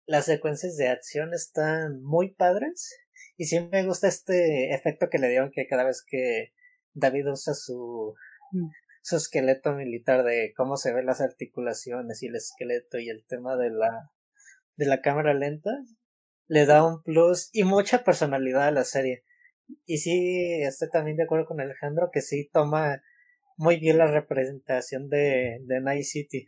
las 0.05 0.23
secuencias 0.23 0.77
de 0.77 0.87
acción 0.87 1.33
están 1.33 2.01
muy 2.01 2.33
padres 2.33 2.97
y 3.35 3.43
siempre 3.43 3.81
me 3.81 3.87
gusta 3.89 4.07
este 4.07 4.73
efecto 4.73 5.09
que 5.09 5.19
le 5.19 5.27
dieron 5.27 5.51
que 5.51 5.67
cada 5.67 5.83
vez 5.83 6.01
que 6.07 6.53
David 6.93 7.27
usa 7.27 7.53
su 7.53 8.15
mm. 8.53 8.69
Su 9.01 9.17
esqueleto 9.17 9.73
militar 9.73 10.23
de 10.23 10.53
cómo 10.55 10.77
se 10.77 10.93
ven 10.93 11.05
las 11.05 11.21
articulaciones 11.21 12.21
y 12.23 12.27
el 12.27 12.35
esqueleto 12.35 12.99
y 12.99 13.09
el 13.09 13.25
tema 13.25 13.57
de 13.57 13.69
la 13.71 14.11
de 14.75 14.85
la 14.85 15.01
cámara 15.01 15.33
lenta 15.33 15.71
le 16.47 16.65
da 16.65 16.85
un 16.85 17.01
plus 17.03 17.49
y 17.53 17.63
mucha 17.63 18.03
personalidad 18.03 18.67
a 18.67 18.71
la 18.71 18.83
serie. 18.83 19.23
y 19.85 19.99
sí, 19.99 20.61
estoy 20.63 20.89
también 20.89 21.17
de 21.17 21.23
acuerdo 21.23 21.45
con 21.45 21.61
Alejandro 21.61 22.09
que 22.11 22.21
sí 22.21 22.49
toma 22.51 23.01
muy 23.57 23.79
bien 23.79 23.97
la 23.99 24.07
representación 24.07 25.09
de, 25.09 25.59
de 25.61 25.81
Night 25.81 26.03
City. 26.03 26.47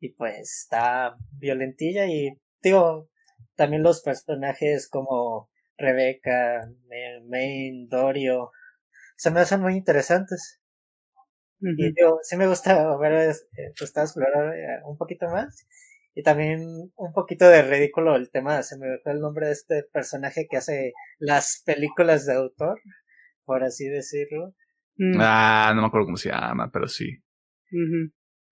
Y 0.00 0.10
pues 0.10 0.38
está 0.38 1.16
violentilla 1.32 2.06
y 2.06 2.40
digo, 2.62 3.10
también 3.56 3.82
los 3.82 4.02
personajes 4.02 4.88
como 4.88 5.50
Rebeca, 5.76 6.70
Main, 7.28 7.88
Dorio, 7.88 8.52
se 9.16 9.30
me 9.30 9.40
hacen 9.40 9.60
muy 9.60 9.74
interesantes. 9.74 10.60
Y 11.60 11.94
yo 11.98 12.18
sí 12.22 12.36
me 12.36 12.46
gusta 12.46 12.94
ver, 12.98 13.30
eh, 13.30 13.72
pues, 13.78 13.96
explorar 13.96 14.54
eh, 14.54 14.80
un 14.84 14.98
poquito 14.98 15.26
más. 15.28 15.66
Y 16.14 16.22
también 16.22 16.60
un 16.94 17.12
poquito 17.12 17.48
de 17.48 17.62
ridículo 17.62 18.16
el 18.16 18.30
tema, 18.30 18.62
se 18.62 18.76
me 18.78 18.98
fue 19.02 19.12
el 19.12 19.20
nombre 19.20 19.46
de 19.46 19.52
este 19.52 19.82
personaje 19.90 20.46
que 20.48 20.58
hace 20.58 20.92
las 21.18 21.62
películas 21.64 22.26
de 22.26 22.34
autor, 22.34 22.78
por 23.44 23.64
así 23.64 23.88
decirlo. 23.88 24.54
Mm. 24.96 25.18
Ah, 25.18 25.72
no 25.74 25.80
me 25.80 25.86
acuerdo 25.88 26.06
cómo 26.06 26.16
se 26.18 26.28
llama, 26.28 26.70
pero 26.70 26.86
sí. 26.86 27.22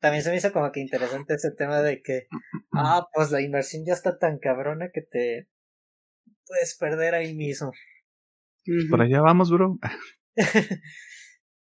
También 0.00 0.24
se 0.24 0.30
me 0.30 0.36
hizo 0.36 0.52
como 0.52 0.72
que 0.72 0.80
interesante 0.80 1.34
ese 1.34 1.52
tema 1.52 1.80
de 1.82 2.02
que, 2.02 2.26
ah, 2.72 3.06
pues 3.12 3.30
la 3.30 3.42
inversión 3.42 3.84
ya 3.86 3.92
está 3.92 4.18
tan 4.18 4.38
cabrona 4.38 4.88
que 4.92 5.02
te 5.02 5.48
puedes 6.46 6.76
perder 6.76 7.14
ahí 7.14 7.34
mismo. 7.34 7.72
Por 8.90 9.02
allá 9.02 9.20
vamos, 9.20 9.50
bro. 9.50 9.78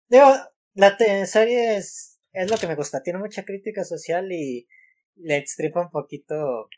Digo, 0.08 0.34
la 0.74 0.96
serie 1.26 1.76
es, 1.76 2.20
es 2.32 2.50
lo 2.50 2.56
que 2.56 2.66
me 2.66 2.74
gusta, 2.74 3.02
tiene 3.02 3.18
mucha 3.18 3.44
crítica 3.44 3.84
social 3.84 4.30
y 4.32 4.68
le 5.16 5.36
extripa 5.36 5.80
un 5.80 5.90
poquito 5.90 6.68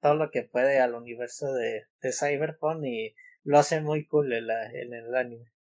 todo 0.00 0.14
lo 0.14 0.30
que 0.30 0.42
puede 0.42 0.80
al 0.80 0.94
universo 0.94 1.52
de, 1.52 1.84
de 2.00 2.12
Cyberpunk 2.12 2.84
y 2.84 3.14
lo 3.44 3.58
hace 3.58 3.80
muy 3.80 4.06
cool 4.06 4.32
en, 4.32 4.46
la, 4.46 4.66
en 4.66 4.92
el 4.92 5.14
anime. 5.14 5.52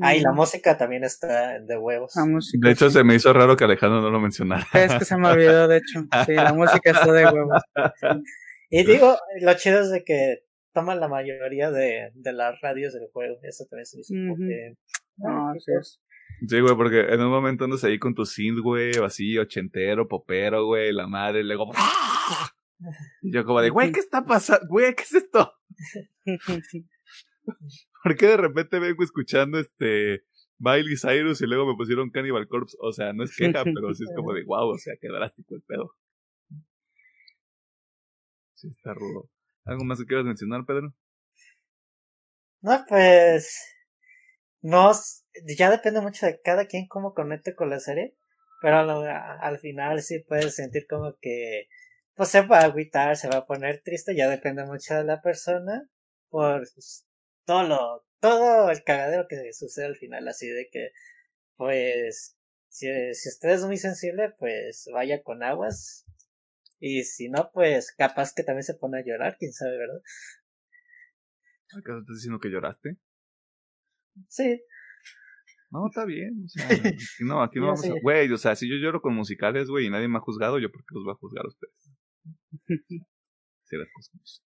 Ah, 0.00 0.14
y 0.14 0.20
la 0.20 0.32
mm. 0.32 0.36
música 0.36 0.76
también 0.76 1.04
está 1.04 1.58
de 1.58 1.78
huevos. 1.78 2.12
de 2.14 2.70
hecho, 2.70 2.90
se 2.90 3.02
me 3.02 3.14
hizo 3.14 3.32
raro 3.32 3.56
que 3.56 3.64
Alejandro 3.64 4.02
no 4.02 4.10
lo 4.10 4.20
mencionara. 4.20 4.66
Es 4.74 4.92
que 4.94 5.04
se 5.06 5.16
me 5.16 5.28
olvidó, 5.28 5.68
de 5.68 5.78
hecho. 5.78 6.06
Sí, 6.26 6.34
la 6.34 6.52
música 6.52 6.90
está 6.90 7.12
de 7.12 7.26
huevos. 7.26 7.62
Y 8.68 8.84
digo, 8.84 9.16
lo 9.42 9.54
chido 9.54 9.80
es 9.80 9.90
de 9.90 10.02
que 10.02 10.40
toma 10.76 10.94
la 10.94 11.08
mayoría 11.08 11.70
de, 11.70 12.10
de 12.14 12.32
las 12.34 12.60
radios 12.60 12.92
del 12.92 13.08
juego. 13.10 13.38
Eso 13.42 13.64
también 13.64 13.86
se 13.86 13.96
me 13.96 14.02
hizo 14.02 14.14
ah, 15.26 15.54
es. 15.56 16.02
Sí, 16.46 16.60
güey, 16.60 16.76
porque 16.76 17.00
en 17.00 17.20
un 17.22 17.30
momento 17.30 17.64
andas 17.64 17.82
ahí 17.84 17.98
con 17.98 18.14
tu 18.14 18.26
synth, 18.26 18.60
güey, 18.60 18.92
así, 19.02 19.38
ochentero, 19.38 20.06
popero, 20.06 20.66
güey, 20.66 20.92
la 20.92 21.06
madre, 21.06 21.40
y 21.40 21.44
luego... 21.44 21.72
Y 23.22 23.32
yo 23.32 23.46
como 23.46 23.62
de, 23.62 23.70
güey, 23.70 23.90
¿qué 23.90 24.00
está 24.00 24.26
pasando? 24.26 24.66
Güey, 24.68 24.94
¿qué 24.94 25.04
es 25.04 25.14
esto? 25.14 25.54
¿Por 28.04 28.16
qué 28.16 28.26
de 28.26 28.36
repente 28.36 28.78
vengo 28.78 29.02
escuchando 29.02 29.58
este 29.58 30.24
Miley 30.58 30.96
Cyrus 30.98 31.40
y 31.40 31.46
luego 31.46 31.66
me 31.66 31.74
pusieron 31.74 32.10
Cannibal 32.10 32.46
Corpse? 32.48 32.76
O 32.82 32.92
sea, 32.92 33.14
no 33.14 33.24
es 33.24 33.34
queja, 33.34 33.64
pero 33.64 33.94
sí 33.94 34.04
es 34.04 34.14
como 34.14 34.34
de, 34.34 34.44
wow, 34.44 34.68
o 34.68 34.78
sea, 34.78 34.92
qué 35.00 35.08
drástico 35.08 35.54
el 35.54 35.62
pedo. 35.62 35.94
Sí, 38.56 38.68
está 38.68 38.92
rudo. 38.92 39.30
¿Algo 39.66 39.84
más 39.84 39.98
que 39.98 40.06
quieras 40.06 40.24
mencionar, 40.24 40.64
Pedro? 40.64 40.94
No, 42.62 42.84
pues 42.88 43.76
no, 44.62 44.92
ya 45.58 45.70
depende 45.70 46.00
mucho 46.00 46.26
de 46.26 46.40
cada 46.40 46.66
quien 46.66 46.86
cómo 46.88 47.14
conecte 47.14 47.54
con 47.54 47.70
la 47.70 47.80
serie, 47.80 48.14
pero 48.62 48.78
al 48.78 49.58
final 49.58 50.02
sí 50.02 50.20
puedes 50.20 50.54
sentir 50.54 50.86
como 50.88 51.16
que 51.20 51.68
pues 52.14 52.30
se 52.30 52.42
va 52.42 52.60
a 52.60 52.64
agüitar, 52.64 53.16
se 53.16 53.28
va 53.28 53.38
a 53.38 53.46
poner 53.46 53.82
triste, 53.82 54.16
ya 54.16 54.28
depende 54.28 54.64
mucho 54.64 54.94
de 54.94 55.04
la 55.04 55.20
persona 55.20 55.88
por 56.30 56.66
todo 57.44 57.62
lo, 57.64 58.06
todo 58.20 58.70
el 58.70 58.82
cagadero 58.84 59.26
que 59.28 59.52
sucede 59.52 59.86
al 59.86 59.96
final, 59.96 60.26
así 60.28 60.48
de 60.48 60.68
que 60.70 60.90
pues 61.56 62.36
si, 62.68 62.86
si 63.14 63.28
usted 63.28 63.50
es 63.50 63.64
muy 63.64 63.76
sensible, 63.76 64.30
pues 64.38 64.88
vaya 64.92 65.22
con 65.22 65.42
aguas. 65.42 66.05
Y 66.88 67.02
si 67.02 67.28
no, 67.28 67.50
pues 67.52 67.92
capaz 67.92 68.32
que 68.32 68.44
también 68.44 68.62
se 68.62 68.74
pone 68.74 69.00
a 69.00 69.04
llorar, 69.04 69.36
quién 69.40 69.52
sabe, 69.52 69.76
¿verdad? 69.76 70.00
¿Acaso 71.76 71.98
estás 71.98 72.14
diciendo 72.14 72.38
que 72.38 72.48
lloraste? 72.48 72.96
Sí. 74.28 74.62
No, 75.72 75.88
está 75.88 76.04
bien. 76.04 76.44
O 76.44 76.48
sea, 76.48 76.68
no, 77.26 77.42
aquí 77.42 77.58
no 77.58 77.66
vamos 77.66 77.84
a. 77.84 77.92
Güey, 78.00 78.30
o 78.32 78.36
sea, 78.36 78.54
si 78.54 78.70
yo 78.70 78.76
lloro 78.76 79.02
con 79.02 79.16
musicales, 79.16 79.68
güey, 79.68 79.86
y 79.86 79.90
nadie 79.90 80.06
me 80.06 80.18
ha 80.18 80.20
juzgado, 80.20 80.60
yo, 80.60 80.70
¿por 80.70 80.82
qué 80.82 80.94
los 80.94 81.02
voy 81.02 81.14
a 81.14 81.16
juzgar 81.16 81.44
a 81.44 81.48
ustedes? 81.48 81.96
sí, 83.64 83.76
las 83.76 83.90
cosas. 83.92 84.44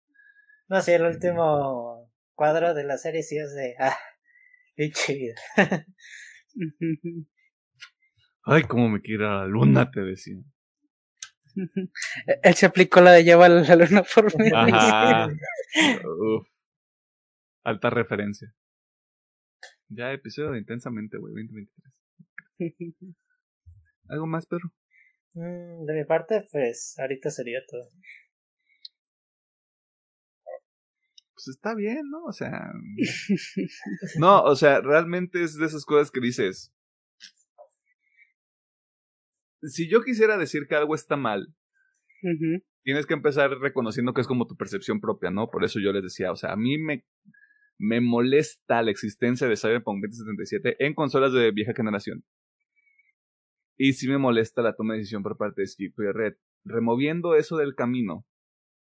No, 0.68 0.82
sí, 0.82 0.92
el 0.92 1.04
último 1.04 2.12
cuadro 2.34 2.74
de 2.74 2.84
la 2.84 2.98
serie 2.98 3.24
sí 3.24 3.38
es 3.38 3.56
de. 3.56 3.76
Ah, 3.80 3.98
qué 4.76 4.92
chido. 4.92 5.36
Ay, 8.44 8.64
cómo 8.64 8.90
me 8.90 9.00
quiere 9.00 9.24
la 9.24 9.46
luna, 9.46 9.90
te 9.90 10.02
decía. 10.02 10.36
Él 12.44 12.54
se 12.54 12.66
aplicó 12.66 13.02
la 13.02 13.12
de 13.12 13.24
llevar 13.24 13.52
la 13.52 13.76
luna 13.76 14.04
por 14.04 14.38
mí. 14.40 14.50
Ajá. 14.54 15.30
Alta 17.64 17.90
referencia. 17.90 18.54
Ya 19.90 20.12
episodio 20.12 20.52
de 20.52 20.60
Intensamente, 20.60 21.18
güey, 21.18 21.34
2023. 21.34 21.96
¿Algo 24.10 24.28
más, 24.28 24.46
perro? 24.46 24.72
Mm, 25.34 25.86
de 25.86 25.94
mi 25.94 26.06
parte, 26.06 26.48
pues 26.52 26.96
ahorita 26.98 27.30
sería 27.32 27.60
todo. 27.68 27.90
Pues 31.34 31.48
está 31.50 31.76
bien, 31.76 32.10
¿no? 32.10 32.24
O 32.26 32.32
sea. 32.32 32.72
no, 34.18 34.44
o 34.44 34.56
sea, 34.56 34.82
realmente 34.82 35.44
es 35.44 35.56
de 35.56 35.66
esas 35.66 35.86
cosas 35.86 36.12
que 36.12 36.22
dices. 36.22 36.75
Si 39.68 39.90
yo 39.90 40.02
quisiera 40.02 40.38
decir 40.38 40.68
que 40.68 40.76
algo 40.76 40.96
está 40.96 41.18
mal, 41.18 41.54
tienes 42.84 43.06
que 43.06 43.14
empezar 43.14 43.52
reconociendo 43.60 44.14
que 44.14 44.22
es 44.22 44.28
como 44.28 44.48
tu 44.48 44.56
percepción 44.56 45.00
propia, 45.00 45.32
¿no? 45.32 45.50
Por 45.50 45.64
eso 45.64 45.80
yo 45.80 45.92
les 45.92 46.04
decía, 46.04 46.32
o 46.32 46.36
sea, 46.36 46.54
a 46.54 46.56
mí 46.56 46.78
me 46.78 47.06
me 47.78 48.02
molesta 48.02 48.82
la 48.82 48.92
existencia 48.92 49.48
de 49.48 49.58
Cyberpunk 49.58 50.02
2077 50.02 50.86
en 50.86 50.94
consolas 50.94 51.34
de 51.34 51.52
vieja 51.52 51.74
generación. 51.74 52.24
Y 53.78 53.94
sí 53.94 54.08
me 54.08 54.18
molesta 54.18 54.62
la 54.62 54.76
toma 54.76 54.94
de 54.94 55.00
decisión 55.00 55.24
por 55.24 55.38
parte 55.38 55.62
de 55.62 55.68
Skip 55.68 56.00
y 56.00 56.12
Red. 56.12 56.36
Removiendo 56.64 57.36
eso 57.36 57.58
del 57.58 57.76
camino 57.76 58.26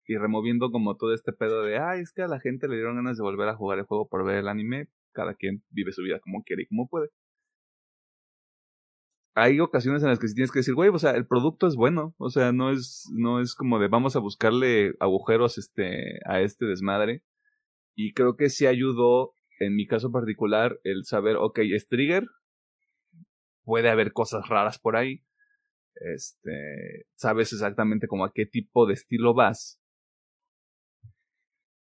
y 0.07 0.17
removiendo 0.17 0.71
como 0.71 0.97
todo 0.97 1.13
este 1.13 1.31
pedo 1.31 1.61
de, 1.61 1.77
ay, 1.77 2.01
es 2.01 2.11
que 2.11 2.23
a 2.23 2.27
la 2.27 2.39
gente 2.39 2.67
le 2.67 2.75
dieron 2.75 2.95
ganas 2.95 3.17
de 3.17 3.23
volver 3.23 3.47
a 3.47 3.55
jugar 3.55 3.77
el 3.77 3.85
juego 3.85 4.07
por 4.07 4.25
ver 4.25 4.37
el 4.37 4.47
anime. 4.47 4.87
Cada 5.11 5.35
quien 5.35 5.63
vive 5.69 5.91
su 5.91 6.01
vida 6.01 6.19
como 6.19 6.43
quiere 6.43 6.63
y 6.63 6.67
como 6.67 6.87
puede. 6.87 7.09
Hay 9.35 9.59
ocasiones 9.59 10.03
en 10.03 10.09
las 10.09 10.19
que 10.19 10.27
sí 10.27 10.35
tienes 10.35 10.51
que 10.51 10.59
decir, 10.59 10.73
güey, 10.73 10.89
o 10.89 10.99
sea, 10.99 11.11
el 11.11 11.27
producto 11.27 11.67
es 11.67 11.75
bueno. 11.75 12.15
O 12.17 12.29
sea, 12.29 12.51
no 12.51 12.71
es, 12.71 13.09
no 13.15 13.39
es 13.39 13.55
como 13.55 13.79
de 13.79 13.87
vamos 13.87 14.15
a 14.15 14.19
buscarle 14.19 14.93
agujeros 14.99 15.57
este, 15.57 16.19
a 16.25 16.41
este 16.41 16.65
desmadre 16.65 17.23
y 17.95 18.13
creo 18.13 18.37
que 18.37 18.49
sí 18.49 18.65
ayudó, 18.65 19.33
en 19.59 19.75
mi 19.75 19.85
caso 19.85 20.09
particular, 20.09 20.79
el 20.83 21.03
saber, 21.03 21.35
ok, 21.35 21.59
es 21.73 21.85
trigger, 21.87 22.25
puede 23.65 23.89
haber 23.89 24.13
cosas 24.13 24.47
raras 24.47 24.79
por 24.79 24.95
ahí. 24.95 25.21
Este, 25.95 27.07
sabes 27.15 27.51
exactamente 27.51 28.07
como 28.07 28.23
a 28.23 28.31
qué 28.33 28.45
tipo 28.45 28.87
de 28.87 28.93
estilo 28.93 29.33
vas. 29.33 29.81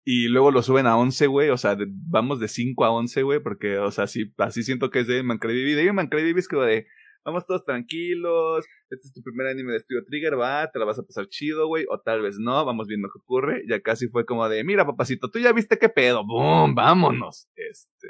Y 0.06 0.28
luego 0.28 0.52
lo 0.52 0.62
suben 0.62 0.86
a 0.86 0.98
11, 0.98 1.26
güey. 1.26 1.50
O 1.50 1.58
sea, 1.58 1.76
vamos 1.88 2.40
de 2.40 2.48
5 2.48 2.86
a 2.86 2.92
11, 2.92 3.24
güey. 3.24 3.40
Porque, 3.42 3.80
o 3.80 3.90
sea, 3.90 4.06
sí, 4.06 4.34
así 4.38 4.62
siento 4.62 4.92
que 4.92 5.00
es 5.00 5.08
de 5.08 5.24
Mancredivi. 5.24 5.74
De 5.74 5.92
Mancredivi 5.94 6.40
es 6.40 6.48
como 6.48 6.62
de, 6.62 6.86
vamos 7.26 7.46
todos 7.46 7.64
tranquilos, 7.64 8.66
este 8.90 9.08
es 9.08 9.14
tu 9.14 9.22
primer 9.22 9.48
anime 9.48 9.74
de 9.74 9.80
Studio 9.80 10.04
Trigger, 10.06 10.40
va, 10.40 10.70
te 10.72 10.80
la 10.80 10.86
vas 10.86 11.00
a 11.00 11.04
pasar 11.04 11.28
chido, 11.28 11.68
güey, 11.68 11.86
o 11.90 12.00
tal 12.00 12.22
vez 12.22 12.38
no, 12.40 12.66
vamos 12.66 12.88
viendo 12.88 13.08
qué 13.08 13.20
ocurre, 13.20 13.64
ya 13.68 13.82
casi 13.82 14.08
fue 14.08 14.26
como 14.26 14.48
de, 14.50 14.64
mira, 14.64 14.86
papacito, 14.86 15.30
tú 15.30 15.40
ya 15.40 15.54
viste 15.54 15.78
qué 15.78 15.90
pedo, 15.90 16.26
boom, 16.26 16.76
vámonos, 16.76 17.48
este, 17.56 18.10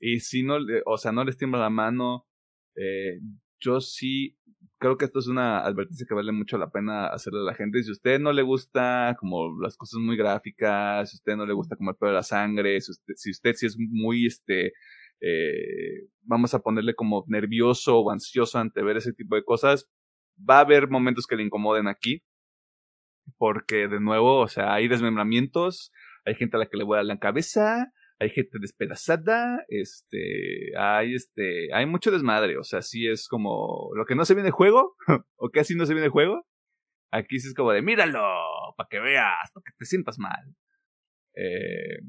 y 0.00 0.20
si 0.20 0.42
no, 0.42 0.56
o 0.86 0.98
sea, 0.98 1.12
no 1.12 1.24
les 1.24 1.36
tiembla 1.36 1.60
la 1.60 1.70
mano, 1.70 2.26
eh, 2.76 3.20
yo 3.60 3.80
sí 3.80 4.36
creo 4.82 4.98
que 4.98 5.04
esto 5.04 5.20
es 5.20 5.28
una 5.28 5.60
advertencia 5.60 6.06
que 6.08 6.14
vale 6.14 6.32
mucho 6.32 6.58
la 6.58 6.72
pena 6.72 7.06
hacerle 7.06 7.38
a 7.40 7.44
la 7.44 7.54
gente. 7.54 7.80
Si 7.84 7.90
a 7.90 7.92
usted 7.92 8.18
no 8.18 8.32
le 8.32 8.42
gusta 8.42 9.16
como 9.20 9.56
las 9.60 9.76
cosas 9.76 10.00
muy 10.00 10.16
gráficas, 10.16 11.08
si 11.08 11.16
a 11.16 11.18
usted 11.18 11.36
no 11.36 11.46
le 11.46 11.52
gusta 11.52 11.76
como 11.76 11.90
el 11.90 11.96
pedo 11.96 12.10
de 12.10 12.16
la 12.16 12.24
sangre, 12.24 12.80
si 12.80 12.90
usted, 12.90 13.14
si 13.16 13.30
usted 13.30 13.54
sí 13.54 13.66
es 13.66 13.76
muy 13.78 14.26
este 14.26 14.72
eh, 15.22 16.08
vamos 16.22 16.52
a 16.52 16.60
ponerle 16.60 16.94
como 16.94 17.24
nervioso 17.28 17.98
o 17.98 18.10
ansioso 18.10 18.58
ante 18.58 18.82
ver 18.82 18.96
ese 18.96 19.12
tipo 19.12 19.36
de 19.36 19.44
cosas, 19.44 19.88
va 20.38 20.58
a 20.58 20.60
haber 20.60 20.88
momentos 20.88 21.26
que 21.26 21.36
le 21.36 21.44
incomoden 21.44 21.86
aquí, 21.86 22.22
porque 23.38 23.88
de 23.88 24.00
nuevo, 24.00 24.40
o 24.40 24.48
sea, 24.48 24.74
hay 24.74 24.88
desmembramientos, 24.88 25.92
hay 26.24 26.34
gente 26.34 26.56
a 26.56 26.60
la 26.60 26.66
que 26.66 26.76
le 26.76 26.84
vuela 26.84 27.04
la 27.04 27.18
cabeza, 27.18 27.92
hay 28.18 28.30
gente 28.30 28.58
despedazada, 28.60 29.64
este, 29.68 30.76
hay 30.76 31.14
este, 31.14 31.72
hay 31.72 31.86
mucho 31.86 32.10
desmadre, 32.10 32.58
o 32.58 32.64
sea, 32.64 32.82
sí 32.82 33.06
es 33.06 33.28
como 33.28 33.90
lo 33.94 34.04
que 34.04 34.16
no 34.16 34.24
se 34.24 34.34
viene 34.34 34.48
de 34.48 34.52
juego, 34.52 34.96
o 35.36 35.50
casi 35.50 35.76
no 35.76 35.86
se 35.86 35.94
viene 35.94 36.06
de 36.06 36.12
juego, 36.12 36.46
aquí 37.12 37.38
sí 37.38 37.48
es 37.48 37.54
como 37.54 37.72
de 37.72 37.82
míralo, 37.82 38.22
para 38.76 38.88
que 38.88 38.98
veas, 38.98 39.50
para 39.54 39.62
que 39.64 39.72
te 39.78 39.84
sientas 39.84 40.18
mal. 40.18 40.56
Eh, 41.34 42.00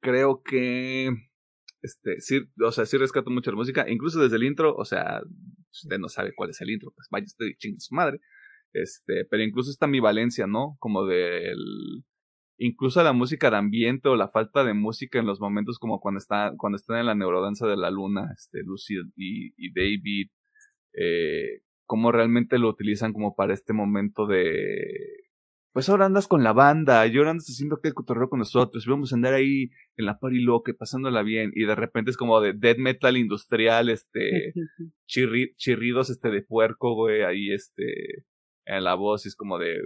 creo 0.00 0.42
que 0.42 1.10
este, 1.82 2.20
sí, 2.20 2.40
o 2.64 2.72
sea, 2.72 2.86
sí 2.86 2.96
rescato 2.96 3.30
mucho 3.30 3.50
la 3.50 3.56
música, 3.56 3.84
incluso 3.88 4.20
desde 4.20 4.36
el 4.36 4.44
intro, 4.44 4.74
o 4.76 4.84
sea, 4.84 5.20
usted 5.72 5.98
no 5.98 6.08
sabe 6.08 6.32
cuál 6.34 6.50
es 6.50 6.60
el 6.60 6.70
intro, 6.70 6.92
pues 6.94 7.08
vaya 7.10 7.26
usted 7.26 7.46
y 7.46 7.80
su 7.80 7.94
madre. 7.94 8.20
Este, 8.72 9.26
pero 9.28 9.42
incluso 9.42 9.70
esta 9.70 9.86
ambivalencia, 9.86 10.46
¿no? 10.46 10.76
Como 10.78 11.04
del 11.06 12.04
incluso 12.58 13.02
la 13.02 13.12
música 13.12 13.50
de 13.50 13.56
ambiente 13.56 14.08
o 14.08 14.16
la 14.16 14.28
falta 14.28 14.64
de 14.64 14.74
música 14.74 15.18
en 15.18 15.26
los 15.26 15.40
momentos 15.40 15.78
como 15.78 16.00
cuando 16.00 16.18
está 16.18 16.52
cuando 16.56 16.76
están 16.76 16.98
en 16.98 17.06
la 17.06 17.14
neurodanza 17.14 17.66
de 17.66 17.76
la 17.76 17.90
luna, 17.90 18.32
este 18.36 18.62
Lucy 18.62 18.94
y, 19.16 19.52
y 19.56 19.72
David 19.74 20.30
eh, 20.94 21.62
cómo 21.86 22.12
realmente 22.12 22.58
lo 22.58 22.68
utilizan 22.68 23.12
como 23.12 23.34
para 23.34 23.54
este 23.54 23.72
momento 23.72 24.26
de 24.26 25.21
pues 25.72 25.88
ahora 25.88 26.06
andas 26.06 26.28
con 26.28 26.44
la 26.44 26.52
banda, 26.52 27.06
y 27.06 27.16
ahora 27.16 27.30
andas 27.30 27.46
haciendo 27.46 27.80
que 27.82 27.92
cotorreo 27.92 28.28
con 28.28 28.40
nosotros, 28.40 28.86
y 28.86 28.90
vamos 28.90 29.12
a 29.12 29.16
andar 29.16 29.34
ahí 29.34 29.70
en 29.96 30.06
la 30.06 30.18
party 30.18 30.40
loca, 30.40 30.72
pasándola 30.78 31.22
bien, 31.22 31.50
y 31.54 31.64
de 31.64 31.74
repente 31.74 32.10
es 32.10 32.16
como 32.16 32.40
de 32.40 32.52
death 32.52 32.78
metal 32.78 33.16
industrial, 33.16 33.88
este, 33.88 34.52
chirridos, 35.56 36.10
este, 36.10 36.30
de 36.30 36.42
puerco, 36.42 36.94
güey, 36.94 37.22
ahí, 37.22 37.52
este, 37.52 38.26
en 38.66 38.84
la 38.84 38.94
voz, 38.94 39.24
y 39.24 39.28
es 39.28 39.36
como 39.36 39.58
de, 39.58 39.78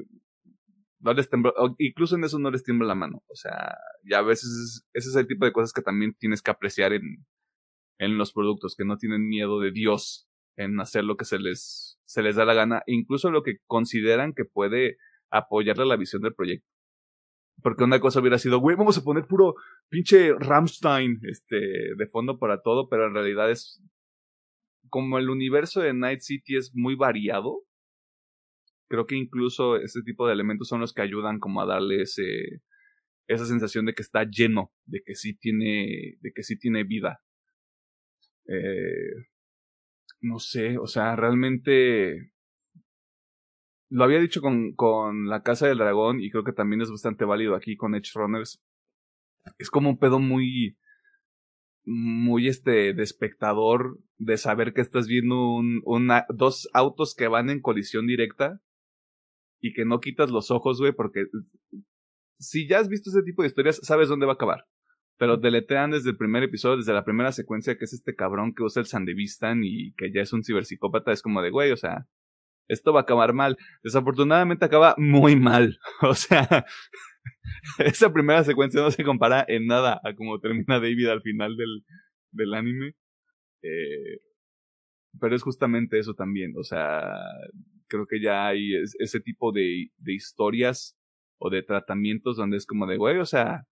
no 0.98 1.12
les 1.12 1.28
tembla, 1.28 1.52
incluso 1.78 2.16
en 2.16 2.24
eso 2.24 2.40
no 2.40 2.50
les 2.50 2.64
tiembla 2.64 2.88
la 2.88 2.96
mano, 2.96 3.22
o 3.28 3.36
sea, 3.36 3.76
ya 4.02 4.18
a 4.18 4.22
veces 4.22 4.84
ese 4.92 5.08
es 5.08 5.14
el 5.14 5.28
tipo 5.28 5.44
de 5.44 5.52
cosas 5.52 5.72
que 5.72 5.82
también 5.82 6.14
tienes 6.18 6.42
que 6.42 6.50
apreciar 6.50 6.94
en, 6.94 7.24
en 7.98 8.18
los 8.18 8.32
productos, 8.32 8.74
que 8.76 8.84
no 8.84 8.96
tienen 8.96 9.28
miedo 9.28 9.60
de 9.60 9.70
Dios 9.70 10.28
en 10.56 10.80
hacer 10.80 11.04
lo 11.04 11.16
que 11.16 11.24
se 11.24 11.38
les, 11.38 12.00
se 12.06 12.22
les 12.22 12.34
da 12.34 12.44
la 12.44 12.54
gana, 12.54 12.82
incluso 12.86 13.30
lo 13.30 13.42
que 13.42 13.58
consideran 13.66 14.32
que 14.32 14.44
puede 14.44 14.96
apoyarle 15.30 15.86
la 15.86 15.96
visión 15.96 16.22
del 16.22 16.34
proyecto. 16.34 16.68
Porque 17.62 17.84
una 17.84 18.00
cosa 18.00 18.20
hubiera 18.20 18.38
sido, 18.38 18.58
güey, 18.58 18.76
vamos 18.76 18.98
a 18.98 19.02
poner 19.02 19.26
puro 19.26 19.54
pinche 19.88 20.34
Ramstein 20.34 21.20
este, 21.22 21.56
de 21.96 22.06
fondo 22.06 22.38
para 22.38 22.60
todo, 22.62 22.88
pero 22.88 23.06
en 23.06 23.14
realidad 23.14 23.50
es 23.50 23.82
como 24.90 25.18
el 25.18 25.30
universo 25.30 25.80
de 25.80 25.94
Night 25.94 26.20
City 26.20 26.56
es 26.56 26.72
muy 26.74 26.94
variado. 26.94 27.62
Creo 28.88 29.06
que 29.06 29.16
incluso 29.16 29.76
ese 29.76 30.02
tipo 30.02 30.26
de 30.26 30.34
elementos 30.34 30.68
son 30.68 30.80
los 30.80 30.92
que 30.92 31.02
ayudan 31.02 31.40
como 31.40 31.60
a 31.60 31.66
darle 31.66 32.02
ese, 32.02 32.62
esa 33.26 33.46
sensación 33.46 33.86
de 33.86 33.94
que 33.94 34.02
está 34.02 34.24
lleno, 34.24 34.72
de 34.84 35.02
que 35.04 35.14
sí 35.14 35.34
tiene, 35.34 36.18
de 36.20 36.32
que 36.32 36.42
sí 36.42 36.56
tiene 36.56 36.84
vida. 36.84 37.20
Eh, 38.48 39.26
no 40.20 40.38
sé, 40.38 40.78
o 40.78 40.86
sea, 40.86 41.16
realmente 41.16 42.30
lo 43.88 44.04
había 44.04 44.20
dicho 44.20 44.40
con, 44.40 44.74
con 44.74 45.28
La 45.28 45.42
Casa 45.42 45.66
del 45.66 45.78
Dragón 45.78 46.20
y 46.20 46.30
creo 46.30 46.44
que 46.44 46.52
también 46.52 46.82
es 46.82 46.90
bastante 46.90 47.24
válido 47.24 47.54
aquí 47.54 47.76
con 47.76 47.94
Edge 47.94 48.10
Runners. 48.14 48.62
Es 49.58 49.70
como 49.70 49.90
un 49.90 49.98
pedo 49.98 50.18
muy, 50.18 50.76
muy 51.84 52.48
este, 52.48 52.94
de 52.94 53.02
espectador, 53.02 53.98
de 54.18 54.36
saber 54.38 54.72
que 54.72 54.80
estás 54.80 55.06
viendo 55.06 55.54
un, 55.54 55.82
una, 55.84 56.26
dos 56.28 56.68
autos 56.72 57.14
que 57.14 57.28
van 57.28 57.48
en 57.48 57.60
colisión 57.60 58.06
directa 58.06 58.60
y 59.60 59.72
que 59.72 59.84
no 59.84 60.00
quitas 60.00 60.30
los 60.30 60.50
ojos, 60.50 60.80
güey, 60.80 60.92
porque 60.92 61.26
si 62.38 62.66
ya 62.68 62.80
has 62.80 62.88
visto 62.88 63.10
ese 63.10 63.22
tipo 63.22 63.42
de 63.42 63.48
historias, 63.48 63.80
sabes 63.82 64.08
dónde 64.08 64.26
va 64.26 64.32
a 64.32 64.34
acabar. 64.34 64.66
Pero 65.18 65.38
deletean 65.38 65.92
desde 65.92 66.10
el 66.10 66.16
primer 66.16 66.42
episodio, 66.42 66.76
desde 66.76 66.92
la 66.92 67.04
primera 67.04 67.32
secuencia, 67.32 67.78
que 67.78 67.84
es 67.84 67.94
este 67.94 68.14
cabrón 68.14 68.52
que 68.54 68.64
usa 68.64 68.80
el 68.80 68.86
Sandevistan 68.86 69.62
y 69.64 69.92
que 69.94 70.12
ya 70.12 70.20
es 70.20 70.32
un 70.32 70.44
ciberpsicópata, 70.44 71.12
es 71.12 71.22
como 71.22 71.40
de, 71.40 71.50
güey, 71.50 71.72
o 71.72 71.76
sea, 71.76 72.06
esto 72.68 72.92
va 72.92 73.00
a 73.00 73.02
acabar 73.02 73.32
mal. 73.32 73.56
Desafortunadamente 73.82 74.64
acaba 74.64 74.94
muy 74.98 75.36
mal. 75.36 75.78
O 76.02 76.14
sea, 76.14 76.64
esa 77.78 78.12
primera 78.12 78.44
secuencia 78.44 78.80
no 78.80 78.90
se 78.90 79.04
compara 79.04 79.44
en 79.48 79.66
nada 79.66 80.00
a 80.04 80.14
cómo 80.14 80.38
termina 80.40 80.80
David 80.80 81.08
al 81.08 81.22
final 81.22 81.56
del, 81.56 81.84
del 82.32 82.54
anime. 82.54 82.94
Eh, 83.62 84.20
pero 85.20 85.34
es 85.34 85.42
justamente 85.42 85.98
eso 85.98 86.14
también. 86.14 86.52
O 86.56 86.62
sea, 86.62 87.02
creo 87.88 88.06
que 88.06 88.20
ya 88.20 88.46
hay 88.48 88.74
ese 88.98 89.20
tipo 89.20 89.52
de, 89.52 89.90
de 89.96 90.14
historias 90.14 90.96
o 91.38 91.50
de 91.50 91.62
tratamientos 91.62 92.36
donde 92.36 92.56
es 92.56 92.66
como 92.66 92.86
de, 92.86 92.96
güey, 92.96 93.18
o 93.18 93.26
sea, 93.26 93.66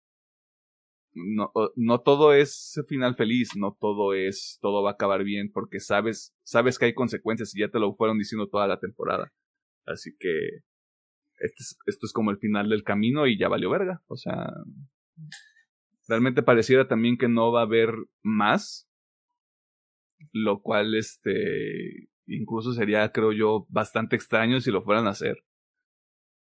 no, 1.14 1.52
no 1.76 2.00
todo 2.00 2.32
es 2.32 2.80
final 2.88 3.14
feliz, 3.14 3.50
no 3.56 3.76
todo 3.80 4.14
es, 4.14 4.58
todo 4.60 4.82
va 4.82 4.90
a 4.90 4.92
acabar 4.94 5.24
bien, 5.24 5.50
porque 5.52 5.80
sabes, 5.80 6.34
sabes 6.42 6.78
que 6.78 6.86
hay 6.86 6.94
consecuencias 6.94 7.54
y 7.54 7.60
ya 7.60 7.68
te 7.68 7.78
lo 7.78 7.94
fueron 7.94 8.18
diciendo 8.18 8.48
toda 8.48 8.66
la 8.66 8.80
temporada. 8.80 9.32
Así 9.86 10.16
que 10.18 10.30
es, 11.38 11.78
esto 11.86 12.06
es 12.06 12.12
como 12.12 12.30
el 12.30 12.38
final 12.38 12.68
del 12.68 12.84
camino 12.84 13.26
y 13.26 13.38
ya 13.38 13.48
valió 13.48 13.70
verga. 13.70 14.02
O 14.06 14.16
sea, 14.16 14.52
realmente 16.08 16.42
pareciera 16.42 16.88
también 16.88 17.16
que 17.16 17.28
no 17.28 17.52
va 17.52 17.60
a 17.60 17.64
haber 17.64 17.94
más, 18.22 18.88
lo 20.32 20.60
cual 20.60 20.94
este 20.94 22.08
incluso 22.26 22.72
sería, 22.72 23.12
creo 23.12 23.32
yo, 23.32 23.66
bastante 23.68 24.16
extraño 24.16 24.60
si 24.60 24.70
lo 24.70 24.82
fueran 24.82 25.06
a 25.06 25.10
hacer. 25.10 25.36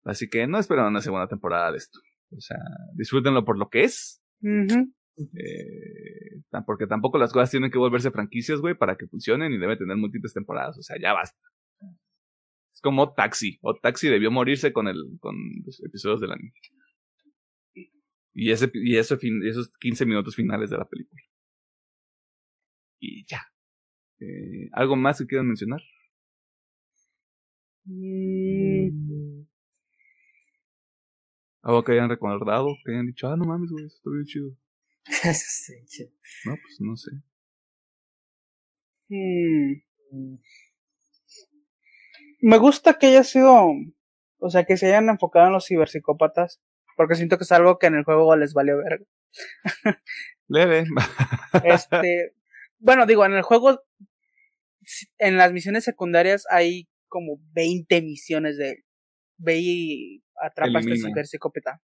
Así 0.05 0.29
que 0.29 0.47
no 0.47 0.59
espero 0.59 0.87
una 0.87 1.01
segunda 1.01 1.29
temporada 1.29 1.73
de 1.73 1.79
esto. 1.79 1.99
O 2.37 2.41
sea, 2.41 2.59
disfrútenlo 2.95 3.45
por 3.45 3.59
lo 3.59 3.69
que 3.69 3.85
es 3.85 4.22
eh, 4.43 6.43
porque 6.67 6.87
tampoco 6.87 7.19
las 7.19 7.33
cosas 7.33 7.51
tienen 7.51 7.71
que 7.71 7.79
volverse 7.79 8.11
franquicias, 8.11 8.61
güey, 8.61 8.75
para 8.75 8.97
que 8.97 9.07
funcionen 9.07 9.53
y 9.53 9.59
debe 9.59 9.77
tener 9.77 9.97
múltiples 9.97 10.33
temporadas. 10.33 10.79
O 10.79 10.83
sea, 10.83 10.97
ya 11.01 11.13
basta. 11.13 11.45
Es 12.73 12.81
como 12.81 13.15
Taxi. 13.15 13.59
O 13.63 13.75
Taxi 13.75 14.09
debió 14.09 14.31
morirse 14.31 14.73
con, 14.73 14.89
el, 14.89 14.97
con 15.21 15.37
los 15.65 15.83
episodios 15.85 16.21
del 16.21 16.33
anime. 16.33 16.53
Y, 18.35 18.51
ese, 18.51 18.71
y 18.75 18.97
eso 18.97 19.19
esos 19.45 19.77
15 19.79 20.07
minutos 20.07 20.35
finales 20.35 20.71
de 20.71 20.79
la 20.79 20.89
película. 20.89 21.23
Y 22.99 23.25
ya. 23.27 23.43
Eh, 24.21 24.69
¿Algo 24.73 24.97
más 24.97 25.19
que 25.19 25.27
quieran 25.27 25.49
mencionar? 25.49 25.81
Mm. 27.85 29.42
Algo 31.63 31.85
que 31.85 31.93
hayan 31.93 32.11
recordado, 32.11 32.69
que 32.85 32.93
hayan 32.93 33.07
dicho, 33.07 33.29
ah, 33.29 33.37
no 33.37 33.45
mames, 33.45 33.71
güey, 33.71 33.87
esto 33.87 34.11
bien 34.11 34.25
chido. 34.25 34.51
chido. 35.87 36.11
No, 36.45 36.57
pues 36.57 36.81
no 36.81 36.97
sé. 36.97 37.11
Hmm. 39.09 40.39
Me 42.41 42.59
gusta 42.59 42.99
que 42.99 43.07
haya 43.07 43.23
sido, 43.23 43.69
o 44.39 44.51
sea, 44.51 44.65
que 44.65 44.77
se 44.77 44.87
hayan 44.87 45.09
enfocado 45.09 45.47
en 45.47 45.53
los 45.53 45.67
ciberpsicópatas, 45.67 46.61
porque 46.97 47.15
siento 47.15 47.39
que 47.39 47.45
es 47.45 47.53
algo 47.53 47.79
que 47.79 47.87
en 47.87 47.95
el 47.95 48.05
juego 48.05 48.35
les 48.37 48.55
valió 48.55 48.79
verga. 48.79 49.05
Leve. 50.49 50.85
este, 51.65 52.35
bueno, 52.79 53.07
digo, 53.07 53.25
en 53.25 53.35
el 53.35 53.43
juego, 53.43 53.81
en 55.19 55.37
las 55.37 55.53
misiones 55.53 55.85
secundarias 55.85 56.45
hay 56.51 56.89
como 57.07 57.39
20 57.53 58.03
misiones 58.03 58.59
de 58.59 58.85
ve 59.37 59.59
y 59.61 60.22
atrapa 60.43 60.79
a 60.79 60.81
este 60.81 60.97
ciberpsicópata. 60.97 61.83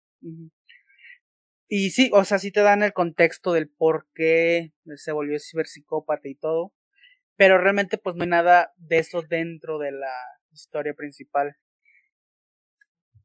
Y 1.68 1.90
sí, 1.92 2.12
o 2.14 2.24
sea, 2.24 2.40
sí 2.40 2.52
te 2.52 2.62
dan 2.62 2.84
el 2.84 2.94
contexto 2.94 3.54
del 3.54 3.70
por 3.70 4.08
qué 4.14 4.74
se 4.96 5.12
volvió 5.12 5.38
ciberpsicópata 5.40 6.28
y 6.28 6.36
todo. 6.36 6.74
Pero 7.38 7.58
realmente 7.58 7.98
pues 7.98 8.16
no 8.16 8.24
hay 8.24 8.30
nada 8.30 8.74
de 8.78 9.00
eso 9.00 9.22
dentro 9.22 9.78
de 9.78 9.92
la 9.92 10.14
historia 10.52 10.94
principal. 10.94 11.58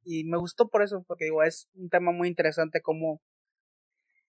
Y 0.02 0.24
me 0.24 0.38
gustó 0.38 0.68
por 0.68 0.82
eso, 0.82 1.04
porque 1.06 1.26
digo, 1.26 1.42
es 1.42 1.68
un 1.74 1.90
tema 1.90 2.10
muy 2.10 2.28
interesante 2.28 2.80
como 2.80 3.22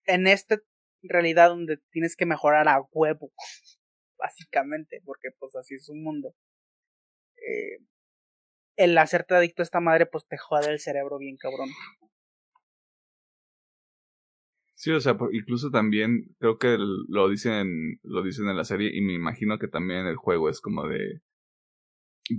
en 0.05 0.27
esta 0.27 0.59
realidad 1.01 1.49
donde 1.49 1.77
tienes 1.91 2.15
que 2.15 2.25
mejorar 2.25 2.67
a 2.67 2.81
huevo, 2.91 3.31
básicamente, 4.17 5.01
porque 5.05 5.29
pues 5.39 5.55
así 5.55 5.75
es 5.75 5.89
un 5.89 6.03
mundo. 6.03 6.35
Eh, 7.37 7.79
el 8.83 8.97
hacerte 8.97 9.35
adicto 9.35 9.61
a 9.61 9.63
esta 9.63 9.79
madre, 9.79 10.05
pues 10.05 10.25
te 10.27 10.37
jode 10.37 10.71
el 10.71 10.79
cerebro 10.79 11.17
bien 11.17 11.37
cabrón. 11.37 11.69
Sí, 14.75 14.91
o 14.91 14.99
sea, 14.99 15.15
incluso 15.31 15.69
también 15.69 16.35
creo 16.39 16.57
que 16.57 16.75
lo 16.79 17.29
dicen, 17.29 17.99
lo 18.01 18.23
dicen 18.23 18.49
en 18.49 18.57
la 18.57 18.63
serie 18.63 18.89
y 18.91 19.01
me 19.01 19.13
imagino 19.13 19.59
que 19.59 19.67
también 19.67 19.99
en 20.01 20.07
el 20.07 20.15
juego 20.15 20.49
es 20.49 20.59
como 20.59 20.87
de 20.87 21.21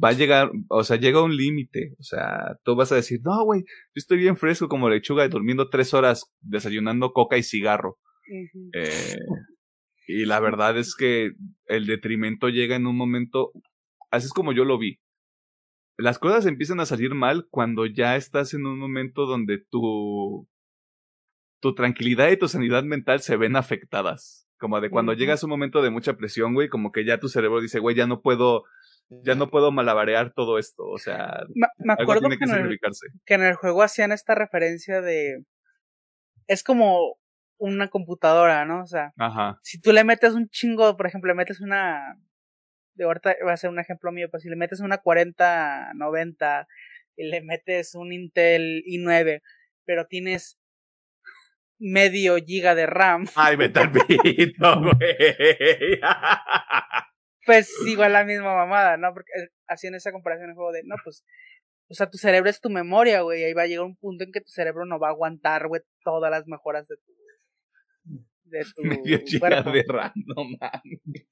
va 0.03 0.09
a 0.09 0.13
llegar, 0.13 0.51
o 0.69 0.85
sea, 0.85 0.97
llega 0.97 1.23
un 1.23 1.37
límite, 1.37 1.95
o 1.99 2.03
sea, 2.03 2.59
tú 2.65 2.75
vas 2.75 2.93
a 2.93 2.97
decir, 2.97 3.21
no, 3.25 3.45
güey, 3.45 3.63
yo 3.63 3.67
estoy 3.95 4.19
bien 4.19 4.37
fresco 4.37 4.69
como 4.69 4.89
lechuga 4.89 5.25
y 5.25 5.29
durmiendo 5.29 5.69
tres 5.69 5.95
horas 5.95 6.33
desayunando 6.41 7.13
coca 7.13 7.37
y 7.37 7.43
cigarro. 7.43 7.99
eh, 8.73 9.17
y 10.07 10.25
la 10.25 10.41
verdad 10.41 10.79
es 10.79 10.95
que 10.97 11.33
el 11.67 11.87
detrimento 11.87 12.49
llega 12.49 12.77
en 12.77 12.87
un 12.87 12.97
momento, 12.97 13.53
así 14.11 14.27
es 14.27 14.33
como 14.33 14.53
yo 14.53 14.65
lo 14.65 14.79
vi, 14.79 14.99
las 16.03 16.19
cosas 16.19 16.47
empiezan 16.47 16.81
a 16.81 16.87
salir 16.87 17.15
mal 17.15 17.47
cuando 17.51 17.87
ya 17.87 18.17
estás 18.17 18.55
en 18.55 18.67
un 18.67 18.79
momento 18.79 19.27
donde 19.27 19.59
tu, 19.59 20.49
tu 21.61 21.75
tranquilidad 21.75 22.31
y 22.31 22.37
tu 22.37 22.49
sanidad 22.49 22.83
mental 22.83 23.21
se 23.21 23.37
ven 23.37 23.57
afectadas. 23.57 24.49
Como 24.59 24.81
de 24.81 24.91
cuando 24.91 25.13
llegas 25.13 25.43
a 25.43 25.47
un 25.47 25.51
momento 25.51 25.83
de 25.83 25.91
mucha 25.91 26.15
presión, 26.15 26.55
güey, 26.55 26.69
como 26.69 26.93
que 26.93 27.05
ya 27.05 27.19
tu 27.19 27.29
cerebro 27.29 27.61
dice, 27.61 27.81
güey, 27.81 27.97
ya 27.97 28.07
no 28.07 28.21
puedo, 28.21 28.63
ya 29.09 29.35
no 29.35 29.51
puedo 29.51 29.73
malabarear 29.73 30.33
todo 30.33 30.59
esto. 30.59 30.85
O 30.85 30.99
sea, 30.99 31.45
me, 31.55 31.93
acuerdo 31.95 32.29
que, 32.29 32.37
en 32.45 32.51
el, 32.51 32.79
que 33.25 33.35
en 33.35 33.43
el 33.43 33.55
juego 33.55 33.83
hacían 33.83 34.13
esta 34.13 34.37
referencia 34.37 35.01
de 35.01 35.45
es 36.47 36.63
como 36.63 37.17
una 37.59 37.89
computadora, 37.89 38.65
¿no? 38.65 38.83
O 38.83 38.87
sea, 38.87 39.13
Ajá. 39.17 39.59
si 39.63 39.81
tú 39.81 39.93
le 39.93 40.05
metes 40.05 40.35
un 40.35 40.49
chingo, 40.49 40.97
por 40.97 41.07
ejemplo, 41.07 41.29
le 41.29 41.37
metes 41.37 41.61
una, 41.61 42.17
de 42.95 43.05
ahorita 43.05 43.37
va 43.47 43.53
a 43.53 43.57
ser 43.57 43.71
un 43.71 43.79
ejemplo 43.79 44.13
mío, 44.13 44.29
pues 44.31 44.43
si 44.43 44.49
le 44.49 44.57
metes 44.57 44.81
una 44.81 44.99
4090 44.99 46.67
y 47.17 47.25
le 47.29 47.43
metes 47.43 47.95
un 47.95 48.13
Intel 48.13 48.83
i9, 48.87 49.43
pero 49.85 50.07
tienes 50.07 50.59
medio 51.79 52.37
giga 52.37 52.75
de 52.75 52.87
RAM, 52.87 53.27
Ay, 53.35 53.57
vete 53.57 53.81
al 53.81 53.91
pito, 53.91 54.81
güey. 54.81 56.01
pues 57.45 57.71
igual 57.87 58.13
la 58.13 58.25
misma 58.25 58.55
mamada, 58.55 58.97
¿no? 58.97 59.13
Porque 59.13 59.31
eh, 59.37 59.49
haciendo 59.69 59.97
esa 59.97 60.13
comparación 60.13 60.51
el 60.51 60.55
juego 60.55 60.73
de, 60.73 60.83
no, 60.85 60.95
pues, 61.03 61.25
o 61.89 61.95
sea, 61.95 62.09
tu 62.09 62.19
cerebro 62.19 62.49
es 62.49 62.61
tu 62.61 62.71
memoria, 62.71 63.23
güey, 63.23 63.43
ahí 63.45 63.53
va 63.53 63.63
a 63.63 63.67
llegar 63.67 63.85
un 63.85 63.97
punto 63.97 64.23
en 64.25 64.33
que 64.33 64.41
tu 64.41 64.51
cerebro 64.51 64.87
no 64.87 64.99
va 65.01 65.09
a 65.09 65.11
aguantar, 65.11 65.67
güey, 65.67 65.83
todas 66.05 66.31
las 66.31 66.47
mejoras 66.47 66.87
de 66.87 66.97
tu, 66.97 67.13
de 68.45 68.65
tu 68.77 68.83
Medio 68.85 69.21
cuerpo. 69.41 69.73
de 69.73 69.85
random, 69.89 70.57
mames. 70.61 71.27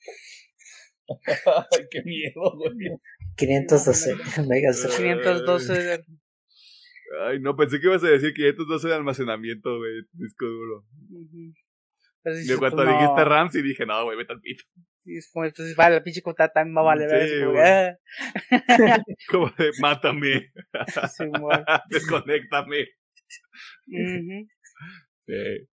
Ay, 1.73 1.87
qué 1.91 2.03
miedo, 2.03 2.53
güey. 2.57 2.99
512 3.37 4.15
megas. 4.49 4.82
de- 4.82 4.97
512 4.97 6.05
Ay, 7.27 7.41
no, 7.41 7.57
pensé 7.57 7.81
que 7.81 7.87
ibas 7.87 8.05
a 8.05 8.09
decir 8.09 8.32
512 8.35 8.87
de 8.89 8.95
almacenamiento, 8.95 9.78
güey. 9.78 10.03
Disco 10.12 10.47
duro. 10.47 10.87
Ujú. 11.11 11.53
Pero 12.23 12.37
Y 12.37 12.41
dices 12.41 12.59
cuando 12.59 12.85
no. 12.85 12.93
dijiste 12.93 13.24
RAM, 13.24 13.51
sí 13.51 13.62
dije, 13.62 13.85
no, 13.87 14.05
güey, 14.05 14.16
vete 14.19 14.32
al 14.32 14.41
pito. 14.41 14.62
Y 15.05 15.16
es 15.16 15.31
como, 15.32 15.47
entonces, 15.47 15.74
vale, 15.74 15.97
la 15.97 16.03
pinche 16.05 16.20
computadora 16.23 16.53
también 16.53 16.77
va 16.77 16.81
a 16.82 16.85
valer, 16.85 17.09
¿verdad? 17.09 17.27
Sí, 17.27 17.41
como, 17.41 17.53
güey. 17.53 17.65
ah, 17.66 19.03
Como 19.31 19.51
de, 19.59 19.70
mátame. 19.81 20.53
Simón. 21.16 21.65
Desconéctame. 21.89 22.87
Ujú. 23.89 24.49
Sí, 25.27 25.69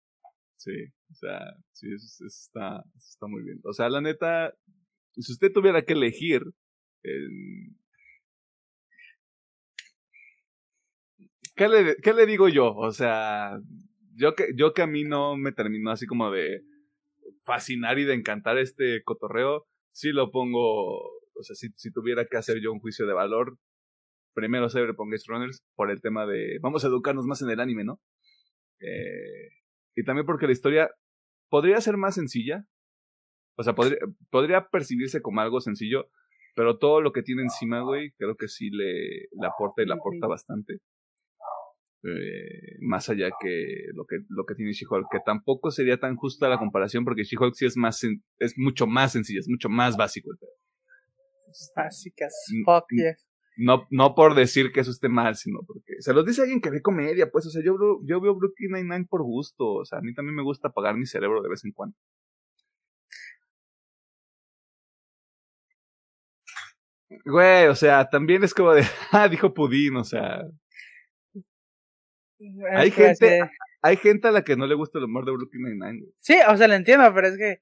sí, 0.56 0.72
o 1.10 1.14
sea, 1.14 1.40
sí, 1.72 1.88
eso, 1.94 2.06
eso 2.06 2.26
está, 2.26 2.82
eso 2.96 3.08
está 3.10 3.26
muy 3.26 3.42
bien. 3.42 3.58
O 3.64 3.72
sea, 3.72 3.88
la 3.88 4.00
neta, 4.00 4.54
si 5.22 5.32
usted 5.32 5.52
tuviera 5.52 5.82
que 5.82 5.94
elegir, 5.94 6.42
eh, 7.04 7.28
¿qué, 11.54 11.68
le, 11.68 11.96
¿qué 12.02 12.12
le 12.12 12.26
digo 12.26 12.48
yo? 12.48 12.74
O 12.74 12.92
sea, 12.92 13.58
yo 14.14 14.34
que, 14.34 14.48
yo 14.56 14.72
que 14.72 14.82
a 14.82 14.86
mí 14.86 15.04
no 15.04 15.36
me 15.36 15.52
terminó 15.52 15.90
así 15.90 16.06
como 16.06 16.30
de 16.30 16.62
fascinar 17.44 17.98
y 17.98 18.04
de 18.04 18.14
encantar 18.14 18.58
este 18.58 19.02
cotorreo, 19.04 19.66
sí 19.92 20.10
lo 20.10 20.30
pongo, 20.30 20.98
o 21.00 21.42
sea, 21.42 21.56
si, 21.56 21.68
si 21.76 21.92
tuviera 21.92 22.26
que 22.26 22.36
hacer 22.36 22.60
yo 22.60 22.72
un 22.72 22.80
juicio 22.80 23.06
de 23.06 23.14
valor, 23.14 23.58
primero 24.34 24.68
Cyberpunk 24.68 25.14
Edge 25.14 25.24
Runners 25.28 25.64
por 25.74 25.90
el 25.90 26.02
tema 26.02 26.26
de, 26.26 26.58
vamos 26.60 26.84
a 26.84 26.88
educarnos 26.88 27.26
más 27.26 27.40
en 27.42 27.50
el 27.50 27.60
anime, 27.60 27.84
¿no? 27.84 28.00
Eh, 28.80 29.48
y 29.96 30.04
también 30.04 30.26
porque 30.26 30.46
la 30.46 30.52
historia 30.52 30.90
podría 31.48 31.80
ser 31.80 31.96
más 31.96 32.14
sencilla. 32.14 32.66
O 33.56 33.62
sea, 33.62 33.74
podría, 33.74 33.98
podría 34.30 34.68
percibirse 34.68 35.22
como 35.22 35.40
algo 35.40 35.60
sencillo, 35.60 36.08
pero 36.54 36.78
todo 36.78 37.00
lo 37.00 37.12
que 37.12 37.22
tiene 37.22 37.42
encima, 37.42 37.80
güey, 37.80 38.12
creo 38.12 38.36
que 38.36 38.48
sí 38.48 38.70
le, 38.70 39.28
le 39.32 39.46
aporta 39.46 39.82
y 39.82 39.86
le 39.86 39.94
aporta 39.94 40.26
bastante. 40.26 40.78
Eh, 42.02 42.76
más 42.82 43.08
allá 43.08 43.30
que 43.40 43.86
lo 43.94 44.04
que 44.04 44.18
lo 44.28 44.44
que 44.44 44.54
tiene 44.54 44.72
She-Hulk, 44.72 45.08
que 45.10 45.18
tampoco 45.24 45.70
sería 45.72 45.98
tan 45.98 46.14
justa 46.14 46.48
la 46.48 46.58
comparación 46.58 47.04
porque 47.04 47.24
She-Hulk 47.24 47.54
sí 47.54 47.66
es 47.66 47.76
más 47.76 48.00
sen- 48.02 48.22
es 48.38 48.54
mucho 48.56 48.86
más 48.86 49.12
sencilla, 49.12 49.40
es 49.40 49.48
mucho 49.48 49.68
más 49.68 49.96
básico 49.96 50.30
el 50.30 50.38
pedo. 50.38 50.50
Básicas. 51.74 52.34
Fuck 52.64 52.84
yes. 52.90 53.26
No, 53.56 53.86
no 53.90 54.14
por 54.14 54.34
decir 54.34 54.70
que 54.70 54.80
eso 54.80 54.90
esté 54.90 55.08
mal, 55.08 55.34
sino 55.36 55.60
porque 55.66 55.94
se 56.00 56.12
los 56.12 56.24
dice 56.26 56.42
alguien 56.42 56.60
que 56.60 56.70
ve 56.70 56.82
comedia, 56.82 57.30
pues, 57.30 57.46
o 57.46 57.50
sea, 57.50 57.62
yo, 57.64 57.74
yo 58.04 58.20
veo 58.20 58.34
Brooklyn 58.36 58.72
Nine-Nine 58.72 59.06
por 59.08 59.22
gusto, 59.22 59.66
o 59.66 59.84
sea, 59.86 59.98
a 59.98 60.02
mí 60.02 60.12
también 60.12 60.36
me 60.36 60.42
gusta 60.42 60.68
apagar 60.68 60.96
mi 60.96 61.06
cerebro 61.06 61.42
de 61.42 61.48
vez 61.48 61.64
en 61.64 61.72
cuando. 61.72 61.96
Güey, 67.24 67.66
o 67.68 67.74
sea, 67.74 68.08
también 68.08 68.42
es 68.44 68.52
como 68.54 68.72
de, 68.72 68.82
ah, 69.12 69.28
dijo 69.28 69.54
Pudín, 69.54 69.96
o 69.96 70.04
sea, 70.04 70.42
Hay 72.74 72.88
Es 72.88 72.94
gente- 72.94 73.50
hay 73.82 73.96
gente 73.96 74.28
a 74.28 74.32
la 74.32 74.42
que 74.42 74.56
no 74.56 74.66
le 74.66 74.74
gusta 74.74 74.98
el 74.98 75.04
humor 75.04 75.24
de 75.24 75.32
Brooklyn 75.32 75.62
Nine-Nine. 75.62 76.06
Sí, 76.16 76.36
o 76.48 76.56
sea, 76.56 76.66
lo 76.66 76.74
entiendo, 76.74 77.04
pero 77.14 77.28
es 77.28 77.36
que 77.38 77.60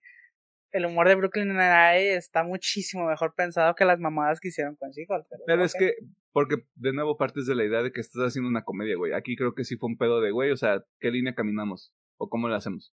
el 0.73 0.87
humor 0.87 1.07
de 1.07 1.15
Brooklyn 1.17 1.49
Nine-Nine 1.49 2.15
está 2.17 2.43
muchísimo 2.43 3.07
mejor 3.07 3.35
pensado 3.37 3.75
que 3.75 3.85
las 3.85 4.01
mamadas 4.01 4.41
que 4.41 4.49
hicieron 4.49 4.75
con 4.77 4.91
She-Hulk. 4.91 5.27
Pero, 5.29 5.43
Pero 5.47 5.65
es 5.65 5.75
que, 5.79 5.93
porque 6.33 6.57
de 6.77 6.93
nuevo 6.95 7.17
partes 7.19 7.47
de 7.47 7.55
la 7.55 7.65
idea 7.65 7.83
de 7.83 7.93
que 7.93 8.01
estás 8.01 8.23
haciendo 8.23 8.49
una 8.49 8.65
comedia, 8.65 8.97
güey. 8.97 9.13
Aquí 9.13 9.37
creo 9.37 9.55
que 9.55 9.65
sí 9.65 9.77
fue 9.77 9.91
un 9.91 9.99
pedo 9.99 10.21
de, 10.21 10.31
güey, 10.31 10.51
o 10.51 10.57
sea, 10.57 10.83
¿qué 10.99 11.11
línea 11.11 11.35
caminamos? 11.35 11.93
¿O 12.17 12.29
cómo 12.31 12.49
la 12.49 12.57
hacemos? 12.57 12.95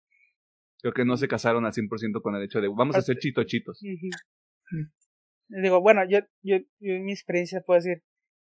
Creo 0.80 0.94
que 0.94 1.04
no 1.04 1.16
se 1.16 1.28
casaron 1.28 1.66
al 1.66 1.72
100% 1.72 2.22
con 2.22 2.34
el 2.34 2.42
hecho 2.44 2.60
de, 2.60 2.68
vamos 2.68 2.96
a 2.96 3.00
hacer 3.00 3.18
chito 3.18 3.44
chitos. 3.44 3.80
Digo, 5.48 5.80
bueno, 5.80 6.02
yo, 6.08 6.20
yo, 6.42 6.58
yo 6.80 6.92
en 6.94 7.04
mi 7.04 7.12
experiencia 7.12 7.62
puedo 7.64 7.80
decir, 7.80 8.02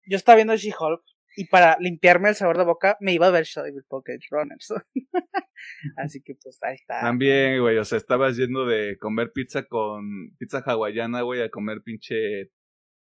yo 0.06 0.16
estaba 0.16 0.36
viendo 0.36 0.56
She-Hulk 0.56 1.02
y 1.36 1.47
para 1.47 1.77
limpiarme 1.81 2.28
el 2.28 2.35
sabor 2.35 2.59
de 2.59 2.64
boca 2.64 2.97
me 3.01 3.12
iba 3.14 3.27
a 3.27 3.31
ver 3.31 3.47
Cyberpunk 3.47 4.09
Edge 4.10 4.27
Runners. 4.31 4.73
Así 5.97 6.20
que 6.23 6.35
pues 6.35 6.59
ahí 6.62 6.74
está. 6.74 7.01
También, 7.01 7.60
güey, 7.60 7.78
o 7.78 7.85
sea, 7.85 7.98
estabas 7.98 8.36
yendo 8.36 8.66
de 8.66 8.97
comer 8.98 9.32
pizza 9.32 9.64
con 9.64 10.35
pizza 10.39 10.59
hawaiana, 10.64 11.23
güey, 11.23 11.40
a 11.43 11.48
comer 11.51 11.81
pinche 11.82 12.51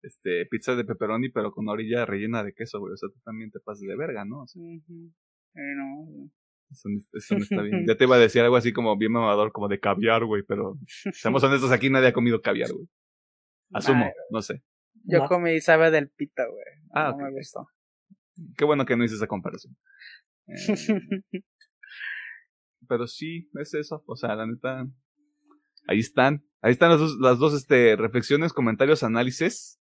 este 0.01 0.45
pizza 0.47 0.75
de 0.75 0.85
pepperoni, 0.85 1.29
pero 1.29 1.51
con 1.51 1.67
orilla 1.69 2.05
rellena 2.05 2.43
de 2.43 2.53
queso, 2.53 2.79
güey. 2.79 2.93
O 2.93 2.97
sea, 2.97 3.09
tú 3.09 3.19
también 3.23 3.51
te 3.51 3.59
pasas 3.59 3.81
de 3.87 3.95
verga, 3.95 4.25
¿no? 4.25 4.41
O 4.43 4.47
sea. 4.47 4.61
Eh, 4.61 5.73
no, 5.75 6.29
eso, 6.71 6.89
no- 6.89 6.99
eso 7.13 7.35
no 7.35 7.41
está 7.43 7.61
bien. 7.61 7.85
Ya 7.87 7.95
te 7.97 8.03
iba 8.05 8.15
a 8.15 8.19
decir 8.19 8.41
algo 8.41 8.55
así 8.55 8.71
como 8.73 8.97
bien 8.97 9.11
mamador, 9.11 9.51
como 9.51 9.67
de 9.67 9.79
caviar, 9.79 10.25
güey, 10.25 10.43
pero 10.43 10.77
seamos 11.13 11.43
honestos, 11.43 11.71
aquí 11.71 11.89
nadie 11.89 12.07
ha 12.09 12.13
comido 12.13 12.41
caviar, 12.41 12.71
güey. 12.71 12.87
Asumo, 13.73 14.05
Nah, 14.05 14.11
no 14.31 14.41
sé. 14.41 14.63
yo 15.03 15.19
No. 15.19 15.27
comí 15.27 15.59
sabe 15.61 15.91
del 15.91 16.09
pita, 16.09 16.45
güey. 16.45 16.65
Ah, 16.93 17.11
no 17.17 17.25
me 17.25 17.31
gustó. 17.31 17.67
Qué 18.57 18.65
bueno 18.65 18.85
que 18.85 18.95
no 18.95 19.03
hice 19.03 19.15
esa 19.15 19.27
comparación. 19.27 19.75
Eh, 21.41 21.41
pero 22.87 23.07
sí, 23.07 23.49
es 23.59 23.73
eso. 23.73 24.03
O 24.07 24.15
sea, 24.15 24.35
la 24.35 24.47
neta. 24.47 24.87
Ahí 25.87 25.99
están. 25.99 26.43
Ahí 26.61 26.71
están 26.71 26.89
las 26.89 26.99
dos, 26.99 27.17
las 27.19 27.37
dos 27.39 27.53
este, 27.53 27.95
reflexiones, 27.95 28.51
comentarios, 28.53 29.03
análisis 29.03 29.79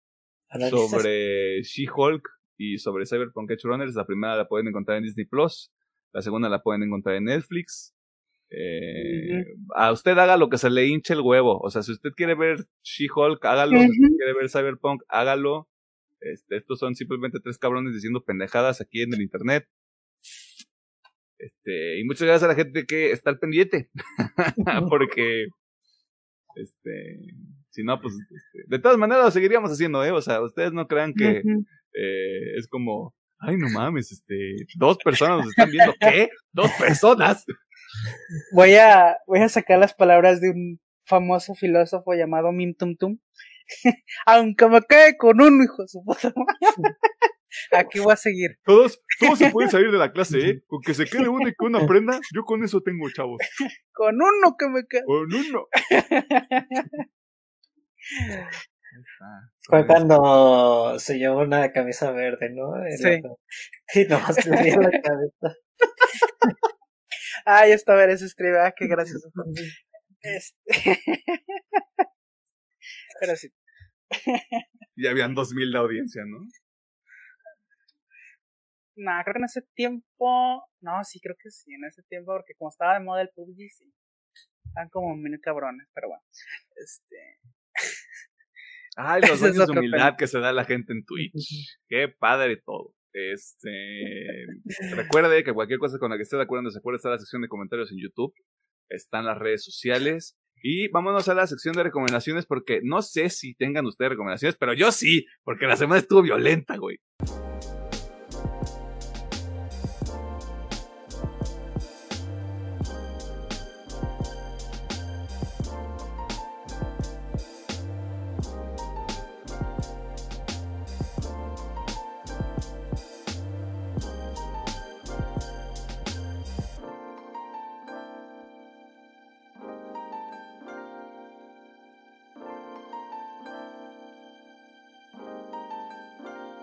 Análisis. 0.49 0.89
sobre 0.91 1.61
She-Hulk 1.63 2.27
y 2.57 2.77
sobre 2.77 3.05
Cyberpunk 3.05 3.49
Edge 3.51 3.63
Runners. 3.63 3.95
La 3.95 4.05
primera 4.05 4.35
la 4.35 4.47
pueden 4.47 4.67
encontrar 4.67 4.97
en 4.97 5.03
Disney 5.03 5.25
Plus. 5.25 5.71
La 6.13 6.21
segunda 6.21 6.49
la 6.49 6.61
pueden 6.61 6.83
encontrar 6.83 7.15
en 7.15 7.25
Netflix. 7.25 7.95
Eh, 8.53 9.45
A 9.75 9.91
usted 9.91 10.17
haga 10.17 10.35
lo 10.35 10.49
que 10.49 10.57
se 10.57 10.69
le 10.69 10.85
hinche 10.85 11.13
el 11.13 11.21
huevo. 11.21 11.59
O 11.59 11.69
sea, 11.69 11.83
si 11.83 11.91
usted 11.91 12.09
quiere 12.15 12.35
ver 12.35 12.65
She-Hulk, 12.83 13.43
hágalo. 13.45 13.79
Si 13.79 13.89
usted 13.89 14.17
quiere 14.17 14.33
ver 14.33 14.49
Cyberpunk, 14.49 15.03
hágalo. 15.07 15.67
Este, 16.19 16.57
estos 16.57 16.77
son 16.79 16.93
simplemente 16.95 17.39
tres 17.41 17.57
cabrones 17.57 17.93
diciendo 17.93 18.23
pendejadas 18.23 18.81
aquí 18.81 19.01
en 19.01 19.13
el 19.13 19.21
internet. 19.21 19.67
Este, 21.39 21.99
y 21.99 22.03
muchas 22.03 22.27
gracias 22.27 22.43
a 22.43 22.47
la 22.49 22.55
gente 22.55 22.85
que 22.85 23.11
está 23.11 23.31
al 23.31 23.39
pendiente. 23.39 23.89
Porque, 24.89 25.47
este, 26.55 27.17
si 27.69 27.83
no, 27.83 27.99
pues, 27.99 28.13
este, 28.13 28.63
de 28.67 28.79
todas 28.79 28.97
maneras 28.97 29.25
lo 29.25 29.31
seguiríamos 29.31 29.71
haciendo, 29.71 30.03
¿eh? 30.05 30.11
O 30.11 30.21
sea, 30.21 30.41
ustedes 30.41 30.73
no 30.73 30.87
crean 30.87 31.13
que 31.13 31.37
eh, 31.93 32.57
es 32.57 32.67
como, 32.67 33.15
ay, 33.39 33.57
no 33.57 33.69
mames, 33.69 34.11
este, 34.11 34.55
dos 34.75 34.97
personas 34.97 35.39
nos 35.39 35.47
están 35.47 35.71
viendo. 35.71 35.93
¿Qué? 35.99 36.29
¿Dos 36.51 36.69
personas? 36.79 37.43
Voy 38.53 38.75
a, 38.75 39.17
voy 39.27 39.39
a 39.39 39.49
sacar 39.49 39.79
las 39.79 39.93
palabras 39.93 40.41
de 40.41 40.49
un 40.49 40.79
famoso 41.05 41.55
filósofo 41.55 42.13
llamado 42.13 42.51
Mim 42.51 42.73
Tum 42.77 42.95
Tum. 42.95 43.19
Aunque 44.25 44.67
me 44.67 44.81
quede 44.81 45.17
con 45.17 45.41
uno, 45.41 45.63
hijo 45.63 45.83
de 45.83 45.87
su 45.87 46.03
puta 46.03 46.33
madre. 46.35 46.95
Aquí 47.71 47.99
voy 47.99 48.13
a 48.13 48.15
seguir. 48.15 48.51
Todos, 48.63 49.01
todos 49.19 49.37
se 49.37 49.51
pueden 49.51 49.69
salir 49.71 49.91
de 49.91 49.97
la 49.97 50.11
clase, 50.11 50.39
¿eh? 50.39 50.63
Con 50.67 50.81
que 50.81 50.93
se 50.93 51.05
quede 51.05 51.27
uno 51.27 51.47
y 51.47 51.51
que 51.51 51.65
uno 51.65 51.79
aprenda, 51.79 52.19
yo 52.33 52.43
con 52.43 52.63
eso 52.63 52.81
tengo, 52.81 53.09
chavos. 53.09 53.39
Con 53.91 54.15
uno 54.15 54.55
que 54.57 54.69
me 54.69 54.83
quede. 54.87 55.03
Con 55.05 55.33
uno. 55.33 55.67
Fue 59.63 59.85
cuando 59.85 60.97
se 60.97 61.17
llevó 61.17 61.41
una 61.41 61.71
camisa 61.71 62.11
verde, 62.11 62.49
¿no? 62.51 62.73
Sí. 62.97 63.21
Y 63.99 64.05
nomás 64.07 64.45
le 64.45 64.63
dio 64.63 64.81
la 64.81 64.91
cabeza. 65.01 65.57
Ay, 67.45 67.71
está 67.71 67.93
a 67.93 67.95
ver 67.97 68.09
ese 68.09 68.27
stream, 68.29 68.55
ah, 68.59 68.73
qué 68.75 68.87
gracioso. 68.87 69.29
Este... 70.23 70.55
Pero 73.19 73.35
sí. 73.35 73.51
Y 74.95 75.07
habían 75.07 75.33
dos 75.33 75.51
mil 75.53 75.71
de 75.71 75.77
audiencia, 75.79 76.23
¿no? 76.25 76.37
Nah, 78.97 79.23
creo 79.23 79.33
que 79.33 79.39
en 79.39 79.45
ese 79.45 79.61
tiempo. 79.73 80.63
No, 80.81 81.03
sí, 81.03 81.19
creo 81.19 81.35
que 81.41 81.49
sí, 81.49 81.73
en 81.73 81.85
ese 81.85 82.03
tiempo, 82.03 82.33
porque 82.33 82.53
como 82.55 82.69
estaba 82.69 82.93
de 82.93 82.99
moda 83.03 83.21
el 83.21 83.29
PUBG, 83.29 83.69
sí. 83.69 83.93
Estaban 84.65 84.89
como 84.89 85.15
mil 85.15 85.39
cabrones, 85.41 85.87
pero 85.93 86.09
bueno. 86.09 86.23
Este. 86.75 87.39
Ay, 88.95 89.21
los 89.21 89.41
años 89.43 89.67
de 89.67 89.71
humildad 89.71 89.97
tema. 89.97 90.17
que 90.17 90.27
se 90.27 90.39
da 90.39 90.51
la 90.51 90.65
gente 90.65 90.93
en 90.93 91.03
Twitch. 91.05 91.79
Qué 91.87 92.09
padre 92.09 92.57
todo. 92.57 92.93
Este, 93.13 94.45
recuerde 94.95 95.43
que 95.43 95.53
cualquier 95.53 95.79
cosa 95.79 95.99
con 95.99 96.11
la 96.11 96.17
que 96.17 96.23
esté 96.23 96.37
de 96.37 96.43
acuerdo 96.43 96.69
se 96.69 96.75
desacuerdo 96.75 96.97
está 96.97 97.09
la 97.09 97.17
sección 97.17 97.41
de 97.41 97.49
comentarios 97.49 97.91
en 97.91 97.99
YouTube, 97.99 98.33
están 98.89 99.25
las 99.25 99.37
redes 99.37 99.63
sociales. 99.63 100.37
Y 100.63 100.89
vámonos 100.89 101.27
a 101.27 101.33
la 101.33 101.47
sección 101.47 101.75
de 101.75 101.83
recomendaciones 101.83 102.45
porque 102.45 102.81
no 102.83 103.01
sé 103.01 103.29
si 103.29 103.55
tengan 103.55 103.85
ustedes 103.87 104.11
recomendaciones, 104.11 104.55
pero 104.59 104.73
yo 104.73 104.91
sí, 104.91 105.25
porque 105.43 105.65
la 105.65 105.75
semana 105.75 105.99
estuvo 105.99 106.21
violenta, 106.21 106.77
güey. 106.77 106.99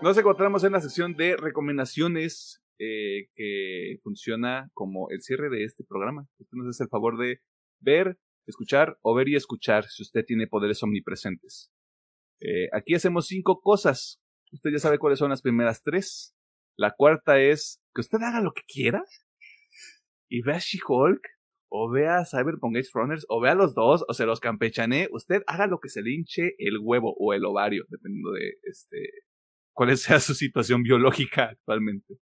Nos 0.09 0.17
encontramos 0.17 0.63
en 0.63 0.71
la 0.71 0.81
sección 0.81 1.15
de 1.15 1.37
recomendaciones 1.37 2.63
eh, 2.79 3.27
que 3.35 3.99
funciona 4.01 4.71
como 4.73 5.11
el 5.11 5.21
cierre 5.21 5.51
de 5.51 5.65
este 5.65 5.83
programa. 5.83 6.27
Usted 6.39 6.57
nos 6.57 6.67
hace 6.67 6.85
el 6.85 6.89
favor 6.89 7.19
de 7.19 7.41
ver, 7.79 8.17
escuchar 8.47 8.97
o 9.03 9.13
ver 9.13 9.29
y 9.29 9.35
escuchar 9.35 9.85
si 9.85 10.01
usted 10.01 10.25
tiene 10.25 10.47
poderes 10.47 10.81
omnipresentes. 10.81 11.71
Eh, 12.39 12.69
aquí 12.73 12.95
hacemos 12.95 13.27
cinco 13.27 13.61
cosas. 13.61 14.19
Usted 14.51 14.71
ya 14.71 14.79
sabe 14.79 14.97
cuáles 14.97 15.19
son 15.19 15.29
las 15.29 15.43
primeras 15.43 15.83
tres. 15.83 16.35
La 16.75 16.95
cuarta 16.97 17.39
es 17.39 17.79
que 17.93 18.01
usted 18.01 18.17
haga 18.23 18.41
lo 18.41 18.53
que 18.53 18.63
quiera 18.67 19.03
y 20.27 20.41
vea 20.41 20.57
She-Hulk 20.57 21.21
o 21.71 21.91
vea 21.91 22.25
Cyberpunk 22.25 22.77
Edge 22.77 22.89
Runners 22.95 23.27
o 23.29 23.39
vea 23.41 23.53
los 23.53 23.75
dos 23.75 24.03
o 24.07 24.13
se 24.15 24.25
los 24.25 24.39
campechane. 24.39 25.07
Usted 25.11 25.43
haga 25.45 25.67
lo 25.67 25.79
que 25.79 25.89
se 25.89 26.01
le 26.01 26.09
hinche 26.15 26.55
el 26.57 26.79
huevo 26.81 27.13
o 27.19 27.35
el 27.35 27.45
ovario, 27.45 27.85
dependiendo 27.89 28.31
de 28.31 28.55
este 28.63 29.28
cuál 29.79 29.95
sea 29.95 30.19
su 30.19 30.33
situación 30.33 30.83
biológica 30.83 31.45
actualmente. 31.51 32.15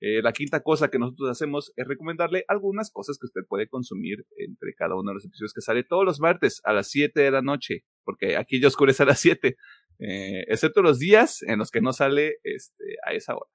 Eh, 0.00 0.22
la 0.22 0.32
quinta 0.32 0.62
cosa 0.62 0.88
que 0.88 0.98
nosotros 0.98 1.28
hacemos 1.28 1.70
es 1.76 1.86
recomendarle 1.86 2.46
algunas 2.48 2.90
cosas 2.90 3.18
que 3.18 3.26
usted 3.26 3.42
puede 3.46 3.68
consumir 3.68 4.24
entre 4.38 4.72
cada 4.74 4.94
uno 4.94 5.10
de 5.10 5.16
los 5.16 5.26
episodios 5.26 5.52
que 5.52 5.60
sale 5.60 5.84
todos 5.84 6.06
los 6.06 6.20
martes 6.20 6.62
a 6.64 6.72
las 6.72 6.88
7 6.88 7.20
de 7.20 7.30
la 7.30 7.42
noche, 7.42 7.84
porque 8.02 8.38
aquí 8.38 8.62
ya 8.62 8.68
oscurece 8.68 9.02
a 9.02 9.06
las 9.06 9.20
7, 9.20 9.58
eh, 9.98 10.44
excepto 10.48 10.80
los 10.80 10.98
días 10.98 11.42
en 11.42 11.58
los 11.58 11.70
que 11.70 11.82
no 11.82 11.92
sale 11.92 12.38
este, 12.42 12.84
a 13.06 13.12
esa 13.12 13.34
hora, 13.34 13.50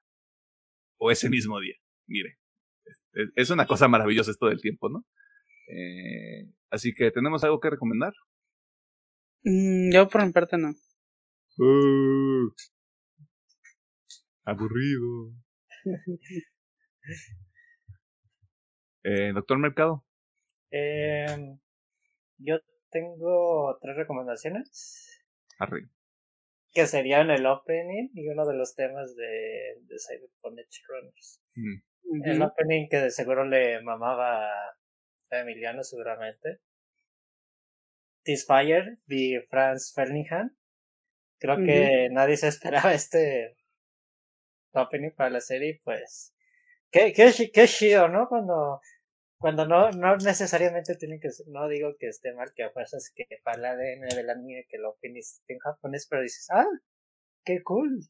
o 1.00 1.10
ese 1.10 1.28
mismo 1.28 1.58
día. 1.58 1.74
Mire, 2.06 2.38
es, 3.34 3.50
una 3.50 3.66
cosa 3.66 3.88
maravillosa 3.88 4.30
esto 4.30 4.46
del 4.46 4.60
tiempo, 4.60 4.88
¿no? 4.88 5.04
Eh, 5.66 6.48
así 6.70 6.94
que, 6.94 7.10
¿tenemos 7.10 7.42
algo 7.42 7.58
que 7.58 7.70
recomendar? 7.70 8.12
Mm, 9.42 9.92
yo 9.92 10.08
por 10.08 10.24
mi 10.24 10.30
parte 10.30 10.58
no. 10.58 10.74
Uh. 11.58 12.52
Aburrido. 14.44 15.32
eh, 19.04 19.32
Doctor 19.32 19.58
Mercado. 19.58 20.04
Eh, 20.70 21.26
yo 22.38 22.58
tengo 22.90 23.78
tres 23.80 23.96
recomendaciones. 23.96 25.24
Arre. 25.58 25.88
Que 26.72 26.86
serían 26.86 27.30
el 27.30 27.46
opening 27.46 28.08
y 28.14 28.28
uno 28.28 28.46
de 28.46 28.54
los 28.56 28.74
temas 28.74 29.14
de, 29.14 29.76
de 29.82 29.96
Cyberpunk 29.98 30.58
Runners. 30.88 31.42
Mm. 31.54 31.82
El 32.24 32.42
opening 32.42 32.88
que 32.88 32.98
de 32.98 33.10
seguro 33.10 33.44
le 33.44 33.80
mamaba 33.82 34.48
a 35.30 35.40
Emiliano 35.40 35.84
seguramente. 35.84 36.58
This 38.24 38.46
Fire 38.46 38.98
de 39.06 39.44
Franz 39.48 39.92
Ferdinand. 39.94 40.52
Creo 41.38 41.56
que 41.56 42.08
nadie 42.12 42.36
se 42.36 42.48
esperaba 42.48 42.94
este 42.94 43.56
opening 44.74 45.10
para 45.10 45.30
la 45.30 45.40
serie, 45.40 45.80
pues, 45.84 46.34
qué, 46.90 47.12
qué, 47.12 47.32
qué 47.52 47.66
chido, 47.66 48.08
¿no? 48.08 48.28
Cuando, 48.28 48.80
cuando 49.38 49.66
no, 49.66 49.90
no 49.90 50.16
necesariamente 50.16 50.94
tienen 50.94 51.18
que 51.18 51.28
no 51.48 51.68
digo 51.68 51.96
que 51.98 52.08
esté 52.08 52.32
mal, 52.32 52.52
que 52.54 52.62
a 52.62 52.70
fuerzas 52.70 53.12
que 53.14 53.26
para 53.42 53.58
el 53.58 53.64
ADN 53.64 54.08
del 54.16 54.30
anime 54.30 54.66
que 54.68 54.76
el 54.76 54.84
opening 54.84 55.18
esté 55.18 55.54
en 55.54 55.58
japonés, 55.58 56.06
pero 56.08 56.22
dices, 56.22 56.46
ah, 56.50 56.68
qué 57.44 57.60
cool. 57.62 58.00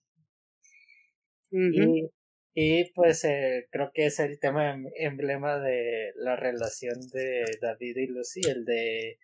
y, 1.50 2.10
y 2.54 2.92
pues 2.92 3.24
eh, 3.24 3.66
creo 3.70 3.92
que 3.94 4.06
es 4.06 4.20
el 4.20 4.38
tema 4.40 4.72
em, 4.72 4.86
emblema 4.96 5.58
de 5.58 6.12
la 6.16 6.36
relación 6.36 7.00
de 7.12 7.44
David 7.62 7.96
y 7.96 8.06
Lucy, 8.08 8.42
el 8.46 8.64
de 8.66 9.18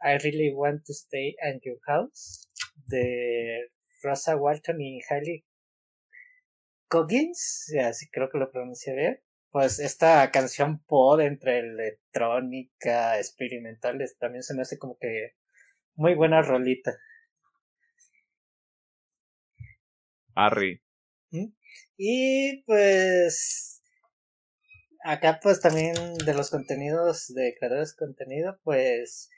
I 0.00 0.16
really 0.22 0.50
want 0.52 0.84
to 0.86 0.92
stay 0.92 1.36
at 1.42 1.60
your 1.62 1.78
house, 1.86 2.48
de 2.86 3.68
Rosa 4.02 4.36
Walton 4.36 4.80
y 4.80 5.00
Hailey 5.10 5.44
Coggins, 6.88 7.72
así 7.84 8.08
creo 8.10 8.30
que 8.30 8.38
lo 8.38 8.50
pronuncié 8.50 8.94
bien. 8.94 9.20
Pues 9.50 9.78
esta 9.78 10.30
canción 10.30 10.82
pod 10.84 11.20
entre 11.20 11.60
electrónica, 11.60 13.18
experimental, 13.18 13.98
también 14.18 14.42
se 14.42 14.54
me 14.54 14.62
hace 14.62 14.78
como 14.78 14.98
que 14.98 15.34
muy 15.94 16.14
buena 16.14 16.42
rolita. 16.42 16.96
Harry. 20.34 20.80
¿Mm? 21.30 21.46
Y 21.96 22.62
pues 22.64 23.82
acá 25.02 25.40
pues 25.42 25.60
también 25.60 25.94
de 26.24 26.34
los 26.34 26.50
contenidos 26.50 27.32
de 27.34 27.54
creadores 27.58 27.96
de 27.96 28.06
contenido, 28.06 28.60
pues 28.62 29.30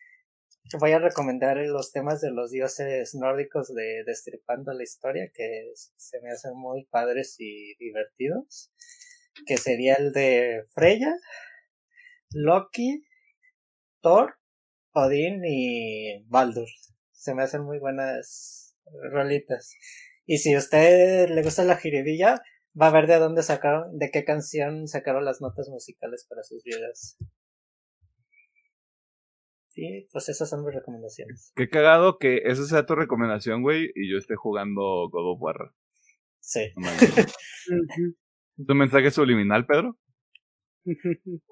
voy 0.78 0.92
a 0.92 0.98
recomendar 0.98 1.56
los 1.56 1.92
temas 1.92 2.20
de 2.20 2.30
los 2.30 2.50
dioses 2.50 3.14
nórdicos 3.14 3.74
de 3.74 4.04
Destripando 4.04 4.72
la 4.72 4.82
Historia, 4.82 5.30
que 5.34 5.72
se 5.74 6.20
me 6.20 6.30
hacen 6.30 6.56
muy 6.56 6.84
padres 6.84 7.36
y 7.38 7.74
divertidos, 7.76 8.72
que 9.46 9.56
sería 9.56 9.94
el 9.94 10.12
de 10.12 10.64
Freya, 10.72 11.14
Loki, 12.32 13.04
Thor, 14.00 14.36
Odín 14.92 15.42
y 15.44 16.24
Baldur. 16.28 16.68
Se 17.12 17.34
me 17.34 17.42
hacen 17.42 17.62
muy 17.62 17.78
buenas 17.78 18.76
rolitas. 19.10 19.74
Y 20.26 20.38
si 20.38 20.54
a 20.54 20.58
usted 20.58 21.28
le 21.28 21.42
gusta 21.42 21.64
la 21.64 21.76
jiribilla, 21.76 22.40
va 22.80 22.86
a 22.86 22.92
ver 22.92 23.06
de 23.06 23.18
dónde 23.18 23.42
sacaron, 23.42 23.98
de 23.98 24.10
qué 24.10 24.24
canción 24.24 24.86
sacaron 24.86 25.24
las 25.24 25.40
notas 25.40 25.68
musicales 25.68 26.26
para 26.28 26.42
sus 26.42 26.62
videos. 26.62 27.16
Sí, 29.80 30.06
pues 30.12 30.28
esas 30.28 30.50
son 30.50 30.62
mis 30.62 30.74
recomendaciones. 30.74 31.54
Qué 31.56 31.70
cagado 31.70 32.18
que 32.18 32.42
esa 32.44 32.66
sea 32.66 32.84
tu 32.84 32.94
recomendación, 32.94 33.62
güey, 33.62 33.90
y 33.94 34.12
yo 34.12 34.18
esté 34.18 34.36
jugando 34.36 35.08
God 35.08 35.32
of 35.32 35.40
War. 35.40 35.72
Sí. 36.38 36.70
¿Tu 38.66 38.74
mensaje 38.74 39.10
subliminal, 39.10 39.64
Pedro? 39.64 39.98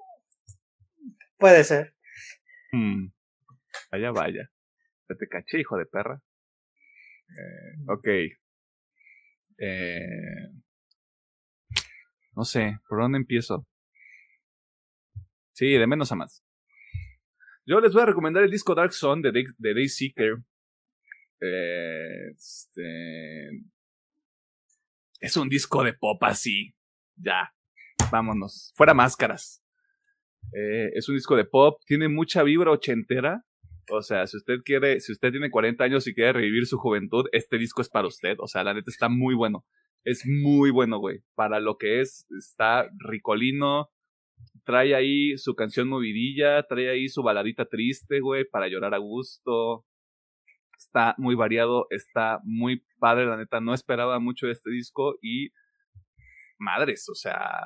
Puede 1.39 1.63
ser. 1.63 1.95
Hmm. 2.71 3.07
Vaya, 3.91 4.11
vaya. 4.11 4.51
te 5.07 5.27
caché, 5.27 5.61
hijo 5.61 5.77
de 5.77 5.87
perra. 5.87 6.21
Eh, 7.29 7.81
ok. 7.87 8.07
Eh, 9.57 10.51
no 12.35 12.43
sé, 12.43 12.77
¿por 12.87 13.01
dónde 13.01 13.17
empiezo? 13.17 13.65
Sí, 15.53 15.71
de 15.71 15.87
menos 15.87 16.11
a 16.11 16.15
más. 16.15 16.43
Yo 17.69 17.79
les 17.79 17.93
voy 17.93 18.01
a 18.01 18.07
recomendar 18.07 18.43
el 18.43 18.49
disco 18.49 18.73
Dark 18.73 18.93
Sun 18.93 19.21
de, 19.21 19.31
de 19.31 19.73
Dayseeker. 19.75 20.37
Este, 22.31 23.49
es 25.19 25.37
un 25.37 25.49
disco 25.49 25.83
de 25.83 25.93
pop 25.93 26.17
así. 26.23 26.73
Ya, 27.15 27.53
vámonos. 28.11 28.73
Fuera 28.75 28.95
máscaras. 28.95 29.63
Eh, 30.51 30.89
es 30.95 31.07
un 31.09 31.15
disco 31.15 31.35
de 31.35 31.45
pop. 31.45 31.79
Tiene 31.85 32.07
mucha 32.07 32.41
vibra 32.41 32.71
ochentera. 32.71 33.45
O 33.91 34.01
sea, 34.01 34.25
si 34.25 34.37
usted 34.37 34.61
quiere, 34.65 34.99
si 34.99 35.11
usted 35.11 35.29
tiene 35.29 35.51
40 35.51 35.83
años 35.83 36.07
y 36.07 36.15
quiere 36.15 36.33
revivir 36.33 36.65
su 36.65 36.79
juventud, 36.79 37.27
este 37.33 37.59
disco 37.59 37.83
es 37.83 37.89
para 37.89 38.07
usted. 38.07 38.35
O 38.39 38.47
sea, 38.47 38.63
la 38.63 38.73
neta 38.73 38.89
está 38.89 39.09
muy 39.09 39.35
bueno. 39.35 39.63
Es 40.03 40.25
muy 40.25 40.71
bueno, 40.71 40.97
güey. 40.97 41.21
Para 41.35 41.59
lo 41.59 41.77
que 41.77 42.01
es, 42.01 42.25
está 42.35 42.89
ricolino 42.97 43.91
trae 44.65 44.95
ahí 44.95 45.37
su 45.37 45.55
canción 45.55 45.87
movidilla, 45.87 46.63
trae 46.63 46.89
ahí 46.89 47.07
su 47.07 47.23
baladita 47.23 47.65
triste, 47.65 48.19
güey, 48.19 48.45
para 48.45 48.67
llorar 48.67 48.93
a 48.93 48.99
gusto. 48.99 49.85
Está 50.77 51.15
muy 51.17 51.35
variado, 51.35 51.87
está 51.89 52.39
muy 52.43 52.83
padre, 52.99 53.25
la 53.25 53.37
neta. 53.37 53.59
No 53.61 53.73
esperaba 53.73 54.19
mucho 54.19 54.45
de 54.45 54.53
este 54.53 54.69
disco 54.69 55.15
y 55.21 55.49
madres, 56.59 57.09
o 57.09 57.15
sea, 57.15 57.61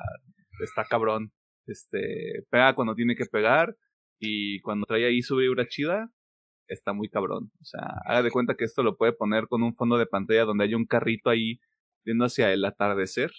está 0.60 0.84
cabrón. 0.84 1.32
Este, 1.66 2.44
pega 2.50 2.74
cuando 2.74 2.94
tiene 2.94 3.16
que 3.16 3.26
pegar 3.26 3.76
y 4.18 4.60
cuando 4.60 4.86
trae 4.86 5.06
ahí 5.06 5.22
su 5.22 5.36
vibra 5.36 5.66
chida, 5.66 6.10
está 6.68 6.92
muy 6.92 7.08
cabrón. 7.08 7.52
O 7.60 7.64
sea, 7.64 7.82
haga 8.06 8.22
de 8.22 8.30
cuenta 8.30 8.54
que 8.54 8.64
esto 8.64 8.82
lo 8.82 8.96
puede 8.96 9.12
poner 9.12 9.46
con 9.48 9.62
un 9.62 9.74
fondo 9.74 9.98
de 9.98 10.06
pantalla 10.06 10.44
donde 10.44 10.64
hay 10.64 10.74
un 10.74 10.86
carrito 10.86 11.30
ahí 11.30 11.60
yendo 12.04 12.24
hacia 12.24 12.52
el 12.52 12.64
atardecer. 12.64 13.30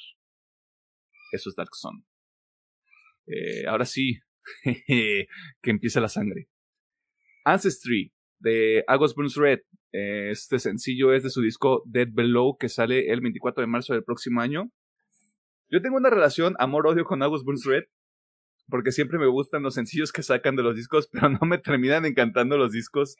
Eso 1.31 1.49
es 1.49 1.55
Dark 1.55 1.75
Zone. 1.75 2.03
Eh, 3.27 3.65
ahora 3.67 3.85
sí, 3.85 4.19
que 4.63 5.27
empiece 5.71 5.99
la 5.99 6.09
sangre. 6.09 6.47
Ancestry 7.43 8.11
de 8.39 8.83
August 8.87 9.15
Burns 9.15 9.35
Red. 9.35 9.59
Este 9.91 10.59
sencillo 10.59 11.13
es 11.13 11.23
de 11.23 11.29
su 11.29 11.41
disco 11.41 11.81
Dead 11.85 12.09
Below 12.11 12.57
que 12.57 12.67
sale 12.67 13.11
el 13.11 13.21
24 13.21 13.61
de 13.61 13.67
marzo 13.67 13.93
del 13.93 14.03
próximo 14.03 14.41
año. 14.41 14.69
Yo 15.69 15.81
tengo 15.81 15.95
una 15.97 16.09
relación 16.09 16.55
amor-odio 16.59 17.05
con 17.05 17.23
August 17.23 17.45
Burns 17.45 17.65
Red 17.65 17.83
porque 18.67 18.91
siempre 18.91 19.19
me 19.19 19.27
gustan 19.27 19.63
los 19.63 19.75
sencillos 19.75 20.11
que 20.11 20.23
sacan 20.23 20.55
de 20.55 20.63
los 20.63 20.75
discos, 20.75 21.07
pero 21.11 21.29
no 21.29 21.39
me 21.41 21.57
terminan 21.57 22.05
encantando 22.05 22.57
los 22.57 22.71
discos 22.71 23.15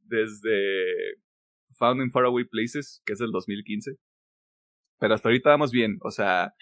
desde 0.00 1.16
Found 1.78 2.02
in 2.02 2.10
Faraway 2.10 2.44
Places, 2.44 3.02
que 3.04 3.12
es 3.12 3.18
del 3.18 3.30
2015. 3.30 3.96
Pero 4.98 5.14
hasta 5.14 5.28
ahorita 5.28 5.50
vamos 5.50 5.70
bien, 5.70 5.98
o 6.02 6.10
sea, 6.10 6.54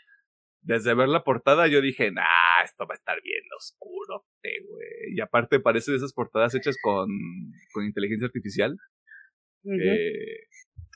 desde 0.66 0.94
ver 0.94 1.08
la 1.08 1.22
portada 1.22 1.68
yo 1.68 1.80
dije, 1.80 2.10
nah, 2.10 2.24
esto 2.64 2.86
va 2.86 2.94
a 2.94 2.98
estar 2.98 3.22
bien 3.22 3.42
oscuro, 3.56 4.26
güey. 4.68 5.14
Y 5.14 5.20
aparte 5.20 5.60
parece 5.60 5.92
de 5.92 5.98
esas 5.98 6.12
portadas 6.12 6.54
hechas 6.56 6.76
con, 6.82 7.08
con 7.72 7.84
inteligencia 7.84 8.26
artificial. 8.26 8.76
eh, 9.64 10.48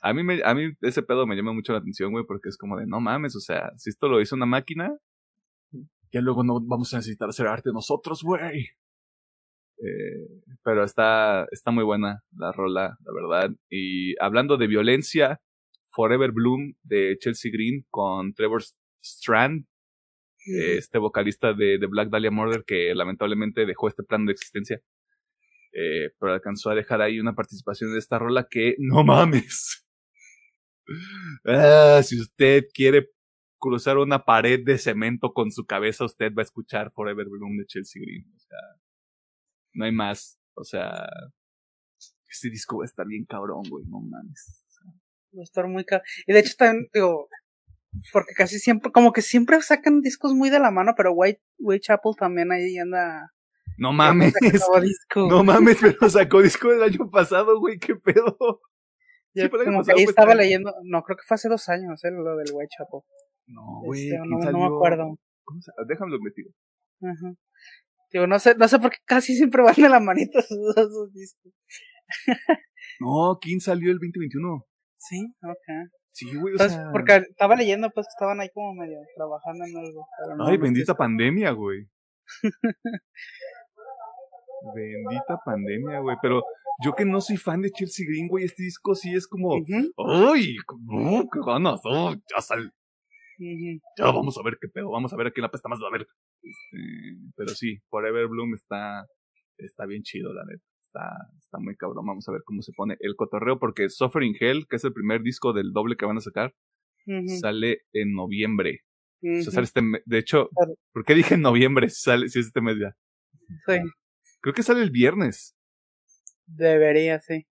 a 0.03 0.13
mí, 0.13 0.25
me, 0.25 0.43
a 0.45 0.55
mí 0.55 0.73
ese 0.81 1.03
pedo 1.03 1.25
me 1.25 1.37
llama 1.37 1.53
mucho 1.53 1.73
la 1.73 1.79
atención, 1.79 2.11
güey, 2.11 2.25
porque 2.27 2.49
es 2.49 2.59
como 2.59 2.77
de, 2.79 2.87
no 2.87 3.01
mames, 3.01 3.37
o 3.37 3.41
sea, 3.41 3.71
si 3.77 3.91
esto 3.91 4.09
lo 4.09 4.21
hizo 4.21 4.35
una 4.35 4.47
máquina, 4.47 4.91
ya 6.13 6.21
luego 6.21 6.43
no 6.43 6.61
vamos 6.61 6.93
a 6.93 6.97
necesitar 6.97 7.29
hacer 7.29 7.47
arte 7.47 7.71
nosotros, 7.73 8.23
güey. 8.25 8.71
Eh, 9.79 10.43
pero 10.65 10.83
está, 10.83 11.47
está 11.53 11.71
muy 11.71 11.85
buena 11.85 12.25
la 12.37 12.51
rola, 12.51 12.99
la 13.05 13.13
verdad. 13.15 13.55
Y 13.71 14.21
hablando 14.21 14.57
de 14.57 14.67
violencia, 14.67 15.41
Forever 15.91 16.33
Bloom 16.33 16.75
de 16.83 17.17
Chelsea 17.21 17.53
Green 17.53 17.85
con 17.89 18.35
Trevor 18.35 18.63
Strand, 19.03 19.67
este 20.47 20.99
vocalista 20.99 21.53
de, 21.53 21.79
de, 21.79 21.87
Black 21.87 22.11
Dahlia 22.11 22.31
Murder 22.31 22.65
que 22.67 22.95
lamentablemente 22.95 23.67
dejó 23.67 23.89
este 23.89 24.03
plano 24.03 24.27
de 24.27 24.33
existencia. 24.33 24.83
Eh, 25.73 26.11
pero 26.19 26.33
alcanzó 26.33 26.71
a 26.71 26.75
dejar 26.75 27.01
ahí 27.01 27.21
una 27.21 27.35
participación 27.35 27.93
de 27.93 27.99
esta 27.99 28.19
rola 28.19 28.49
que 28.51 28.75
no 28.79 29.05
mames. 29.05 29.87
Ah, 31.45 32.01
si 32.03 32.21
usted 32.21 32.65
quiere 32.75 33.11
cruzar 33.61 33.99
una 33.99 34.25
pared 34.25 34.61
de 34.65 34.79
cemento 34.79 35.33
con 35.33 35.53
su 35.53 35.65
cabeza, 35.65 36.05
usted 36.05 36.33
va 36.37 36.43
a 36.43 36.45
escuchar 36.45 36.91
Forever 36.93 37.27
Bloom 37.29 37.59
de 37.59 37.67
Chelsea 37.67 38.03
Green. 38.03 38.25
O 38.35 38.41
sea, 38.41 38.59
no 39.75 39.85
hay 39.85 39.93
más. 39.93 40.39
O 40.55 40.65
sea, 40.65 41.07
este 42.29 42.51
disco 42.51 42.79
va 42.79 42.85
a 42.85 42.87
estar 42.87 43.07
bien 43.07 43.25
cabrón, 43.25 43.63
güey, 43.69 43.85
no 43.87 44.01
mames. 44.01 44.65
va 45.37 45.43
a 45.43 45.45
estar 45.45 45.69
muy 45.69 45.85
cabrón. 45.85 46.07
Y 46.27 46.33
de 46.33 46.41
hecho 46.41 46.55
también, 46.59 46.89
digo, 46.93 47.29
porque 48.13 48.35
casi 48.35 48.59
siempre, 48.59 48.93
como 48.93 49.13
que 49.13 49.23
siempre 49.23 49.61
sacan 49.63 50.01
discos 50.01 50.35
muy 50.35 50.51
de 50.51 50.61
la 50.61 50.71
mano, 50.71 50.95
pero 50.97 51.13
White, 51.13 51.41
Chapel 51.81 52.13
también 52.19 52.53
ahí 52.53 52.79
anda. 52.79 53.33
No 53.77 53.93
mames. 53.93 54.35
No 55.17 55.43
mames, 55.43 55.79
pero 55.81 56.09
sacó 56.09 56.43
disco 56.43 56.69
del 56.69 56.83
año 56.83 57.11
pasado, 57.11 57.59
güey, 57.59 57.79
qué 57.79 57.97
pedo. 57.97 58.37
Sí, 59.35 59.49
como 59.49 59.85
que 59.85 59.93
ahí 59.93 60.05
estaba 60.05 60.35
leyendo, 60.35 60.73
no, 60.85 61.03
creo 61.03 61.17
que 61.17 61.23
fue 61.27 61.37
hace 61.37 61.49
dos 61.49 61.69
años, 61.69 62.03
eh, 62.05 62.11
lo 62.11 62.37
del 62.37 62.53
Whitechapel. 62.53 63.01
No, 63.47 63.63
güey, 63.85 64.09
este, 64.09 64.19
no, 64.19 64.39
no, 64.39 64.59
me 64.59 64.67
acuerdo. 64.67 65.19
Déjame 65.87 66.13
lo 66.13 66.21
metido. 66.21 66.51
Ajá. 67.03 67.35
Digo, 68.13 68.27
no 68.27 68.39
sé, 68.39 68.57
no 68.57 68.67
sé 68.67 68.79
por 68.81 68.91
qué 68.91 68.99
casi 69.05 69.37
siempre 69.37 69.63
van 69.63 69.75
de 69.77 69.89
la 69.89 70.01
manita 70.01 70.41
esos, 70.41 71.13
discos. 71.13 71.53
no, 72.99 73.39
¿quién 73.41 73.61
salió 73.61 73.91
el 73.91 73.99
2021? 73.99 74.67
Sí, 74.99 75.33
ok. 75.43 75.91
Sí, 76.13 76.27
güey, 76.27 76.53
o 76.53 76.57
Entonces, 76.57 76.77
sea... 76.77 76.91
porque 76.93 77.17
estaba 77.17 77.57
leyendo, 77.57 77.91
pues, 77.91 78.07
que 78.07 78.11
estaban 78.11 78.41
ahí 78.41 78.51
como 78.53 78.75
medio 78.75 78.99
trabajando 79.17 79.65
en 79.65 79.77
algo. 79.77 80.07
No, 80.37 80.47
Ay, 80.47 80.57
bendita 80.57 80.95
pandemia, 80.95 81.53
güey. 81.53 81.87
bendita 84.75 85.39
pandemia, 85.45 86.01
güey. 86.01 86.17
Pero 86.21 86.43
yo 86.85 86.95
que 86.95 87.05
no 87.05 87.21
soy 87.21 87.37
fan 87.37 87.63
de 87.63 87.71
Chelsea 87.71 88.07
Green, 88.09 88.29
güey, 88.29 88.45
este 88.45 88.63
disco 88.65 88.95
sí 88.95 89.15
es 89.15 89.27
como... 89.29 89.55
Uh 89.55 89.61
-huh. 89.61 90.33
¡Ay! 90.33 90.57
¡Qué 91.33 91.41
ganas! 91.47 91.81
Oh, 91.85 92.13
ya 92.13 92.41
sal... 92.41 92.73
Uh 93.39 93.43
-huh. 93.43 93.81
Ya 93.97 94.05
vamos 94.07 94.37
a 94.37 94.43
ver 94.43 94.59
qué 94.61 94.69
pedo, 94.69 94.91
vamos 94.91 95.13
a 95.13 95.17
ver 95.17 95.29
a 95.29 95.31
quién 95.31 95.43
la 95.43 95.51
pesta 95.51 95.69
más 95.69 95.79
va 95.83 95.89
a 95.89 95.93
ver. 95.93 96.07
Este, 96.43 96.79
pero 97.37 97.51
sí, 97.51 97.79
Forever 97.89 98.27
Bloom 98.27 98.55
está, 98.55 99.07
está 99.59 99.87
bien 99.87 100.03
chido, 100.03 100.33
la 100.33 100.45
neta. 100.45 100.65
Está, 100.93 101.29
está 101.39 101.59
muy 101.59 101.77
cabrón. 101.77 102.05
Vamos 102.05 102.29
a 102.29 102.33
ver 102.33 102.43
cómo 102.45 102.63
se 102.63 102.73
pone 102.73 102.97
el 102.99 103.15
cotorreo, 103.15 103.61
porque 103.61 103.89
Suffering 103.89 104.35
Hell, 104.41 104.67
que 104.69 104.75
es 104.75 104.83
el 104.83 104.93
primer 104.93 105.23
disco 105.23 105.53
del 105.53 105.73
doble 105.73 105.97
que 105.97 106.05
van 106.05 106.17
a 106.17 106.21
sacar, 106.21 106.53
uh 107.07 107.13
-huh. 107.13 107.41
sale 107.41 107.83
en 107.93 108.13
noviembre. 108.13 108.81
O 109.23 109.43
sea, 109.43 109.53
sale 109.53 109.67
este 109.67 109.83
de 110.05 110.19
hecho, 110.19 110.49
claro. 110.49 110.75
¿por 110.93 111.05
qué 111.05 111.15
dije 111.15 111.35
en 111.35 111.43
noviembre 111.43 111.89
si, 111.91 112.01
sale, 112.01 112.29
si 112.29 112.41
es 112.41 112.47
este 112.47 112.61
mes 112.61 112.77
ya? 112.81 112.97
Sí. 113.67 113.79
Creo 114.41 114.53
que 114.53 114.65
sale 114.65 114.83
el 114.83 114.91
viernes. 114.91 115.55
Debería, 116.47 117.21
sí. 117.21 117.47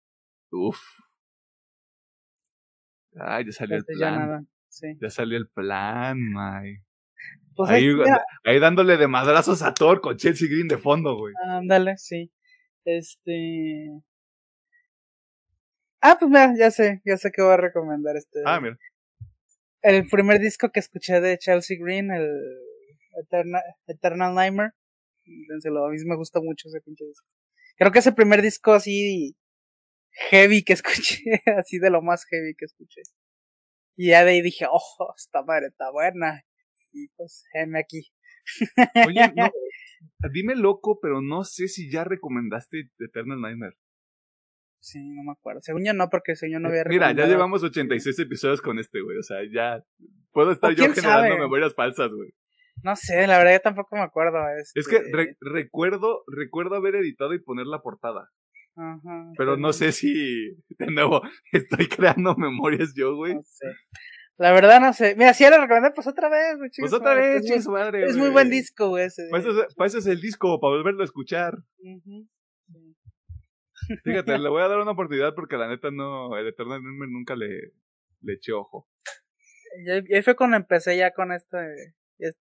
Uf. 0.51 0.81
Ay, 3.19 3.45
ya 3.45 3.53
salió 3.53 3.77
el 3.77 3.85
plan. 3.85 3.99
Ya, 3.99 4.19
nada. 4.19 4.45
Sí. 4.69 4.87
ya 4.99 5.11
salió 5.11 5.37
el 5.37 5.49
plan, 5.49 6.19
May. 6.33 6.79
Pues 7.55 7.71
ahí, 7.71 7.89
ahí, 7.89 8.21
ahí, 8.45 8.59
dándole 8.61 8.97
de 8.97 9.09
madrazos 9.09 9.63
a 9.63 9.75
Thor 9.75 10.01
con 10.01 10.17
Chelsea 10.17 10.49
Green 10.49 10.69
de 10.69 10.79
fondo, 10.79 11.17
güey. 11.17 11.35
Ándale, 11.49 11.99
sí. 11.99 12.31
Este. 12.87 13.91
Ah, 16.01 16.17
pues 16.19 16.31
mira, 16.31 16.55
ya 16.57 16.71
sé, 16.71 17.03
ya 17.05 17.17
sé 17.17 17.33
que 17.33 17.43
voy 17.43 17.53
a 17.53 17.57
recomendar 17.57 18.17
este. 18.17 18.43
Ah, 18.47 18.61
mira. 18.61 18.79
El 19.83 20.07
primer 20.07 20.41
disco 20.41 20.71
que 20.71 20.81
escuché 20.81 21.21
de 21.21 21.37
Chelsea 21.37 21.77
Green, 21.81 22.13
el 22.13 22.29
Eternal, 23.23 23.63
Eternal 23.89 24.35
Nightmare. 24.35 24.71
A 24.71 25.91
mí 25.91 25.97
me 26.07 26.17
gusta 26.17 26.41
mucho 26.41 26.69
ese 26.69 26.81
pinche 26.81 27.05
disco. 27.05 27.27
Creo 27.77 27.91
que 27.91 27.99
es 27.99 28.07
el 28.07 28.15
primer 28.15 28.41
disco 28.41 28.73
así 28.73 29.37
heavy 30.31 30.63
que 30.63 30.73
escuché, 30.75 31.43
así 31.59 31.79
de 31.79 31.91
lo 31.91 32.03
más 32.03 32.25
heavy 32.27 32.55
que 32.55 32.67
escuché. 32.67 33.03
Y 33.97 34.11
ya 34.11 34.25
de 34.25 34.31
ahí 34.31 34.43
dije, 34.43 34.67
ojo, 34.71 35.13
esta 35.17 35.43
madre 35.43 35.69
está 35.69 35.91
buena. 35.91 36.45
Y 36.93 37.09
pues, 37.17 37.45
heme 37.53 37.81
aquí. 37.81 38.13
Oye, 39.07 39.33
no, 39.35 39.51
dime 40.33 40.55
loco, 40.55 40.99
pero 41.01 41.21
no 41.21 41.45
sé 41.45 41.69
si 41.69 41.91
ya 41.91 42.05
recomendaste 42.05 42.91
Eternal 42.99 43.41
Nightmare. 43.41 43.77
Sí, 44.81 45.11
no 45.11 45.25
me 45.25 45.33
acuerdo. 45.33 45.61
Según 45.63 45.85
yo 45.85 45.93
no, 45.95 46.09
porque 46.09 46.37
según 46.37 46.55
yo 46.55 46.61
no 46.61 46.69
había 46.69 46.85
Mira, 46.85 47.13
ya 47.13 47.27
llevamos 47.27 47.63
86 47.63 48.19
episodios 48.21 48.61
con 48.61 48.79
este, 48.79 49.01
güey. 49.01 49.19
O 49.19 49.23
sea, 49.23 49.39
ya 49.53 49.83
puedo 50.33 50.53
estar 50.53 50.71
yo 50.75 50.85
generando 50.93 51.29
sabe? 51.29 51.41
memorias 51.41 51.75
falsas, 51.75 52.13
güey. 52.13 52.31
No 52.83 52.95
sé, 52.95 53.27
la 53.27 53.39
verdad 53.39 53.55
yo 53.55 53.61
tampoco 53.61 53.97
me 53.97 54.03
acuerdo. 54.03 54.39
Este... 54.61 54.79
Es 54.79 54.87
que 54.87 55.01
re 55.13 55.37
recuerdo, 55.41 56.23
recuerdo 56.29 56.77
haber 56.77 56.95
editado 56.97 57.35
y 57.35 57.43
poner 57.43 57.67
la 57.67 57.81
portada. 57.81 58.31
Ajá, 58.77 59.33
pero 59.39 59.57
no 59.57 59.73
sé 59.73 59.91
si, 59.91 60.55
de 60.79 60.87
nuevo, 60.93 61.23
estoy 61.53 61.89
creando 61.89 62.37
memorias 62.37 62.93
yo, 62.95 63.17
güey. 63.17 63.35
No 63.35 63.43
sé. 63.43 63.67
La 64.39 64.53
verdad 64.53 64.81
no 64.81 64.93
sé. 64.93 65.15
Mira, 65.17 65.33
si 65.33 65.45
ya 65.45 65.51
lo 65.51 65.59
recomendé, 65.59 65.93
pues 65.95 66.07
otra 66.07 66.29
vez, 66.29 66.59
güey. 66.59 66.71
Pues 66.79 66.93
otra 66.93 67.15
vez, 67.15 67.45
chis 67.45 67.67
madre. 67.69 68.05
Es 68.05 68.17
muy 68.17 68.29
buen 68.29 68.51
disco, 68.51 68.89
güey. 68.91 69.07
Ese. 69.07 69.29
Para 69.31 69.43
eso, 69.43 69.67
para 69.77 69.87
eso, 69.89 69.99
es 69.99 70.07
el 70.07 70.21
disco, 70.21 70.61
para 70.61 70.75
volverlo 70.75 71.01
a 71.03 71.05
escuchar. 71.05 71.55
Uh 71.79 72.01
-huh. 72.03 72.29
Fíjate, 74.05 74.39
le 74.39 74.49
voy 74.49 74.63
a 74.63 74.69
dar 74.69 74.79
una 74.79 74.91
oportunidad 74.91 75.35
porque 75.35 75.57
la 75.57 75.69
neta 75.69 75.91
no, 75.91 76.37
el 76.37 76.49
Eternal 76.49 76.83
Nightmare 76.83 77.11
nunca 77.11 77.35
le, 77.35 77.73
le 78.21 78.33
eché 78.35 78.53
ojo. 78.53 78.89
Y 79.79 80.15
ahí 80.15 80.23
fue 80.23 80.37
cuando 80.37 80.57
empecé 80.57 80.97
ya 80.97 81.13
con 81.13 81.33
este, 81.33 81.95
este 82.19 82.41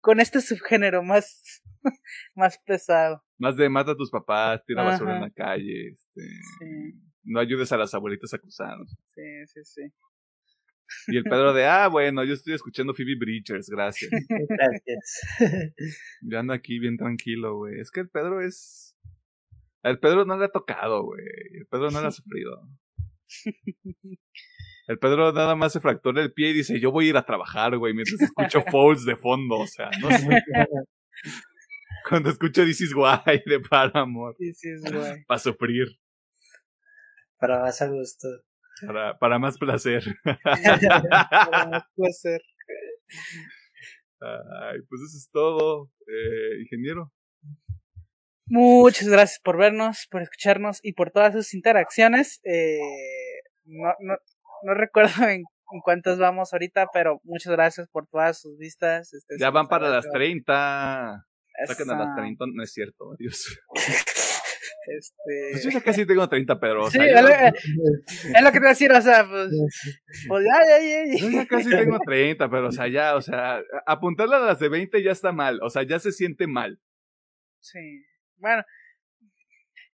con 0.00 0.20
este 0.20 0.40
subgénero 0.40 1.02
más, 1.02 1.62
más 2.34 2.58
pesado. 2.66 3.24
Más 3.38 3.56
de 3.56 3.68
mata 3.68 3.92
a 3.92 3.96
tus 3.96 4.10
papás, 4.10 4.64
tira 4.64 4.82
Ajá. 4.82 4.90
basura 4.92 5.16
en 5.16 5.22
la 5.22 5.30
calle, 5.30 5.88
este, 5.90 6.20
sí. 6.20 7.00
no 7.24 7.40
ayudes 7.40 7.72
a 7.72 7.76
las 7.76 7.94
abuelitas 7.94 8.34
a 8.34 8.38
cruzarnos. 8.38 8.90
Sí, 9.14 9.46
sí, 9.46 9.64
sí. 9.64 9.82
Y 11.08 11.16
el 11.16 11.24
Pedro 11.24 11.52
de, 11.52 11.66
ah, 11.66 11.88
bueno, 11.88 12.24
yo 12.24 12.34
estoy 12.34 12.54
escuchando 12.54 12.94
Phoebe 12.94 13.16
Bridgers, 13.18 13.68
gracias. 13.68 14.10
Gracias. 14.48 15.74
Yo 16.22 16.38
ando 16.38 16.52
aquí 16.52 16.78
bien 16.78 16.96
tranquilo, 16.96 17.56
güey. 17.56 17.80
Es 17.80 17.90
que 17.90 18.00
el 18.00 18.08
Pedro 18.08 18.40
es... 18.40 18.96
El 19.82 19.98
Pedro 19.98 20.24
no 20.24 20.38
le 20.38 20.44
ha 20.44 20.48
tocado, 20.48 21.02
güey. 21.04 21.24
El 21.54 21.66
Pedro 21.66 21.90
no 21.90 22.00
le 22.00 22.06
ha 22.06 22.10
sufrido. 22.12 22.62
El 24.88 24.98
Pedro 24.98 25.32
nada 25.32 25.54
más 25.54 25.72
se 25.72 25.80
fractura 25.80 26.22
el 26.22 26.32
pie 26.32 26.50
y 26.50 26.54
dice, 26.54 26.80
yo 26.80 26.90
voy 26.90 27.06
a 27.06 27.10
ir 27.10 27.16
a 27.16 27.24
trabajar, 27.24 27.76
güey, 27.78 27.94
mientras 27.94 28.20
escucho 28.20 28.62
Falls 28.70 29.04
de 29.04 29.16
fondo, 29.16 29.56
o 29.58 29.66
sea, 29.66 29.90
no 30.00 30.10
sé. 30.10 30.28
Cuando 32.08 32.30
escucho 32.30 32.64
This 32.64 32.80
is 32.80 32.94
Why 32.94 33.42
de 33.46 33.60
Paramore. 33.60 34.34
This 34.36 34.64
is 34.64 34.82
Why. 34.82 35.24
Para 35.26 35.38
sufrir. 35.38 35.86
Para 37.38 37.60
más 37.60 37.80
a 37.80 37.88
gusto. 37.88 38.28
Para, 38.86 39.18
para 39.18 39.38
más 39.38 39.58
placer. 39.58 40.02
para 40.44 41.66
más 41.66 41.84
placer. 41.94 42.42
Ay, 44.20 44.78
pues 44.88 45.00
eso 45.02 45.16
es 45.16 45.28
todo, 45.32 45.90
eh, 46.06 46.60
ingeniero. 46.62 47.12
Muchas 48.46 49.08
gracias 49.08 49.40
por 49.40 49.56
vernos, 49.56 50.06
por 50.10 50.22
escucharnos 50.22 50.78
y 50.82 50.92
por 50.92 51.10
todas 51.10 51.32
sus 51.32 51.54
interacciones. 51.54 52.40
Eh, 52.44 52.78
no, 53.64 53.94
no, 54.00 54.16
no 54.62 54.74
recuerdo 54.74 55.10
en, 55.28 55.42
cuántos 55.84 56.18
vamos 56.18 56.52
ahorita, 56.52 56.86
pero 56.92 57.20
muchas 57.24 57.52
gracias 57.52 57.88
por 57.88 58.06
todas 58.06 58.40
sus 58.40 58.58
vistas. 58.58 59.12
Este, 59.12 59.36
ya 59.38 59.50
van 59.50 59.68
para 59.68 59.88
las 59.88 60.08
30. 60.10 61.26
Saquen 61.66 61.90
a 61.90 61.98
las 61.98 62.16
30, 62.16 62.44
no 62.52 62.62
es 62.62 62.72
cierto, 62.72 63.12
adiós. 63.12 63.58
Este... 64.86 65.48
Pues 65.52 65.64
yo 65.64 65.70
ya 65.70 65.80
casi 65.80 66.06
tengo 66.06 66.28
30, 66.28 66.58
pero. 66.58 66.82
Sí, 66.90 66.98
es, 67.00 67.12
lo, 67.22 67.28
es, 67.28 68.42
lo, 68.42 68.52
que 68.52 68.58
te 68.58 68.58
voy 68.58 68.66
a 68.66 68.70
decir, 68.70 68.92
o 68.92 69.00
sea, 69.00 69.26
pues. 69.28 69.50
pues 70.28 70.44
ya, 70.44 70.60
ya, 70.66 71.06
ya, 71.06 71.16
Yo 71.18 71.30
ya 71.30 71.46
casi 71.46 71.70
tengo 71.70 71.98
30, 72.06 72.50
pero, 72.50 72.68
o 72.68 72.72
sea, 72.72 72.88
ya, 72.88 73.16
o 73.16 73.22
sea, 73.22 73.62
apuntarle 73.86 74.36
a 74.36 74.40
las 74.40 74.58
de 74.58 74.68
20 74.68 75.02
ya 75.02 75.12
está 75.12 75.32
mal, 75.32 75.60
o 75.62 75.70
sea, 75.70 75.82
ya 75.82 75.98
se 75.98 76.12
siente 76.12 76.46
mal. 76.46 76.80
Sí. 77.60 78.04
Bueno, 78.36 78.64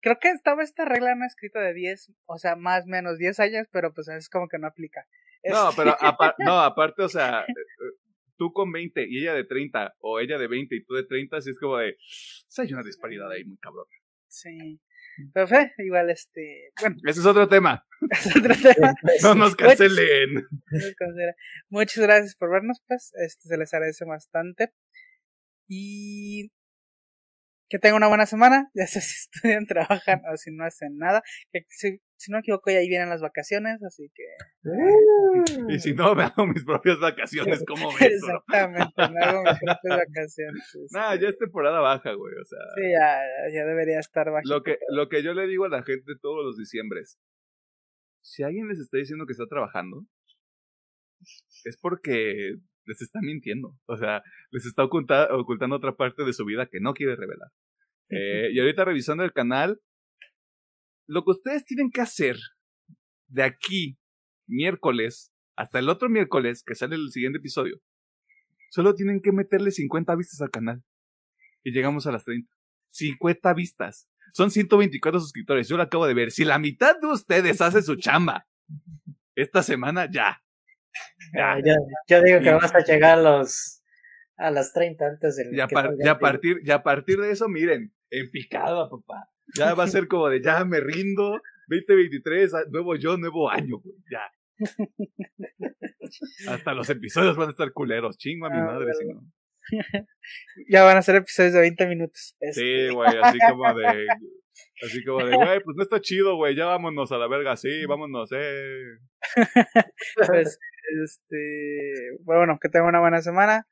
creo 0.02 0.18
que 0.20 0.30
estaba 0.30 0.64
esta 0.64 0.86
regla 0.86 1.16
no 1.16 1.26
escrita 1.26 1.60
de 1.60 1.74
10, 1.74 2.14
o 2.26 2.38
sea, 2.38 2.56
más 2.56 2.84
o 2.84 2.88
menos 2.88 3.18
10 3.18 3.40
años, 3.42 3.68
pero 3.72 3.94
pues 3.94 4.08
es 4.08 4.30
como 4.30 4.48
que 4.48 4.58
no 4.58 4.68
aplica. 4.68 5.06
No, 5.44 5.70
pero 5.76 5.96
no, 6.40 6.60
aparte, 6.60 7.04
o 7.04 7.10
sea, 7.10 7.46
tú 8.38 8.52
con 8.54 8.72
20 8.72 9.06
y 9.08 9.20
ella 9.20 9.34
de 9.34 9.44
30, 9.44 9.96
o 10.00 10.20
ella 10.20 10.38
de 10.38 10.48
20 10.48 10.76
y 10.76 10.84
tú 10.84 10.94
de 10.96 11.04
30, 11.04 11.38
así 11.38 11.52
es 11.52 11.60
como 11.60 11.78
de, 11.78 11.98
hay 12.58 12.74
una 12.74 12.84
disparidad 12.84 13.30
ahí 13.32 13.44
muy 13.44 13.58
cabrón. 13.58 13.86
Sí. 14.28 14.80
Pero 15.34 15.48
fe, 15.48 15.74
igual 15.80 16.10
este, 16.10 16.72
bueno. 16.80 16.96
Ese 17.06 17.20
es 17.20 17.26
otro 17.26 17.48
tema. 17.48 17.84
Es 18.12 18.36
otro 18.36 18.54
tema. 18.56 18.94
no 19.24 19.36
nos 19.36 19.56
cancelen. 19.56 20.46
Muchas 21.70 22.04
gracias 22.04 22.36
por 22.36 22.52
vernos, 22.52 22.82
pues, 22.88 23.12
este 23.16 23.48
se 23.48 23.58
les 23.58 23.74
agradece 23.74 24.06
bastante. 24.06 24.72
Y 25.68 26.52
que 27.70 27.80
tengan 27.80 27.98
una 27.98 28.08
buena 28.08 28.26
semana, 28.26 28.70
ya 28.76 28.88
sea 28.88 29.02
si 29.02 29.16
estudian, 29.16 29.66
trabajan 29.66 30.22
o 30.32 30.38
si 30.38 30.52
no 30.52 30.66
hacen 30.66 30.98
nada. 30.98 31.22
Que 31.52 31.66
si, 31.70 32.00
si 32.16 32.32
no 32.32 32.38
me 32.38 32.40
equivoco, 32.40 32.72
ya 32.72 32.80
ahí 32.80 32.90
vienen 32.90 33.10
las 33.10 33.22
vacaciones, 33.22 33.82
así 33.84 34.10
que. 34.14 34.24
y 35.70 35.80
si 35.80 35.94
no, 35.94 36.16
me 36.16 36.24
hago 36.24 36.48
mis 36.48 36.64
propias 36.64 37.00
vacaciones, 37.00 37.64
¿cómo 37.66 37.90
ves? 38.00 38.14
Exactamente, 38.14 39.10
me 39.12 39.24
hago 39.24 39.44
mis 39.44 39.60
propias 39.60 40.08
vacaciones. 40.08 40.78
Ya 40.94 41.30
es 41.30 41.38
temporada 41.38 41.80
baja, 41.80 42.14
güey, 42.14 42.34
o 42.36 42.46
sea. 42.46 42.60
Sí, 42.76 42.92
ya, 42.92 43.22
ya 43.54 43.66
debería 43.66 44.00
estar 44.00 44.32
baja. 44.32 44.44
Lo 44.46 44.64
que, 44.64 44.80
lo 44.90 45.10
que 45.10 45.24
yo 45.24 45.34
le 45.34 45.48
digo 45.48 45.66
a 45.66 45.70
la 45.70 45.84
gente 45.84 46.14
todos 46.22 46.46
los 46.46 46.58
diciembres, 46.58 47.18
si 48.22 48.44
alguien 48.44 48.68
les 48.68 48.80
está 48.80 48.98
diciendo 48.98 49.26
que 49.26 49.34
está 49.34 49.46
trabajando, 49.48 50.06
es 51.64 51.78
porque 51.78 52.56
les 52.88 53.02
está 53.02 53.20
mintiendo. 53.22 53.78
O 53.86 53.98
sea, 53.98 54.24
les 54.50 54.66
está 54.66 54.84
ocultando 54.84 55.76
otra 55.76 55.96
parte 55.96 56.24
de 56.24 56.34
su 56.34 56.46
vida 56.46 56.68
que 56.68 56.80
no 56.80 56.94
quiere 56.94 57.16
revelar. 57.16 57.50
Eh, 58.10 58.50
y 58.54 58.60
ahorita 58.60 58.86
revisando 58.86 59.24
el 59.24 59.34
canal, 59.34 59.80
lo 61.08 61.24
que 61.24 61.32
ustedes 61.32 61.66
tienen 61.66 61.92
que 61.92 62.02
hacer 62.02 62.38
de 63.28 63.44
aquí, 63.44 64.00
miércoles, 64.48 65.34
hasta 65.56 65.80
el 65.80 65.90
otro 65.90 66.10
miércoles, 66.10 66.64
que 66.66 66.76
sale 66.76 66.96
el 66.96 67.12
siguiente 67.12 67.40
episodio, 67.40 67.80
solo 68.70 68.96
tienen 68.96 69.22
que 69.22 69.32
meterle 69.32 69.72
50 69.72 70.16
vistas 70.16 70.42
al 70.42 70.50
canal. 70.50 70.84
Y 71.64 71.72
llegamos 71.72 72.08
a 72.08 72.12
las 72.12 72.24
30. 72.24 72.50
50 72.92 73.54
vistas. 73.54 74.10
Son 74.34 74.52
124 74.52 75.20
suscriptores. 75.20 75.68
Yo 75.68 75.78
lo 75.78 75.84
acabo 75.84 76.08
de 76.08 76.14
ver. 76.14 76.32
Si 76.32 76.46
la 76.46 76.60
mitad 76.60 76.96
de 77.00 77.08
ustedes 77.08 77.60
hace 77.62 77.82
su 77.82 77.96
chamba 77.96 78.48
esta 79.36 79.64
semana, 79.64 80.10
ya. 80.10 80.42
Ah, 81.38 81.60
yo, 82.08 82.22
digo 82.22 82.40
que 82.40 82.52
vas 82.52 82.74
a 82.74 82.80
llegar 82.80 83.20
a 83.20 83.22
los 83.22 83.82
a 84.38 84.52
las 84.52 84.72
30 84.72 85.06
antes 85.06 85.36
del 85.36 85.56
ya, 85.56 85.66
a 85.66 86.20
partir 86.20 86.58
ya 86.64 86.76
a 86.76 86.84
partir 86.84 87.20
de 87.20 87.32
eso 87.32 87.48
miren 87.48 87.94
en 88.10 88.32
picada 88.32 88.90
papá. 88.90 89.30
Ya 89.56 89.74
va 89.74 89.86
a 89.86 89.88
ser 89.88 90.08
como 90.08 90.30
de 90.30 90.42
ya 90.42 90.64
me 90.64 90.80
rindo 90.80 91.42
2023 91.68 92.54
ah, 92.54 92.64
nuevo 92.70 92.96
yo 92.96 93.18
nuevo 93.18 93.50
año 93.50 93.82
ya 94.12 94.32
hasta 96.50 96.74
los 96.74 96.90
episodios 96.90 97.36
van 97.36 97.48
a 97.48 97.52
estar 97.52 97.72
culeros. 97.74 98.18
Chingo 98.18 98.48
a 98.48 98.50
mi 98.50 98.60
ah, 98.60 98.66
madre 98.66 98.94
si 98.94 99.06
no. 99.06 99.22
Ya 100.70 100.84
van 100.84 100.98
a 100.98 101.02
ser 101.02 101.16
episodios 101.18 101.54
de 101.54 101.60
20 101.62 101.88
minutos. 101.88 102.36
Sí 102.40 102.50
este. 102.50 102.92
güey 102.92 103.18
así 103.22 103.38
como 103.50 103.74
de 103.74 104.08
Así 104.84 105.04
como 105.04 105.26
de, 105.26 105.36
güey, 105.36 105.60
pues 105.62 105.76
no 105.76 105.84
está 105.84 106.00
chido, 106.00 106.36
güey, 106.36 106.56
ya 106.56 106.66
vámonos 106.66 107.12
a 107.12 107.18
la 107.18 107.28
verga, 107.28 107.58
sí, 107.58 107.86
vámonos, 107.86 108.30
eh. 108.32 108.98
pues, 110.28 110.60
este, 111.04 112.18
bueno, 112.24 112.58
que 112.62 112.70
tengan 112.70 112.90
una 112.90 113.00
buena 113.00 113.22
semana. 113.22 113.68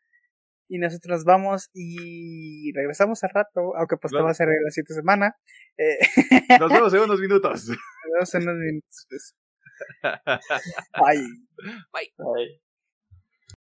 Y 0.68 0.80
nosotros 0.80 1.18
nos 1.18 1.26
vamos 1.26 1.70
y 1.74 2.72
regresamos 2.74 3.24
al 3.24 3.30
rato, 3.32 3.76
aunque 3.78 3.98
pues 3.98 4.12
te 4.12 4.20
va 4.20 4.32
a 4.32 4.34
ser 4.34 4.48
la 4.48 4.72
siguiente 4.72 4.96
semana. 4.96 5.36
Eh, 5.78 6.00
nos 6.60 6.72
vemos 6.72 6.94
en 6.94 7.02
unos 7.02 7.20
minutos. 7.20 7.68
Nos 7.70 8.14
vemos 8.14 8.36
en 8.36 8.42
unos 8.44 8.58
minutos. 8.58 9.06
Pues. 9.10 9.36
Bye. 11.00 11.28
Bye. 11.94 12.14
Bye. 12.18 12.65